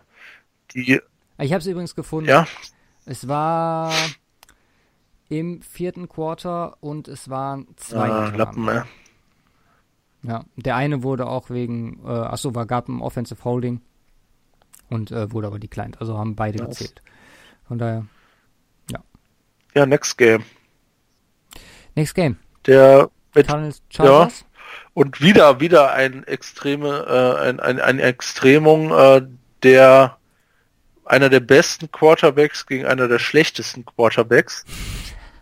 Die, 0.75 1.01
Ich 1.39 1.51
habe 1.53 1.61
es 1.61 1.65
übrigens 1.67 1.95
gefunden. 1.95 2.29
ja, 2.29 2.45
Es 3.05 3.27
war 3.27 3.91
im 5.29 5.61
vierten 5.61 6.07
Quarter 6.07 6.77
und 6.81 7.07
es 7.07 7.29
waren 7.29 7.67
zwei 7.75 8.05
hintereinander. 8.07 8.37
Lappen, 8.37 8.65
ja. 8.67 8.87
Ja, 10.23 10.43
der 10.57 10.75
eine 10.75 11.01
wurde 11.03 11.27
auch 11.27 11.49
wegen, 11.49 11.99
äh, 12.05 12.09
achso, 12.09 12.53
war 12.55 12.65
gab 12.65 12.89
ein 12.89 13.01
Offensive 13.01 13.43
Holding 13.45 13.81
und 14.89 15.11
äh, 15.11 15.31
wurde 15.31 15.47
aber 15.47 15.59
declined. 15.59 15.99
Also 16.01 16.17
haben 16.17 16.35
beide 16.35 16.57
Nice. 16.59 16.77
gezählt. 16.79 17.01
Von 17.67 17.77
daher, 17.77 18.05
Ja, 19.75 19.85
next 19.85 20.17
game. 20.17 20.43
next 21.95 22.15
game. 22.15 22.37
Der 22.65 23.09
mit 23.35 23.47
Cardinals 23.47 23.81
Chargers. 23.91 24.45
und 24.93 25.21
wieder 25.21 25.59
wieder 25.59 25.93
ein 25.93 26.23
extreme 26.25 27.05
äh, 27.39 27.47
ein, 27.47 27.59
ein, 27.59 27.79
ein 27.79 27.99
Extremung 27.99 28.91
äh, 28.91 29.21
der 29.63 30.17
einer 31.05 31.29
der 31.29 31.39
besten 31.39 31.91
Quarterbacks 31.91 32.65
gegen 32.65 32.85
einer 32.85 33.07
der 33.07 33.19
schlechtesten 33.19 33.85
Quarterbacks. 33.85 34.65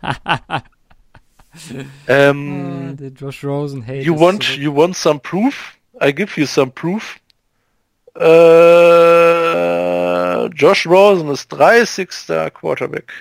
ähm, 2.08 2.90
Ah, 2.90 2.94
der 2.94 3.10
Josh 3.10 3.44
Rosen 3.44 3.86
Hate 3.86 4.00
you 4.02 4.20
want 4.20 4.44
zurück. 4.44 4.60
you 4.60 4.76
want 4.76 4.96
some 4.96 5.20
proof? 5.20 5.78
I 6.02 6.12
give 6.14 6.40
you 6.40 6.46
some 6.46 6.72
proof. 6.72 7.20
Äh, 8.98 10.48
Josh 10.56 10.86
Rosen 10.88 11.30
ist 11.30 11.48
30. 11.50 12.10
Quarterback. 12.54 13.12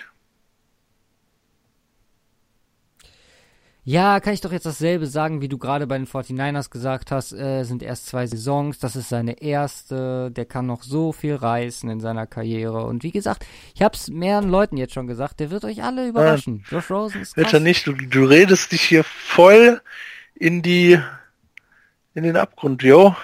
Ja, 3.88 4.18
kann 4.18 4.34
ich 4.34 4.40
doch 4.40 4.50
jetzt 4.50 4.66
dasselbe 4.66 5.06
sagen, 5.06 5.40
wie 5.40 5.46
du 5.46 5.58
gerade 5.58 5.86
bei 5.86 5.96
den 5.96 6.08
49ers 6.08 6.70
gesagt 6.70 7.12
hast, 7.12 7.32
äh, 7.32 7.62
sind 7.62 7.84
erst 7.84 8.08
zwei 8.08 8.26
Saisons, 8.26 8.80
das 8.80 8.96
ist 8.96 9.10
seine 9.10 9.40
erste, 9.40 10.32
der 10.32 10.44
kann 10.44 10.66
noch 10.66 10.82
so 10.82 11.12
viel 11.12 11.36
reißen 11.36 11.88
in 11.88 12.00
seiner 12.00 12.26
Karriere. 12.26 12.84
Und 12.84 13.04
wie 13.04 13.12
gesagt, 13.12 13.46
ich 13.76 13.82
hab's 13.82 14.08
mehreren 14.08 14.50
Leuten 14.50 14.76
jetzt 14.76 14.92
schon 14.92 15.06
gesagt, 15.06 15.38
der 15.38 15.52
wird 15.52 15.64
euch 15.64 15.84
alle 15.84 16.08
überraschen. 16.08 16.64
Josh 16.68 16.90
Rosen 16.90 17.22
ist 17.22 17.36
krass. 17.36 17.60
nicht, 17.60 17.86
du, 17.86 17.92
du 17.92 18.24
redest 18.24 18.72
dich 18.72 18.82
hier 18.82 19.04
voll 19.04 19.80
in 20.34 20.62
die 20.62 21.00
in 22.14 22.24
den 22.24 22.36
Abgrund, 22.36 22.82
yo. 22.82 23.14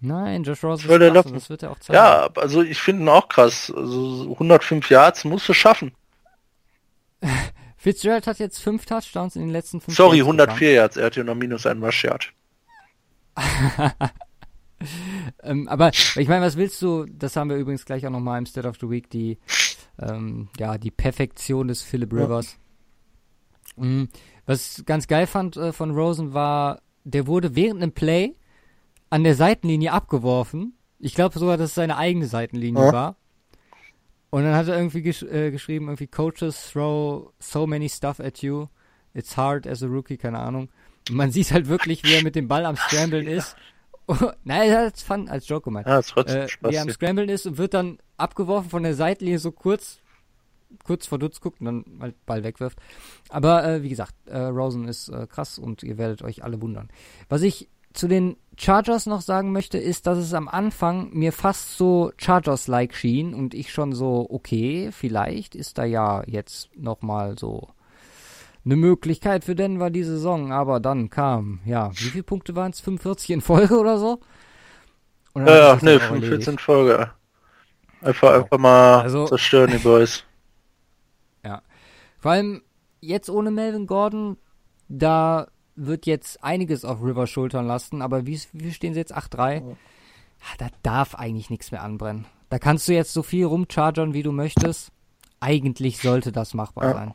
Nein, 0.00 0.44
Josh 0.44 0.64
Rosen 0.64 0.88
ist 0.90 1.12
krass, 1.12 1.26
das 1.30 1.50
wird 1.50 1.62
er 1.62 1.72
auch 1.72 1.78
zeigen. 1.78 1.98
Ja, 1.98 2.30
also 2.36 2.62
ich 2.62 2.80
finde 2.80 3.02
ihn 3.02 3.08
auch 3.10 3.28
krass. 3.28 3.70
Also 3.76 4.30
105 4.32 4.88
Yards 4.88 5.26
musst 5.26 5.46
du 5.46 5.52
schaffen. 5.52 5.92
Fitzgerald 7.82 8.28
hat 8.28 8.38
jetzt 8.38 8.60
fünf 8.62 8.86
Touchdowns 8.86 9.34
in 9.34 9.42
den 9.42 9.50
letzten 9.50 9.80
fünf 9.80 9.96
Sorry, 9.96 10.18
Games 10.18 10.28
104 10.38 10.72
Yards. 10.72 10.96
Er 10.96 11.06
hat 11.06 11.14
hier 11.14 11.24
noch 11.24 11.34
minus 11.34 11.66
einen 11.66 11.82
Rush 11.82 12.04
Yard. 12.04 12.32
Ähm, 15.44 15.68
aber 15.68 15.90
ich 15.90 16.26
meine, 16.26 16.44
was 16.44 16.56
willst 16.56 16.82
du? 16.82 17.04
Das 17.06 17.36
haben 17.36 17.48
wir 17.50 17.56
übrigens 17.56 17.84
gleich 17.84 18.04
auch 18.04 18.10
nochmal 18.10 18.38
im 18.38 18.46
State 18.46 18.66
of 18.66 18.78
the 18.80 18.90
Week, 18.90 19.08
die, 19.10 19.38
ähm, 20.00 20.48
ja, 20.58 20.76
die 20.76 20.90
Perfektion 20.90 21.68
des 21.68 21.82
Philip 21.82 22.12
Ja. 22.12 22.24
Rivers. 22.24 22.56
Mhm. 23.76 24.08
Was 24.44 24.78
ich 24.78 24.84
ganz 24.86 25.06
geil 25.06 25.28
fand 25.28 25.56
äh, 25.56 25.72
von 25.72 25.92
Rosen 25.92 26.34
war, 26.34 26.80
der 27.04 27.28
wurde 27.28 27.54
während 27.54 27.80
einem 27.80 27.92
Play 27.92 28.34
an 29.08 29.22
der 29.22 29.36
Seitenlinie 29.36 29.92
abgeworfen. 29.92 30.76
Ich 30.98 31.14
glaube 31.14 31.38
sogar, 31.38 31.56
dass 31.56 31.68
es 31.70 31.74
seine 31.76 31.96
eigene 31.96 32.26
Seitenlinie 32.26 32.86
Ja. 32.86 32.92
war. 32.92 33.16
Und 34.32 34.44
dann 34.44 34.54
hat 34.54 34.66
er 34.66 34.76
irgendwie 34.78 35.02
gesch 35.02 35.22
äh, 35.24 35.50
geschrieben, 35.50 35.88
irgendwie 35.88 36.06
Coaches 36.06 36.70
throw 36.72 37.30
so 37.38 37.66
many 37.66 37.88
stuff 37.90 38.18
at 38.18 38.38
you. 38.38 38.66
It's 39.12 39.36
hard 39.36 39.66
as 39.66 39.82
a 39.82 39.86
rookie, 39.86 40.16
keine 40.16 40.38
Ahnung. 40.38 40.70
Und 41.10 41.16
man 41.16 41.30
sieht 41.32 41.52
halt 41.52 41.68
wirklich, 41.68 42.02
wie 42.04 42.14
er 42.14 42.22
mit 42.22 42.34
dem 42.34 42.48
Ball 42.48 42.64
am 42.64 42.76
Scramblen 42.76 43.26
ist. 43.26 43.54
Nein, 44.44 44.70
er 44.70 44.86
hat 44.86 44.96
es 44.96 45.02
fun 45.02 45.28
als 45.28 45.46
Joke 45.46 45.64
gemeint. 45.64 45.86
Ja, 45.86 46.00
trotzdem 46.00 46.42
Äh, 46.42 46.48
Spaß. 46.48 46.70
wie 46.70 46.76
er 46.76 46.82
am. 46.82 46.90
Scramblen 46.90 47.28
ist 47.28 47.46
und 47.46 47.58
wird 47.58 47.74
dann 47.74 47.98
abgeworfen 48.16 48.70
von 48.70 48.82
der 48.82 48.94
Seitenlinie 48.94 49.38
so 49.38 49.52
kurz, 49.52 50.00
kurz 50.82 51.06
vor 51.06 51.18
Dutz 51.18 51.40
guckt 51.42 51.60
und 51.60 51.66
dann 51.66 51.84
halt 52.00 52.24
Ball 52.24 52.42
wegwirft. 52.42 52.78
Aber 53.28 53.64
äh, 53.64 53.82
wie 53.82 53.90
gesagt, 53.90 54.14
äh, 54.26 54.38
Rosen 54.38 54.88
ist 54.88 55.08
äh, 55.10 55.26
krass 55.26 55.58
und 55.58 55.82
ihr 55.82 55.98
werdet 55.98 56.22
euch 56.22 56.42
alle 56.42 56.60
wundern. 56.62 56.88
Was 57.28 57.42
ich 57.42 57.68
zu 57.92 58.08
den 58.08 58.36
Chargers 58.58 59.06
noch 59.06 59.20
sagen 59.22 59.52
möchte, 59.52 59.78
ist, 59.78 60.06
dass 60.06 60.18
es 60.18 60.34
am 60.34 60.48
Anfang 60.48 61.10
mir 61.12 61.32
fast 61.32 61.76
so 61.76 62.12
Chargers-like 62.18 62.94
schien 62.94 63.34
und 63.34 63.54
ich 63.54 63.72
schon 63.72 63.92
so, 63.92 64.26
okay, 64.30 64.90
vielleicht 64.92 65.54
ist 65.54 65.78
da 65.78 65.84
ja 65.84 66.22
jetzt 66.26 66.68
nochmal 66.76 67.38
so 67.38 67.68
eine 68.64 68.76
Möglichkeit 68.76 69.44
für 69.44 69.54
Denver 69.54 69.90
die 69.90 70.04
Saison, 70.04 70.52
aber 70.52 70.80
dann 70.80 71.10
kam, 71.10 71.60
ja, 71.64 71.90
wie 71.92 72.10
viele 72.10 72.22
Punkte 72.22 72.54
waren 72.54 72.70
es? 72.72 72.80
45 72.80 73.30
in 73.30 73.40
Folge 73.40 73.78
oder 73.78 73.98
so? 73.98 74.20
Und 75.32 75.46
Ja, 75.46 75.56
ja, 75.56 75.78
ne, 75.82 75.96
auch 75.96 76.00
45 76.08 76.48
in. 76.48 76.58
Folge. 76.58 77.10
Einfach, 78.02 78.34
einfach 78.34 78.58
mal 78.58 79.00
Also- 79.00 79.26
zerstören, 79.26 79.70
die 79.72 79.78
Boys. 79.78 80.24
Vor 82.18 82.30
allem 82.30 82.62
jetzt 83.00 83.28
ohne 83.30 83.50
Melvin 83.50 83.88
Gordon, 83.88 84.36
da 84.88 85.48
wird 85.76 86.06
jetzt 86.06 86.42
einiges 86.44 86.84
auf 86.84 87.02
Rivers 87.02 87.30
Schultern 87.30 87.66
lasten, 87.66 88.02
aber 88.02 88.26
wie, 88.26 88.40
wie 88.52 88.72
stehen 88.72 88.94
sie 88.94 89.00
jetzt? 89.00 89.16
8-3? 89.16 89.62
Ah, 89.62 90.54
Da 90.58 90.68
darf 90.82 91.14
eigentlich 91.14 91.50
nichts 91.50 91.70
mehr 91.70 91.82
anbrennen. 91.82 92.26
Da 92.50 92.58
kannst 92.58 92.86
du 92.88 92.92
jetzt 92.92 93.12
so 93.14 93.22
viel 93.22 93.46
rumchargern, 93.46 94.12
wie 94.12 94.22
du 94.22 94.32
möchtest. 94.32 94.90
Eigentlich 95.40 95.98
sollte 95.98 96.30
das 96.32 96.52
machbar 96.54 96.84
Ja. 96.84 96.94
sein. 96.94 97.14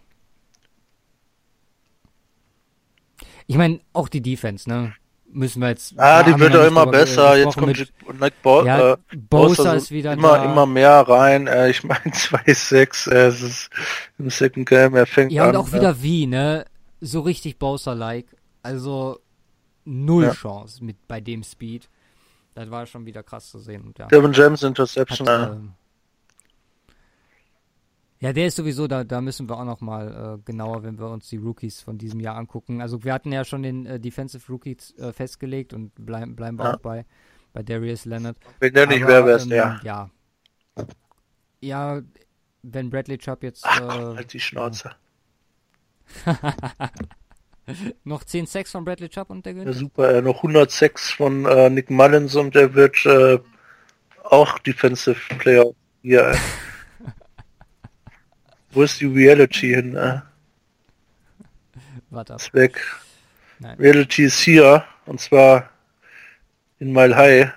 Ich 3.48 3.56
meine, 3.58 3.80
auch 3.94 4.10
die 4.10 4.22
Defense, 4.22 4.70
ne? 4.70 4.94
Müssen 5.30 5.62
wir 5.62 5.70
jetzt. 5.70 5.94
Ah, 6.00 6.24
die 6.24 6.38
wird 6.40 6.54
nicht 6.54 6.64
immer 6.68 6.86
besser. 6.88 7.38
Jetzt 7.38 7.56
kommt 7.56 7.68
mit- 7.68 7.80
die- 7.80 8.14
Nick 8.24 8.42
Bo 8.42 8.64
ja, 8.66 8.94
äh, 8.94 8.98
Bosa 9.30 9.74
ist 9.74 9.92
wieder 9.92 10.14
immer, 10.14 10.38
da. 10.38 10.46
immer 10.52 10.66
mehr 10.66 10.92
rein. 11.08 11.48
Äh, 11.48 11.70
ich 11.70 11.84
meine 11.84 12.00
2-6, 12.12 13.08
äh, 13.12 13.28
es 13.28 13.42
ist 13.42 13.70
im 14.18 14.30
Second 14.30 14.68
Game, 14.70 14.96
er 14.96 15.06
fängt 15.06 15.32
Ja, 15.34 15.44
an. 15.44 15.50
und 15.50 15.56
auch 15.58 15.68
äh, 15.70 15.74
wieder 15.74 16.02
wie, 16.02 16.28
ne? 16.28 16.66
So 17.02 17.22
richtig 17.22 17.60
Bowser-like. 17.60 18.26
Also 18.68 19.20
null 19.86 20.26
Ja. 20.26 20.34
Chance 20.34 20.84
mit 20.84 21.08
bei 21.08 21.22
dem 21.22 21.42
Speed. 21.44 21.90
Das 22.54 22.70
war 22.70 22.86
schon 22.86 23.06
wieder 23.06 23.24
krass 23.24 23.50
zu 23.50 23.60
sehen. 23.60 23.84
Und 23.86 23.98
ja, 23.98 24.08
Devin 24.08 24.34
James 24.34 24.62
hat, 24.62 24.68
Interception. 24.70 25.28
äh, 25.28 25.46
ähm, 25.46 25.74
ja, 28.20 28.34
der 28.34 28.48
ist 28.48 28.56
sowieso, 28.56 28.88
da, 28.88 29.04
da 29.04 29.22
müssen 29.22 29.48
wir 29.48 29.58
auch 29.58 29.64
noch 29.64 29.80
mal 29.80 30.38
äh, 30.40 30.42
genauer, 30.44 30.82
wenn 30.84 30.98
wir 31.00 31.08
uns 31.08 31.30
die 31.30 31.38
Rookies 31.38 31.82
von 31.82 31.98
diesem 31.98 32.20
Jahr 32.20 32.36
angucken. 32.36 32.82
Also 32.82 33.04
wir 33.04 33.14
hatten 33.14 33.32
ja 33.32 33.46
schon 33.46 33.62
den 33.64 33.86
äh, 33.86 34.00
Defensive 34.00 34.52
Rookies 34.52 34.92
äh, 34.98 35.14
festgelegt 35.14 35.72
und 35.74 35.94
bleiben, 35.96 36.36
bleiben 36.36 36.58
wir 36.58 36.66
Ja. 36.66 36.74
auch 36.74 36.80
bei, 36.80 37.06
bei 37.54 37.64
Darius 37.64 38.06
Leonard. 38.06 38.36
wenn 38.60 38.74
der 38.74 38.88
nicht 38.88 39.06
wäre 39.08 39.30
es 39.32 39.44
ähm, 39.44 39.50
der. 39.50 39.80
Ja. 39.84 40.10
Ja, 41.62 42.02
wenn 42.64 42.90
Bradley 42.90 43.18
Chubb 43.18 43.44
jetzt 43.44 43.64
Ach, 43.66 43.80
äh, 43.80 44.16
halt 44.18 44.34
die 44.34 44.40
Schnauze. 44.40 44.92
noch 48.04 48.24
10 48.24 48.46
Sacks 48.46 48.72
von 48.72 48.86
Bradley 48.86 49.10
Chubb 49.10 49.30
und 49.30 49.46
der 49.46 49.54
Ja, 49.54 49.60
gewinnt. 49.60 49.78
super, 49.78 50.16
äh, 50.16 50.22
noch 50.22 50.38
106 50.38 51.12
von 51.12 51.46
äh, 51.46 51.70
Nick 51.70 51.90
Mullins 51.90 52.36
und 52.36 52.56
der 52.56 52.74
wird 52.74 53.06
äh, 53.06 53.40
auch 54.24 54.60
Defensive 54.60 55.20
Player 55.38 55.66
hier. 56.02 56.32
Äh. 56.32 56.38
Wo 58.72 58.84
ist 58.84 59.00
die 59.02 59.06
Reality 59.06 59.74
hin? 59.74 59.96
Äh? 59.96 60.22
Warte 62.10 62.34
ab. 62.34 62.40
Ist 62.40 62.54
weg. 62.54 62.80
Nein. 63.60 63.78
Reality 63.80 64.26
ist 64.26 64.40
hier 64.40 64.86
und 65.06 65.20
zwar 65.20 65.70
in 66.80 66.92
Mile 66.94 67.16
High. 67.16 67.52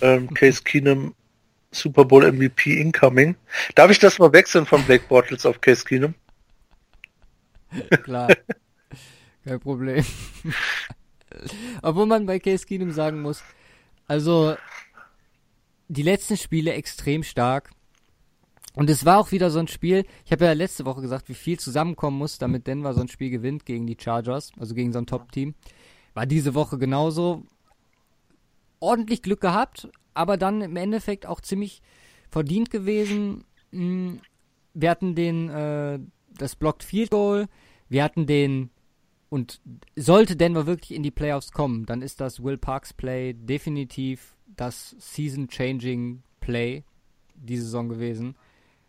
Ähm, 0.00 0.28
Case 0.34 0.62
Keenum 0.62 1.14
Super 1.70 2.04
Bowl 2.04 2.30
MVP 2.30 2.80
incoming. 2.80 3.36
Darf 3.74 3.90
ich 3.90 3.98
das 3.98 4.18
mal 4.18 4.32
wechseln 4.32 4.66
von 4.66 4.82
Blake 4.84 5.04
Bortles 5.08 5.44
auf 5.46 5.60
Case 5.60 5.84
Keenum? 5.84 6.14
Klar. 8.02 8.28
Kein 9.44 9.60
Problem. 9.60 10.04
Obwohl 11.82 12.06
man 12.06 12.26
bei 12.26 12.38
Case 12.38 12.64
Keenum 12.66 12.92
sagen 12.92 13.20
muss, 13.20 13.42
also 14.06 14.56
die 15.88 16.02
letzten 16.02 16.36
Spiele 16.36 16.72
extrem 16.72 17.22
stark. 17.22 17.70
Und 18.74 18.90
es 18.90 19.04
war 19.04 19.18
auch 19.18 19.30
wieder 19.30 19.50
so 19.50 19.60
ein 19.60 19.68
Spiel, 19.68 20.04
ich 20.24 20.32
habe 20.32 20.46
ja 20.46 20.52
letzte 20.52 20.84
Woche 20.84 21.00
gesagt, 21.00 21.28
wie 21.28 21.34
viel 21.34 21.58
zusammenkommen 21.60 22.18
muss, 22.18 22.38
damit 22.38 22.66
Denver 22.66 22.92
so 22.92 23.00
ein 23.00 23.08
Spiel 23.08 23.30
gewinnt 23.30 23.66
gegen 23.66 23.86
die 23.86 23.96
Chargers, 23.98 24.50
also 24.58 24.74
gegen 24.74 24.92
so 24.92 24.98
ein 24.98 25.06
Top-Team. 25.06 25.54
War 26.14 26.26
diese 26.26 26.54
Woche 26.54 26.78
genauso. 26.78 27.44
Ordentlich 28.80 29.22
Glück 29.22 29.40
gehabt, 29.40 29.88
aber 30.12 30.36
dann 30.36 30.60
im 30.60 30.76
Endeffekt 30.76 31.26
auch 31.26 31.40
ziemlich 31.40 31.82
verdient 32.30 32.70
gewesen. 32.70 33.44
Mm, 33.70 34.16
Wir 34.74 34.90
hatten 34.90 35.14
den, 35.14 35.50
äh, 35.50 36.00
das 36.36 36.56
Blocked 36.56 36.82
Field 36.82 37.10
Goal, 37.12 37.46
wir 37.88 38.02
hatten 38.04 38.26
den, 38.26 38.70
und 39.28 39.60
sollte 39.96 40.36
Denver 40.36 40.66
wirklich 40.66 40.92
in 40.92 41.02
die 41.02 41.10
Playoffs 41.10 41.52
kommen, 41.52 41.86
dann 41.86 42.02
ist 42.02 42.20
das 42.20 42.42
Will 42.42 42.58
Parks 42.58 42.92
Play 42.92 43.34
definitiv 43.34 44.36
das 44.46 44.94
Season-Changing 44.98 46.22
Play 46.40 46.84
die 47.34 47.56
Saison 47.56 47.88
gewesen. 47.88 48.36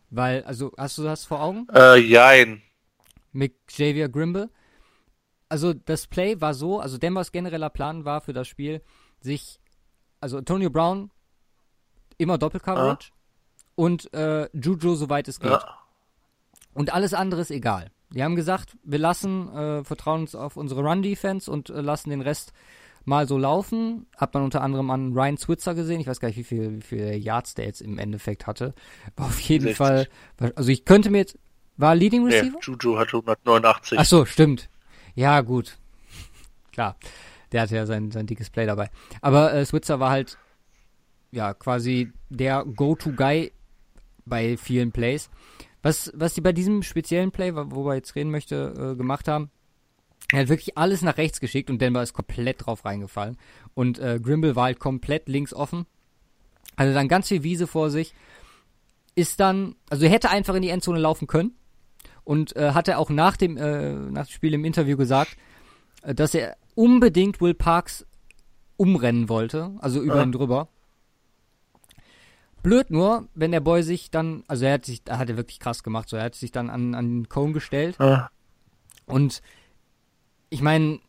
Weil, 0.09 0.43
also, 0.43 0.71
hast 0.77 0.97
du 0.97 1.03
das 1.03 1.25
vor 1.25 1.41
Augen? 1.41 1.67
Äh, 1.73 1.97
jein. 1.97 2.61
Mit 3.31 3.55
Xavier 3.67 4.07
Grimble. 4.07 4.49
Also, 5.49 5.73
das 5.73 6.07
Play 6.07 6.39
war 6.41 6.53
so, 6.53 6.79
also 6.79 6.97
Denvers 6.97 7.31
genereller 7.31 7.69
Plan 7.69 8.05
war 8.05 8.21
für 8.21 8.33
das 8.33 8.47
Spiel, 8.47 8.81
sich, 9.19 9.59
also 10.19 10.37
Antonio 10.37 10.69
Brown 10.69 11.11
immer 12.17 12.37
Doppelcoverage 12.37 13.11
und 13.75 14.13
äh, 14.13 14.47
Juju 14.53 14.95
soweit 14.95 15.27
es 15.27 15.39
geht. 15.39 15.51
Ja. 15.51 15.79
Und 16.73 16.93
alles 16.93 17.13
andere 17.13 17.41
ist 17.41 17.51
egal. 17.51 17.91
Die 18.15 18.23
haben 18.23 18.35
gesagt, 18.35 18.77
wir 18.83 18.97
lassen, 18.97 19.49
äh, 19.49 19.83
vertrauen 19.83 20.21
uns 20.21 20.35
auf 20.35 20.55
unsere 20.55 20.81
Run-Defense 20.81 21.51
und 21.51 21.69
äh, 21.69 21.81
lassen 21.81 22.09
den 22.09 22.21
Rest 22.21 22.53
mal 23.03 23.27
so 23.27 23.37
laufen. 23.37 24.07
Hat 24.15 24.33
man 24.33 24.43
unter 24.43 24.61
anderem 24.61 24.89
an 24.89 25.13
Ryan 25.13 25.37
Switzer 25.37 25.75
gesehen. 25.75 25.99
Ich 25.99 26.07
weiß 26.07 26.21
gar 26.21 26.29
nicht, 26.29 26.37
wie 26.37 26.45
viel, 26.45 26.77
wie 26.77 26.81
viel 26.81 27.13
Yards 27.17 27.55
der 27.55 27.65
jetzt 27.65 27.81
im 27.81 27.99
Endeffekt 27.99 28.47
hatte. 28.47 28.73
War 29.17 29.25
auf 29.27 29.39
jeden 29.41 29.65
60. 29.65 29.77
Fall, 29.77 30.07
also 30.55 30.69
ich 30.69 30.85
könnte 30.85 31.09
mir 31.11 31.19
jetzt, 31.19 31.37
war 31.75 31.93
Leading 31.93 32.25
Nee, 32.25 32.35
Receiver? 32.35 32.57
Juju 32.61 32.97
hatte 32.97 33.17
189. 33.17 33.99
Ach 33.99 34.05
so, 34.05 34.25
stimmt. 34.25 34.69
Ja, 35.13 35.41
gut. 35.41 35.77
Klar. 36.71 36.95
Der 37.51 37.61
hatte 37.61 37.75
ja 37.75 37.85
sein, 37.85 38.11
sein 38.11 38.27
dickes 38.27 38.49
Play 38.49 38.65
dabei. 38.65 38.89
Aber 39.21 39.53
äh, 39.53 39.65
Switzer 39.65 39.99
war 39.99 40.09
halt, 40.09 40.37
ja, 41.31 41.53
quasi 41.53 42.11
der 42.29 42.63
Go-To-Guy 42.63 43.51
bei 44.25 44.57
vielen 44.57 44.91
Plays. 44.91 45.29
Was, 45.85 46.11
was 46.15 46.33
die 46.33 46.41
bei 46.41 46.51
diesem 46.51 46.81
speziellen 46.81 47.29
Play, 47.29 47.53
wo 47.55 47.85
wir 47.85 47.93
jetzt 47.93 48.15
reden 48.15 48.31
möchte, 48.31 48.73
äh, 48.75 48.95
gemacht 48.95 49.27
haben, 49.27 49.51
er 50.31 50.39
hat 50.39 50.49
wirklich 50.49 50.79
alles 50.79 51.03
nach 51.03 51.17
rechts 51.17 51.39
geschickt 51.39 51.69
und 51.69 51.79
Denver 51.79 52.01
ist 52.01 52.13
komplett 52.13 52.65
drauf 52.65 52.85
reingefallen. 52.85 53.37
Und 53.75 53.99
äh, 53.99 54.19
Grimble 54.19 54.55
war 54.55 54.63
halt 54.63 54.79
komplett 54.79 55.29
links 55.29 55.53
offen. 55.53 55.85
Also 56.75 56.91
dann 56.91 57.07
ganz 57.07 57.27
viel 57.27 57.43
Wiese 57.43 57.67
vor 57.67 57.91
sich. 57.91 58.15
Ist 59.13 59.39
dann, 59.39 59.75
also 59.87 60.05
er 60.05 60.09
hätte 60.09 60.31
einfach 60.31 60.55
in 60.55 60.63
die 60.63 60.69
Endzone 60.69 60.97
laufen 60.97 61.27
können. 61.27 61.55
Und 62.23 62.55
äh, 62.55 62.71
hat 62.71 62.87
er 62.87 62.97
auch 62.97 63.11
nach 63.11 63.37
dem, 63.37 63.55
äh, 63.55 63.93
nach 63.93 64.25
dem 64.25 64.33
Spiel 64.33 64.55
im 64.55 64.65
Interview 64.65 64.97
gesagt, 64.97 65.37
äh, 66.01 66.15
dass 66.15 66.33
er 66.33 66.57
unbedingt 66.73 67.41
Will 67.41 67.53
Parks 67.53 68.07
umrennen 68.75 69.29
wollte, 69.29 69.75
also 69.77 70.01
über 70.01 70.15
ja. 70.15 70.23
ihn 70.23 70.31
drüber. 70.31 70.67
Blöd 72.65 72.89
nur, 72.89 73.27
wenn 73.35 73.51
der 73.51 73.59
Boy 73.59 73.83
sich 73.83 74.09
dann, 74.09 74.43
also 74.47 74.65
er 74.65 74.73
hat 74.73 74.85
sich, 74.85 75.03
da 75.03 75.19
hat 75.19 75.29
er 75.29 75.37
wirklich 75.37 75.59
krass 75.59 75.83
gemacht, 75.83 76.09
so 76.09 76.17
er 76.17 76.23
hat 76.23 76.33
sich 76.33 76.51
dann 76.51 76.71
an, 76.71 76.95
an 76.95 77.21
den 77.21 77.29
Cone 77.29 77.53
gestellt. 77.53 77.95
Ja. 77.99 78.31
Und 79.05 79.43
ich 80.49 80.63
meine, 80.63 80.99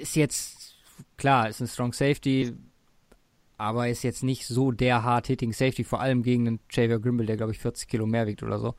ist 0.00 0.14
jetzt, 0.14 0.76
klar, 1.16 1.48
ist 1.48 1.60
ein 1.60 1.66
Strong 1.66 1.94
Safety, 1.94 2.54
aber 3.58 3.88
ist 3.88 4.04
jetzt 4.04 4.22
nicht 4.22 4.46
so 4.46 4.70
der 4.70 5.02
hard-hitting 5.02 5.52
Safety, 5.52 5.82
vor 5.82 6.00
allem 6.00 6.22
gegen 6.22 6.46
einen 6.46 6.60
Xavier 6.68 7.00
Grimble, 7.00 7.26
der 7.26 7.38
glaube 7.38 7.50
ich 7.50 7.58
40 7.58 7.88
Kilo 7.88 8.06
mehr 8.06 8.28
wiegt 8.28 8.44
oder 8.44 8.60
so. 8.60 8.76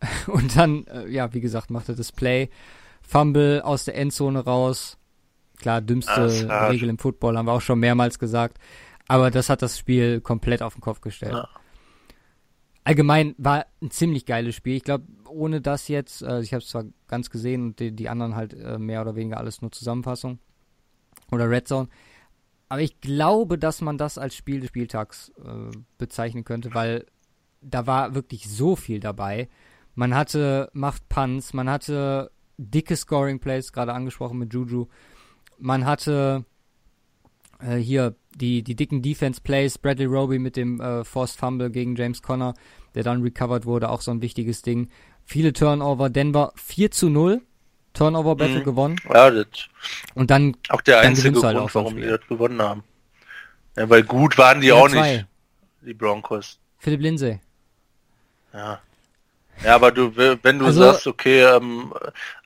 Und 0.28 0.56
dann, 0.56 0.86
äh, 0.86 1.08
ja, 1.08 1.34
wie 1.34 1.42
gesagt, 1.42 1.68
macht 1.68 1.90
er 1.90 1.94
das 1.94 2.10
Play, 2.10 2.48
Fumble 3.02 3.60
aus 3.60 3.84
der 3.84 3.96
Endzone 3.96 4.40
raus. 4.40 4.96
Klar, 5.58 5.82
dümmste 5.82 6.48
Regel 6.70 6.88
im 6.88 6.96
Football, 6.96 7.36
haben 7.36 7.46
wir 7.46 7.52
auch 7.52 7.60
schon 7.60 7.80
mehrmals 7.80 8.18
gesagt. 8.18 8.56
Aber 9.08 9.30
das 9.30 9.48
hat 9.48 9.62
das 9.62 9.78
Spiel 9.78 10.20
komplett 10.20 10.62
auf 10.62 10.74
den 10.74 10.82
Kopf 10.82 11.00
gestellt. 11.00 11.32
Ja. 11.32 11.48
Allgemein 12.84 13.34
war 13.38 13.66
ein 13.82 13.90
ziemlich 13.90 14.26
geiles 14.26 14.54
Spiel. 14.54 14.76
Ich 14.76 14.84
glaube, 14.84 15.04
ohne 15.28 15.60
das 15.60 15.88
jetzt, 15.88 16.22
also 16.22 16.42
ich 16.42 16.54
habe 16.54 16.62
es 16.62 16.68
zwar 16.68 16.84
ganz 17.06 17.30
gesehen 17.30 17.64
und 17.64 17.80
die, 17.80 17.92
die 17.92 18.08
anderen 18.08 18.36
halt 18.36 18.54
äh, 18.54 18.78
mehr 18.78 19.00
oder 19.00 19.16
weniger 19.16 19.38
alles 19.38 19.60
nur 19.60 19.72
Zusammenfassung 19.72 20.38
oder 21.30 21.50
Red 21.50 21.68
Zone. 21.68 21.88
Aber 22.68 22.82
ich 22.82 23.00
glaube, 23.00 23.58
dass 23.58 23.80
man 23.80 23.98
das 23.98 24.18
als 24.18 24.34
Spiel 24.34 24.60
des 24.60 24.68
Spieltags 24.68 25.32
äh, 25.42 25.76
bezeichnen 25.96 26.44
könnte, 26.44 26.74
weil 26.74 27.06
da 27.62 27.86
war 27.86 28.14
wirklich 28.14 28.48
so 28.48 28.76
viel 28.76 29.00
dabei. 29.00 29.48
Man 29.94 30.14
hatte 30.14 30.70
macht 30.72 31.08
Punts, 31.08 31.54
man 31.54 31.68
hatte 31.68 32.30
dicke 32.58 32.96
Scoring 32.96 33.40
Plays, 33.40 33.72
gerade 33.72 33.94
angesprochen 33.94 34.38
mit 34.38 34.52
Juju. 34.52 34.86
Man 35.58 35.86
hatte 35.86 36.44
äh, 37.60 37.76
hier 37.76 38.14
die, 38.34 38.62
die 38.62 38.74
dicken 38.74 39.02
Defense 39.02 39.40
Plays, 39.40 39.78
Bradley 39.78 40.06
Roby 40.06 40.38
mit 40.38 40.56
dem 40.56 40.80
äh, 40.80 41.04
Forced 41.04 41.38
Fumble 41.38 41.70
gegen 41.70 41.96
James 41.96 42.22
Conner, 42.22 42.54
der 42.94 43.02
dann 43.02 43.22
recovered 43.22 43.66
wurde, 43.66 43.90
auch 43.90 44.00
so 44.00 44.10
ein 44.10 44.22
wichtiges 44.22 44.62
Ding. 44.62 44.90
Viele 45.24 45.52
Turnover, 45.52 46.08
Denver 46.08 46.52
4 46.56 46.90
zu 46.90 47.08
0, 47.08 47.42
Turnover 47.92 48.36
Battle 48.36 48.60
mhm. 48.60 48.64
gewonnen. 48.64 48.96
Ja, 49.12 49.30
das 49.30 49.46
und 50.14 50.30
dann 50.30 50.56
auch 50.68 50.80
der 50.80 51.00
einzige 51.00 51.42
halt 51.42 51.56
Grund, 51.56 51.74
warum 51.74 51.96
die 51.96 52.02
das 52.02 52.20
gewonnen 52.28 52.62
haben. 52.62 52.84
Ja, 53.76 53.88
weil 53.88 54.02
gut 54.02 54.38
waren 54.38 54.60
die 54.60 54.68
ja, 54.68 54.74
auch 54.74 54.88
zwei. 54.88 55.12
nicht, 55.12 55.26
die 55.82 55.94
Broncos. 55.94 56.58
Philipp 56.78 57.00
Lindsay. 57.00 57.40
Ja. 58.52 58.80
Ja, 59.64 59.74
aber 59.74 59.90
du, 59.90 60.16
wenn 60.16 60.58
du 60.58 60.66
also, 60.66 60.82
sagst, 60.82 61.06
okay, 61.06 61.42
ähm, 61.42 61.92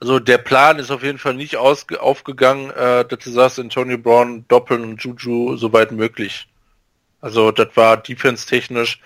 also 0.01 0.19
der 0.19 0.39
Plan 0.39 0.79
ist 0.79 0.91
auf 0.91 1.03
jeden 1.03 1.19
Fall 1.19 1.35
nicht 1.35 1.57
ausge 1.57 2.01
aufgegangen, 2.01 2.71
äh, 2.71 3.05
dass 3.05 3.19
du 3.19 3.31
sagst, 3.31 3.59
Antonio 3.59 3.99
Brown 3.99 4.47
doppeln 4.49 4.83
und 4.83 5.03
Juju 5.03 5.57
soweit 5.57 5.93
möglich. 5.93 6.49
Also 7.21 7.53
das 7.53 7.69
war 7.75 7.99
defense-technisch, 7.99 9.01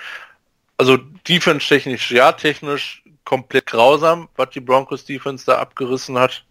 also 0.79 0.97
defense-technisch, 0.97 2.13
ja, 2.13 2.33
technisch 2.33 3.03
komplett 3.25 3.67
grausam, 3.67 4.29
was 4.37 4.51
die 4.51 4.61
Broncos 4.61 5.05
Defense 5.05 5.45
da 5.45 5.59
abgerissen 5.59 6.19
hat. 6.19 6.45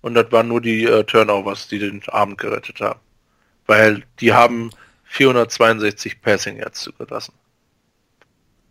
Und 0.00 0.14
das 0.14 0.32
waren 0.32 0.48
nur 0.48 0.62
die 0.62 0.84
äh, 0.84 1.04
Turnovers, 1.04 1.68
die 1.68 1.78
den 1.78 2.02
Abend 2.08 2.38
gerettet 2.38 2.80
haben. 2.80 3.00
Weil 3.66 4.02
die 4.18 4.32
haben 4.32 4.70
462 5.04 6.22
Passing 6.22 6.56
Yards 6.56 6.80
zugelassen. 6.80 7.34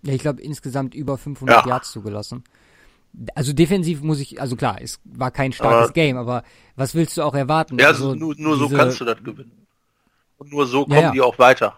Ja, 0.04 0.14
ich 0.14 0.22
glaube 0.22 0.42
insgesamt 0.42 0.96
über 0.96 1.18
500 1.18 1.66
ja. 1.66 1.70
Yards 1.70 1.92
zugelassen. 1.92 2.44
Also 3.34 3.54
defensiv 3.54 4.02
muss 4.02 4.20
ich, 4.20 4.40
also 4.40 4.56
klar, 4.56 4.78
es 4.82 5.00
war 5.04 5.32
kein 5.32 5.52
starkes 5.52 5.86
aber, 5.86 5.94
Game, 5.94 6.18
aber 6.18 6.44
was 6.76 6.94
willst 6.94 7.18
du 7.18 7.24
auch 7.24 7.34
erwarten? 7.34 7.80
Ja, 7.80 7.88
also, 7.88 8.14
nur, 8.14 8.36
nur 8.38 8.56
diese, 8.56 8.70
so 8.70 8.76
kannst 8.76 9.02
du 9.02 9.06
das 9.06 9.24
gewinnen. 9.24 9.66
Und 10.38 10.52
nur 10.52 10.68
so 10.68 10.84
kommen 10.84 10.96
ja, 10.96 11.02
ja. 11.02 11.12
die 11.12 11.22
auch 11.22 11.38
weiter. 11.40 11.76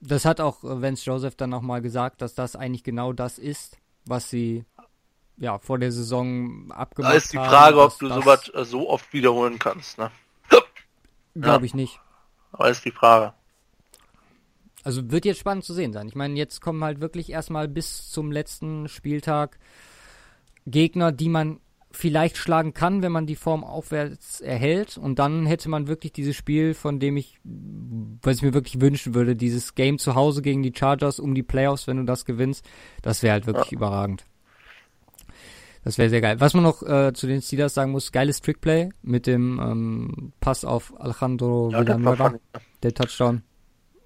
Das 0.00 0.24
hat 0.24 0.40
auch 0.40 0.64
äh, 0.64 0.82
Vance 0.82 1.04
Joseph 1.04 1.36
dann 1.36 1.50
nochmal 1.50 1.82
gesagt, 1.82 2.22
dass 2.22 2.34
das 2.34 2.56
eigentlich 2.56 2.82
genau 2.82 3.12
das 3.12 3.38
ist, 3.38 3.76
was 4.06 4.30
sie 4.30 4.64
ja 5.36 5.58
vor 5.58 5.78
der 5.78 5.92
Saison 5.92 6.72
abgemacht 6.72 7.12
haben. 7.12 7.12
Da 7.12 7.18
ist 7.18 7.32
die 7.32 7.36
Frage, 7.36 7.76
haben, 7.76 7.92
ob 7.92 7.98
du 7.98 8.08
sowas 8.08 8.50
äh, 8.54 8.64
so 8.64 8.88
oft 8.88 9.12
wiederholen 9.12 9.58
kannst, 9.58 9.98
ne? 9.98 10.10
Glaube 11.34 11.60
ja. 11.60 11.66
ich 11.66 11.74
nicht. 11.74 12.00
Aber 12.52 12.70
ist 12.70 12.84
die 12.84 12.90
Frage. 12.90 13.34
Also 14.82 15.10
wird 15.10 15.24
jetzt 15.24 15.40
spannend 15.40 15.64
zu 15.64 15.74
sehen 15.74 15.92
sein. 15.92 16.08
Ich 16.08 16.14
meine, 16.14 16.36
jetzt 16.36 16.60
kommen 16.60 16.82
halt 16.82 17.00
wirklich 17.00 17.30
erstmal 17.30 17.68
bis 17.68 18.10
zum 18.10 18.32
letzten 18.32 18.88
Spieltag 18.88 19.58
Gegner, 20.66 21.12
die 21.12 21.28
man 21.28 21.60
vielleicht 21.92 22.36
schlagen 22.36 22.72
kann, 22.72 23.02
wenn 23.02 23.12
man 23.12 23.26
die 23.26 23.34
Form 23.34 23.64
aufwärts 23.64 24.40
erhält. 24.40 24.96
Und 24.96 25.18
dann 25.18 25.44
hätte 25.44 25.68
man 25.68 25.88
wirklich 25.88 26.12
dieses 26.12 26.36
Spiel, 26.36 26.74
von 26.74 27.00
dem 27.00 27.16
ich, 27.16 27.38
was 28.22 28.36
ich 28.36 28.42
mir 28.42 28.54
wirklich 28.54 28.80
wünschen 28.80 29.14
würde, 29.14 29.36
dieses 29.36 29.74
Game 29.74 29.98
zu 29.98 30.14
Hause 30.14 30.40
gegen 30.40 30.62
die 30.62 30.72
Chargers 30.74 31.18
um 31.18 31.34
die 31.34 31.42
Playoffs, 31.42 31.86
wenn 31.86 31.96
du 31.96 32.04
das 32.04 32.24
gewinnst, 32.24 32.64
das 33.02 33.22
wäre 33.22 33.32
halt 33.32 33.46
wirklich 33.46 33.72
ja. 33.72 33.76
überragend. 33.76 34.24
Das 35.82 35.96
wäre 35.96 36.10
sehr 36.10 36.20
geil. 36.20 36.40
Was 36.40 36.54
man 36.54 36.62
noch 36.62 36.82
äh, 36.82 37.12
zu 37.14 37.26
den 37.26 37.40
Steelers 37.40 37.74
sagen 37.74 37.90
muss, 37.90 38.12
geiles 38.12 38.40
Trickplay 38.42 38.90
mit 39.02 39.26
dem 39.26 39.58
ähm, 39.58 40.32
Pass 40.40 40.64
auf 40.64 40.92
Alejandro 41.00 41.70
ja, 41.72 41.80
Villanueva, 41.80 42.34
der 42.82 42.94
Touchdown. 42.94 43.42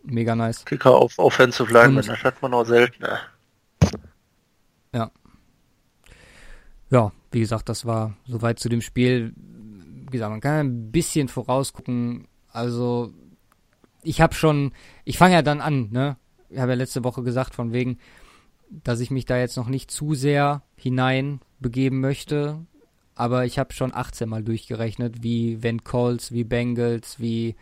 Mega 0.04 0.34
nice. 0.34 0.64
Kicker 0.64 0.94
auf 0.94 1.18
Offensive 1.18 1.72
Line, 1.72 2.00
das 2.00 2.22
hat 2.22 2.40
man 2.42 2.52
auch 2.54 2.64
selten. 2.64 3.04
Ja. 4.92 5.10
Ja, 6.90 7.12
wie 7.32 7.40
gesagt, 7.40 7.68
das 7.68 7.86
war 7.86 8.14
soweit 8.26 8.60
zu 8.60 8.68
dem 8.68 8.82
Spiel. 8.82 9.32
Wie 9.36 10.12
gesagt, 10.12 10.30
man 10.30 10.40
kann 10.40 10.66
ein 10.66 10.92
bisschen 10.92 11.28
vorausgucken. 11.28 12.28
Also, 12.52 13.12
ich 14.02 14.20
habe 14.20 14.34
schon, 14.34 14.72
ich 15.04 15.18
fange 15.18 15.34
ja 15.34 15.42
dann 15.42 15.60
an, 15.60 15.88
ne? 15.90 16.16
Ich 16.50 16.60
habe 16.60 16.72
ja 16.72 16.76
letzte 16.76 17.02
Woche 17.02 17.22
gesagt, 17.22 17.54
von 17.54 17.72
wegen, 17.72 17.98
dass 18.70 19.00
ich 19.00 19.10
mich 19.10 19.24
da 19.24 19.38
jetzt 19.38 19.56
noch 19.56 19.68
nicht 19.68 19.90
zu 19.90 20.14
sehr 20.14 20.62
hinein 20.76 21.40
begeben 21.58 22.00
möchte. 22.00 22.64
Aber 23.16 23.44
ich 23.44 23.58
habe 23.58 23.72
schon 23.72 23.94
18 23.94 24.28
Mal 24.28 24.44
durchgerechnet, 24.44 25.22
wie 25.22 25.62
wenn 25.62 25.82
Colts, 25.82 26.30
wie 26.32 26.44
Bengals, 26.44 27.18
wie 27.18 27.56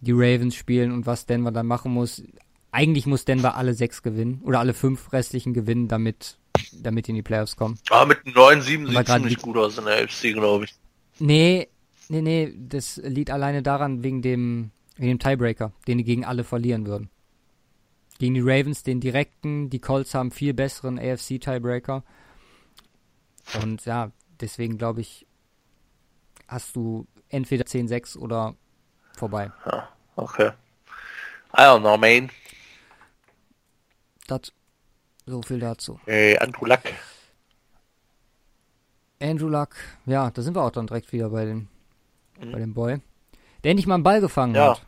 die 0.00 0.12
Ravens 0.12 0.54
spielen 0.54 0.92
und 0.92 1.06
was 1.06 1.26
Denver 1.26 1.50
dann 1.50 1.66
machen 1.66 1.92
muss. 1.92 2.22
Eigentlich 2.70 3.06
muss 3.06 3.24
Denver 3.24 3.56
alle 3.56 3.74
sechs 3.74 4.02
gewinnen 4.02 4.40
oder 4.44 4.60
alle 4.60 4.74
fünf 4.74 5.12
restlichen 5.12 5.54
gewinnen, 5.54 5.88
damit, 5.88 6.38
damit 6.72 7.06
die 7.06 7.10
in 7.10 7.16
die 7.16 7.22
Playoffs 7.22 7.56
kommen. 7.56 7.78
Ah, 7.90 8.04
mit 8.04 8.18
9-7 8.24 8.86
sieht 8.86 9.08
es 9.08 9.22
nicht 9.22 9.42
gut 9.42 9.56
aus 9.56 9.78
in 9.78 9.84
der 9.84 10.04
AFC, 10.04 10.34
glaube 10.34 10.66
ich. 10.66 10.74
Nee, 11.18 11.68
nee, 12.08 12.20
nee, 12.20 12.54
das 12.56 13.00
liegt 13.02 13.30
alleine 13.30 13.62
daran 13.62 14.02
wegen 14.02 14.22
dem, 14.22 14.70
wegen 14.96 15.12
dem 15.12 15.18
Tiebreaker, 15.18 15.72
den 15.86 15.98
die 15.98 16.04
gegen 16.04 16.24
alle 16.24 16.44
verlieren 16.44 16.86
würden. 16.86 17.10
Gegen 18.18 18.34
die 18.34 18.40
Ravens, 18.40 18.82
den 18.82 19.00
direkten, 19.00 19.70
die 19.70 19.78
Colts 19.78 20.14
haben 20.14 20.30
viel 20.30 20.52
besseren 20.52 20.98
AFC-Tiebreaker. 20.98 22.02
Und 23.62 23.84
ja, 23.84 24.10
deswegen 24.40 24.76
glaube 24.76 25.00
ich, 25.00 25.26
hast 26.48 26.76
du 26.76 27.06
entweder 27.28 27.64
10-6 27.64 28.18
oder 28.18 28.56
vorbei. 29.18 29.50
Ja, 29.66 29.88
okay. 30.16 30.52
I 31.56 31.60
don't 31.60 31.80
know, 31.80 31.96
man. 31.96 32.30
Das, 34.26 34.52
so 35.26 35.42
viel 35.42 35.60
dazu. 35.60 35.98
Hey, 36.04 36.38
Andrew 36.38 36.66
Luck. 36.66 36.80
Andrew 39.20 39.48
Luck, 39.48 39.74
ja, 40.06 40.30
da 40.30 40.42
sind 40.42 40.54
wir 40.54 40.62
auch 40.62 40.70
dann 40.70 40.86
direkt 40.86 41.12
wieder 41.12 41.30
bei 41.30 41.44
dem, 41.44 41.68
mhm. 42.40 42.52
bei 42.52 42.58
dem 42.58 42.74
Boy. 42.74 43.00
Der 43.64 43.70
endlich 43.72 43.86
mal 43.86 43.94
einen 43.94 44.04
Ball 44.04 44.20
gefangen 44.20 44.54
ja. 44.54 44.70
hat. 44.70 44.86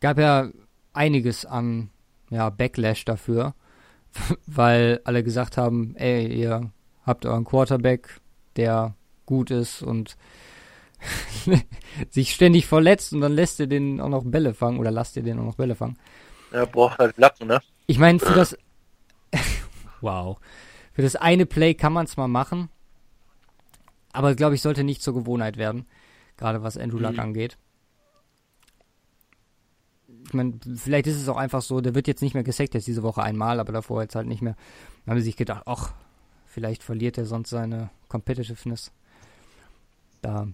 Gab 0.00 0.18
ja 0.18 0.48
einiges 0.92 1.44
an 1.44 1.90
ja, 2.30 2.50
Backlash 2.50 3.04
dafür, 3.04 3.54
weil 4.46 5.00
alle 5.04 5.22
gesagt 5.22 5.56
haben, 5.56 5.94
ey, 5.96 6.26
ihr 6.26 6.70
habt 7.04 7.26
euren 7.26 7.44
Quarterback, 7.44 8.20
der 8.56 8.94
gut 9.26 9.50
ist 9.50 9.82
und 9.82 10.16
sich 12.10 12.34
ständig 12.34 12.66
verletzt 12.66 13.12
und 13.12 13.20
dann 13.20 13.32
lässt 13.32 13.60
ihr 13.60 13.66
den 13.66 14.00
auch 14.00 14.08
noch 14.08 14.24
Bälle 14.24 14.54
fangen 14.54 14.78
oder 14.78 14.90
lasst 14.90 15.16
ihr 15.16 15.22
den 15.22 15.38
auch 15.38 15.44
noch 15.44 15.56
Bälle 15.56 15.74
fangen. 15.74 15.98
Er 16.52 16.66
braucht 16.66 16.98
halt 16.98 17.16
Lacken, 17.18 17.48
ne? 17.48 17.60
Ich 17.86 17.98
meine, 17.98 18.18
für 18.18 18.34
das 18.34 18.56
wow. 20.00 20.38
Für 20.92 21.02
das 21.02 21.16
eine 21.16 21.46
Play 21.46 21.74
kann 21.74 21.92
man 21.92 22.06
es 22.06 22.16
mal 22.16 22.28
machen, 22.28 22.68
aber 24.12 24.34
glaube 24.34 24.54
ich, 24.54 24.62
sollte 24.62 24.84
nicht 24.84 25.02
zur 25.02 25.14
Gewohnheit 25.14 25.56
werden, 25.56 25.86
gerade 26.36 26.62
was 26.62 26.78
Andrew 26.78 26.98
Luck 26.98 27.14
mhm. 27.14 27.20
angeht. 27.20 27.58
ich 30.26 30.34
meine, 30.34 30.54
vielleicht 30.76 31.08
ist 31.08 31.20
es 31.20 31.28
auch 31.28 31.36
einfach 31.36 31.62
so, 31.62 31.80
der 31.80 31.94
wird 31.94 32.06
jetzt 32.06 32.22
nicht 32.22 32.34
mehr 32.34 32.44
gesackt, 32.44 32.74
jetzt 32.74 32.86
diese 32.86 33.02
Woche 33.02 33.22
einmal, 33.22 33.58
aber 33.58 33.72
davor 33.72 34.02
jetzt 34.02 34.14
halt 34.14 34.28
nicht 34.28 34.40
mehr. 34.40 34.56
Dann 35.04 35.12
haben 35.12 35.18
sie 35.18 35.26
sich 35.26 35.36
gedacht, 35.36 35.64
ach, 35.66 35.92
vielleicht 36.46 36.84
verliert 36.84 37.18
er 37.18 37.26
sonst 37.26 37.50
seine 37.50 37.90
Competitiveness. 38.08 38.92
Da 40.22 40.46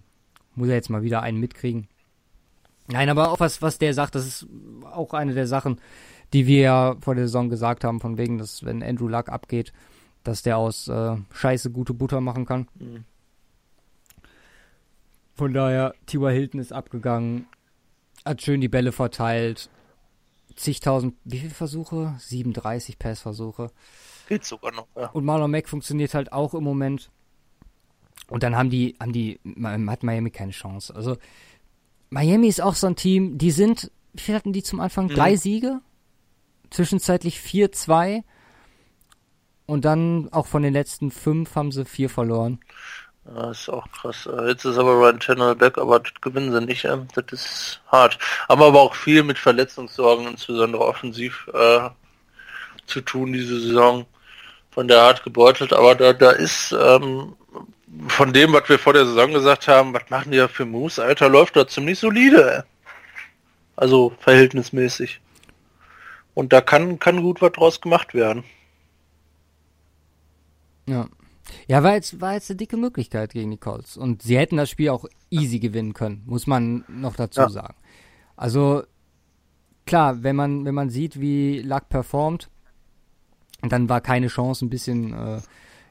muss 0.55 0.69
er 0.69 0.75
jetzt 0.75 0.91
mal 0.91 1.03
wieder 1.03 1.23
einen 1.23 1.41
mitkriegen. 1.41 1.89
Nein, 2.89 3.09
aber 3.09 3.31
auch 3.31 3.41
was, 3.41 3.63
was 3.63 3.79
der 3.79 3.95
sagt, 3.95 4.15
das 4.15 4.27
ist 4.27 4.47
auch 4.85 5.15
eine 5.15 5.35
der 5.35 5.47
Sachen, 5.47 5.81
die 6.33 6.47
wir 6.47 6.61
ja 6.61 6.97
vor 7.01 7.15
der 7.15 7.27
Saison 7.27 7.49
gesagt 7.49 7.85
haben, 7.85 8.01
von 8.01 8.19
wegen, 8.19 8.39
dass 8.39 8.65
wenn 8.65 8.83
Andrew 8.83 9.09
Luck 9.09 9.29
abgeht, 9.29 9.73
dass 10.25 10.43
der 10.43 10.59
aus 10.59 10.89
äh, 10.89 11.17
Scheiße 11.33 11.71
gute 11.71 11.95
Butter 11.95 12.21
machen 12.21 12.47
kann. 12.47 12.69
Mhm. 12.75 13.05
Von 15.35 15.55
daher, 15.55 15.95
T.Y. 16.07 16.33
Hilton 16.33 16.61
ist 16.61 16.73
abgegangen, 16.73 17.47
hat 18.25 18.43
schön 18.43 18.61
die 18.61 18.69
Bälle 18.69 18.93
verteilt, 18.93 19.71
zigtausend, 20.55 21.15
wie 21.25 21.39
viele 21.39 21.55
Versuche? 21.55 22.15
37 22.19 22.99
Passversuche. 22.99 23.71
Geht 24.29 24.45
sogar 24.45 24.73
noch, 24.73 24.87
ja. 24.97 25.09
Und 25.11 25.25
Marlon 25.25 25.51
Mack 25.51 25.69
funktioniert 25.69 26.15
halt 26.15 26.33
auch 26.33 26.55
im 26.55 26.65
Moment. 26.65 27.11
Und 28.31 28.43
dann 28.43 28.57
haben 28.57 28.71
die, 28.71 28.97
haben 29.01 29.13
die, 29.13 29.41
hat 29.87 30.03
Miami 30.03 30.31
keine 30.31 30.53
Chance. 30.53 30.95
Also, 30.95 31.19
Miami 32.09 32.49
ist 32.49 32.63
auch 32.63 32.75
so 32.75 32.87
ein 32.87 32.97
Team, 32.97 33.39
die 33.39 33.51
sind, 33.51 33.91
wie 34.15 34.21
viel 34.21 34.35
hatten 34.35 34.53
die 34.53 34.63
zum 34.63 34.81
Anfang? 34.81 35.07
Mhm. 35.07 35.15
Drei 35.15 35.37
Siege? 35.37 35.81
Zwischenzeitlich 36.71 37.39
4-2. 37.39 38.23
Und 39.67 39.85
dann 39.85 40.29
auch 40.33 40.47
von 40.47 40.63
den 40.63 40.73
letzten 40.73 41.11
fünf 41.11 41.55
haben 41.55 41.71
sie 41.71 41.85
vier 41.85 42.11
verloren. 42.11 42.59
Das 43.25 43.61
ist 43.61 43.69
auch 43.69 43.87
krass. 43.93 44.27
Äh, 44.27 44.49
jetzt 44.49 44.65
ist 44.65 44.79
aber 44.79 44.95
Ryan 44.95 45.21
Channel 45.21 45.55
back, 45.55 45.79
aber 45.79 46.01
das 46.01 46.13
gewinnen 46.21 46.53
sie 46.53 46.61
nicht. 46.61 46.85
Das 46.85 47.25
ist 47.31 47.81
hart. 47.87 48.19
Haben 48.49 48.63
aber 48.63 48.81
auch 48.81 48.95
viel 48.95 49.23
mit 49.23 49.39
Verletzungssorgen, 49.39 50.27
insbesondere 50.27 50.85
offensiv, 50.85 51.49
äh, 51.55 51.91
zu 52.87 53.01
tun 53.01 53.33
diese 53.33 53.61
Saison. 53.61 54.07
Von 54.73 54.89
der 54.89 55.03
hart 55.03 55.23
gebeutelt. 55.23 55.73
Aber 55.73 55.95
da, 55.95 56.13
da 56.13 56.31
ist 56.31 56.73
ähm, 56.73 57.37
von 58.09 58.33
dem, 58.33 58.53
was 58.53 58.69
wir 58.69 58.79
vor 58.79 58.93
der 58.93 59.07
Saison 59.07 59.33
gesagt 59.33 59.69
haben, 59.69 59.93
was 59.93 60.09
machen 60.11 60.31
die 60.31 60.39
da 60.39 60.49
für 60.49 60.65
Moves, 60.65 60.99
Alter, 60.99 61.29
läuft 61.29 61.57
da 61.57 61.67
ziemlich 61.67 61.99
solide. 61.99 62.65
Also 63.77 64.13
verhältnismäßig. 64.21 65.21
Und 66.35 66.53
da 66.53 66.61
kann, 66.61 66.99
kann 66.99 67.23
gut 67.23 67.43
was 67.43 67.53
draus 67.53 67.81
gemacht 67.81 68.15
werden. 68.15 68.45
Ja. 70.87 71.09
Ja, 71.67 71.83
war 71.83 71.95
jetzt, 71.95 72.21
war 72.21 72.35
jetzt 72.35 72.51
eine 72.51 72.59
dicke 72.59 72.77
Möglichkeit 72.77 73.33
gegen 73.33 73.51
die 73.51 73.57
Colts. 73.57 73.97
Und 73.97 74.23
sie 74.23 74.39
hätten 74.39 74.57
das 74.57 74.71
Spiel 74.71 74.91
auch 74.91 75.07
easy 75.31 75.59
gewinnen 75.59 75.95
können, 75.95 76.23
muss 76.27 76.47
man 76.47 76.85
noch 76.89 77.17
dazu 77.17 77.41
ja. 77.41 77.49
sagen. 77.49 77.75
Also, 78.37 78.85
klar, 79.85 80.23
wenn 80.23 80.37
man, 80.37 80.65
wenn 80.65 80.75
man 80.75 80.91
sieht, 80.91 81.21
wie 81.21 81.61
Luck 81.61 81.89
performt, 81.89 82.51
dann 83.63 83.89
war 83.89 84.01
keine 84.01 84.29
Chance 84.29 84.65
ein 84.65 84.71
bisschen, 84.71 85.13
äh, 85.13 85.41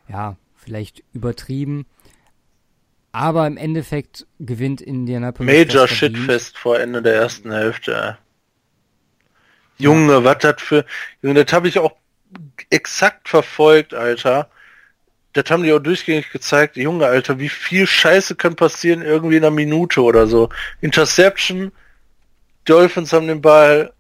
ja, 0.08 0.38
vielleicht 0.64 1.04
übertrieben. 1.14 1.86
Aber 3.12 3.48
im 3.48 3.58
Endeffekt 3.58 4.28
gewinnt 4.40 4.82
Indianapolis. 4.82 5.52
Major 5.52 5.88
Shitfest 5.88 6.58
vor 6.58 6.80
Ende 6.80 7.02
der 7.02 7.16
ersten 7.16 7.52
Hälfte. 7.52 8.18
Junge, 9.78 10.14
ja. 10.14 10.24
was 10.24 10.38
das 10.40 10.62
für. 10.62 10.86
Junge, 11.22 11.44
das 11.44 11.54
habe 11.54 11.68
ich 11.68 11.80
auch 11.80 11.96
exakt 12.70 13.28
verfolgt, 13.28 13.94
Alter 13.94 14.50
das 15.34 15.52
haben 15.52 15.64
die 15.64 15.72
auch 15.72 15.80
durchgängig 15.80 16.32
gezeigt, 16.32 16.76
Junge, 16.76 17.06
Alter, 17.06 17.40
wie 17.40 17.50
viel 17.50 17.86
Scheiße 17.86 18.36
kann 18.36 18.56
passieren 18.56 19.02
irgendwie 19.02 19.38
in 19.38 19.44
einer 19.44 19.56
Minute 19.56 20.02
oder 20.02 20.28
so. 20.28 20.50
Interception, 20.82 21.72
Dolphins 22.66 23.14
haben 23.14 23.28
den 23.28 23.42
Ball, 23.42 23.94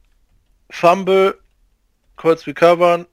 Fumble, 0.69 1.37
kurz 2.15 2.47
recovern, 2.47 3.05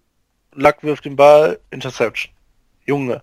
Luck 0.52 0.76
wirft 0.82 1.04
den 1.04 1.16
Ball, 1.16 1.60
Interception. 1.70 2.32
Junge. 2.86 3.22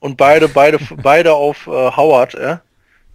Und 0.00 0.16
beide, 0.16 0.48
beide, 0.48 0.78
beide 1.02 1.32
auf 1.34 1.66
äh, 1.66 1.70
Howard, 1.70 2.34
äh, 2.34 2.58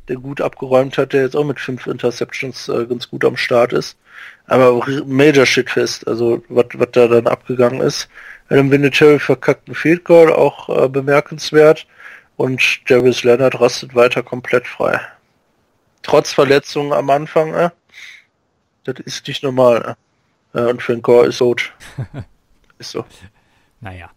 der 0.08 0.16
gut 0.18 0.42
abgeräumt 0.42 0.98
hat, 0.98 1.14
der 1.14 1.24
jetzt 1.24 1.36
auch 1.36 1.46
mit 1.46 1.60
fünf 1.60 1.88
Interceptions 1.88 2.68
äh, 2.68 2.86
ganz 2.86 3.10
gut 3.10 3.24
am 3.24 3.38
Start 3.38 3.74
ist. 3.74 3.98
Aber 4.48 4.86
Major 5.06 5.46
Shit 5.46 5.70
fest, 5.70 6.08
also 6.08 6.44
was 6.50 6.66
da 6.92 7.08
dann 7.08 7.28
abgegangen 7.28 7.82
ist. 7.82 8.10
Adam 8.50 8.72
Vinatieri 8.72 9.20
verkackt 9.20 9.68
einen 9.68 9.76
Field 9.76 10.04
Goal, 10.04 10.34
auch 10.34 10.70
äh, 10.70 10.90
bemerkenswert. 10.90 11.88
Und 12.36 12.90
Darius 12.90 13.24
Leonard 13.24 13.60
rastet 13.60 13.96
weiter 13.96 14.24
komplett 14.24 14.68
frei. 14.68 15.00
Trotz 16.02 16.34
Verletzungen 16.34 16.92
am 16.92 17.10
Anfang, 17.10 17.54
äh, 17.54 17.70
das 18.84 18.96
ist 19.00 19.28
nicht 19.28 19.44
normal. 19.44 19.96
Äh. 20.54 20.62
Und 20.62 20.82
Frank 20.82 21.04
Gore 21.04 21.28
ist 21.28 21.38
tot. 21.38 21.74
ist 22.78 22.92
so. 22.92 23.06
Naja. 23.80 24.12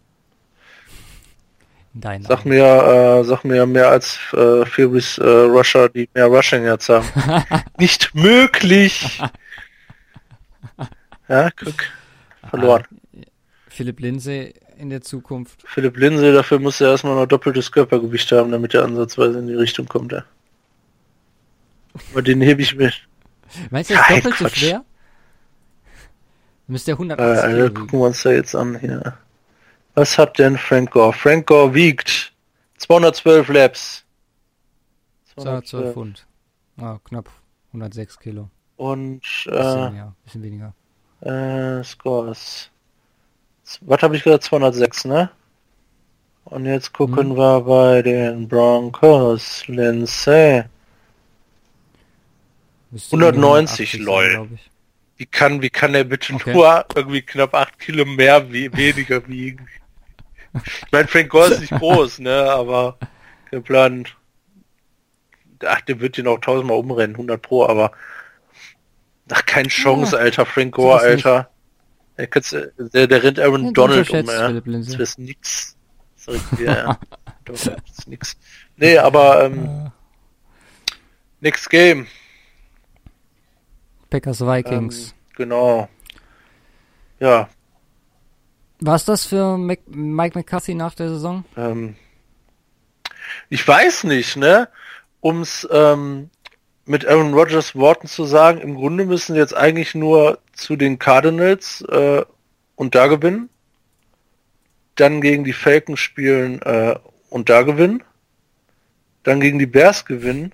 Dein 1.99 2.21
sag 2.23 2.45
mir, 2.45 2.63
äh, 2.63 3.23
sag 3.23 3.43
mir 3.43 3.65
mehr 3.65 3.89
als 3.89 4.19
äh, 4.33 4.65
Furies 4.65 5.17
äh, 5.17 5.27
Rusher, 5.27 5.89
die 5.89 6.07
mehr 6.13 6.27
Rushing 6.27 6.63
jetzt 6.65 6.89
haben. 6.89 7.07
nicht 7.79 8.13
möglich! 8.13 9.19
ja, 11.27 11.49
guck. 11.51 11.73
Verloren. 12.49 12.83
Philipp 13.67 13.99
Lindsay 13.99 14.53
in 14.77 14.89
der 14.89 15.01
Zukunft. 15.01 15.63
Philipp 15.65 15.97
Lindsay, 15.97 16.31
dafür 16.31 16.59
muss 16.59 16.79
er 16.81 16.91
erstmal 16.91 17.15
noch 17.15 17.25
doppeltes 17.25 17.71
Körpergewicht 17.71 18.31
haben, 18.31 18.51
damit 18.51 18.75
er 18.75 18.83
ansatzweise 18.83 19.39
in 19.39 19.47
die 19.47 19.55
Richtung 19.55 19.87
kommt. 19.87 20.11
Ja. 20.11 20.23
Aber 22.11 22.21
den 22.21 22.41
hebe 22.41 22.61
ich 22.61 22.75
mir. 22.75 22.91
Meinst 23.71 23.89
du, 23.89 23.95
das 23.95 24.07
doppelt 24.07 24.35
so 24.35 24.49
schwer? 24.49 24.85
Müsste 26.67 26.91
er 26.91 26.95
180 26.95 27.25
äh, 27.25 27.39
Alter, 27.39 27.69
gucken 27.73 27.99
wir 27.99 28.05
uns 28.05 28.21
da 28.21 28.31
jetzt 28.31 28.55
an 28.55 28.77
hier. 28.79 29.17
Was 29.97 30.15
hat 30.19 30.37
denn 30.37 30.59
Frank 30.59 30.91
Gore? 30.91 31.11
Frank 31.11 31.47
Gore 31.47 31.73
wiegt 31.73 32.31
212 32.77 33.49
Laps. 33.49 34.05
212 35.33 35.93
Pfund. 35.93 36.27
Ah, 36.79 36.99
knapp 37.03 37.27
106 37.69 38.19
Kilo. 38.19 38.47
Und 38.75 39.23
äh, 39.47 39.49
bisschen, 39.49 39.95
ja, 39.95 40.13
bisschen 40.23 40.43
weniger. 40.43 40.75
Äh, 41.21 41.83
Scores. 41.83 42.69
Was 43.81 44.01
habe 44.03 44.15
ich 44.15 44.23
gesagt? 44.23 44.43
206, 44.43 45.05
ne? 45.05 45.31
Und 46.45 46.67
jetzt 46.67 46.93
gucken 46.93 47.31
hm. 47.31 47.37
wir 47.37 47.61
bei 47.61 48.03
den 48.03 48.47
Broncos. 48.47 49.67
Lindsay. 49.67 50.63
190, 52.93 53.97
lol. 53.97 54.47
Wie 55.15 55.25
kann, 55.25 55.59
wie 55.63 55.71
kann 55.71 55.95
er 55.95 56.03
bitte 56.03 56.35
okay. 56.35 56.53
nur 56.53 56.85
irgendwie 56.93 57.23
knapp 57.23 57.55
8 57.55 57.79
Kilo 57.79 58.05
mehr 58.05 58.53
wie, 58.53 58.71
weniger 58.71 59.27
wiegen? 59.27 59.67
Ich 60.65 60.91
meine, 60.91 61.07
Frank 61.07 61.29
Gore 61.29 61.47
ist 61.47 61.61
nicht 61.61 61.73
groß, 61.73 62.19
ne, 62.19 62.51
aber 62.51 62.97
geplant. 63.51 64.15
Ach, 65.65 65.81
der 65.81 65.99
wird 65.99 66.17
ihn 66.17 66.27
auch 66.27 66.39
tausendmal 66.39 66.77
umrennen, 66.77 67.15
100 67.15 67.41
pro, 67.41 67.65
aber 67.65 67.91
ach, 69.31 69.45
keine 69.45 69.69
Chance, 69.69 70.15
ja. 70.15 70.21
alter 70.21 70.45
Frank 70.45 70.75
Gore, 70.75 70.99
alter. 70.99 71.49
Der, 72.17 72.27
der, 72.27 73.07
der 73.07 73.23
rennt 73.23 73.39
Aaron 73.39 73.65
ja, 73.65 73.71
Donald 73.71 74.09
um, 74.09 74.25
ja. 74.25 74.51
Das 74.51 74.95
ist 74.95 75.19
nix. 75.19 75.77
Sorry, 76.15 76.39
ja, 76.59 76.99
das 77.45 77.67
ist 77.67 78.07
nix. 78.07 78.37
Nee, 78.75 78.97
aber 78.97 79.45
ähm, 79.45 79.91
Next 81.39 81.69
Game. 81.69 82.07
Packers 84.09 84.41
Vikings. 84.41 85.09
Ähm, 85.09 85.13
genau. 85.35 85.89
Ja. 87.19 87.49
Was 88.79 89.05
das 89.05 89.25
für 89.25 89.57
Mac 89.57 89.79
Mike 89.87 90.37
McCarthy 90.37 90.75
nach 90.75 90.93
der 90.93 91.09
Saison? 91.09 91.45
Ähm, 91.55 91.95
ich 93.49 93.67
weiß 93.67 94.03
nicht, 94.05 94.37
ne? 94.37 94.69
Ums 95.21 95.67
ähm, 95.71 96.29
mit 96.85 97.05
Aaron 97.05 97.33
Rodgers 97.33 97.75
Worten 97.75 98.07
zu 98.07 98.25
sagen, 98.25 98.59
im 98.59 98.75
Grunde 98.75 99.05
müssen 99.05 99.35
jetzt 99.35 99.55
eigentlich 99.55 99.93
nur 99.93 100.39
zu 100.53 100.75
den 100.75 100.99
Cardinals 100.99 101.81
äh, 101.81 102.23
und 102.75 102.95
da 102.95 103.07
gewinnen, 103.07 103.49
dann 104.95 105.21
gegen 105.21 105.43
die 105.43 105.53
Falcons 105.53 105.99
spielen 105.99 106.61
äh, 106.61 106.95
und 107.29 107.49
da 107.49 107.63
gewinnen, 107.63 108.03
dann 109.23 109.39
gegen 109.41 109.59
die 109.59 109.65
Bears 109.65 110.05
gewinnen, 110.05 110.53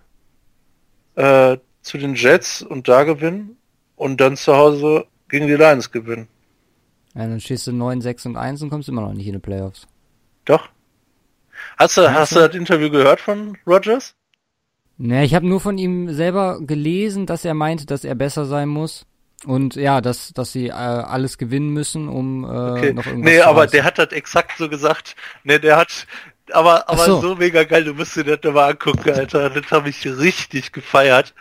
äh, 1.16 1.58
zu 1.82 1.98
den 1.98 2.16
Jets 2.16 2.62
und 2.62 2.88
da 2.88 3.04
gewinnen 3.04 3.58
und 3.96 4.20
dann 4.20 4.38
zu 4.38 4.56
Hause 4.56 5.06
gegen 5.30 5.48
die 5.48 5.54
Lions 5.54 5.92
gewinnen. 5.92 6.28
Ja, 7.16 7.28
dann 7.28 7.40
stehst 7.40 7.68
du 7.68 7.72
9, 7.72 8.02
6 8.02 8.26
und 8.28 8.38
1 8.38 8.62
und 8.64 8.70
kommst 8.70 8.90
immer 8.90 9.02
noch 9.02 9.14
nicht 9.14 9.28
in 9.28 9.34
die 9.34 9.40
Playoffs. 9.40 9.88
Doch. 10.46 10.70
Hast 11.78 11.98
du, 11.98 12.12
hast 12.12 12.36
du 12.36 12.40
das 12.40 12.56
Interview 12.56 12.90
gehört 12.90 13.20
von 13.22 13.58
Rogers? 13.68 14.16
Ne, 14.98 15.24
ich 15.24 15.34
habe 15.34 15.48
nur 15.48 15.60
von 15.60 15.78
ihm 15.78 16.14
selber 16.14 16.60
gelesen, 16.62 17.26
dass 17.26 17.46
er 17.46 17.54
meinte, 17.54 17.86
dass 17.86 18.04
er 18.04 18.16
besser 18.16 18.46
sein 18.46 18.70
muss. 18.70 19.06
Und 19.46 19.76
ja, 19.76 20.00
dass, 20.00 20.32
dass 20.34 20.54
sie 20.54 20.68
äh, 20.68 20.72
alles 20.72 21.38
gewinnen 21.38 21.70
müssen, 21.70 22.08
um 22.08 22.46
äh, 22.46 22.48
okay. 22.48 22.94
noch 22.94 23.06
irgendwas 23.06 23.32
Nee, 23.32 23.40
zu 23.40 23.48
aber 23.48 23.68
der 23.68 23.84
hat 23.84 23.98
das 23.98 24.12
exakt 24.12 24.58
so 24.58 24.70
gesagt. 24.70 25.16
Ne, 25.44 25.60
der 25.60 25.76
hat, 25.76 26.08
aber, 26.52 26.90
aber 26.90 27.06
so. 27.06 27.20
so. 27.20 27.36
mega 27.36 27.64
geil, 27.64 27.84
du 27.84 27.94
musst 27.94 28.16
dir 28.16 28.24
das 28.24 28.54
mal 28.54 28.72
angucken, 28.72 29.10
Alter. 29.10 29.50
Das 29.50 29.70
habe 29.72 29.90
ich 29.90 30.06
richtig 30.06 30.72
gefeiert. 30.72 31.34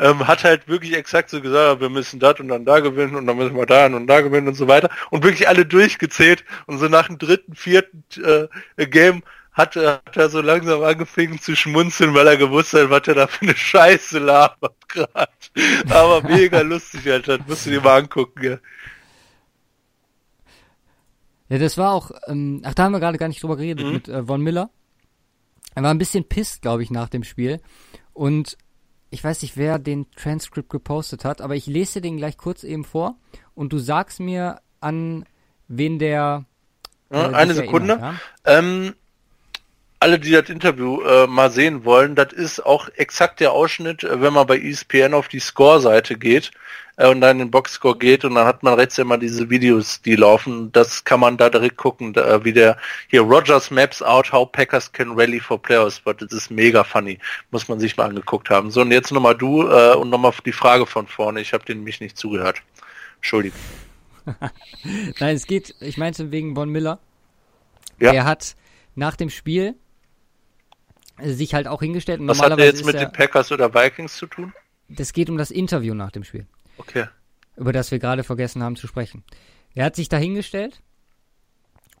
Ähm, 0.00 0.26
hat 0.26 0.44
halt 0.44 0.66
wirklich 0.66 0.94
exakt 0.94 1.28
so 1.28 1.42
gesagt, 1.42 1.82
wir 1.82 1.90
müssen 1.90 2.20
das 2.20 2.40
und 2.40 2.48
dann 2.48 2.64
da 2.64 2.80
gewinnen 2.80 3.16
und 3.16 3.26
dann 3.26 3.36
müssen 3.36 3.54
wir 3.54 3.66
da 3.66 3.84
und 3.84 4.06
da 4.06 4.22
gewinnen 4.22 4.48
und 4.48 4.54
so 4.54 4.66
weiter. 4.66 4.88
Und 5.10 5.24
wirklich 5.24 5.46
alle 5.46 5.66
durchgezählt 5.66 6.42
und 6.66 6.78
so 6.78 6.88
nach 6.88 7.08
dem 7.08 7.18
dritten, 7.18 7.54
vierten 7.54 8.02
äh, 8.24 8.86
Game 8.86 9.22
hat, 9.52 9.76
hat 9.76 10.16
er 10.16 10.30
so 10.30 10.40
langsam 10.40 10.82
angefangen 10.82 11.38
zu 11.38 11.54
schmunzeln, 11.54 12.14
weil 12.14 12.26
er 12.26 12.38
gewusst 12.38 12.72
hat, 12.72 12.88
was 12.88 13.06
er 13.08 13.14
da 13.14 13.26
für 13.26 13.42
eine 13.42 13.54
Scheiße 13.54 14.18
labert 14.20 14.88
gerade. 14.88 15.28
Aber 15.90 16.22
mega 16.22 16.60
lustig, 16.62 17.06
Alter. 17.10 17.36
Das 17.36 17.46
musst 17.46 17.66
du 17.66 17.70
dir 17.70 17.82
mal 17.82 17.98
angucken, 17.98 18.42
ja. 18.42 18.58
Ja, 21.50 21.58
das 21.58 21.76
war 21.76 21.92
auch, 21.92 22.12
ähm, 22.26 22.62
ach, 22.64 22.74
da 22.74 22.84
haben 22.84 22.92
wir 22.92 23.00
gerade 23.00 23.18
gar 23.18 23.28
nicht 23.28 23.42
drüber 23.42 23.56
geredet 23.56 23.84
mhm. 23.84 23.92
mit 23.92 24.08
äh, 24.08 24.24
Von 24.24 24.40
Miller. 24.40 24.70
Er 25.74 25.82
war 25.82 25.90
ein 25.90 25.98
bisschen 25.98 26.24
pisst, 26.24 26.62
glaube 26.62 26.82
ich, 26.82 26.90
nach 26.90 27.10
dem 27.10 27.22
Spiel. 27.22 27.60
Und 28.14 28.56
ich 29.10 29.22
weiß 29.22 29.42
nicht, 29.42 29.56
wer 29.56 29.78
den 29.78 30.10
Transcript 30.12 30.70
gepostet 30.70 31.24
hat, 31.24 31.40
aber 31.40 31.56
ich 31.56 31.66
lese 31.66 32.00
den 32.00 32.16
gleich 32.16 32.36
kurz 32.38 32.62
eben 32.62 32.84
vor 32.84 33.16
und 33.54 33.72
du 33.72 33.78
sagst 33.78 34.20
mir 34.20 34.60
an 34.80 35.24
wen 35.68 35.98
der. 35.98 36.44
Äh, 37.10 37.18
eine 37.18 37.54
Sekunde. 37.54 37.94
Erinnert, 37.94 38.20
ja? 38.46 38.58
ähm, 38.58 38.94
alle, 40.00 40.18
die 40.18 40.30
das 40.30 40.48
Interview 40.48 41.02
äh, 41.02 41.26
mal 41.26 41.50
sehen 41.50 41.84
wollen, 41.84 42.14
das 42.14 42.32
ist 42.32 42.64
auch 42.64 42.88
exakt 42.96 43.38
der 43.38 43.52
Ausschnitt, 43.52 44.02
äh, 44.02 44.20
wenn 44.20 44.32
man 44.32 44.46
bei 44.46 44.58
ESPN 44.58 45.12
auf 45.12 45.28
die 45.28 45.40
Score-Seite 45.40 46.16
geht 46.16 46.50
äh, 46.96 47.06
und 47.06 47.20
dann 47.20 47.32
in 47.32 47.38
den 47.46 47.50
Boxscore 47.50 47.98
geht 47.98 48.24
und 48.24 48.34
dann 48.34 48.46
hat 48.46 48.62
man 48.62 48.74
rechts 48.74 48.96
immer 48.96 49.18
diese 49.18 49.50
Videos, 49.50 50.00
die 50.00 50.16
laufen. 50.16 50.72
Das 50.72 51.04
kann 51.04 51.20
man 51.20 51.36
da 51.36 51.50
direkt 51.50 51.76
gucken, 51.76 52.14
da, 52.14 52.42
wie 52.42 52.54
der 52.54 52.78
hier 53.08 53.20
Rogers 53.20 53.70
Maps 53.70 54.00
out 54.00 54.32
how 54.32 54.50
Packers 54.50 54.90
can 54.90 55.12
rally 55.12 55.38
for 55.38 55.60
players, 55.60 56.00
but 56.00 56.22
das 56.22 56.32
ist 56.32 56.50
mega 56.50 56.82
funny, 56.82 57.18
muss 57.50 57.68
man 57.68 57.78
sich 57.78 57.94
mal 57.98 58.06
angeguckt 58.06 58.48
haben. 58.48 58.70
So 58.70 58.80
und 58.80 58.92
jetzt 58.92 59.12
nochmal 59.12 59.36
du 59.36 59.68
äh, 59.68 59.94
und 59.96 60.08
nochmal 60.08 60.32
die 60.46 60.52
Frage 60.52 60.86
von 60.86 61.06
vorne. 61.08 61.42
Ich 61.42 61.52
habe 61.52 61.64
den 61.66 61.84
mich 61.84 62.00
nicht 62.00 62.16
zugehört. 62.16 62.62
Entschuldigung. 63.16 63.60
Nein, 65.20 65.36
es 65.36 65.46
geht. 65.46 65.74
Ich 65.80 65.98
meinte 65.98 66.30
wegen 66.32 66.54
Von 66.54 66.70
Miller. 66.70 66.98
Ja. 67.98 68.14
Er 68.14 68.24
hat 68.24 68.56
nach 68.94 69.16
dem 69.16 69.28
Spiel 69.28 69.74
sich 71.24 71.54
halt 71.54 71.66
auch 71.66 71.80
hingestellt. 71.80 72.20
Und 72.20 72.28
Was 72.28 72.40
hat 72.40 72.58
er 72.58 72.64
jetzt 72.64 72.84
mit 72.84 72.94
den 72.94 73.12
Packers 73.12 73.52
oder 73.52 73.72
Vikings 73.74 74.16
zu 74.16 74.26
tun? 74.26 74.52
Das 74.88 75.12
geht 75.12 75.30
um 75.30 75.36
das 75.36 75.50
Interview 75.50 75.94
nach 75.94 76.10
dem 76.10 76.24
Spiel. 76.24 76.46
Okay. 76.76 77.06
Über 77.56 77.72
das 77.72 77.90
wir 77.90 77.98
gerade 77.98 78.24
vergessen 78.24 78.62
haben 78.62 78.76
zu 78.76 78.86
sprechen. 78.86 79.24
Er 79.74 79.84
hat 79.84 79.96
sich 79.96 80.08
da 80.08 80.16
hingestellt 80.16 80.82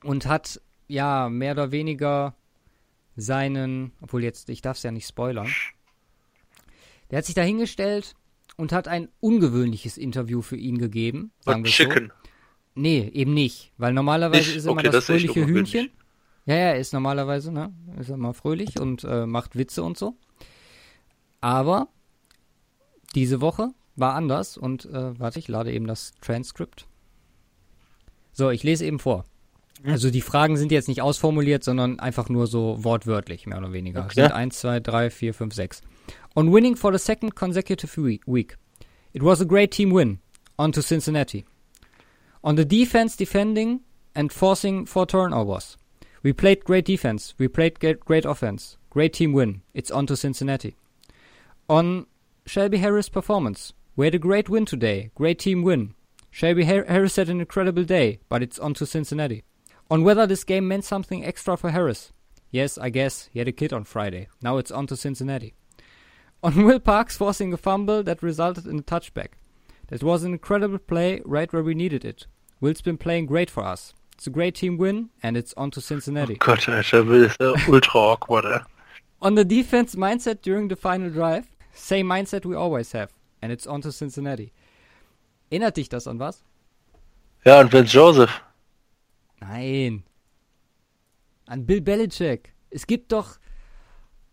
und 0.02 0.26
hat 0.26 0.60
ja 0.88 1.28
mehr 1.28 1.52
oder 1.52 1.70
weniger 1.70 2.34
seinen, 3.16 3.92
obwohl 4.00 4.24
jetzt, 4.24 4.48
ich 4.48 4.62
darf 4.62 4.76
es 4.76 4.82
ja 4.82 4.90
nicht 4.90 5.06
spoilern. 5.06 5.48
Der 7.10 7.18
hat 7.18 7.24
sich 7.24 7.34
da 7.34 7.42
hingestellt 7.42 8.14
und 8.56 8.72
hat 8.72 8.88
ein 8.88 9.08
ungewöhnliches 9.20 9.96
Interview 9.98 10.42
für 10.42 10.56
ihn 10.56 10.78
gegeben. 10.78 11.32
Sagen 11.40 11.64
wir 11.64 11.70
Chicken. 11.70 12.08
So. 12.08 12.30
Nee, 12.74 13.10
eben 13.12 13.34
nicht. 13.34 13.72
Weil 13.76 13.92
normalerweise 13.92 14.48
nicht? 14.48 14.56
ist 14.56 14.64
immer 14.64 14.74
okay, 14.74 14.84
das, 14.84 14.94
das 14.94 15.06
fröhliche 15.06 15.46
Hühnchen. 15.46 15.90
Ja, 16.46 16.54
ja, 16.54 16.60
er 16.68 16.76
ist 16.76 16.92
normalerweise, 16.92 17.52
ne? 17.52 17.72
Ist 17.98 18.10
immer 18.10 18.34
fröhlich 18.34 18.80
und 18.80 19.04
äh, 19.04 19.26
macht 19.26 19.56
Witze 19.56 19.82
und 19.82 19.98
so. 19.98 20.16
Aber 21.40 21.88
diese 23.14 23.40
Woche 23.40 23.68
war 23.96 24.14
anders 24.14 24.56
und 24.56 24.86
äh, 24.86 25.18
warte, 25.18 25.38
ich 25.38 25.48
lade 25.48 25.72
eben 25.72 25.86
das 25.86 26.12
Transkript. 26.20 26.86
So, 28.32 28.50
ich 28.50 28.62
lese 28.62 28.84
eben 28.84 28.98
vor. 28.98 29.24
Also 29.84 30.10
die 30.10 30.20
Fragen 30.20 30.56
sind 30.56 30.72
jetzt 30.72 30.88
nicht 30.88 31.00
ausformuliert, 31.00 31.64
sondern 31.64 32.00
einfach 32.00 32.28
nur 32.28 32.46
so 32.46 32.84
wortwörtlich, 32.84 33.46
mehr 33.46 33.58
oder 33.58 33.72
weniger. 33.72 34.04
Okay. 34.04 34.22
Sind 34.22 34.32
1, 34.32 34.60
2, 34.60 34.80
3, 34.80 35.10
4, 35.10 35.34
5, 35.34 35.54
6. 35.54 35.82
On 36.36 36.52
winning 36.52 36.76
for 36.76 36.92
the 36.92 36.98
second 36.98 37.34
consecutive 37.34 37.96
week. 38.26 38.56
It 39.12 39.22
was 39.22 39.40
a 39.40 39.44
great 39.44 39.70
team 39.70 39.92
win. 39.92 40.20
On 40.58 40.70
to 40.72 40.82
Cincinnati. 40.82 41.44
On 42.42 42.56
the 42.56 42.66
defense 42.66 43.16
defending 43.16 43.80
and 44.14 44.32
forcing 44.32 44.86
for 44.86 45.06
turnovers. 45.06 45.76
We 46.22 46.32
played 46.32 46.64
great 46.64 46.84
defense. 46.84 47.34
We 47.38 47.48
played 47.48 47.78
great 47.80 48.24
offense. 48.24 48.76
Great 48.90 49.14
team 49.14 49.32
win. 49.32 49.62
It's 49.72 49.90
on 49.90 50.06
to 50.06 50.16
Cincinnati. 50.16 50.76
On 51.68 52.06
Shelby 52.44 52.78
Harris' 52.78 53.08
performance. 53.08 53.72
We 53.96 54.06
had 54.06 54.14
a 54.14 54.18
great 54.18 54.48
win 54.48 54.66
today. 54.66 55.10
Great 55.14 55.38
team 55.38 55.62
win. 55.62 55.94
Shelby 56.30 56.64
Harris 56.64 57.16
had 57.16 57.28
an 57.28 57.40
incredible 57.40 57.84
day, 57.84 58.20
but 58.28 58.42
it's 58.42 58.58
on 58.58 58.74
to 58.74 58.86
Cincinnati. 58.86 59.44
On 59.90 60.04
whether 60.04 60.26
this 60.26 60.44
game 60.44 60.68
meant 60.68 60.84
something 60.84 61.24
extra 61.24 61.56
for 61.56 61.70
Harris. 61.70 62.12
Yes, 62.50 62.78
I 62.78 62.90
guess 62.90 63.28
he 63.32 63.38
had 63.38 63.48
a 63.48 63.52
kid 63.52 63.72
on 63.72 63.84
Friday. 63.84 64.28
Now 64.42 64.58
it's 64.58 64.70
on 64.70 64.86
to 64.88 64.96
Cincinnati. 64.96 65.54
On 66.42 66.64
Will 66.64 66.80
Parks 66.80 67.16
forcing 67.16 67.52
a 67.52 67.56
fumble 67.56 68.02
that 68.02 68.22
resulted 68.22 68.66
in 68.66 68.78
a 68.78 68.82
touchback. 68.82 69.32
That 69.88 70.02
was 70.02 70.22
an 70.22 70.32
incredible 70.32 70.78
play 70.78 71.20
right 71.24 71.52
where 71.52 71.62
we 71.62 71.74
needed 71.74 72.04
it. 72.04 72.26
Will's 72.60 72.82
been 72.82 72.98
playing 72.98 73.26
great 73.26 73.50
for 73.50 73.64
us. 73.64 73.94
It's 74.20 74.26
a 74.26 74.30
great 74.30 74.54
team 74.54 74.76
win, 74.76 75.08
and 75.22 75.34
it's 75.34 75.54
on 75.56 75.70
to 75.70 75.80
Cincinnati. 75.80 76.34
Oh 76.34 76.44
Gott, 76.44 76.68
Alter, 76.68 77.06
das 77.06 77.36
ist 77.40 77.68
ultra 77.70 78.00
awkward, 78.00 78.44
ey. 78.44 78.60
On 79.22 79.34
the 79.34 79.46
defense 79.46 79.96
mindset 79.96 80.42
during 80.42 80.68
the 80.68 80.76
final 80.76 81.08
drive, 81.08 81.46
same 81.72 82.06
mindset 82.06 82.44
we 82.44 82.54
always 82.54 82.92
have, 82.92 83.08
and 83.40 83.50
it's 83.50 83.66
on 83.66 83.80
to 83.80 83.90
Cincinnati. 83.90 84.52
Erinnert 85.50 85.78
dich 85.78 85.88
das 85.88 86.06
an 86.06 86.18
was? 86.18 86.42
Ja, 87.46 87.60
an 87.60 87.72
Vince 87.72 87.94
Joseph. 87.94 88.42
Nein. 89.40 90.02
An 91.46 91.64
Bill 91.64 91.80
Belichick. 91.80 92.52
Es 92.68 92.86
gibt 92.86 93.12
doch, 93.12 93.38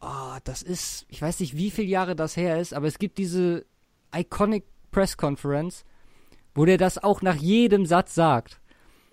oh, 0.01 0.35
das 0.43 0.63
ist, 0.63 1.05
ich 1.07 1.21
weiß 1.21 1.39
nicht, 1.39 1.55
wie 1.55 1.71
viele 1.71 1.87
Jahre 1.87 2.17
das 2.17 2.35
her 2.35 2.59
ist, 2.59 2.73
aber 2.73 2.87
es 2.87 2.99
gibt 2.99 3.17
diese 3.17 3.65
iconic 4.13 4.65
Press 4.91 5.15
Conference, 5.15 5.85
wo 6.53 6.65
der 6.65 6.77
das 6.77 7.01
auch 7.01 7.21
nach 7.21 7.35
jedem 7.35 7.85
Satz 7.85 8.15
sagt. 8.15 8.59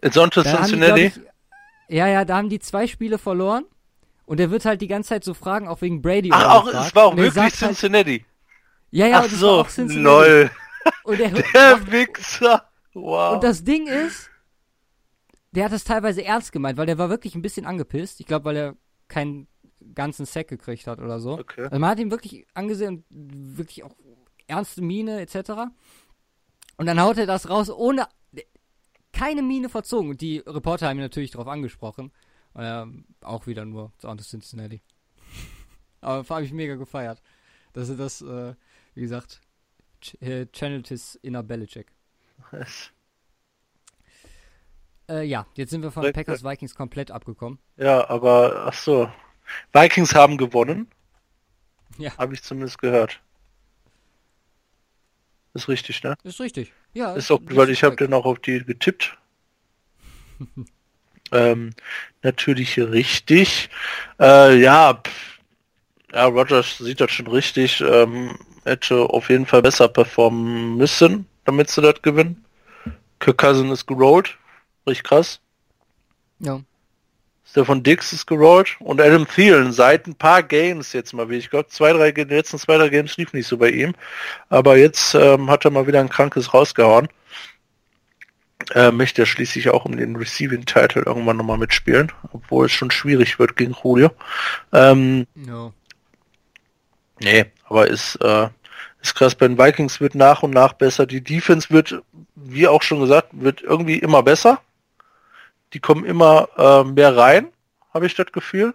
It's 0.05 0.18
on 0.18 0.31
to 0.31 0.43
Cincinnati? 0.43 1.10
Die, 1.10 1.97
ja, 1.97 2.06
ja, 2.06 2.24
da 2.24 2.36
haben 2.36 2.51
die 2.51 2.59
zwei 2.59 2.86
Spiele 2.86 3.18
verloren. 3.18 3.64
Und 4.26 4.40
er 4.40 4.51
wird 4.51 4.64
halt 4.64 4.81
die 4.81 4.86
ganze 4.86 5.10
Zeit 5.10 5.24
so 5.24 5.35
fragen, 5.35 5.68
auch 5.68 5.81
wegen 5.81 6.01
Brady. 6.01 6.31
Ach, 6.32 6.62
auch, 6.62 6.66
es 6.68 6.94
war 6.94 7.06
auch 7.06 7.16
wirklich 7.16 7.43
halt 7.43 7.55
Cincinnati. 7.55 8.18
Halt, 8.20 8.26
ja, 8.90 9.06
ja, 9.06 9.24
Ach 9.24 9.31
so, 9.31 9.66
lol. 9.76 10.51
Und 11.05 11.18
der, 11.20 11.31
der 11.31 11.90
Wichser. 11.90 12.68
Wow. 12.94 13.35
Und 13.35 13.44
das 13.44 13.64
Ding 13.64 13.86
ist, 13.86 14.31
der 15.52 15.64
hat 15.64 15.72
das 15.72 15.85
teilweise 15.85 16.24
ernst 16.24 16.52
gemeint, 16.52 16.78
weil 16.78 16.86
der 16.86 16.98
war 16.98 17.10
wirklich 17.10 17.35
ein 17.35 17.43
bisschen 17.43 17.66
angepisst. 17.66 18.20
Ich 18.20 18.26
glaube, 18.26 18.47
weil 18.47 18.56
er 18.56 18.76
keinen 19.09 19.48
ganzen 19.94 20.26
Sack 20.26 20.48
gekriegt 20.48 20.86
hat 20.86 21.01
oder 21.01 21.18
so. 21.18 21.39
Okay. 21.39 21.64
Also 21.64 21.78
man 21.78 21.90
hat 21.90 21.98
ihn 21.98 22.10
wirklich 22.10 22.47
angesehen 22.55 23.05
und 23.10 23.56
wirklich 23.59 23.85
auch 23.85 23.94
ernste 24.47 24.82
Miene 24.82 25.20
etc. 25.20 25.51
Und 26.76 26.86
dann 26.86 27.01
haut 27.01 27.18
er 27.18 27.26
das 27.26 27.48
raus, 27.48 27.70
ohne 27.70 28.06
keine 29.15 29.43
Miene 29.43 29.69
verzogen. 29.69 30.11
Und 30.11 30.20
die 30.20 30.39
Reporter 30.39 30.89
haben 30.89 30.99
ihn 30.99 31.03
natürlich 31.03 31.31
darauf 31.31 31.49
angesprochen. 31.49 32.12
Äh, 32.55 32.85
auch 33.23 33.47
wieder 33.47 33.65
nur 33.65 33.93
zu 33.99 34.09
Anto 34.09 34.24
Cincinnati. 34.24 34.82
Aber 36.01 36.28
habe 36.28 36.45
ich 36.45 36.53
mega 36.53 36.74
gefeiert. 36.74 37.23
Dass 37.73 37.89
er 37.89 37.97
das, 37.97 38.20
äh, 38.20 38.55
wie 38.95 39.01
gesagt, 39.01 39.41
ch 40.03 40.15
äh, 40.20 40.47
channelt 40.53 40.89
his 40.89 41.15
inner 41.16 41.43
Belichick. 41.43 41.86
Äh, 45.09 45.24
ja, 45.24 45.47
jetzt 45.55 45.70
sind 45.70 45.82
wir 45.82 45.91
von 45.91 46.11
Packers 46.12 46.45
Vikings 46.45 46.74
komplett 46.74 47.11
abgekommen. 47.11 47.59
Ja, 47.77 48.09
aber 48.09 48.65
ach 48.66 48.73
so. 48.73 49.11
Vikings 49.73 50.15
haben 50.15 50.39
gewonnen. 50.39 50.89
Ja. 51.99 52.16
Habe 52.16 52.35
ich 52.35 52.43
zumindest 52.43 52.78
gehört. 52.78 53.20
Ist 55.55 55.68
richtig, 55.68 56.02
ne? 56.02 56.16
Ist 56.24 56.40
richtig. 56.40 56.72
Ja. 56.93 57.14
Ist 57.14 57.31
auch, 57.31 57.40
weil 57.44 57.70
ich 57.70 57.85
habe 57.85 57.97
dann 57.97 58.12
auch 58.12 58.24
auf 58.24 58.40
die 58.40 58.64
getippt. 58.64 59.16
ähm, 61.32 61.70
natürlich 62.22 62.78
richtig. 62.78 63.70
Äh, 64.20 64.59
ja, 64.60 64.94
pff, 64.94 65.39
ja, 66.12 66.24
Rogers 66.26 66.78
sieht 66.78 67.01
das 67.01 67.12
schon 67.12 67.28
richtig. 67.28 67.81
Ähm, 67.81 68.36
hätte 68.64 69.02
auf 69.02 69.31
jeden 69.31 69.47
Fall 69.47 69.62
besser 69.62 69.89
performen 69.89 70.76
müssen, 70.76 71.26
damit 71.44 71.70
sie 71.70 71.82
das 71.82 72.02
gewinnen. 72.02 72.44
Kirk 73.20 73.39
Cousin 73.39 73.70
ist 73.70 73.86
gerollt. 73.86 74.36
Richtig 74.86 75.05
krass. 75.05 75.40
Ja. 76.40 76.60
Stefan 77.55 77.85
Dix 77.85 78.12
ist 78.12 78.26
gerollt 78.26 78.74
und 78.81 79.01
Adam 79.01 79.28
Thielen 79.28 79.70
seit 79.70 80.09
ein 80.09 80.16
paar 80.16 80.43
Games 80.43 80.93
jetzt 80.93 81.12
mal, 81.12 81.31
wie 81.31 81.36
ich 81.36 81.51
glaube, 81.51 81.68
zwei, 81.68 81.93
drei, 81.93 82.10
die 82.10 82.24
letzten 82.24 82.59
zwei, 82.59 82.76
drei 82.78 82.89
Games 82.89 83.16
lief 83.16 83.32
nicht 83.32 83.47
so 83.47 83.59
bei 83.59 83.70
ihm. 83.70 83.94
Aber 84.48 84.76
jetzt 84.76 85.14
ähm, 85.14 85.48
hat 85.48 85.64
er 85.64 85.70
mal 85.70 85.86
wieder 85.86 86.01
ein 86.01 86.09
krankes 86.09 86.52
rausgehauen. 86.52 87.06
Äh, 88.72 88.90
möchte 88.90 89.22
er 89.22 89.26
schließlich 89.26 89.68
auch 89.68 89.85
um 89.85 89.97
den 89.97 90.16
Receiving 90.16 90.66
Title 90.66 91.05
irgendwann 91.06 91.36
nochmal 91.36 91.59
mitspielen, 91.59 92.10
obwohl 92.32 92.66
es 92.66 92.72
schon 92.72 92.90
schwierig 92.90 93.39
wird 93.39 93.55
gegen 93.55 93.76
Julio. 93.85 94.10
Ähm, 94.72 95.28
no. 95.36 95.72
Nee, 97.20 97.44
aber 97.68 97.86
ist, 97.86 98.16
äh, 98.16 98.48
ist 99.01 99.14
krass. 99.14 99.36
Bei 99.36 99.47
den 99.47 99.59
Vikings 99.59 100.01
wird 100.01 100.16
nach 100.16 100.43
und 100.43 100.51
nach 100.51 100.72
besser. 100.72 101.06
Die 101.06 101.22
Defense 101.22 101.70
wird, 101.70 102.02
wie 102.35 102.66
auch 102.66 102.82
schon 102.82 102.98
gesagt, 102.98 103.28
wird 103.31 103.62
irgendwie 103.62 103.98
immer 103.98 104.24
besser 104.24 104.60
die 105.75 105.81
kommen 105.81 106.05
immer 106.05 106.49
äh, 106.57 106.85
mehr 106.85 107.17
rein, 107.17 107.49
habe 107.93 108.07
ich 108.07 108.15
das 108.15 108.33
Gefühl. 108.33 108.75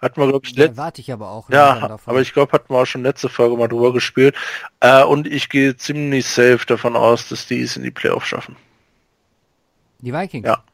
Hatten 0.00 0.20
wir, 0.20 0.26
glaube 0.26 0.44
ich, 0.44 0.56
letzte 0.56 0.76
warte 0.76 1.00
ich 1.00 1.12
aber 1.12 1.30
auch. 1.30 1.48
Ja, 1.48 1.96
aber 2.06 2.20
ich 2.20 2.32
glaube, 2.32 2.52
hatten 2.52 2.74
wir 2.74 2.78
auch 2.78 2.86
schon 2.86 3.04
letzte 3.04 3.28
Folge 3.28 3.56
mal 3.56 3.68
drüber 3.68 3.92
gespielt. 3.92 4.34
Äh, 4.80 5.04
und 5.04 5.28
ich 5.28 5.48
gehe 5.48 5.76
ziemlich 5.76 6.26
safe 6.26 6.66
davon 6.66 6.96
aus, 6.96 7.28
dass 7.28 7.46
die 7.46 7.62
es 7.62 7.76
in 7.76 7.84
die 7.84 7.92
Playoffs 7.92 8.26
schaffen. 8.26 8.56
Die 10.00 10.12
Vikings. 10.12 10.44
Ja. 10.44 10.64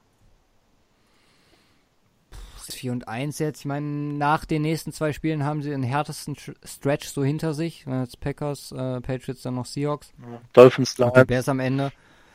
4 2.79 2.93
und 2.93 3.09
1 3.09 3.39
jetzt. 3.41 3.61
Ich 3.61 3.65
meine, 3.67 3.87
nach 3.87 4.45
den 4.45 4.63
nächsten 4.63 4.93
zwei 4.93 5.13
Spielen 5.13 5.45
haben 5.45 5.63
sie 5.63 5.71
den 5.71 5.83
härtesten 5.83 6.37
Stretch 6.65 7.09
so 7.09 7.25
hinter 7.25 7.53
sich. 7.53 7.85
Jetzt 7.87 8.21
Packers, 8.21 8.73
äh, 8.73 9.01
Patriots, 9.01 9.43
dann 9.43 9.57
noch 9.57 9.67
Seahawks. 9.67 10.13
Dolphins, 10.53 10.99
Und 10.99 11.11
die 11.11 11.15
Lions. 11.17 11.27
Bears 11.27 11.49
am 11.49 11.61
Ende. 11.61 11.93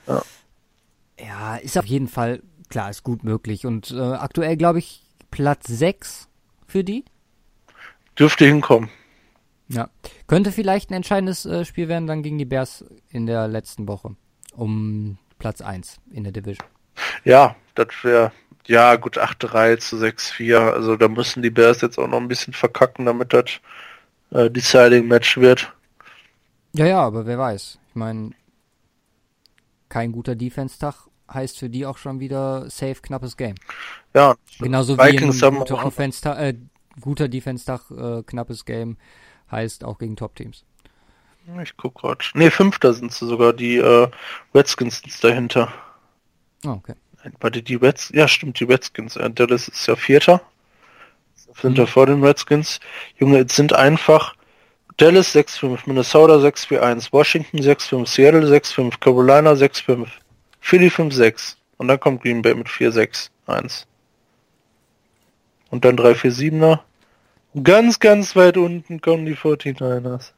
Ja. 0.07 0.21
Ja, 1.19 1.55
ist 1.57 1.77
auf 1.77 1.85
jeden 1.85 2.07
Fall, 2.07 2.41
klar, 2.69 2.89
ist 2.89 3.03
gut 3.03 3.23
möglich. 3.23 3.65
Und 3.65 3.91
äh, 3.91 3.99
aktuell, 3.99 4.57
glaube 4.57 4.79
ich, 4.79 5.01
Platz 5.31 5.67
6 5.67 6.27
für 6.67 6.83
die. 6.83 7.05
Dürfte 8.17 8.45
hinkommen. 8.45 8.89
Ja. 9.67 9.89
Könnte 10.27 10.51
vielleicht 10.51 10.91
ein 10.91 10.95
entscheidendes 10.95 11.45
äh, 11.45 11.65
Spiel 11.65 11.87
werden 11.87 12.07
dann 12.07 12.23
gegen 12.23 12.37
die 12.37 12.45
Bears 12.45 12.85
in 13.09 13.25
der 13.25 13.47
letzten 13.47 13.87
Woche. 13.87 14.15
Um 14.55 15.17
Platz 15.39 15.61
1 15.61 15.97
in 16.11 16.23
der 16.23 16.33
Division. 16.33 16.67
Ja, 17.23 17.55
das 17.75 17.87
wäre, 18.03 18.31
ja 18.67 18.95
gut, 18.95 19.17
8-3 19.17 19.77
zu 19.79 19.97
6-4. 19.97 20.57
Also 20.57 20.95
da 20.95 21.07
müssen 21.07 21.41
die 21.41 21.49
Bears 21.49 21.81
jetzt 21.81 21.97
auch 21.97 22.07
noch 22.07 22.19
ein 22.19 22.27
bisschen 22.27 22.53
verkacken, 22.53 23.05
damit 23.05 23.33
das 23.33 23.59
äh, 24.31 24.49
Deciding 24.49 25.07
Match 25.07 25.37
wird. 25.37 25.73
Ja, 26.73 26.85
ja, 26.85 27.01
aber 27.01 27.25
wer 27.25 27.37
weiß. 27.37 27.79
Ich 27.89 27.95
meine, 27.95 28.31
kein 29.89 30.11
guter 30.11 30.35
Defense-Tag 30.35 31.07
heißt 31.33 31.57
für 31.59 31.69
die 31.69 31.85
auch 31.85 31.97
schon 31.97 32.19
wieder 32.19 32.69
safe, 32.69 33.01
knappes 33.01 33.37
Game. 33.37 33.55
Ja, 34.13 34.35
Genauso 34.59 34.97
Vikings 34.97 35.41
wie 35.41 35.45
ein 35.45 35.55
guter, 35.55 35.85
Offense 35.85 36.29
äh, 36.29 36.53
guter 37.01 37.27
Defense-Tag, 37.27 37.91
äh, 37.91 38.23
knappes 38.23 38.65
Game 38.65 38.97
heißt 39.51 39.83
auch 39.83 39.97
gegen 39.97 40.15
Top-Teams. 40.15 40.63
ich 41.61 41.75
guck 41.77 41.95
grad. 41.95 42.31
Nee, 42.35 42.49
Fünfter 42.49 42.93
sind 42.93 43.11
sie 43.11 43.27
sogar, 43.27 43.53
die 43.53 43.77
äh, 43.77 44.09
Redskins 44.53 44.99
sind 44.99 45.23
dahinter. 45.23 45.71
Oh, 46.65 46.69
okay. 46.69 46.95
Warte, 47.39 47.63
die 47.63 47.75
Reds, 47.75 48.09
ja 48.13 48.27
stimmt, 48.27 48.59
die 48.59 48.65
Redskins. 48.65 49.15
Äh, 49.15 49.29
Dallas 49.31 49.67
ist 49.67 49.87
ja 49.87 49.95
Vierter. 49.95 50.41
Sind 51.61 51.71
Mhm. 51.71 51.75
da 51.75 51.85
vor 51.85 52.05
den 52.07 52.23
Redskins. 52.23 52.79
Junge, 53.17 53.39
es 53.39 53.55
sind 53.55 53.73
einfach 53.73 54.35
Dallas 54.97 55.33
6-5, 55.33 55.81
Minnesota 55.87 56.39
6-4-1, 56.39 57.11
Washington 57.11 57.59
6-5, 57.61 58.05
Seattle 58.07 58.47
6-5, 58.47 58.99
Carolina 58.99 59.55
6-5, 59.55 60.07
Philly 60.63 60.87
5-6. 60.87 61.57
Und 61.77 61.89
dann 61.89 61.99
kommt 61.99 62.23
Green 62.23 62.41
Bay 62.41 62.55
mit 62.55 62.67
4-6-1. 62.67 63.85
Und 65.69 65.83
dann 65.83 65.97
3-4-7er. 65.97 66.79
Und 67.53 67.63
Ganz, 67.65 67.99
ganz 67.99 68.35
weit 68.37 68.55
unten 68.55 69.01
kommen 69.01 69.25
die 69.25 69.35
49ers. 69.35 70.31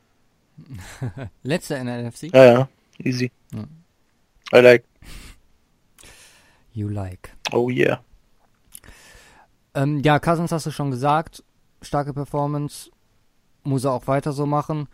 Letzter 1.43 1.77
in 1.77 1.85
der 1.85 2.01
NFC. 2.01 2.33
Ja, 2.33 2.45
ja, 2.45 2.69
easy. 2.97 3.31
Ja. 3.53 4.57
I 4.57 4.61
like. 4.61 4.83
You 6.73 6.89
like. 6.89 7.31
Oh 7.53 7.69
yeah. 7.69 8.01
Ähm, 9.75 9.99
ja, 9.99 10.19
Cousins 10.19 10.51
hast 10.51 10.65
du 10.65 10.71
schon 10.71 10.91
gesagt. 10.91 11.43
Starke 11.81 12.13
Performance. 12.13 12.89
Muss 13.63 13.85
er 13.85 13.91
auch 13.91 14.07
weiter 14.07 14.33
so 14.33 14.45
machen. 14.45 14.89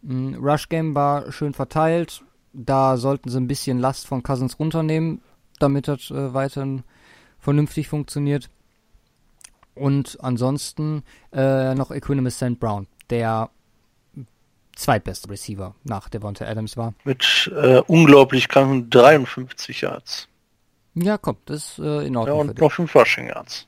Mm, 0.00 0.36
Rush 0.36 0.68
Game 0.70 0.94
war 0.94 1.30
schön 1.32 1.52
verteilt. 1.52 2.22
Da 2.58 2.96
sollten 2.96 3.28
sie 3.28 3.38
ein 3.38 3.46
bisschen 3.48 3.78
Last 3.78 4.06
von 4.06 4.22
Cousins 4.22 4.58
runternehmen, 4.58 5.20
damit 5.58 5.88
das 5.88 6.10
äh, 6.10 6.32
weiterhin 6.32 6.84
vernünftig 7.38 7.88
funktioniert. 7.88 8.48
Und 9.74 10.16
ansonsten 10.22 11.02
äh, 11.32 11.74
noch 11.74 11.90
Equanimous 11.90 12.36
St. 12.36 12.58
Brown, 12.58 12.86
der 13.10 13.50
zweitbeste 14.74 15.28
Receiver 15.28 15.74
nach 15.84 16.08
Devonta 16.08 16.46
Adams 16.46 16.76
war. 16.78 16.94
Mit 17.04 17.50
äh, 17.54 17.82
unglaublich 17.86 18.48
kranken 18.48 18.88
53 18.88 19.82
Yards. 19.82 20.28
Ja, 20.94 21.18
komm, 21.18 21.36
das 21.44 21.72
ist 21.72 21.78
äh, 21.78 22.06
in 22.06 22.14
Ja, 22.14 22.20
Ordnung 22.20 22.44
für 22.44 22.50
und 22.52 22.60
noch 22.60 22.72
5 22.72 22.94
Rushing 22.94 23.28
Yards. 23.28 23.66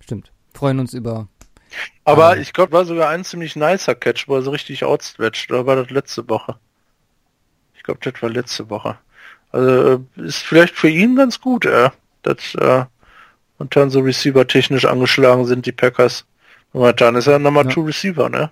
Stimmt. 0.00 0.32
Freuen 0.54 0.80
uns 0.80 0.92
über. 0.92 1.28
Aber 2.04 2.30
Ah. 2.30 2.36
ich 2.36 2.52
glaube, 2.52 2.72
war 2.72 2.84
sogar 2.84 3.10
ein 3.10 3.22
ziemlich 3.24 3.54
nicer 3.54 3.94
Catch, 3.94 4.26
wo 4.26 4.34
er 4.36 4.42
so 4.42 4.50
richtig 4.50 4.84
outstretched. 4.84 5.50
Oder 5.52 5.66
war 5.66 5.76
das 5.76 5.90
letzte 5.90 6.28
Woche? 6.28 6.58
Ich 7.88 8.00
glaube, 8.00 8.12
das 8.12 8.22
war 8.22 8.28
letzte 8.28 8.68
Woche. 8.68 8.98
Also 9.50 9.94
äh, 10.18 10.26
ist 10.26 10.38
vielleicht 10.42 10.74
für 10.76 10.90
ihn 10.90 11.16
ganz 11.16 11.40
gut, 11.40 11.64
äh, 11.64 11.88
dass 12.22 12.54
äh, 12.56 12.84
momentan 13.58 13.88
so 13.88 14.00
Receiver 14.00 14.46
technisch 14.46 14.84
angeschlagen 14.84 15.46
sind, 15.46 15.64
die 15.64 15.72
Packers. 15.72 16.26
Momentan 16.74 17.16
ist 17.16 17.28
er 17.28 17.38
Nummer 17.38 17.64
Ja. 17.64 17.70
2 17.70 17.80
Receiver, 17.80 18.28
ne? 18.28 18.50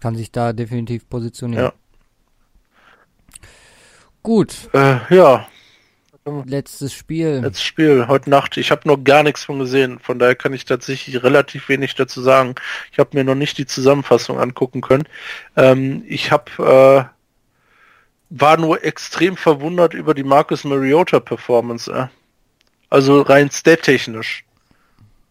Kann 0.00 0.14
sich 0.14 0.30
da 0.30 0.52
definitiv 0.52 1.08
positionieren. 1.08 1.64
Ja. 1.64 1.72
Gut, 4.22 4.68
Äh, 4.74 4.98
ja, 5.14 5.46
letztes 6.44 6.92
Spiel. 6.92 7.40
letztes 7.42 7.62
Spiel, 7.64 8.08
heute 8.08 8.28
Nacht. 8.28 8.58
Ich 8.58 8.70
habe 8.70 8.86
noch 8.86 8.98
gar 9.02 9.22
nichts 9.22 9.44
von 9.44 9.58
gesehen, 9.58 9.98
von 10.00 10.18
daher 10.18 10.34
kann 10.34 10.52
ich 10.52 10.66
tatsächlich 10.66 11.22
relativ 11.22 11.70
wenig 11.70 11.94
dazu 11.94 12.20
sagen. 12.20 12.56
Ich 12.92 12.98
habe 12.98 13.16
mir 13.16 13.24
noch 13.24 13.34
nicht 13.36 13.56
die 13.56 13.64
Zusammenfassung 13.64 14.38
angucken 14.38 14.82
können. 14.82 15.04
Ähm, 15.56 16.04
ich 16.06 16.30
habe 16.30 17.08
äh, 17.10 17.17
war 18.30 18.56
nur 18.56 18.84
extrem 18.84 19.36
verwundert 19.36 19.94
über 19.94 20.14
die 20.14 20.22
Marcus 20.24 20.64
Mariota 20.64 21.20
Performance. 21.20 21.90
Äh. 21.90 22.06
Also 22.90 23.22
rein 23.22 23.50
stat-technisch. 23.50 24.44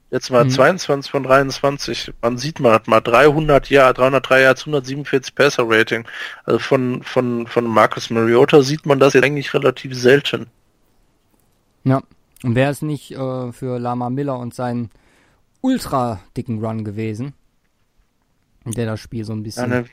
Jetzt 0.10 0.30
mal 0.32 0.45
Mhm. 0.45 0.52
22 0.52 1.11
von 1.11 1.24
23. 1.24 2.14
Man 2.22 2.38
sieht 2.38 2.60
mal, 2.61 2.72
hat 2.74 2.88
mal 2.88 3.02
300 3.02 3.69
Jahre, 3.69 3.94
303 3.94 4.41
Yards, 4.41 4.61
147 4.65 5.36
Passer 5.36 5.64
Rating. 5.68 6.07
Also 6.45 6.60
von, 6.60 7.03
von, 7.03 7.45
von 7.45 7.65
Marcus 7.65 8.10
Mariota 8.10 8.61
sieht 8.61 8.86
man 8.86 8.99
das 8.99 9.14
jetzt 9.14 9.26
eigentlich 9.26 9.53
relativ 9.53 9.94
selten. 9.95 10.48
Ja. 11.84 12.02
Und 12.44 12.56
wäre 12.56 12.72
es 12.72 12.82
nicht 12.82 13.11
äh, 13.11 13.52
für 13.52 13.80
Lama 13.80 14.10
Miller 14.10 14.38
und 14.40 14.53
seinen 14.53 14.91
ultra 15.61 16.22
dicken 16.38 16.64
Run 16.64 16.86
gewesen, 16.86 17.34
der 18.64 18.86
das 18.86 18.99
Spiel 18.99 19.26
so 19.26 19.34
ein 19.34 19.44
bisschen 19.44 19.72
Ja, 19.72 19.82
ne, 19.82 19.86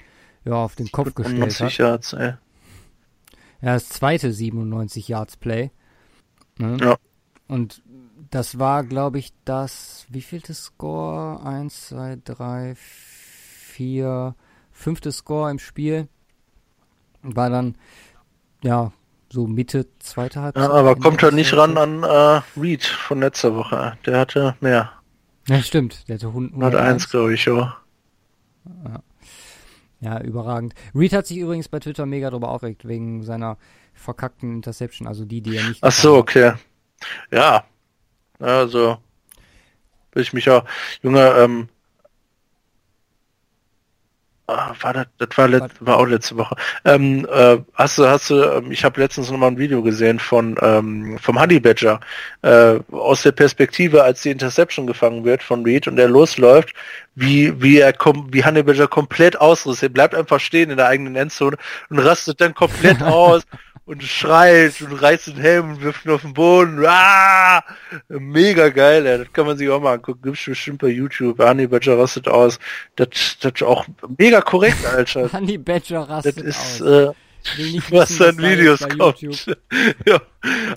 ja, 0.44 0.52
auf 0.52 0.76
den 0.76 0.92
Kopf 0.92 1.14
gestellt 1.14 1.38
95 1.52 1.64
hat. 1.64 1.78
Yards, 1.78 2.12
ey. 2.12 2.34
Ja, 3.64 3.72
das 3.72 3.88
zweite 3.88 4.30
97 4.30 5.08
Yards 5.08 5.38
Play. 5.38 5.70
Ne? 6.58 6.76
Ja. 6.82 6.96
Und 7.48 7.82
das 8.30 8.58
war, 8.58 8.84
glaube 8.84 9.18
ich, 9.18 9.32
das, 9.46 10.06
wie 10.10 10.20
vielte 10.20 10.52
Score? 10.52 11.42
Eins, 11.42 11.88
zwei, 11.88 12.18
drei, 12.22 12.74
vier, 12.76 14.34
fünfte 14.70 15.12
Score 15.12 15.50
im 15.50 15.58
Spiel. 15.58 16.08
War 17.22 17.48
dann, 17.48 17.76
ja, 18.62 18.92
so 19.30 19.46
Mitte, 19.46 19.86
zweite 19.98 20.42
Halbzeit. 20.42 20.62
Ja, 20.62 20.70
aber 20.70 20.94
kommt 20.96 21.22
erste 21.22 21.34
nicht 21.34 21.56
ran 21.56 21.78
an 21.78 22.02
äh, 22.02 22.42
Reed 22.60 22.84
von 22.84 23.20
letzter 23.20 23.56
Woche. 23.56 23.96
Der 24.04 24.18
hatte 24.20 24.56
mehr. 24.60 24.92
Ja, 25.48 25.62
stimmt. 25.62 26.06
Der 26.06 26.16
hatte 26.16 26.26
100 26.26 26.52
101, 26.52 27.08
glaube 27.08 27.32
ich, 27.32 27.46
ja. 27.46 27.78
Ja, 28.66 29.00
überragend. 30.24 30.74
Reed 30.94 31.12
hat 31.12 31.26
sich 31.26 31.38
übrigens 31.38 31.68
bei 31.68 31.80
Twitter 31.80 32.06
mega 32.06 32.30
drüber 32.30 32.48
aufgeregt, 32.48 32.86
wegen 32.86 33.22
seiner 33.22 33.56
verkackten 33.94 34.56
Interception, 34.56 35.06
also 35.06 35.24
die, 35.24 35.40
die 35.40 35.56
er 35.56 35.68
nicht 35.68 35.82
Ach 35.82 35.92
so, 35.92 36.16
okay. 36.16 36.54
Ja. 37.30 37.64
Also, 38.38 38.98
will 40.12 40.22
ich 40.22 40.32
mich 40.32 40.50
auch, 40.50 40.64
Junge, 41.02 41.20
ähm, 41.38 41.68
war 44.80 44.92
das, 44.92 45.06
das 45.18 45.28
war, 45.36 45.48
let, 45.48 45.64
war 45.80 45.98
auch 45.98 46.06
letzte 46.06 46.36
Woche. 46.36 46.56
Ähm, 46.84 47.26
äh, 47.30 47.58
hast 47.74 47.98
du, 47.98 48.06
hast 48.06 48.30
du, 48.30 48.42
ähm, 48.42 48.70
ich 48.70 48.84
habe 48.84 49.00
letztens 49.00 49.30
noch 49.30 49.38
mal 49.38 49.48
ein 49.48 49.58
Video 49.58 49.82
gesehen 49.82 50.18
von 50.18 50.56
ähm, 50.60 51.18
vom 51.20 51.40
Honey 51.40 51.60
Badger 51.60 52.00
äh, 52.42 52.78
aus 52.90 53.22
der 53.22 53.32
Perspektive, 53.32 54.02
als 54.02 54.22
die 54.22 54.30
Interception 54.30 54.86
gefangen 54.86 55.24
wird 55.24 55.42
von 55.42 55.64
Reed 55.64 55.88
und 55.88 55.98
er 55.98 56.08
losläuft, 56.08 56.74
wie 57.14 57.60
wie 57.60 57.78
er 57.78 57.92
kom 57.92 58.28
wie 58.32 58.44
Honey 58.44 58.62
Badger 58.62 58.88
komplett 58.88 59.40
ausriss. 59.40 59.82
Er 59.82 59.88
bleibt 59.88 60.14
einfach 60.14 60.40
stehen 60.40 60.70
in 60.70 60.76
der 60.76 60.88
eigenen 60.88 61.16
Endzone 61.16 61.56
und 61.90 61.98
rastet 61.98 62.40
dann 62.40 62.54
komplett 62.54 63.02
aus 63.02 63.44
und 63.86 64.02
schreit 64.02 64.80
und 64.80 64.92
reißt 64.94 65.26
den 65.28 65.36
Helm 65.36 65.70
und 65.72 65.82
wirft 65.82 66.04
ihn 66.06 66.12
auf 66.12 66.22
den 66.22 66.32
Boden. 66.32 66.84
Ah! 66.86 67.62
Mega 68.08 68.70
geil, 68.70 69.06
ey. 69.06 69.18
das 69.18 69.32
kann 69.32 69.46
man 69.46 69.58
sich 69.58 69.68
auch 69.68 69.80
mal 69.80 69.94
angucken. 69.94 70.22
Gibt's 70.22 70.44
bestimmt 70.44 70.78
bei 70.80 70.88
YouTube. 70.88 71.38
Honey 71.38 71.66
Badger 71.66 71.98
rastet 71.98 72.28
aus. 72.28 72.58
Das, 72.96 73.08
das 73.40 73.52
ist 73.54 73.62
auch 73.62 73.84
mega 74.18 74.40
korrekt, 74.40 74.84
Alter. 74.86 75.30
Honey 75.32 75.58
Badger 75.58 76.00
Das 76.00 76.08
rastet 76.08 76.38
ist, 76.38 76.82
aus. 76.82 76.88
äh, 76.88 77.12
was 77.90 78.18
jetzt 78.18 78.38
Videos 78.38 78.80
kommt. 78.88 79.20
Ja, 80.06 80.20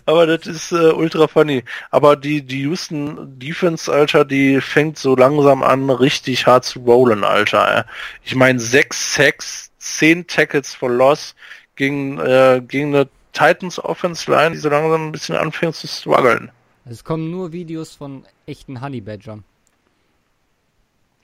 aber 0.05 0.25
das 0.27 0.45
ist 0.47 0.71
äh, 0.73 0.91
ultra 0.91 1.27
funny. 1.27 1.63
Aber 1.91 2.17
die, 2.17 2.41
die 2.41 2.63
Houston 2.63 3.39
Defense, 3.39 3.89
Alter, 3.91 4.25
die 4.25 4.59
fängt 4.59 4.97
so 4.97 5.15
langsam 5.15 5.63
an, 5.63 5.89
richtig 5.89 6.45
hart 6.45 6.65
zu 6.65 6.79
rollen, 6.79 7.23
Alter. 7.23 7.85
Ich 8.25 8.35
meine, 8.35 8.59
sechs 8.59 9.13
Sacks, 9.15 9.71
zehn 9.77 10.27
Tackles 10.27 10.75
for 10.75 10.89
Loss 10.89 11.35
gegen, 11.77 12.19
äh, 12.19 12.61
gegen 12.67 12.93
eine 12.93 13.07
Titans 13.31 13.79
Offense 13.83 14.29
Line, 14.29 14.51
die 14.51 14.57
so 14.57 14.67
langsam 14.69 15.07
ein 15.07 15.11
bisschen 15.13 15.35
anfängt 15.37 15.75
zu 15.75 15.87
strugglen. 15.87 16.51
Es 16.85 17.03
kommen 17.03 17.31
nur 17.31 17.51
Videos 17.53 17.95
von 17.95 18.25
echten 18.45 18.81
Honey 18.81 18.99
Badgern. 19.01 19.43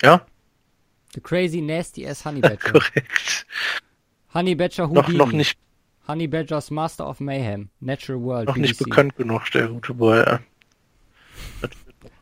Ja, 0.02 0.26
The 1.14 1.22
crazy 1.22 1.62
nasty 1.62 2.08
ass 2.08 2.26
Honey 2.26 2.40
Badger. 2.42 2.72
korrekt. 2.72 3.46
Honey 4.34 4.56
Badger 4.56 4.88
Noch, 4.88 5.04
Houdini. 5.04 5.18
noch 5.18 5.32
nicht, 5.32 5.58
Honey 6.08 6.28
Badgers 6.28 6.72
Master 6.72 7.08
of 7.08 7.20
Mayhem. 7.20 7.70
Natural 7.80 8.20
World. 8.22 8.48
noch 8.48 8.56
nicht 8.58 8.78
BBC. 8.78 8.90
bekannt 8.90 9.16
genug, 9.16 9.50
der 9.52 9.68
gute 9.68 9.94
Boy. 9.94 10.18
Ja, 10.20 10.40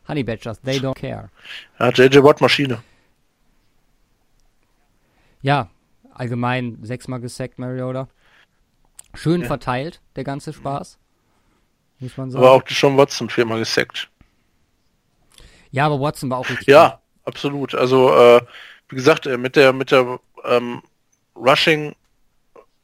Honey 0.08 0.22
Badgers, 0.24 0.60
they 0.60 0.78
don't 0.78 0.94
care. 0.94 1.30
ja 1.78 1.88
JJ 1.90 2.22
Watt 2.22 2.40
Maschine. 2.40 2.82
Ja, 5.40 5.68
allgemein 6.14 6.78
sechsmal 6.82 7.20
gesackt 7.20 7.58
Mariota. 7.58 8.08
Schön 9.14 9.44
verteilt, 9.44 10.00
der 10.16 10.24
ganze 10.24 10.52
Spaß. 10.52 10.98
Muss 12.00 12.16
man 12.16 12.30
sagen. 12.30 12.44
Aber 12.44 12.54
auch 12.54 12.62
John 12.66 12.96
Watson 12.96 13.28
viermal 13.30 13.58
gesackt. 13.58 14.08
ja, 15.70 15.86
aber 15.86 16.00
Watson 16.00 16.30
war 16.30 16.38
auch 16.38 16.48
richtig. 16.48 16.66
Ja, 16.68 17.00
absolut. 17.24 17.74
Also, 17.74 18.14
äh, 18.14 18.40
wie 18.88 18.96
gesagt, 18.96 19.26
äh, 19.26 19.36
mit 19.36 19.56
der, 19.56 19.72
mit 19.72 19.90
der 19.90 20.18
ähm, 20.44 20.82
Rushing 21.36 21.94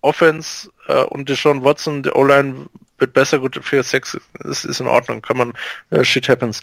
Offense 0.01 0.71
äh, 0.87 1.03
und 1.05 1.29
Deshaun 1.29 1.65
Watson, 1.65 2.03
der 2.03 2.15
O-Line 2.17 2.67
wird 2.99 3.13
besser, 3.13 3.39
gut, 3.39 3.59
für 3.63 3.83
Sex 3.83 4.17
ist, 4.45 4.65
ist 4.65 4.81
in 4.81 4.87
Ordnung, 4.87 5.23
kann 5.23 5.37
man, 5.37 5.53
äh, 5.91 6.05
shit 6.05 6.29
happens. 6.29 6.61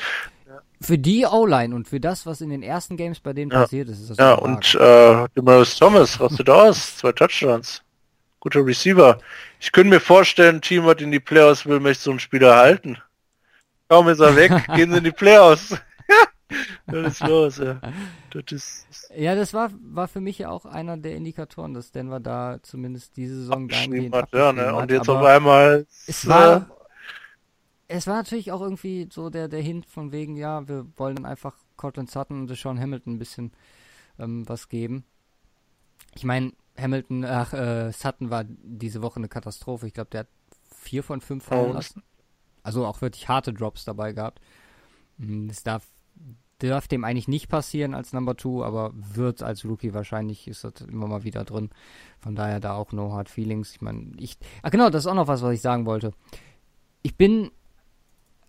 Für 0.81 0.97
die 0.97 1.25
O-Line 1.25 1.73
und 1.75 1.87
für 1.87 1.99
das, 1.99 2.25
was 2.25 2.41
in 2.41 2.49
den 2.49 2.61
ersten 2.61 2.97
Games 2.97 3.19
bei 3.19 3.33
denen 3.33 3.51
Ja. 3.51 3.61
passiert 3.61 3.89
ist, 3.89 4.01
ist 4.01 4.11
das 4.11 4.17
Ja, 4.17 4.33
und 4.33 4.75
äh, 4.75 5.27
Demaris 5.35 5.77
Thomas 5.77 6.19
rastet 6.19 6.49
aus, 6.49 6.97
zwei 6.97 7.11
Touchdowns. 7.11 7.81
Guter 8.45 8.63
Receiver. 8.63 9.17
Ich 9.59 9.71
könnte 9.71 9.89
mir 9.89 9.99
vorstellen, 9.99 10.57
ein 10.57 10.61
Team, 10.61 10.85
was 10.85 11.01
in 11.01 11.11
die 11.11 11.19
Playoffs 11.19 11.65
will, 11.65 11.79
möchte 11.79 12.03
so 12.03 12.11
einen 12.11 12.19
Spieler 12.19 12.55
halten. 12.55 12.99
Kaum 13.89 14.07
ist 14.07 14.19
er 14.19 14.35
weg, 14.35 14.51
gehen 14.75 14.91
sie 14.91 14.99
in 14.99 15.03
die 15.03 15.11
Playoffs. 15.11 15.75
Was 16.85 17.13
ist 17.13 17.27
los, 17.27 17.57
ja. 17.57 17.81
Das 18.29 18.43
ist, 18.51 19.11
Ja, 19.15 19.33
das 19.33 19.55
war, 19.55 19.71
war 19.81 20.07
für 20.07 20.21
mich 20.21 20.37
ja 20.37 20.49
auch 20.49 20.65
einer 20.65 20.95
der 20.95 21.15
Indikatoren, 21.15 21.73
dass 21.73 21.91
Denver 21.91 22.19
da 22.19 22.59
zumindest 22.61 23.17
diese 23.17 23.35
Saison 23.35 23.67
dahingehend 23.67 24.13
hat, 24.13 24.31
ja, 24.31 24.53
ne? 24.53 24.75
Und 24.75 24.91
jetzt 24.91 25.09
auf 25.09 25.23
einmal 25.23 25.87
es 26.05 26.23
äh, 26.23 26.29
war, 26.29 26.69
es 27.87 28.05
war 28.05 28.17
natürlich 28.17 28.51
auch 28.51 28.61
irgendwie 28.61 29.09
so 29.11 29.31
der, 29.31 29.47
der 29.47 29.61
Hint 29.61 29.87
von 29.87 30.11
wegen, 30.11 30.37
ja, 30.37 30.67
wir 30.67 30.85
wollen 30.97 31.15
dann 31.15 31.25
einfach 31.25 31.55
Cortland 31.77 32.11
Sutton 32.11 32.41
und 32.41 32.55
Sean 32.55 32.79
Hamilton 32.79 33.15
ein 33.15 33.19
bisschen 33.19 33.51
ähm, 34.19 34.47
was 34.47 34.69
geben. 34.69 35.03
Ich 36.13 36.23
meine, 36.23 36.51
Hamilton, 36.77 37.25
ach, 37.25 37.53
äh, 37.53 37.91
Sutton 37.91 38.29
war 38.29 38.43
diese 38.45 39.01
Woche 39.01 39.17
eine 39.17 39.27
Katastrophe. 39.29 39.87
Ich 39.87 39.93
glaube, 39.93 40.09
der 40.11 40.21
hat 40.21 40.27
vier 40.69 41.03
von 41.03 41.21
fünf 41.21 41.45
fallen 41.45 41.73
lassen. 41.73 42.03
Also 42.63 42.85
auch 42.85 43.01
wirklich 43.01 43.27
harte 43.29 43.53
Drops 43.53 43.85
dabei 43.85 44.11
gehabt. 44.13 44.39
Mm, 45.17 45.47
Das 45.47 45.63
darf, 45.63 45.87
darf 46.59 46.87
dem 46.87 47.03
eigentlich 47.03 47.27
nicht 47.27 47.47
passieren 47.47 47.93
als 47.93 48.11
Number 48.13 48.35
Two, 48.35 48.63
aber 48.63 48.91
wird 48.95 49.43
als 49.43 49.63
Rookie 49.65 49.93
wahrscheinlich, 49.93 50.47
ist 50.47 50.63
das 50.63 50.81
immer 50.81 51.07
mal 51.07 51.23
wieder 51.23 51.43
drin. 51.43 51.69
Von 52.19 52.35
daher 52.35 52.59
da 52.59 52.73
auch 52.75 52.91
no 52.91 53.13
hard 53.13 53.29
feelings. 53.29 53.73
Ich 53.73 53.81
meine, 53.81 54.11
ich, 54.17 54.37
ah 54.63 54.69
genau, 54.69 54.89
das 54.89 55.03
ist 55.03 55.07
auch 55.07 55.15
noch 55.15 55.27
was, 55.27 55.41
was 55.41 55.53
ich 55.53 55.61
sagen 55.61 55.85
wollte. 55.85 56.13
Ich 57.03 57.15
bin 57.15 57.51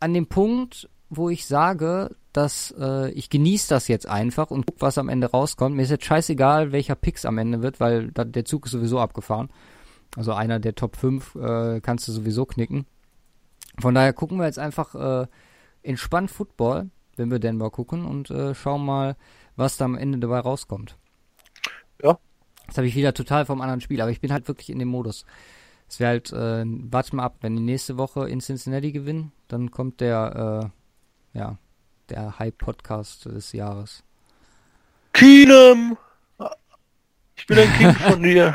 an 0.00 0.14
dem 0.14 0.26
Punkt, 0.26 0.88
wo 1.10 1.28
ich 1.30 1.46
sage, 1.46 2.16
dass 2.36 2.74
äh, 2.78 3.10
ich 3.12 3.30
genieße 3.30 3.68
das 3.68 3.88
jetzt 3.88 4.06
einfach 4.06 4.50
und 4.50 4.66
guck, 4.66 4.80
was 4.80 4.98
am 4.98 5.08
Ende 5.08 5.30
rauskommt. 5.30 5.74
Mir 5.74 5.82
ist 5.82 5.90
jetzt 5.90 6.04
scheißegal, 6.04 6.70
welcher 6.70 6.94
Picks 6.94 7.24
am 7.24 7.38
Ende 7.38 7.62
wird, 7.62 7.80
weil 7.80 8.12
da, 8.12 8.24
der 8.24 8.44
Zug 8.44 8.66
ist 8.66 8.72
sowieso 8.72 9.00
abgefahren. 9.00 9.48
Also 10.16 10.32
einer 10.32 10.60
der 10.60 10.74
Top 10.74 10.96
5 10.96 11.34
äh, 11.34 11.80
kannst 11.80 12.06
du 12.08 12.12
sowieso 12.12 12.44
knicken. 12.44 12.86
Von 13.78 13.94
daher 13.94 14.12
gucken 14.12 14.38
wir 14.38 14.46
jetzt 14.46 14.58
einfach 14.58 14.94
äh, 14.94 15.26
entspannt 15.82 16.30
Football, 16.30 16.90
wenn 17.16 17.30
wir 17.30 17.38
Denver 17.38 17.70
gucken 17.70 18.04
und 18.04 18.30
äh, 18.30 18.54
schauen 18.54 18.84
mal, 18.84 19.16
was 19.56 19.76
da 19.78 19.86
am 19.86 19.96
Ende 19.96 20.18
dabei 20.18 20.40
rauskommt. 20.40 20.96
Ja. 22.02 22.18
Jetzt 22.66 22.76
habe 22.78 22.86
ich 22.86 22.96
wieder 22.96 23.14
total 23.14 23.46
vom 23.46 23.60
anderen 23.60 23.80
Spiel, 23.80 24.00
aber 24.00 24.10
ich 24.10 24.20
bin 24.20 24.32
halt 24.32 24.48
wirklich 24.48 24.70
in 24.70 24.78
dem 24.78 24.88
Modus. 24.88 25.24
Es 25.88 26.00
wäre 26.00 26.10
halt, 26.10 26.32
äh, 26.32 26.64
warte 26.66 27.16
mal 27.16 27.24
ab, 27.24 27.36
wenn 27.40 27.56
die 27.56 27.62
nächste 27.62 27.96
Woche 27.96 28.28
in 28.28 28.40
Cincinnati 28.40 28.92
gewinnen, 28.92 29.32
dann 29.48 29.70
kommt 29.70 30.00
der, 30.00 30.72
äh, 31.34 31.38
ja, 31.38 31.58
der 32.10 32.38
Hype-Podcast 32.38 33.26
des 33.26 33.52
Jahres. 33.52 34.02
Keenum! 35.12 35.98
Ich 37.36 37.46
bin 37.46 37.58
ein 37.58 37.72
Kind 37.74 37.96
von 38.00 38.22
dir. 38.22 38.54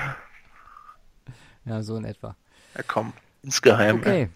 Ja, 1.65 1.81
so 1.81 1.97
in 1.97 2.05
etwa. 2.05 2.35
Ja, 2.75 2.83
komm, 2.87 3.13
insgeheim. 3.43 3.97
Okay. 3.99 4.29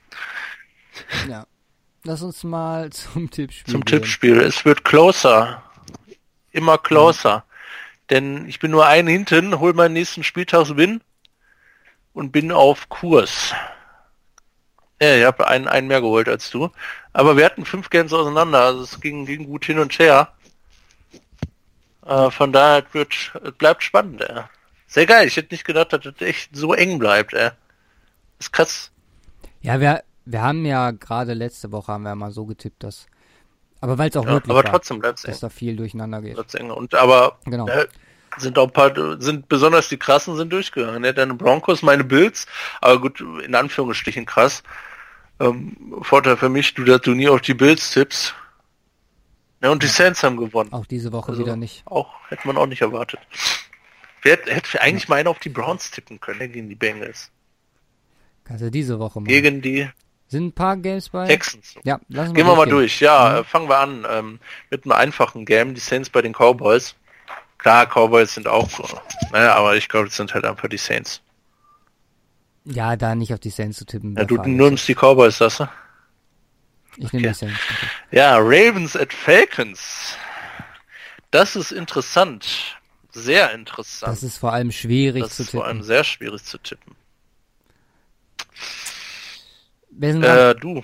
Ja. 1.27 1.45
Lass 2.03 2.21
uns 2.21 2.43
mal 2.43 2.89
zum 2.91 3.29
Tippspiel 3.29 3.71
Zum 3.71 3.83
gehen. 3.83 3.99
Tippspiel. 3.99 4.39
Es 4.39 4.63
wird 4.65 4.83
closer. 4.83 5.63
Immer 6.51 6.77
closer. 6.77 7.43
Denn 8.09 8.47
ich 8.47 8.59
bin 8.59 8.71
nur 8.71 8.85
einen 8.85 9.07
hinten, 9.07 9.59
hol 9.59 9.73
meinen 9.73 9.93
nächsten 9.93 10.23
Spieltagswin 10.23 11.01
und 12.13 12.31
bin 12.31 12.51
auf 12.51 12.87
Kurs. 12.89 13.53
Ja, 15.01 15.15
ich 15.17 15.23
habe 15.25 15.47
einen, 15.47 15.67
einen 15.67 15.87
mehr 15.87 16.01
geholt 16.01 16.29
als 16.29 16.49
du. 16.49 16.69
Aber 17.13 17.37
wir 17.37 17.45
hatten 17.45 17.65
fünf 17.65 17.89
Games 17.89 18.13
auseinander, 18.13 18.61
also 18.61 18.83
es 18.83 18.99
ging, 19.01 19.25
ging 19.25 19.45
gut 19.45 19.65
hin 19.65 19.79
und 19.79 19.97
her. 19.99 20.29
Äh, 22.05 22.29
von 22.31 22.51
daher 22.53 22.83
wird, 22.93 23.31
bleibt 23.57 23.83
spannend, 23.83 24.21
ey. 24.21 24.41
Sehr 24.87 25.05
geil. 25.05 25.27
Ich 25.27 25.35
hätte 25.37 25.53
nicht 25.53 25.65
gedacht, 25.65 25.91
dass 25.93 26.01
das 26.03 26.13
echt 26.19 26.55
so 26.55 26.73
eng 26.73 26.99
bleibt, 26.99 27.33
ey. 27.33 27.49
ist 28.39 28.53
krass. 28.53 28.91
Ja, 29.61 29.79
wir, 29.79 30.03
wir 30.25 30.41
haben 30.41 30.65
ja 30.65 30.91
gerade 30.91 31.33
letzte 31.33 31.71
Woche 31.71 31.91
haben 31.91 32.03
wir 32.03 32.15
mal 32.15 32.31
so 32.31 32.45
getippt, 32.45 32.83
dass. 32.83 33.07
Aber 33.81 33.97
weil 33.97 34.09
es 34.09 34.17
auch 34.17 34.25
Ja, 34.25 34.33
möglich 34.33 34.51
aber 34.51 34.63
trotzdem 34.63 35.03
eng. 35.03 35.13
dass 35.23 35.39
da 35.39 35.49
viel 35.49 35.75
durcheinander 35.75 36.21
geht. 36.21 36.53
Eng. 36.55 36.71
Und 36.71 36.93
aber 36.95 37.37
Genau. 37.45 37.67
äh, 37.67 37.87
sind 38.37 38.57
auch 38.57 38.67
ein 38.67 38.73
paar, 38.73 39.21
sind 39.21 39.47
besonders 39.47 39.89
die 39.89 39.97
krassen 39.97 40.35
sind 40.35 40.51
durchgegangen. 40.51 41.01
Ne? 41.01 41.13
Deine 41.13 41.33
Broncos, 41.33 41.81
meine 41.81 42.03
Bills, 42.03 42.45
aber 42.81 42.99
gut, 42.99 43.21
in 43.43 43.55
Anführungsstrichen 43.55 44.25
krass. 44.25 44.63
Ähm, 45.39 45.75
Vorteil 46.01 46.37
für 46.37 46.49
mich, 46.49 46.73
du, 46.73 46.83
dass 46.83 47.01
du 47.01 47.11
nie 47.11 47.27
auf 47.27 47.41
die 47.41 47.53
Bills 47.53 47.91
tippst. 47.91 48.35
Ja, 49.61 49.71
und 49.71 49.83
die 49.83 49.87
Saints 49.87 50.23
haben 50.23 50.37
gewonnen. 50.37 50.71
Auch 50.73 50.85
diese 50.85 51.11
Woche 51.11 51.29
Also, 51.29 51.41
wieder 51.43 51.55
nicht. 51.55 51.83
Auch 51.85 52.13
hätte 52.29 52.47
man 52.47 52.57
auch 52.57 52.67
nicht 52.67 52.81
erwartet. 52.81 53.19
Wer 54.21 54.37
hätte, 54.45 54.81
eigentlich 54.81 55.07
mal 55.07 55.17
einen 55.17 55.27
auf 55.27 55.39
die 55.39 55.49
Browns 55.49 55.91
tippen 55.91 56.19
können, 56.19 56.39
ne, 56.39 56.49
gegen 56.49 56.69
die 56.69 56.75
Bengals. 56.75 57.31
Kannst 58.43 58.63
du 58.63 58.71
diese 58.71 58.99
Woche 58.99 59.19
machen. 59.19 59.27
Gegen 59.27 59.61
die 59.61 59.89
Sind 60.27 60.47
ein 60.47 60.51
paar 60.53 60.77
Games 60.77 61.09
bei? 61.09 61.27
Texans. 61.27 61.75
Ja, 61.83 61.99
lassen 62.09 62.33
Gehen 62.33 62.47
wir 62.47 62.55
mal 62.55 62.67
durch. 62.67 62.99
Ja, 62.99 63.39
äh, 63.39 63.43
fangen 63.43 63.69
wir 63.69 63.79
an 63.79 64.05
ähm, 64.09 64.39
mit 64.69 64.85
einem 64.85 64.93
einfachen 64.93 65.45
Game. 65.45 65.73
Die 65.73 65.81
Saints 65.81 66.09
bei 66.09 66.21
den 66.21 66.33
Cowboys. 66.33 66.95
Klar, 67.57 67.87
Cowboys 67.87 68.33
sind 68.33 68.47
auch, 68.47 68.69
naja, 69.31 69.55
aber 69.55 69.75
ich 69.75 69.89
glaube, 69.89 70.07
es 70.07 70.15
sind 70.15 70.33
halt 70.33 70.45
einfach 70.45 70.69
die 70.69 70.77
Saints. 70.77 71.21
Ja, 72.65 72.95
da 72.95 73.15
nicht 73.15 73.33
auf 73.33 73.39
die 73.39 73.49
Saints 73.49 73.77
zu 73.77 73.85
tippen. 73.85 74.15
Ja, 74.15 74.23
du 74.23 74.41
nimmst 74.43 74.87
die 74.87 74.95
Cowboys, 74.95 75.37
das? 75.37 75.59
ne? 75.59 75.69
Ich 76.97 77.11
nehme 77.13 77.27
okay. 77.27 77.33
die 77.39 77.45
Saints. 77.45 77.59
Okay. 77.69 77.87
Ja, 78.11 78.37
Ravens 78.37 78.95
at 78.95 79.13
Falcons. 79.13 80.17
Das 81.31 81.55
ist 81.55 81.71
interessant. 81.71 82.77
Sehr 83.11 83.53
interessant. 83.53 84.11
Das 84.11 84.23
ist 84.23 84.37
vor 84.37 84.53
allem 84.53 84.71
schwierig 84.71 85.23
Das 85.23 85.37
zu 85.37 85.43
ist 85.43 85.51
vor 85.51 85.65
allem 85.65 85.77
tippen. 85.77 85.87
sehr 85.87 86.03
schwierig 86.03 86.43
zu 86.43 86.57
tippen. 86.57 86.95
Wer 89.89 90.11
sind 90.11 90.21
dran? 90.21 90.37
Äh, 90.37 90.55
du. 90.55 90.83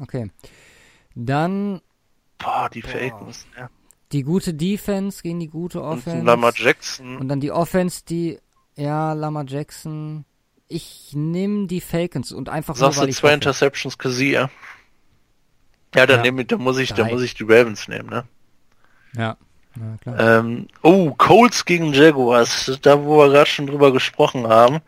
Okay. 0.00 0.30
Dann 1.14 1.80
Boah, 2.38 2.68
die 2.70 2.82
Falcons. 2.82 3.46
Ja. 3.56 3.70
Die 4.14 4.22
gute 4.22 4.54
Defense 4.54 5.22
gegen 5.22 5.40
die 5.40 5.48
gute 5.48 5.80
Und 5.82 5.98
Offense. 5.98 6.18
ein 6.18 6.24
Lamar 6.24 6.52
Jackson. 6.56 7.16
Und 7.18 7.28
dann 7.28 7.40
die 7.40 7.50
Offense, 7.52 8.02
die, 8.08 8.38
ja, 8.76 9.12
Lamar 9.12 9.44
Jackson. 9.46 10.24
Ich 10.68 11.10
nehme 11.12 11.66
die 11.66 11.80
Falcons 11.82 12.32
und 12.32 12.48
einfach 12.48 12.74
Sagst 12.76 12.96
nur, 12.96 13.02
weil 13.02 13.10
du 13.10 13.16
zwei. 13.16 13.34
Interceptions 13.34 13.98
Kassier? 13.98 14.48
Ja, 15.94 16.06
dann, 16.06 16.18
Ja. 16.18 16.22
Nehm, 16.22 16.38
ich- 16.38 16.46
dann 16.46 16.60
muss 16.62 16.78
ich, 16.78 16.92
dann 16.94 17.10
muss 17.10 17.22
ich 17.22 17.34
die 17.34 17.44
Ravens 17.44 17.86
nehmen, 17.88 18.08
ne? 18.08 18.24
Ja, 19.16 19.36
ja 19.76 19.96
klar. 20.00 20.40
Ähm, 20.40 20.66
oh, 20.82 21.12
Colts 21.16 21.64
gegen 21.64 21.92
Jaguars, 21.92 22.78
da 22.82 23.04
wo 23.04 23.18
wir 23.18 23.28
gerade 23.30 23.48
schon 23.50 23.66
drüber 23.66 23.92
gesprochen 23.92 24.48
haben, 24.48 24.78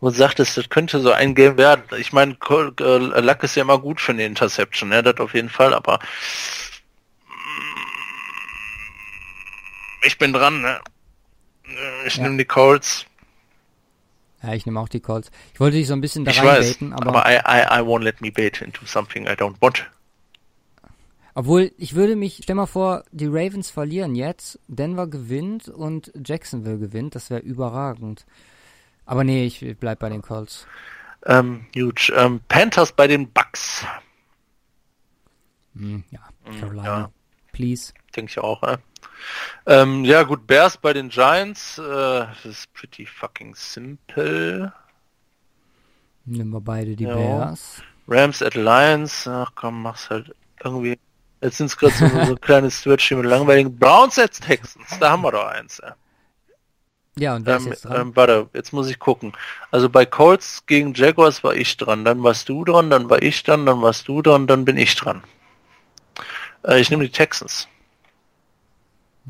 wo 0.00 0.08
du 0.08 0.14
sagtest, 0.14 0.56
das 0.56 0.68
könnte 0.70 1.00
so 1.00 1.10
ein 1.12 1.34
Game 1.34 1.58
werden. 1.58 1.82
Ich 1.98 2.12
meine, 2.12 2.32
äh, 2.80 3.20
Luck 3.20 3.42
ist 3.42 3.56
ja 3.56 3.62
immer 3.62 3.78
gut 3.78 4.00
für 4.00 4.12
eine 4.12 4.24
Interception, 4.24 4.92
ja, 4.92 5.02
das 5.02 5.18
auf 5.18 5.34
jeden 5.34 5.50
Fall, 5.50 5.74
aber 5.74 5.98
ich 10.06 10.18
bin 10.18 10.32
dran, 10.32 10.60
ne? 10.62 10.80
Äh, 11.66 12.06
Ich 12.06 12.16
Ja. 12.16 12.22
nehme 12.24 12.36
die 12.38 12.44
Colts. 12.44 13.06
Ja, 14.42 14.52
ich 14.54 14.66
nehme 14.66 14.78
auch 14.78 14.88
die 14.88 15.00
Calls. 15.00 15.30
Ich 15.54 15.60
wollte 15.60 15.76
dich 15.76 15.86
so 15.88 15.94
ein 15.94 16.00
bisschen 16.00 16.24
da 16.24 16.30
reinbaiten, 16.30 16.92
aber, 16.92 17.08
aber, 17.08 17.30
I, 17.30 17.36
I, 17.38 17.80
I 17.80 17.82
won't 17.84 18.02
let 18.02 18.20
me 18.20 18.30
bait 18.30 18.60
into 18.62 18.84
something 18.86 19.24
I 19.26 19.30
don't 19.30 19.56
want. 19.60 19.84
obwohl 21.34 21.72
ich 21.78 21.94
würde 21.94 22.16
mich, 22.16 22.40
stell 22.42 22.54
mal 22.54 22.66
vor, 22.66 23.04
die 23.10 23.26
Ravens 23.26 23.70
verlieren 23.70 24.14
jetzt, 24.14 24.60
Denver 24.68 25.06
gewinnt 25.06 25.68
und 25.68 26.12
Jacksonville 26.24 26.78
gewinnt, 26.78 27.14
das 27.14 27.30
wäre 27.30 27.40
überragend. 27.40 28.24
Aber 29.06 29.24
nee, 29.24 29.46
ich 29.46 29.64
bleib 29.80 29.98
bei 30.00 30.08
den 30.10 30.22
Calls. 30.22 30.66
Ähm, 31.24 31.66
huge. 31.74 32.12
Ähm, 32.14 32.40
Panthers 32.48 32.92
bei 32.92 33.06
den 33.08 33.30
Bucks. 33.32 33.84
Hm, 35.74 36.04
ja, 36.10 36.20
Carolina. 36.60 36.84
ja. 36.84 37.10
Please. 37.52 37.92
Denke 38.14 38.30
ich 38.30 38.38
auch, 38.38 38.62
ja. 38.62 38.78
Ähm, 39.66 40.04
ja 40.04 40.22
gut, 40.22 40.46
Bears 40.46 40.76
bei 40.76 40.92
den 40.92 41.08
Giants, 41.08 41.78
äh, 41.78 41.82
das 41.82 42.44
ist 42.44 42.72
pretty 42.74 43.06
fucking 43.06 43.54
simple. 43.54 44.72
Nehmen 46.24 46.50
wir 46.50 46.60
beide 46.60 46.96
die 46.96 47.04
Ja. 47.04 47.14
Bears. 47.14 47.82
Rams 48.08 48.42
at 48.42 48.54
Lions, 48.54 49.26
ach 49.26 49.52
komm, 49.54 49.82
mach's 49.82 50.10
halt 50.10 50.34
irgendwie. 50.62 50.98
Jetzt 51.40 51.58
sind 51.58 51.66
es 51.66 51.76
gerade 51.76 51.94
so, 51.94 52.08
so 52.24 52.36
kleine 52.40 52.70
Switch 52.70 53.08
hier 53.08 53.16
mit 53.18 53.26
langweiligen 53.26 53.76
Browns 53.78 54.18
at 54.18 54.32
Texans, 54.40 54.98
da 55.00 55.10
haben 55.10 55.22
wir 55.22 55.32
doch 55.32 55.46
eins. 55.46 55.80
Ja. 55.82 55.96
Ja, 57.18 57.34
und 57.36 57.46
wer 57.46 57.56
ist 57.56 57.64
Ähm, 57.64 57.72
jetzt 57.72 57.84
dran? 57.84 58.00
ähm, 58.00 58.16
warte, 58.16 58.48
jetzt 58.52 58.72
muss 58.72 58.88
ich 58.90 58.98
gucken. 58.98 59.32
Also 59.70 59.88
bei 59.88 60.04
Colts 60.06 60.64
gegen 60.66 60.92
Jaguars 60.94 61.42
war 61.44 61.54
ich 61.54 61.76
dran, 61.76 62.04
dann 62.04 62.22
warst 62.22 62.48
du 62.48 62.64
dran, 62.64 62.90
dann 62.90 63.08
war 63.08 63.22
ich 63.22 63.42
dran, 63.42 63.64
dann 63.66 63.80
warst 63.82 64.08
du 64.08 64.20
dran, 64.22 64.46
dann 64.46 64.64
bin 64.66 64.76
ich 64.76 64.94
dran. 64.96 65.22
Äh, 66.64 66.80
ich 66.80 66.90
nehme 66.90 67.04
die 67.04 67.10
Texans. 67.12 67.68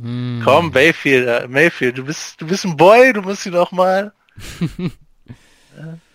Hm. 0.00 0.42
Komm, 0.44 0.70
Mayfield, 0.70 1.26
äh, 1.26 1.48
Mayfield, 1.48 1.98
du 1.98 2.04
bist, 2.04 2.40
du 2.40 2.46
bist 2.46 2.64
ein 2.64 2.76
Boy, 2.76 3.12
du 3.12 3.22
musst 3.22 3.46
ihn 3.46 3.54
auch 3.56 3.72
mal. 3.72 4.12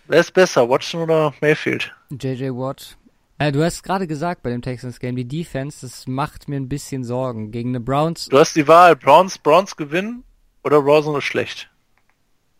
Wer 0.08 0.20
ist 0.20 0.32
besser, 0.34 0.68
Watson 0.68 1.02
oder 1.02 1.32
Mayfield? 1.40 1.92
JJ 2.10 2.50
Watt. 2.50 2.96
Äh, 3.38 3.50
du 3.50 3.64
hast 3.64 3.82
gerade 3.82 4.06
gesagt 4.06 4.42
bei 4.42 4.50
dem 4.50 4.62
Texans 4.62 5.00
Game, 5.00 5.16
die 5.16 5.26
Defense, 5.26 5.84
das 5.86 6.06
macht 6.06 6.48
mir 6.48 6.56
ein 6.56 6.68
bisschen 6.68 7.02
Sorgen. 7.02 7.50
Gegen 7.50 7.70
eine 7.70 7.80
Browns, 7.80 8.26
Du 8.26 8.38
hast 8.38 8.54
die 8.54 8.68
Wahl, 8.68 8.94
Browns, 8.94 9.38
Browns 9.38 9.74
gewinnen 9.76 10.22
oder 10.62 10.76
Rosen 10.76 11.16
ist 11.16 11.24
schlecht. 11.24 11.68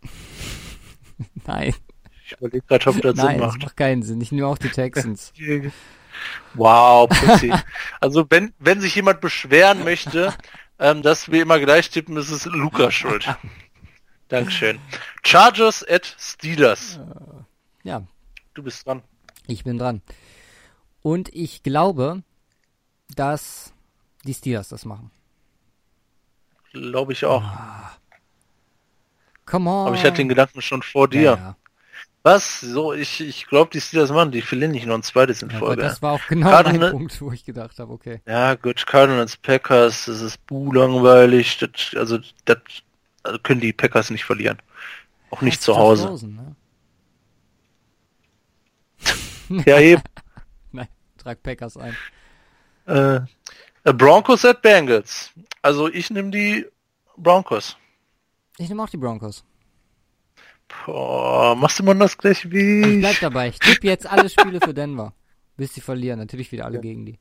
nein, 1.45 1.73
Ich 2.25 2.33
überlege 2.33 2.65
gerade, 2.67 2.89
ob 2.89 3.01
das 3.01 3.15
nein, 3.15 3.27
Sinn 3.27 3.37
das 3.39 3.51
macht. 3.53 3.63
macht 3.63 3.77
keinen 3.77 4.03
Sinn. 4.03 4.19
Ich 4.21 4.31
nehme 4.31 4.47
auch 4.47 4.57
die 4.57 4.69
Texans. 4.69 5.31
Wow, 6.53 7.09
Pussy. 7.09 7.51
also 7.99 8.23
wenn, 8.29 8.53
wenn 8.59 8.79
sich 8.79 8.93
jemand 8.95 9.19
beschweren 9.19 9.83
möchte, 9.83 10.31
ähm, 10.83 11.01
dass 11.01 11.31
wir 11.31 11.41
immer 11.41 11.59
gleich 11.59 11.89
tippen, 11.89 12.17
ist 12.17 12.29
es 12.29 12.45
Luca 12.45 12.91
schuld. 12.99 13.27
Dankeschön. 14.27 14.79
Chargers 15.23 15.83
at 15.87 16.15
Steelers. 16.19 16.99
ja, 17.83 18.03
Du 18.53 18.61
bist 18.63 18.85
dran. 18.85 19.01
ich 19.47 19.63
bin 19.63 19.77
dran. 19.79 20.01
Und 21.01 21.29
ich 21.33 21.63
glaube, 21.63 22.21
dass 23.15 23.73
die 24.25 24.33
Steelers 24.33 24.69
das 24.69 24.85
machen. 24.85 25.09
Glaube 26.71 27.13
ich 27.13 27.25
auch. 27.25 27.43
Come 29.45 29.69
on. 29.69 29.87
Aber 29.87 29.95
ich 29.95 30.03
hatte 30.03 30.17
den 30.17 30.29
Gedanken 30.29 30.61
schon 30.61 30.81
vor 30.81 31.07
dir. 31.07 31.21
ja, 31.21 31.35
ja. 31.35 31.55
Was? 32.23 32.61
So, 32.61 32.93
ich, 32.93 33.19
ich 33.19 33.47
glaube, 33.47 33.69
die 33.71 33.81
Steelers 33.81 34.09
machen, 34.09 34.31
die 34.31 34.41
verlieren 34.41 34.71
nicht 34.71 34.85
noch 34.85 34.95
ein 34.95 35.03
zweites 35.03 35.41
in 35.41 35.49
Ja, 35.49 35.57
aber 35.57 35.67
Folge. 35.67 35.81
das 35.81 36.01
war 36.01 36.13
auch 36.13 36.25
genau 36.27 36.49
mein 36.63 36.79
ne- 36.79 36.91
Punkt, 36.91 37.19
wo 37.21 37.31
ich 37.33 37.43
gedacht 37.43 37.77
habe, 37.79 37.91
okay. 37.91 38.21
Ja, 38.25 38.55
gut, 38.55 38.85
Cardinals, 38.87 39.35
Packers, 39.35 40.05
das 40.05 40.21
ist 40.21 40.45
buh 40.47 40.71
langweilig. 40.71 41.57
Das, 41.57 41.69
also, 41.95 42.19
das 42.45 42.57
also 43.23 43.39
können 43.39 43.59
die 43.59 43.73
Packers 43.73 44.09
nicht 44.09 44.23
verlieren. 44.23 44.57
Auch 45.31 45.41
nicht 45.41 45.61
zu 45.61 45.75
Hause. 45.75 46.07
Rosen, 46.07 46.35
ne? 46.35 46.55
Ja, 49.65 49.79
eben. 49.79 50.01
Nein, 50.71 50.87
trag 51.17 51.43
Packers 51.43 51.75
ein. 51.75 51.95
Äh, 52.85 53.15
äh, 53.83 53.93
Broncos 53.93 54.45
at 54.45 54.61
Bengals. 54.61 55.31
Also 55.61 55.89
ich 55.89 56.09
nehme 56.09 56.31
die 56.31 56.65
Broncos. 57.17 57.77
Ich 58.57 58.69
nehme 58.69 58.81
auch 58.83 58.89
die 58.89 58.97
Broncos. 58.97 59.43
Boah, 60.85 61.55
machst 61.55 61.79
du 61.79 61.83
mal 61.83 61.93
das 61.97 62.17
gleich 62.17 62.45
Ich 62.45 62.51
wie 62.51 62.99
bleib 62.99 63.13
ich? 63.13 63.19
dabei. 63.19 63.47
Ich 63.49 63.59
tippe 63.59 63.87
jetzt 63.87 64.05
alle 64.05 64.29
Spiele 64.29 64.59
für 64.61 64.73
Denver. 64.73 65.13
Bis 65.57 65.73
sie 65.73 65.81
verlieren. 65.81 66.19
Natürlich 66.19 66.51
wieder 66.51 66.65
alle 66.65 66.79
gegen 66.81 67.05
die. 67.05 67.19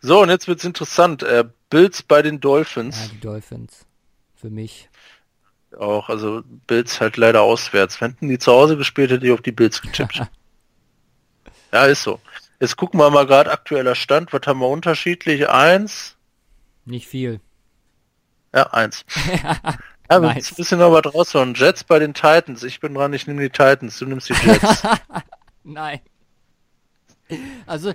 So, 0.00 0.22
und 0.22 0.28
jetzt 0.30 0.48
wird's 0.48 0.64
interessant. 0.64 1.22
Äh, 1.22 1.44
Bills 1.70 2.02
bei 2.02 2.22
den 2.22 2.34
Ja, 2.36 2.40
Dolphins. 2.40 3.10
die 3.10 3.20
Dolphins. 3.20 3.86
Für 4.34 4.50
mich. 4.50 4.88
Auch, 5.78 6.08
also 6.08 6.42
Bills 6.66 7.00
halt 7.00 7.16
leider 7.16 7.42
auswärts. 7.42 8.00
Wenn 8.00 8.16
die 8.20 8.38
zu 8.38 8.52
Hause 8.52 8.76
gespielt 8.76 9.10
hätte, 9.10 9.26
ich 9.26 9.32
auf 9.32 9.42
die 9.42 9.52
Bills 9.52 9.82
getippt. 9.82 10.22
ja, 11.72 11.84
ist 11.86 12.02
so. 12.02 12.20
Jetzt 12.60 12.76
gucken 12.76 12.98
wir 12.98 13.10
mal 13.10 13.26
gerade 13.26 13.50
aktueller 13.50 13.94
Stand. 13.94 14.32
Was 14.32 14.42
haben 14.46 14.60
wir 14.60 14.68
unterschiedlich? 14.68 15.48
Eins. 15.48 16.16
Nicht 16.86 17.06
viel. 17.06 17.40
Ja, 18.54 18.72
eins. 18.72 19.04
Ja, 20.10 20.20
wir 20.20 20.28
Nice. 20.28 20.36
müssen 20.36 20.52
ein 20.52 20.56
bisschen 20.56 20.78
noch 20.78 20.92
was 20.92 21.14
raushauen. 21.14 21.54
Jets 21.54 21.84
bei 21.84 21.98
den 21.98 22.14
Titans. 22.14 22.62
Ich 22.62 22.80
bin 22.80 22.94
dran, 22.94 23.12
ich 23.12 23.26
nehme 23.26 23.42
die 23.42 23.50
Titans. 23.50 23.98
Du 23.98 24.06
nimmst 24.06 24.28
die 24.28 24.34
Jets. 24.34 24.82
Nein. 25.64 26.00
Also, 27.66 27.90
äh, 27.90 27.94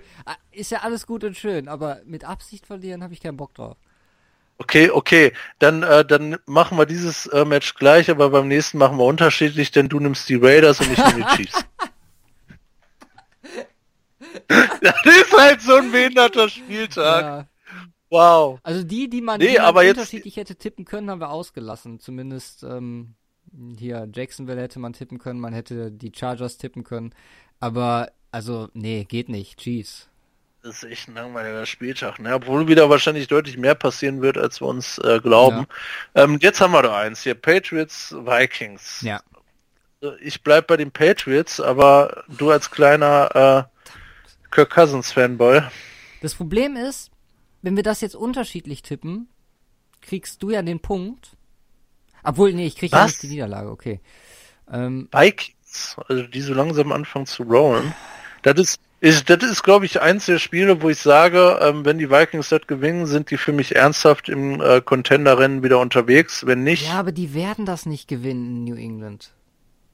ist 0.52 0.72
ja 0.72 0.80
alles 0.80 1.08
gut 1.08 1.24
und 1.24 1.38
schön, 1.38 1.70
aber 1.70 2.02
mit 2.06 2.26
Absicht 2.26 2.66
verlieren 2.68 3.02
habe 3.02 3.14
ich 3.14 3.22
keinen 3.22 3.38
Bock 3.38 3.54
drauf. 3.54 3.78
Okay, 4.58 4.90
okay. 4.90 5.34
Dann, 5.60 5.84
äh, 5.84 6.06
dann 6.06 6.38
machen 6.46 6.78
wir 6.78 6.86
dieses 6.86 7.28
äh, 7.28 7.46
Match 7.46 7.76
gleich, 7.76 8.12
aber 8.12 8.30
beim 8.30 8.48
nächsten 8.48 8.78
machen 8.78 8.98
wir 8.98 9.06
unterschiedlich, 9.06 9.72
denn 9.72 9.90
du 9.90 10.00
nimmst 10.00 10.28
die 10.28 10.36
Raiders 10.36 10.82
und 10.82 10.92
ich 10.92 10.98
nehme 10.98 11.26
die 11.26 11.36
Chiefs. 11.38 11.66
das 14.82 15.06
ist 15.06 15.38
halt 15.38 15.62
so 15.62 15.76
ein 15.76 15.92
behinderter 15.92 16.50
Spieltag. 16.50 17.22
Ja. 17.24 17.48
Wow. 18.12 18.60
Also 18.62 18.84
die, 18.84 19.10
die 19.10 19.22
man, 19.22 19.40
Nee, 19.40 19.48
die 19.54 19.58
man 19.58 19.66
aber 19.66 19.84
jetzt- 19.84 19.98
unterschiedlich 19.98 20.36
hätte 20.38 20.56
tippen 20.56 20.86
können, 20.86 21.10
haben 21.10 21.22
wir 21.22 21.32
ausgelassen. 21.32 22.00
Zumindest 22.00 22.62
ähm, 22.64 23.16
hier 23.80 24.08
Jacksonville 24.14 24.62
hätte 24.62 24.80
man 24.80 24.94
tippen 24.94 25.18
können, 25.18 25.40
man 25.40 25.54
hätte 25.54 25.92
die 25.92 26.12
Chargers 26.16 26.58
tippen 26.58 26.84
können. 26.84 27.16
Aber 27.60 28.12
also, 28.32 28.68
nee, 28.74 29.06
geht 29.06 29.30
nicht. 29.30 29.60
Chiefs. 29.60 30.08
Das 30.64 30.84
ist 30.84 30.92
echt 30.92 31.08
ein 31.08 31.16
langweiliger 31.16 31.66
Spieltag, 31.66 32.20
ne? 32.20 32.36
Obwohl 32.36 32.68
wieder 32.68 32.90
wahrscheinlich 32.90 33.28
deutlich 33.28 33.58
mehr 33.58 33.76
passieren 33.76 34.22
wird, 34.22 34.38
als 34.38 34.62
wir 34.62 34.68
uns 34.68 35.00
äh, 35.00 35.20
glauben. 35.22 35.66
Ähm, 36.14 36.38
jetzt 36.40 36.62
haben 36.62 36.72
wir 36.72 36.84
da 36.84 36.98
eins 36.98 37.24
hier. 37.24 37.34
Patriots, 37.36 38.12
Vikings. 38.14 39.02
Ja. 39.02 39.22
Äh, 40.02 40.10
Ich 40.22 40.44
bleib 40.44 40.68
bei 40.68 40.78
den 40.78 40.92
Patriots, 40.92 41.60
aber 41.60 42.24
du 42.28 42.52
als 42.52 42.70
kleiner 42.72 43.68
äh, 43.70 44.50
Kirk 44.52 44.70
Cousins 44.72 45.12
Fanboy. 45.12 45.62
Das 46.22 46.36
Problem 46.36 46.76
ist, 46.76 47.11
wenn 47.62 47.76
wir 47.76 47.84
das 47.84 48.02
jetzt 48.02 48.16
unterschiedlich 48.16 48.82
tippen, 48.82 49.30
kriegst 50.02 50.42
du 50.44 50.50
ja 50.50 50.62
den 50.62 50.80
Punkt. 50.80 51.38
Obwohl, 52.24 52.54
nee, 52.54 52.68
ich 52.68 52.76
krieg 52.76 52.92
ja 52.92 53.04
Was? 53.04 53.12
nicht 53.12 53.24
die 53.24 53.28
Niederlage, 53.28 53.70
okay. 53.70 54.00
Ähm, 54.72 55.10
Vikings, 55.12 55.98
also 56.08 56.24
die 56.24 56.42
so 56.42 56.54
langsam 56.54 56.92
anfangen 56.92 57.26
zu 57.26 57.44
rollen. 57.44 57.94
Das 58.44 58.60
ist, 58.60 58.80
ist 59.00 59.30
das 59.30 59.44
ist, 59.44 59.64
glaube 59.64 59.86
ich, 59.86 60.02
eins 60.02 60.26
der 60.26 60.40
Spiele, 60.40 60.82
wo 60.82 60.90
ich 60.90 61.00
sage, 61.00 61.60
ähm, 61.62 61.86
wenn 61.86 61.98
die 61.98 62.10
Vikings 62.10 62.50
das 62.50 62.68
gewinnen, 62.68 63.06
sind 63.06 63.32
die 63.32 63.38
für 63.38 63.54
mich 63.54 63.76
ernsthaft 63.76 64.30
im 64.30 64.62
äh, 64.62 64.82
Contender-Rennen 64.82 65.64
wieder 65.64 65.80
unterwegs. 65.80 66.46
Wenn 66.46 66.64
nicht, 66.64 66.88
ja, 66.88 67.00
aber 67.00 67.12
die 67.12 67.34
werden 67.34 67.66
das 67.66 67.86
nicht 67.86 68.08
gewinnen 68.08 68.46
in 68.46 68.64
New 68.64 68.76
England. 68.76 69.34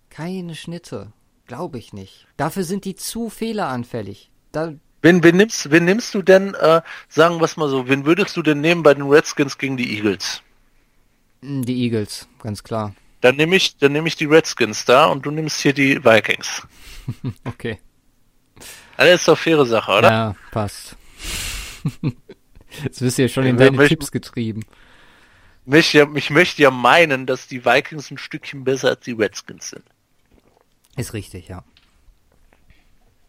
Keine 0.09 0.55
Schnitte. 0.55 1.11
Glaube 1.45 1.77
ich 1.77 1.93
nicht. 1.93 2.27
Dafür 2.35 2.65
sind 2.65 2.83
die 2.83 2.95
zu 2.95 3.29
fehleranfällig. 3.29 4.31
Da, 4.51 4.73
wen, 5.01 5.23
wen 5.23 5.37
nimmst, 5.37 5.71
wen 5.71 5.85
nimmst 5.85 6.13
du 6.13 6.21
denn, 6.21 6.53
äh, 6.55 6.81
sagen 7.09 7.37
wir 7.37 7.45
es 7.45 7.57
mal 7.57 7.69
so, 7.69 7.87
wen 7.87 8.05
würdest 8.05 8.35
du 8.37 8.41
denn 8.41 8.61
nehmen 8.61 8.83
bei 8.83 8.93
den 8.93 9.07
Redskins 9.07 9.57
gegen 9.57 9.77
die 9.77 9.95
Eagles? 9.95 10.41
mh, 11.41 11.65
die 11.65 11.83
Eagles, 11.83 12.27
ganz 12.41 12.63
klar. 12.63 12.93
Dann 13.21 13.35
nehme 13.35 13.55
ich, 13.55 13.77
dann 13.77 13.93
nehme 13.93 14.07
ich 14.07 14.15
die 14.15 14.25
Redskins 14.25 14.85
da 14.85 15.05
und 15.05 15.25
du 15.25 15.31
nimmst 15.31 15.61
hier 15.61 15.73
die 15.73 16.03
Vikings. 16.03 16.67
Okay. 17.45 17.79
Das 18.97 19.21
ist 19.21 19.27
doch 19.29 19.37
faire 19.37 19.65
Sache, 19.65 19.91
oder? 19.91 20.11
Ja, 20.11 20.35
passt. 20.51 20.97
Jetzt 22.83 22.99
bist 22.99 23.17
du 23.17 23.21
ja 23.21 23.27
schon 23.29 23.45
in 23.45 23.55
deine 23.55 23.87
Tipps 23.87 24.11
getrieben. 24.11 24.65
Mich, 25.63 25.95
ich 25.95 26.29
möchte 26.29 26.61
ja 26.61 26.69
meinen, 26.69 27.25
dass 27.25 27.47
die 27.47 27.63
Vikings 27.63 28.11
ein 28.11 28.17
Stückchen 28.17 28.65
besser 28.65 28.89
als 28.89 29.01
die 29.01 29.13
Redskins 29.13 29.69
sind. 29.69 29.83
Ist 30.97 31.13
richtig, 31.13 31.47
ja. 31.47 31.63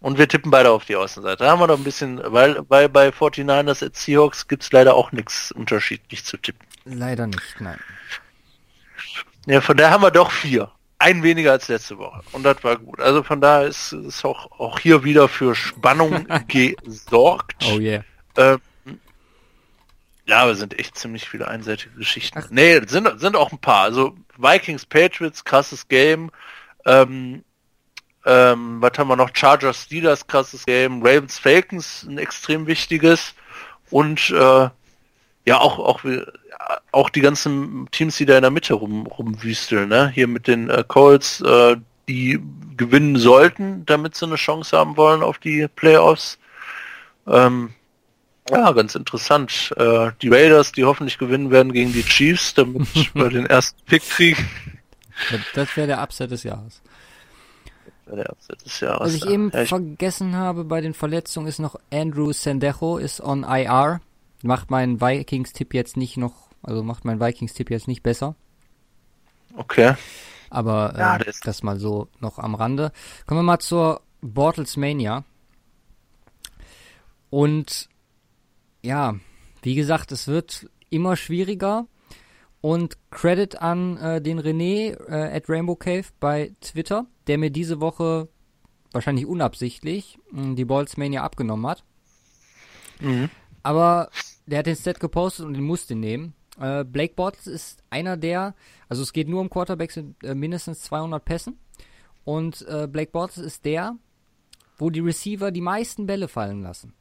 Und 0.01 0.17
wir 0.17 0.29
tippen 0.29 0.51
beide 0.51 0.71
auf 0.71 0.85
die 0.85 0.97
Außenseite. 0.97 1.45
Da 1.45 1.51
haben 1.51 1.61
wir 1.61 1.67
doch 1.67 1.77
ein 1.77 1.85
bisschen, 1.85 2.21
weil 2.25 2.63
bei, 2.63 2.87
bei 2.87 3.09
49ers 3.09 3.85
at 3.85 3.97
Seahawks 3.97 4.47
gibt's 4.47 4.71
leider 4.71 4.95
auch 4.95 5.11
nichts 5.11 5.51
unterschiedlich 5.51 6.25
zu 6.25 6.37
tippen. 6.37 6.67
Leider 6.85 7.27
nicht, 7.27 7.61
nein. 7.61 7.79
Ja, 9.47 9.61
von 9.61 9.77
daher 9.77 9.93
haben 9.93 10.03
wir 10.03 10.11
doch 10.11 10.31
vier. 10.31 10.71
Ein 11.01 11.23
weniger 11.23 11.53
als 11.53 11.69
letzte 11.69 11.99
Woche. 11.99 12.23
Und 12.33 12.43
das 12.43 12.63
war 12.65 12.77
gut. 12.77 13.01
Also 13.01 13.23
von 13.23 13.41
daher 13.41 13.67
ist, 13.67 13.93
ist 13.93 14.25
auch, 14.25 14.51
auch 14.59 14.79
hier 14.79 15.05
wieder 15.05 15.29
für 15.29 15.55
Spannung 15.55 16.27
gesorgt. 16.49 17.65
Oh 17.73 17.79
yeah. 17.79 18.05
Ähm, 18.37 18.61
ja, 20.27 20.43
aber 20.43 20.55
sind 20.55 20.79
echt 20.79 20.99
ziemlich 20.99 21.29
viele 21.29 21.49
einseitige 21.49 21.95
Geschichten. 21.95 22.39
Ach. 22.43 22.49
Nee, 22.51 22.81
sind, 22.87 23.09
sind 23.21 23.37
auch 23.37 23.53
ein 23.53 23.59
paar. 23.59 23.85
Also 23.85 24.17
Vikings, 24.37 24.87
Patriots, 24.87 25.45
krasses 25.45 25.89
Game. 25.89 26.31
Ähm, 26.85 27.45
ähm, 28.29 28.83
was 28.83 28.99
haben 28.99 29.09
wir 29.09 29.17
noch? 29.17 29.31
Chargers, 29.33 29.85
Steelers, 29.85 30.27
krasses 30.27 30.67
Game. 30.67 31.03
Ravens, 31.03 31.39
Falcons, 31.39 32.07
ein 32.09 32.19
extrem 32.19 32.67
wichtiges. 32.67 33.35
Und 33.91 34.31
äh, 34.31 34.69
ja, 35.47 35.59
auch, 35.59 35.79
auch, 35.79 36.03
auch 36.93 37.09
die 37.09 37.23
ganzen 37.23 37.89
Teams, 37.91 38.17
die 38.19 38.27
da 38.27 38.37
in 38.37 38.43
der 38.43 38.51
Mitte 38.51 38.75
rum, 38.75 39.07
rumwüsteln. 39.07 39.89
Ne? 39.89 40.11
Hier 40.11 40.29
mit 40.29 40.47
den 40.47 40.69
äh, 40.69 40.85
Colts, 40.87 41.41
äh, 41.41 41.77
die 42.07 42.39
gewinnen 42.77 43.17
sollten, 43.17 43.87
damit 43.87 44.15
sie 44.15 44.27
eine 44.27 44.37
Chance 44.37 44.77
haben 44.77 44.97
wollen 44.97 45.23
auf 45.23 45.39
die 45.39 45.67
Playoffs. 45.69 46.39
Ähm, 47.27 47.71
Ja, 48.51 48.73
ganz 48.73 48.95
interessant. 48.95 49.73
Äh, 49.77 50.11
die 50.23 50.29
Raiders, 50.29 50.73
die 50.73 50.85
hoffentlich 50.85 51.19
gewinnen 51.19 51.51
werden 51.51 51.73
gegen 51.73 51.93
die 51.93 52.05
Chiefs, 52.05 52.55
damit 52.55 52.87
wir 53.15 53.29
den 53.31 53.47
ersten 53.47 53.81
Pick 53.87 54.09
kriegen. 54.09 54.49
Das 55.55 55.77
wäre 55.77 55.87
der 55.87 56.03
Upset 56.03 56.31
des 56.31 56.45
Jahres. 56.45 56.81
Der 58.11 58.31
Upset 58.31 58.65
des 58.65 58.81
Jahres. 58.81 59.01
Was 59.01 59.15
ich 59.15 59.27
eben 59.27 59.51
Ja, 59.53 59.63
ich- 59.63 59.69
vergessen 59.69 60.35
habe 60.37 60.65
bei 60.65 60.81
den 60.81 60.95
Verletzungen 60.95 61.47
ist 61.47 61.59
noch 61.59 61.77
Andrew 61.93 62.33
Sendejo 62.33 62.97
ist 62.99 63.21
on 63.21 63.45
IR. 63.45 64.01
Macht 64.43 64.71
meinen 64.71 65.01
Vikings-Tipp 65.01 65.75
jetzt 65.75 65.97
nicht 65.97 66.17
noch, 66.17 66.49
also 66.63 66.83
macht 66.83 67.05
meinen 67.05 67.21
Vikings-Tipp 67.21 67.71
jetzt 67.71 67.89
nicht 67.89 68.03
besser. 68.03 68.35
okay. 69.57 69.95
Aber 70.51 70.95
Ja, 70.97 71.19
der 71.19 71.27
ist- 71.27 71.47
das 71.47 71.63
mal 71.63 71.79
so 71.79 72.09
noch 72.21 72.39
am 72.39 72.55
Rande. 72.55 72.93
Kommen 73.27 73.41
wir 73.41 73.43
mal 73.45 73.59
zur 73.59 74.01
Bortles 74.23 74.77
Mania. 74.79 75.25
Und 77.31 77.89
ja, 78.83 79.15
wie 79.63 79.75
gesagt, 79.75 80.13
es 80.13 80.27
wird 80.29 80.69
immer 80.91 81.17
schwieriger. 81.17 81.87
Und 82.61 82.99
Credit 83.11 83.61
an 83.63 83.97
äh, 83.99 84.21
den 84.21 84.41
René 84.41 84.97
äh, 85.09 85.37
at 85.37 85.49
Rainbow 85.49 85.77
Cave 85.77 86.05
bei 86.19 86.53
Twitter, 86.61 87.07
der 87.27 87.39
mir 87.39 87.51
diese 87.51 87.81
Woche 87.81 88.29
wahrscheinlich 88.93 89.27
unabsichtlich 89.27 90.19
mh, 90.31 90.55
die 90.55 90.65
Balls 90.65 90.97
Mania 90.97 91.23
abgenommen 91.23 91.67
hat. 91.67 91.85
Mhm. 93.01 93.31
Aber 93.63 94.11
der 94.47 94.61
hat 94.61 94.67
den 94.67 94.77
Stat 94.77 94.99
gepostet 94.99 95.47
und 95.47 95.55
den 95.55 95.65
musste 95.65 95.95
nehmen. 95.95 96.35
Äh, 96.59 96.85
Blake 96.85 97.15
Bortles 97.15 97.47
ist 97.47 97.83
einer 97.91 98.17
der, 98.17 98.55
also 98.89 99.03
es 99.03 99.13
geht 99.13 99.29
nur 99.29 99.41
um 99.41 99.51
Quarterbacks 99.51 99.97
mit 99.97 100.25
äh, 100.25 100.35
mindestens 100.35 100.81
200 100.83 101.25
Pässen. 101.25 101.59
Und 102.25 102.67
äh, 102.69 102.89
Blake 102.91 103.13
Bortles 103.13 103.45
ist 103.45 103.65
der, 103.65 103.97
wo 104.77 104.91
die 104.91 105.01
Receiver 105.01 105.51
die 105.51 105.61
meisten 105.61 106.07
Bälle 106.07 106.29
fallen 106.29 106.63
lassen. 106.63 106.95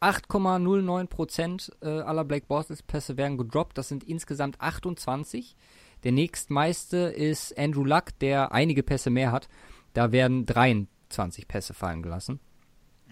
8,09% 0.00 1.72
äh, 1.82 2.02
aller 2.02 2.24
Blake 2.24 2.46
Bortles 2.46 2.82
Pässe 2.82 3.16
werden 3.16 3.38
gedroppt. 3.38 3.78
Das 3.78 3.88
sind 3.88 4.04
insgesamt 4.04 4.60
28. 4.60 5.56
Der 6.04 6.12
nächstmeiste 6.12 6.96
ist 6.96 7.58
Andrew 7.58 7.84
Luck, 7.84 8.18
der 8.20 8.52
einige 8.52 8.82
Pässe 8.82 9.10
mehr 9.10 9.32
hat. 9.32 9.48
Da 9.94 10.12
werden 10.12 10.46
23 10.46 11.48
Pässe 11.48 11.74
fallen 11.74 12.02
gelassen. 12.02 12.40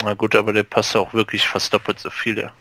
Na 0.02 0.15
gut, 0.15 0.35
aber 0.36 0.52
der 0.52 0.65
passt 0.65 0.97
auch 0.97 1.15
wirklich 1.15 1.48
fast 1.48 1.73
doppelt 1.73 1.98
so 1.98 2.11
viele. 2.11 2.52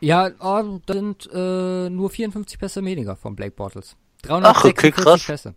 Ja, 0.00 0.30
oh, 0.40 0.80
das 0.84 0.96
sind 0.96 1.28
äh, 1.32 1.88
nur 1.90 2.10
54 2.10 2.58
Pässe 2.58 2.84
weniger 2.84 3.16
von 3.16 3.34
Blake 3.34 3.52
Bortles. 3.52 3.96
Ach, 4.28 4.64
okay, 4.64 4.92
346 4.92 4.92
krass. 4.92 5.24
Pässe. 5.24 5.54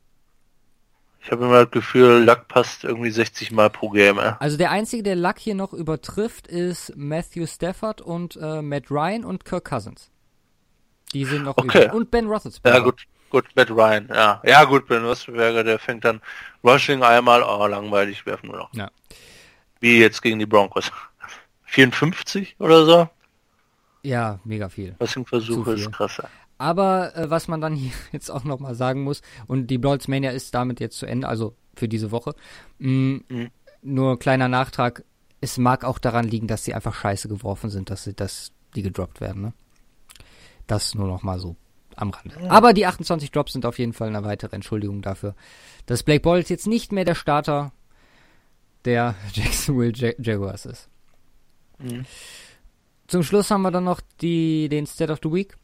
Ich 1.24 1.32
habe 1.32 1.46
immer 1.46 1.64
das 1.66 1.72
Gefühl, 1.72 2.24
Luck 2.24 2.48
passt 2.48 2.84
irgendwie 2.84 3.12
60 3.12 3.52
Mal 3.52 3.70
pro 3.70 3.90
Game. 3.90 4.18
Äh. 4.18 4.34
Also 4.40 4.58
der 4.58 4.72
einzige, 4.72 5.04
der 5.04 5.16
Luck 5.16 5.38
hier 5.38 5.54
noch 5.56 5.72
übertrifft, 5.74 6.48
ist 6.48 6.94
Matthew 6.96 7.46
Stafford 7.46 8.02
und 8.02 8.38
äh, 8.42 8.62
Matt 8.62 8.90
Ryan 8.90 9.24
und 9.24 9.46
Kirk 9.46 9.66
Cousins. 9.66 10.10
Die 11.14 11.26
sind 11.26 11.44
noch 11.44 11.58
Okay. 11.58 11.86
über. 11.86 11.94
Und 11.94 12.10
Ben 12.10 12.26
Roethlisberger. 12.28 12.78
Ja 12.78 12.84
gut, 12.84 13.04
gut, 13.30 13.46
Matt 13.56 13.70
Ryan, 13.70 14.08
ja. 14.12 14.42
Ja 14.46 14.64
gut, 14.64 14.88
Ben 14.88 15.04
Roethlisberger, 15.06 15.64
der 15.64 15.78
fängt 15.78 16.06
dann 16.06 16.22
Rushing 16.64 17.04
einmal, 17.04 17.44
oh 17.44 17.68
langweilig, 17.68 18.26
werfen 18.26 18.48
nur 18.48 18.58
noch. 18.58 18.74
Ja. 18.74 18.90
Wie 19.80 20.00
jetzt 20.00 20.22
gegen 20.22 20.40
die 20.40 20.46
Broncos. 20.48 20.92
54 21.66 22.56
oder 22.60 22.86
so? 22.86 23.10
Ja, 24.04 24.40
mega 24.44 24.70
viel. 24.70 24.96
Was 25.00 25.16
im 25.16 25.24
Zu 25.26 25.30
Versuch 25.30 25.66
viel. 25.66 25.74
ist 25.76 25.92
krasser. 25.92 26.28
Aber 26.62 27.16
äh, 27.16 27.30
was 27.30 27.48
man 27.48 27.60
dann 27.62 27.76
hier 27.76 27.92
jetzt 28.12 28.30
auch 28.30 28.44
nochmal 28.44 28.76
sagen 28.76 29.04
muss, 29.04 29.22
und 29.48 29.68
die 29.68 29.78
Bloods 29.78 30.08
Mania 30.08 30.32
ist 30.32 30.54
damit 30.54 30.80
jetzt 30.80 30.98
zu 30.98 31.06
Ende, 31.06 31.28
also 31.28 31.56
für 31.76 31.88
diese 31.88 32.12
Woche. 32.12 32.36
Mh, 32.80 33.20
Mhm. 33.30 33.50
Nur 33.84 34.20
kleiner 34.20 34.48
Nachtrag, 34.48 35.04
es 35.42 35.58
mag 35.58 35.84
auch 35.86 35.98
daran 35.98 36.28
liegen, 36.28 36.46
dass 36.46 36.64
sie 36.64 36.76
einfach 36.76 36.94
scheiße 36.94 37.28
geworfen 37.28 37.72
sind, 37.72 37.90
dass 37.90 38.04
sie, 38.04 38.14
dass 38.14 38.52
die 38.76 38.84
gedroppt 38.84 39.22
werden, 39.22 39.42
ne? 39.42 39.54
Das 40.68 40.94
nur 40.94 41.08
nochmal 41.08 41.40
so 41.40 41.56
am 41.96 42.12
Rande. 42.12 42.36
Aber 42.52 42.74
die 42.74 42.86
28 42.86 43.32
Drops 43.32 43.54
sind 43.54 43.66
auf 43.66 43.80
jeden 43.80 43.94
Fall 43.94 44.10
eine 44.10 44.24
weitere 44.24 44.56
Entschuldigung 44.56 45.02
dafür, 45.02 45.34
dass 45.88 46.04
Blake 46.04 46.22
Bortles 46.22 46.50
jetzt 46.50 46.68
nicht 46.68 46.92
mehr 46.92 47.06
der 47.06 47.16
Starter 47.16 47.72
der 48.86 49.16
Jacksonville 49.34 49.94
Ja- 49.96 50.14
Jaguars 50.20 50.68
ist. 50.68 50.88
Mhm. 51.80 52.06
Zum 53.08 53.24
Schluss 53.24 53.50
haben 53.50 53.64
wir 53.64 53.72
dann 53.72 53.84
noch 53.84 54.00
die, 54.22 54.70
den 54.70 54.86
State 54.86 55.12
of 55.12 55.20
the 55.24 55.32
Week. 55.32 55.58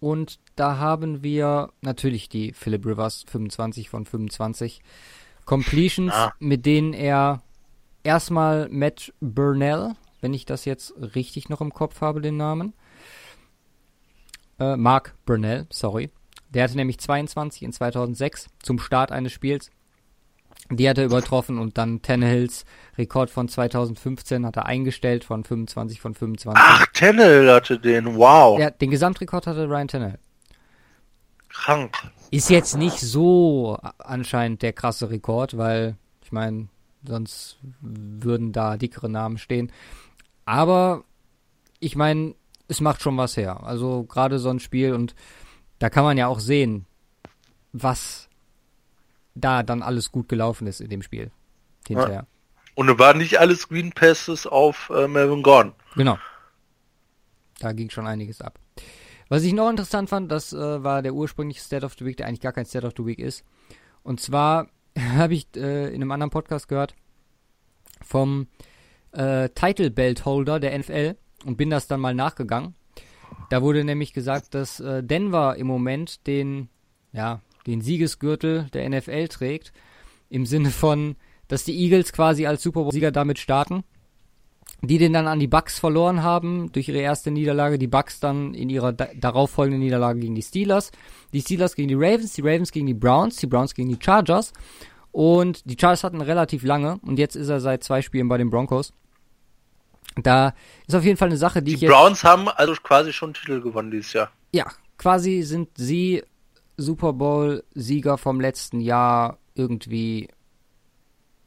Und 0.00 0.38
da 0.56 0.78
haben 0.78 1.22
wir 1.22 1.70
natürlich 1.80 2.28
die 2.28 2.52
Philip 2.52 2.86
Rivers 2.86 3.24
25 3.28 3.88
von 3.90 4.04
25 4.06 4.80
Completions, 5.44 6.12
Ah. 6.12 6.32
mit 6.38 6.66
denen 6.66 6.92
er 6.92 7.42
erstmal 8.04 8.68
Matt 8.68 9.12
Burnell, 9.20 9.94
wenn 10.20 10.34
ich 10.34 10.44
das 10.46 10.64
jetzt 10.64 10.94
richtig 11.14 11.48
noch 11.48 11.60
im 11.60 11.72
Kopf 11.72 12.00
habe, 12.00 12.20
den 12.20 12.36
Namen. 12.36 12.74
Äh, 14.58 14.76
Mark 14.76 15.14
Burnell, 15.24 15.66
sorry. 15.70 16.10
Der 16.50 16.64
hatte 16.64 16.76
nämlich 16.76 16.98
22 16.98 17.62
in 17.62 17.72
2006 17.72 18.48
zum 18.62 18.78
Start 18.78 19.12
eines 19.12 19.32
Spiels. 19.32 19.70
Die 20.70 20.88
hat 20.88 20.98
er 20.98 21.06
übertroffen 21.06 21.58
und 21.58 21.78
dann 21.78 22.02
Tannehills 22.02 22.66
Rekord 22.98 23.30
von 23.30 23.48
2015 23.48 24.44
hat 24.44 24.56
er 24.56 24.66
eingestellt 24.66 25.24
von 25.24 25.44
25 25.44 26.00
von 26.00 26.14
25. 26.14 26.62
Ach, 26.62 26.86
Tennel 26.92 27.50
hatte 27.50 27.78
den, 27.78 28.16
wow. 28.16 28.58
Ja, 28.58 28.70
den 28.70 28.90
Gesamtrekord 28.90 29.46
hatte 29.46 29.68
Ryan 29.68 29.88
Tannehill. 29.88 30.18
Krank. 31.48 31.96
Ist 32.30 32.50
jetzt 32.50 32.76
nicht 32.76 33.00
so 33.00 33.78
anscheinend 33.98 34.62
der 34.62 34.74
krasse 34.74 35.10
Rekord, 35.10 35.56
weil 35.56 35.96
ich 36.22 36.32
meine, 36.32 36.68
sonst 37.06 37.58
würden 37.80 38.52
da 38.52 38.76
dickere 38.76 39.08
Namen 39.08 39.38
stehen. 39.38 39.72
Aber 40.44 41.04
ich 41.80 41.96
meine, 41.96 42.34
es 42.68 42.80
macht 42.80 43.00
schon 43.00 43.16
was 43.16 43.36
her. 43.36 43.62
Also 43.64 44.04
gerade 44.04 44.38
so 44.38 44.50
ein 44.50 44.60
Spiel 44.60 44.92
und 44.92 45.14
da 45.78 45.88
kann 45.88 46.04
man 46.04 46.18
ja 46.18 46.26
auch 46.26 46.40
sehen, 46.40 46.84
was 47.72 48.27
da 49.40 49.62
dann 49.62 49.82
alles 49.82 50.12
gut 50.12 50.28
gelaufen 50.28 50.66
ist 50.66 50.80
in 50.80 50.88
dem 50.88 51.02
Spiel. 51.02 51.30
Hinterher. 51.86 52.26
Und 52.74 52.88
es 52.88 52.98
war 52.98 53.14
nicht 53.14 53.40
alles 53.40 53.68
Green 53.68 53.92
Passes 53.92 54.46
auf 54.46 54.90
äh, 54.94 55.08
Melvin 55.08 55.42
Gordon. 55.42 55.72
Genau. 55.96 56.18
Da 57.58 57.72
ging 57.72 57.90
schon 57.90 58.06
einiges 58.06 58.40
ab. 58.40 58.58
Was 59.28 59.42
ich 59.42 59.52
noch 59.52 59.68
interessant 59.68 60.08
fand, 60.08 60.30
das 60.30 60.52
äh, 60.52 60.82
war 60.82 61.02
der 61.02 61.14
ursprüngliche 61.14 61.60
State 61.60 61.84
of 61.84 61.94
the 61.98 62.04
Week, 62.04 62.16
der 62.16 62.26
eigentlich 62.26 62.40
gar 62.40 62.52
kein 62.52 62.66
State 62.66 62.86
of 62.86 62.94
the 62.96 63.04
Week 63.04 63.18
ist. 63.18 63.44
Und 64.02 64.20
zwar 64.20 64.68
habe 64.98 65.34
ich 65.34 65.48
äh, 65.56 65.88
in 65.88 65.96
einem 65.96 66.12
anderen 66.12 66.30
Podcast 66.30 66.68
gehört 66.68 66.94
vom 68.00 68.46
äh, 69.12 69.48
Title 69.50 69.90
Belt 69.90 70.24
Holder 70.24 70.60
der 70.60 70.78
NFL 70.78 71.16
und 71.44 71.56
bin 71.56 71.70
das 71.70 71.88
dann 71.88 72.00
mal 72.00 72.14
nachgegangen. 72.14 72.74
Da 73.50 73.62
wurde 73.62 73.84
nämlich 73.84 74.12
gesagt, 74.12 74.54
dass 74.54 74.80
äh, 74.80 75.02
Denver 75.02 75.56
im 75.56 75.66
Moment 75.66 76.26
den, 76.26 76.68
ja, 77.12 77.40
den 77.68 77.80
Siegesgürtel 77.80 78.66
der 78.72 78.88
NFL 78.88 79.28
trägt. 79.28 79.72
Im 80.28 80.46
Sinne 80.46 80.70
von, 80.70 81.16
dass 81.46 81.64
die 81.64 81.78
Eagles 81.78 82.12
quasi 82.12 82.46
als 82.46 82.62
Super 82.62 82.82
Bowl-Sieger 82.82 83.12
damit 83.12 83.38
starten 83.38 83.84
die 84.82 84.98
den 84.98 85.12
dann 85.12 85.26
an 85.26 85.40
die 85.40 85.48
Bucks 85.48 85.78
verloren 85.78 86.22
haben 86.22 86.70
durch 86.72 86.88
ihre 86.88 86.98
erste 86.98 87.30
Niederlage, 87.30 87.78
die 87.78 87.88
Bucks 87.88 88.20
dann 88.20 88.54
in 88.54 88.70
ihrer 88.70 88.92
da 88.92 89.08
darauffolgenden 89.14 89.80
Niederlage 89.80 90.20
gegen 90.20 90.34
die 90.34 90.42
Steelers, 90.42 90.92
die 91.32 91.40
Steelers 91.40 91.74
gegen 91.74 91.88
die 91.88 91.94
Ravens, 91.94 92.34
die 92.34 92.42
Ravens 92.42 92.70
gegen 92.70 92.86
die 92.86 92.94
Browns, 92.94 93.36
die 93.36 93.46
Browns 93.46 93.74
gegen 93.74 93.88
die 93.88 93.98
Chargers 94.00 94.52
und 95.10 95.68
die 95.68 95.76
Chargers 95.78 96.04
hatten 96.04 96.20
relativ 96.20 96.62
lange 96.62 96.98
und 97.02 97.18
jetzt 97.18 97.34
ist 97.34 97.48
er 97.48 97.60
seit 97.60 97.82
zwei 97.82 98.02
Spielen 98.02 98.28
bei 98.28 98.38
den 98.38 98.50
Broncos. 98.50 98.92
Da 100.16 100.54
ist 100.86 100.94
auf 100.94 101.04
jeden 101.04 101.16
Fall 101.16 101.28
eine 101.28 101.36
Sache, 101.36 101.62
die, 101.62 101.74
ich 101.74 101.80
Die 101.80 101.86
Browns 101.86 102.22
haben 102.22 102.48
also 102.48 102.72
quasi 102.74 103.12
schon 103.12 103.34
Titel 103.34 103.60
gewonnen 103.60 103.90
dieses 103.90 104.12
Jahr. 104.12 104.30
ja, 104.52 104.66
quasi 104.96 105.42
sind 105.42 105.70
sie 105.76 106.22
Super 106.78 107.12
Bowl 107.12 107.64
Sieger 107.74 108.16
vom 108.16 108.40
letzten 108.40 108.80
Jahr 108.80 109.38
irgendwie 109.54 110.28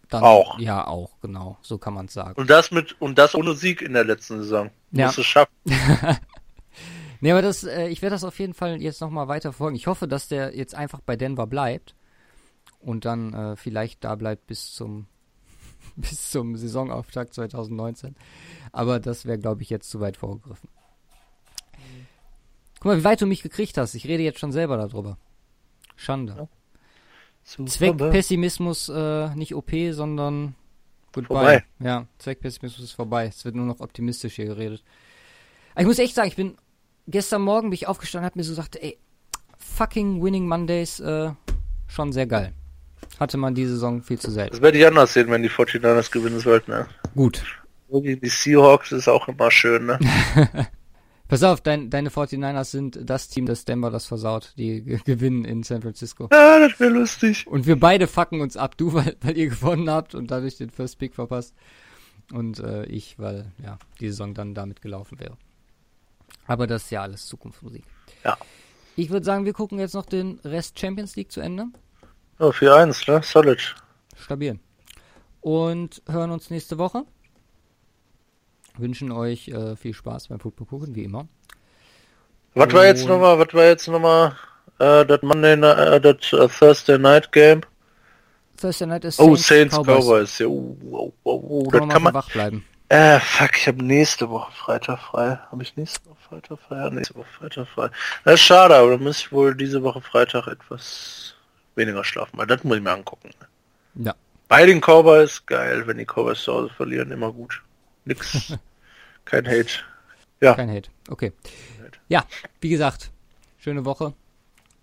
dann 0.10 0.24
Auch. 0.24 0.60
ja 0.60 0.86
auch 0.86 1.20
genau, 1.22 1.58
so 1.62 1.78
kann 1.78 1.94
man 1.94 2.08
es 2.08 2.14
sagen. 2.14 2.40
Und 2.40 2.50
das 2.50 2.70
mit 2.70 3.00
und 3.02 3.18
das 3.18 3.34
ohne 3.34 3.56
Sieg 3.56 3.82
in 3.82 3.94
der 3.94 4.04
letzten 4.04 4.40
Saison. 4.40 4.70
Ja. 4.92 5.08
Musst 5.08 5.18
du 5.18 5.24
schaffen. 5.24 5.56
Nee, 7.24 7.32
aber 7.32 7.44
das, 7.44 7.64
äh, 7.64 7.88
ich 7.88 8.02
werde 8.02 8.16
das 8.16 8.24
auf 8.24 8.40
jeden 8.40 8.56
Fall 8.56 8.82
jetzt 8.82 9.00
nochmal 9.00 9.28
weiter 9.28 9.52
verfolgen. 9.52 9.76
Ich 9.76 9.86
hoffe, 9.86 10.08
dass 10.08 10.28
der 10.28 10.56
jetzt 10.58 10.74
einfach 10.74 11.02
bei 11.02 11.16
Denver 11.16 11.46
bleibt 11.46 11.96
und 12.80 13.06
dann 13.06 13.34
äh, 13.34 13.56
vielleicht 13.56 14.04
da 14.04 14.16
bleibt 14.16 14.48
bis 14.48 14.74
zum 14.74 15.06
bis 15.96 16.32
zum 16.32 16.58
Saisonauftakt 16.58 17.36
2019. 17.36 18.16
Aber 18.72 19.00
das 19.00 19.26
wäre, 19.26 19.38
glaube 19.38 19.62
ich, 19.62 19.70
jetzt 19.70 19.90
zu 19.92 20.00
weit 20.00 20.18
vorgegriffen. 20.18 20.68
Guck 22.82 22.86
mal, 22.86 22.98
wie 22.98 23.04
weit 23.04 23.22
du 23.22 23.28
mich 23.28 23.44
gekriegt 23.44 23.78
hast. 23.78 23.94
Ich 23.94 24.08
rede 24.08 24.24
jetzt 24.24 24.40
schon 24.40 24.52
selber 24.52 24.76
darüber. 24.76 25.20
Schande. 25.96 26.50
Zweck 27.44 27.96
Pessimismus 27.96 28.90
äh, 28.90 29.36
nicht 29.36 29.54
OP, 29.54 29.70
sondern 29.92 30.56
goodbye. 31.14 31.36
Vorbei. 31.36 31.64
Ja, 31.78 32.08
Zweckpessimismus 32.18 32.84
ist 32.84 32.94
vorbei. 32.94 33.28
Es 33.28 33.46
wird 33.46 33.54
nur 33.54 33.68
noch 33.68 33.82
optimistisch 33.82 34.34
hier 34.34 34.46
geredet. 34.46 34.84
Aber 35.74 35.82
ich 35.82 35.88
muss 35.88 36.00
echt 36.00 36.16
sagen, 36.16 36.28
ich 36.28 36.36
bin 36.36 36.58
gestern 37.08 37.44
Morgen 37.44 37.70
bin 37.70 37.76
ich 37.76 37.88
aufgestanden 37.88 38.26
und 38.26 38.32
hab 38.32 38.36
mir 38.36 38.44
so 38.44 38.54
gesagt, 38.54 38.78
ey, 38.78 38.98
fucking 39.60 40.24
Winning 40.24 40.48
Mondays, 40.48 41.00
äh, 41.02 41.32
schon 41.88 42.12
sehr 42.12 42.26
geil. 42.26 42.52
Hatte 43.20 43.38
man 43.38 43.54
diese 43.54 43.74
Saison 43.74 44.02
viel 44.02 44.18
zu 44.18 44.32
selten. 44.32 44.54
Das 44.54 44.62
werde 44.62 44.80
ich 44.80 44.88
anders 44.88 45.14
sehen, 45.14 45.30
wenn 45.30 45.44
die 45.44 45.52
49ers 45.52 46.12
gewinnen 46.12 46.40
sollten. 46.40 46.72
Ne? 46.72 46.88
Gut. 47.14 47.44
die 47.90 48.28
Seahawks 48.28 48.92
ist 48.92 49.08
auch 49.08 49.28
immer 49.28 49.52
schön, 49.52 49.86
ne? 49.86 50.00
Pass 51.32 51.44
auf, 51.44 51.62
dein, 51.62 51.90
deine 51.90 52.10
49ers 52.10 52.66
sind 52.66 53.10
das 53.10 53.30
Team, 53.30 53.46
das 53.46 53.64
Denver 53.64 53.90
das 53.90 54.06
versaut. 54.06 54.52
Die 54.58 54.84
gewinnen 54.84 55.46
in 55.46 55.64
San 55.64 55.82
Francisco. 55.82 56.28
Ja, 56.30 56.60
das 56.60 56.78
wäre 56.78 56.92
lustig. 56.92 57.48
Und 57.48 57.66
wir 57.66 57.80
beide 57.80 58.08
fucken 58.08 58.42
uns 58.42 58.58
ab. 58.58 58.76
Du, 58.76 58.92
weil, 58.94 59.16
weil 59.22 59.38
ihr 59.38 59.48
gewonnen 59.48 59.90
habt 59.90 60.14
und 60.14 60.30
dadurch 60.30 60.58
den 60.58 60.72
First 60.72 61.00
Pick 61.00 61.16
verpasst. 61.16 61.56
Und 62.34 62.60
äh, 62.60 62.84
ich, 62.84 63.18
weil 63.18 63.50
ja 63.64 63.80
die 64.02 64.10
Saison 64.10 64.34
dann 64.34 64.54
damit 64.54 64.82
gelaufen 64.82 65.22
wäre. 65.22 65.38
Aber 66.48 66.68
das 66.68 66.84
ist 66.84 66.92
ja 66.92 67.04
alles 67.04 67.26
Zukunftsmusik. 67.28 67.86
Ja. 68.26 68.38
Ich 68.98 69.10
würde 69.10 69.26
sagen, 69.26 69.46
wir 69.46 69.54
gucken 69.54 69.80
jetzt 69.80 69.94
noch 69.94 70.08
den 70.08 70.38
Rest 70.44 70.78
Champions 70.78 71.16
League 71.16 71.32
zu 71.32 71.40
Ende. 71.40 71.68
Ja, 72.40 72.48
4-1, 72.48 73.10
ne? 73.10 73.24
Solid. 73.24 73.76
Stabil. 74.18 74.60
Und 75.40 76.02
hören 76.10 76.32
uns 76.32 76.50
nächste 76.50 76.78
Woche 76.78 77.06
wünschen 78.78 79.12
euch 79.12 79.48
äh, 79.50 79.76
viel 79.76 79.94
Spaß 79.94 80.30
beim 80.30 80.40
Football 80.40 80.68
gucken, 80.68 80.96
wie 80.96 81.04
immer. 81.04 81.28
Was 82.54 82.74
war 82.74 82.86
jetzt 82.86 83.08
nochmal, 83.08 83.40
was 83.40 83.54
war 83.54 83.66
jetzt 83.66 83.88
nochmal 83.88 84.36
äh, 84.80 85.06
das 85.06 85.22
Monday, 85.22 85.54
äh, 85.54 86.02
das 86.02 86.34
uh, 86.34 86.48
Thursday 86.48 86.98
Night 86.98 87.32
Game? 87.32 87.62
Thursday 88.58 88.88
Night 88.88 89.06
ist 89.06 89.20
Oh, 89.20 89.36
Saints 89.36 89.76
Cowboys. 89.76 90.06
Cowboys. 90.06 90.40
Ja, 90.40 90.48
oh, 90.48 90.78
oh, 90.92 91.14
oh, 91.24 91.44
oh. 91.48 91.70
Kann 91.70 91.88
das 91.88 91.94
kann 91.94 92.04
man 92.04 92.14
wach 92.14 92.30
bleiben. 92.30 92.66
Äh, 92.90 93.22
fuck, 93.22 93.58
ich 93.58 93.68
habe 93.70 93.82
nächste 93.84 94.30
Woche 94.30 94.52
Freitag 94.52 95.00
frei. 95.00 95.40
Habe 95.50 95.64
ich 95.64 95.78
nächste 95.78 96.06
Woche 96.10 96.18
Freitag 96.28 96.60
frei? 96.60 96.76
Ja, 96.76 96.90
nächste 96.90 97.16
Woche 97.16 97.28
Freitag 97.40 97.68
frei. 97.70 97.90
Das 98.26 98.34
ist 98.34 98.42
schade, 98.42 98.76
aber 98.76 98.92
dann 98.92 99.04
muss 99.04 99.20
ich 99.20 99.32
wohl 99.32 99.56
diese 99.56 99.82
Woche 99.82 100.02
Freitag 100.02 100.48
etwas 100.48 101.36
weniger 101.76 102.04
schlafen, 102.04 102.38
weil 102.38 102.48
das 102.48 102.66
muss 102.66 102.76
ich 102.76 102.84
mir 102.84 102.92
angucken. 102.92 103.30
Ja. 103.96 104.14
Bei 104.50 104.66
den 104.66 104.82
Cowboys, 104.82 105.46
geil, 105.46 105.88
wenn 105.88 106.00
die 106.00 106.06
Cowboys 106.06 106.44
zu 106.44 106.52
Hause 106.52 106.70
verlieren, 106.76 107.12
immer 107.12 107.32
gut. 107.32 107.62
Nix. 108.06 108.54
Kein 109.26 109.48
Hate. 109.48 109.70
Ja. 110.42 110.56
Kein 110.56 110.70
Hate. 110.70 110.90
Okay. 111.10 111.32
Ja, 112.10 112.26
wie 112.60 112.70
gesagt, 112.70 113.12
schöne 113.58 113.86
Woche. 113.86 114.14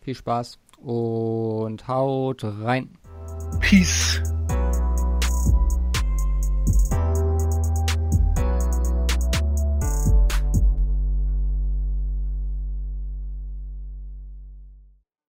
Viel 0.02 0.14
Spaß 0.14 0.58
und 0.78 1.88
haut 1.88 2.44
rein. 2.44 2.90
Peace. 3.60 4.22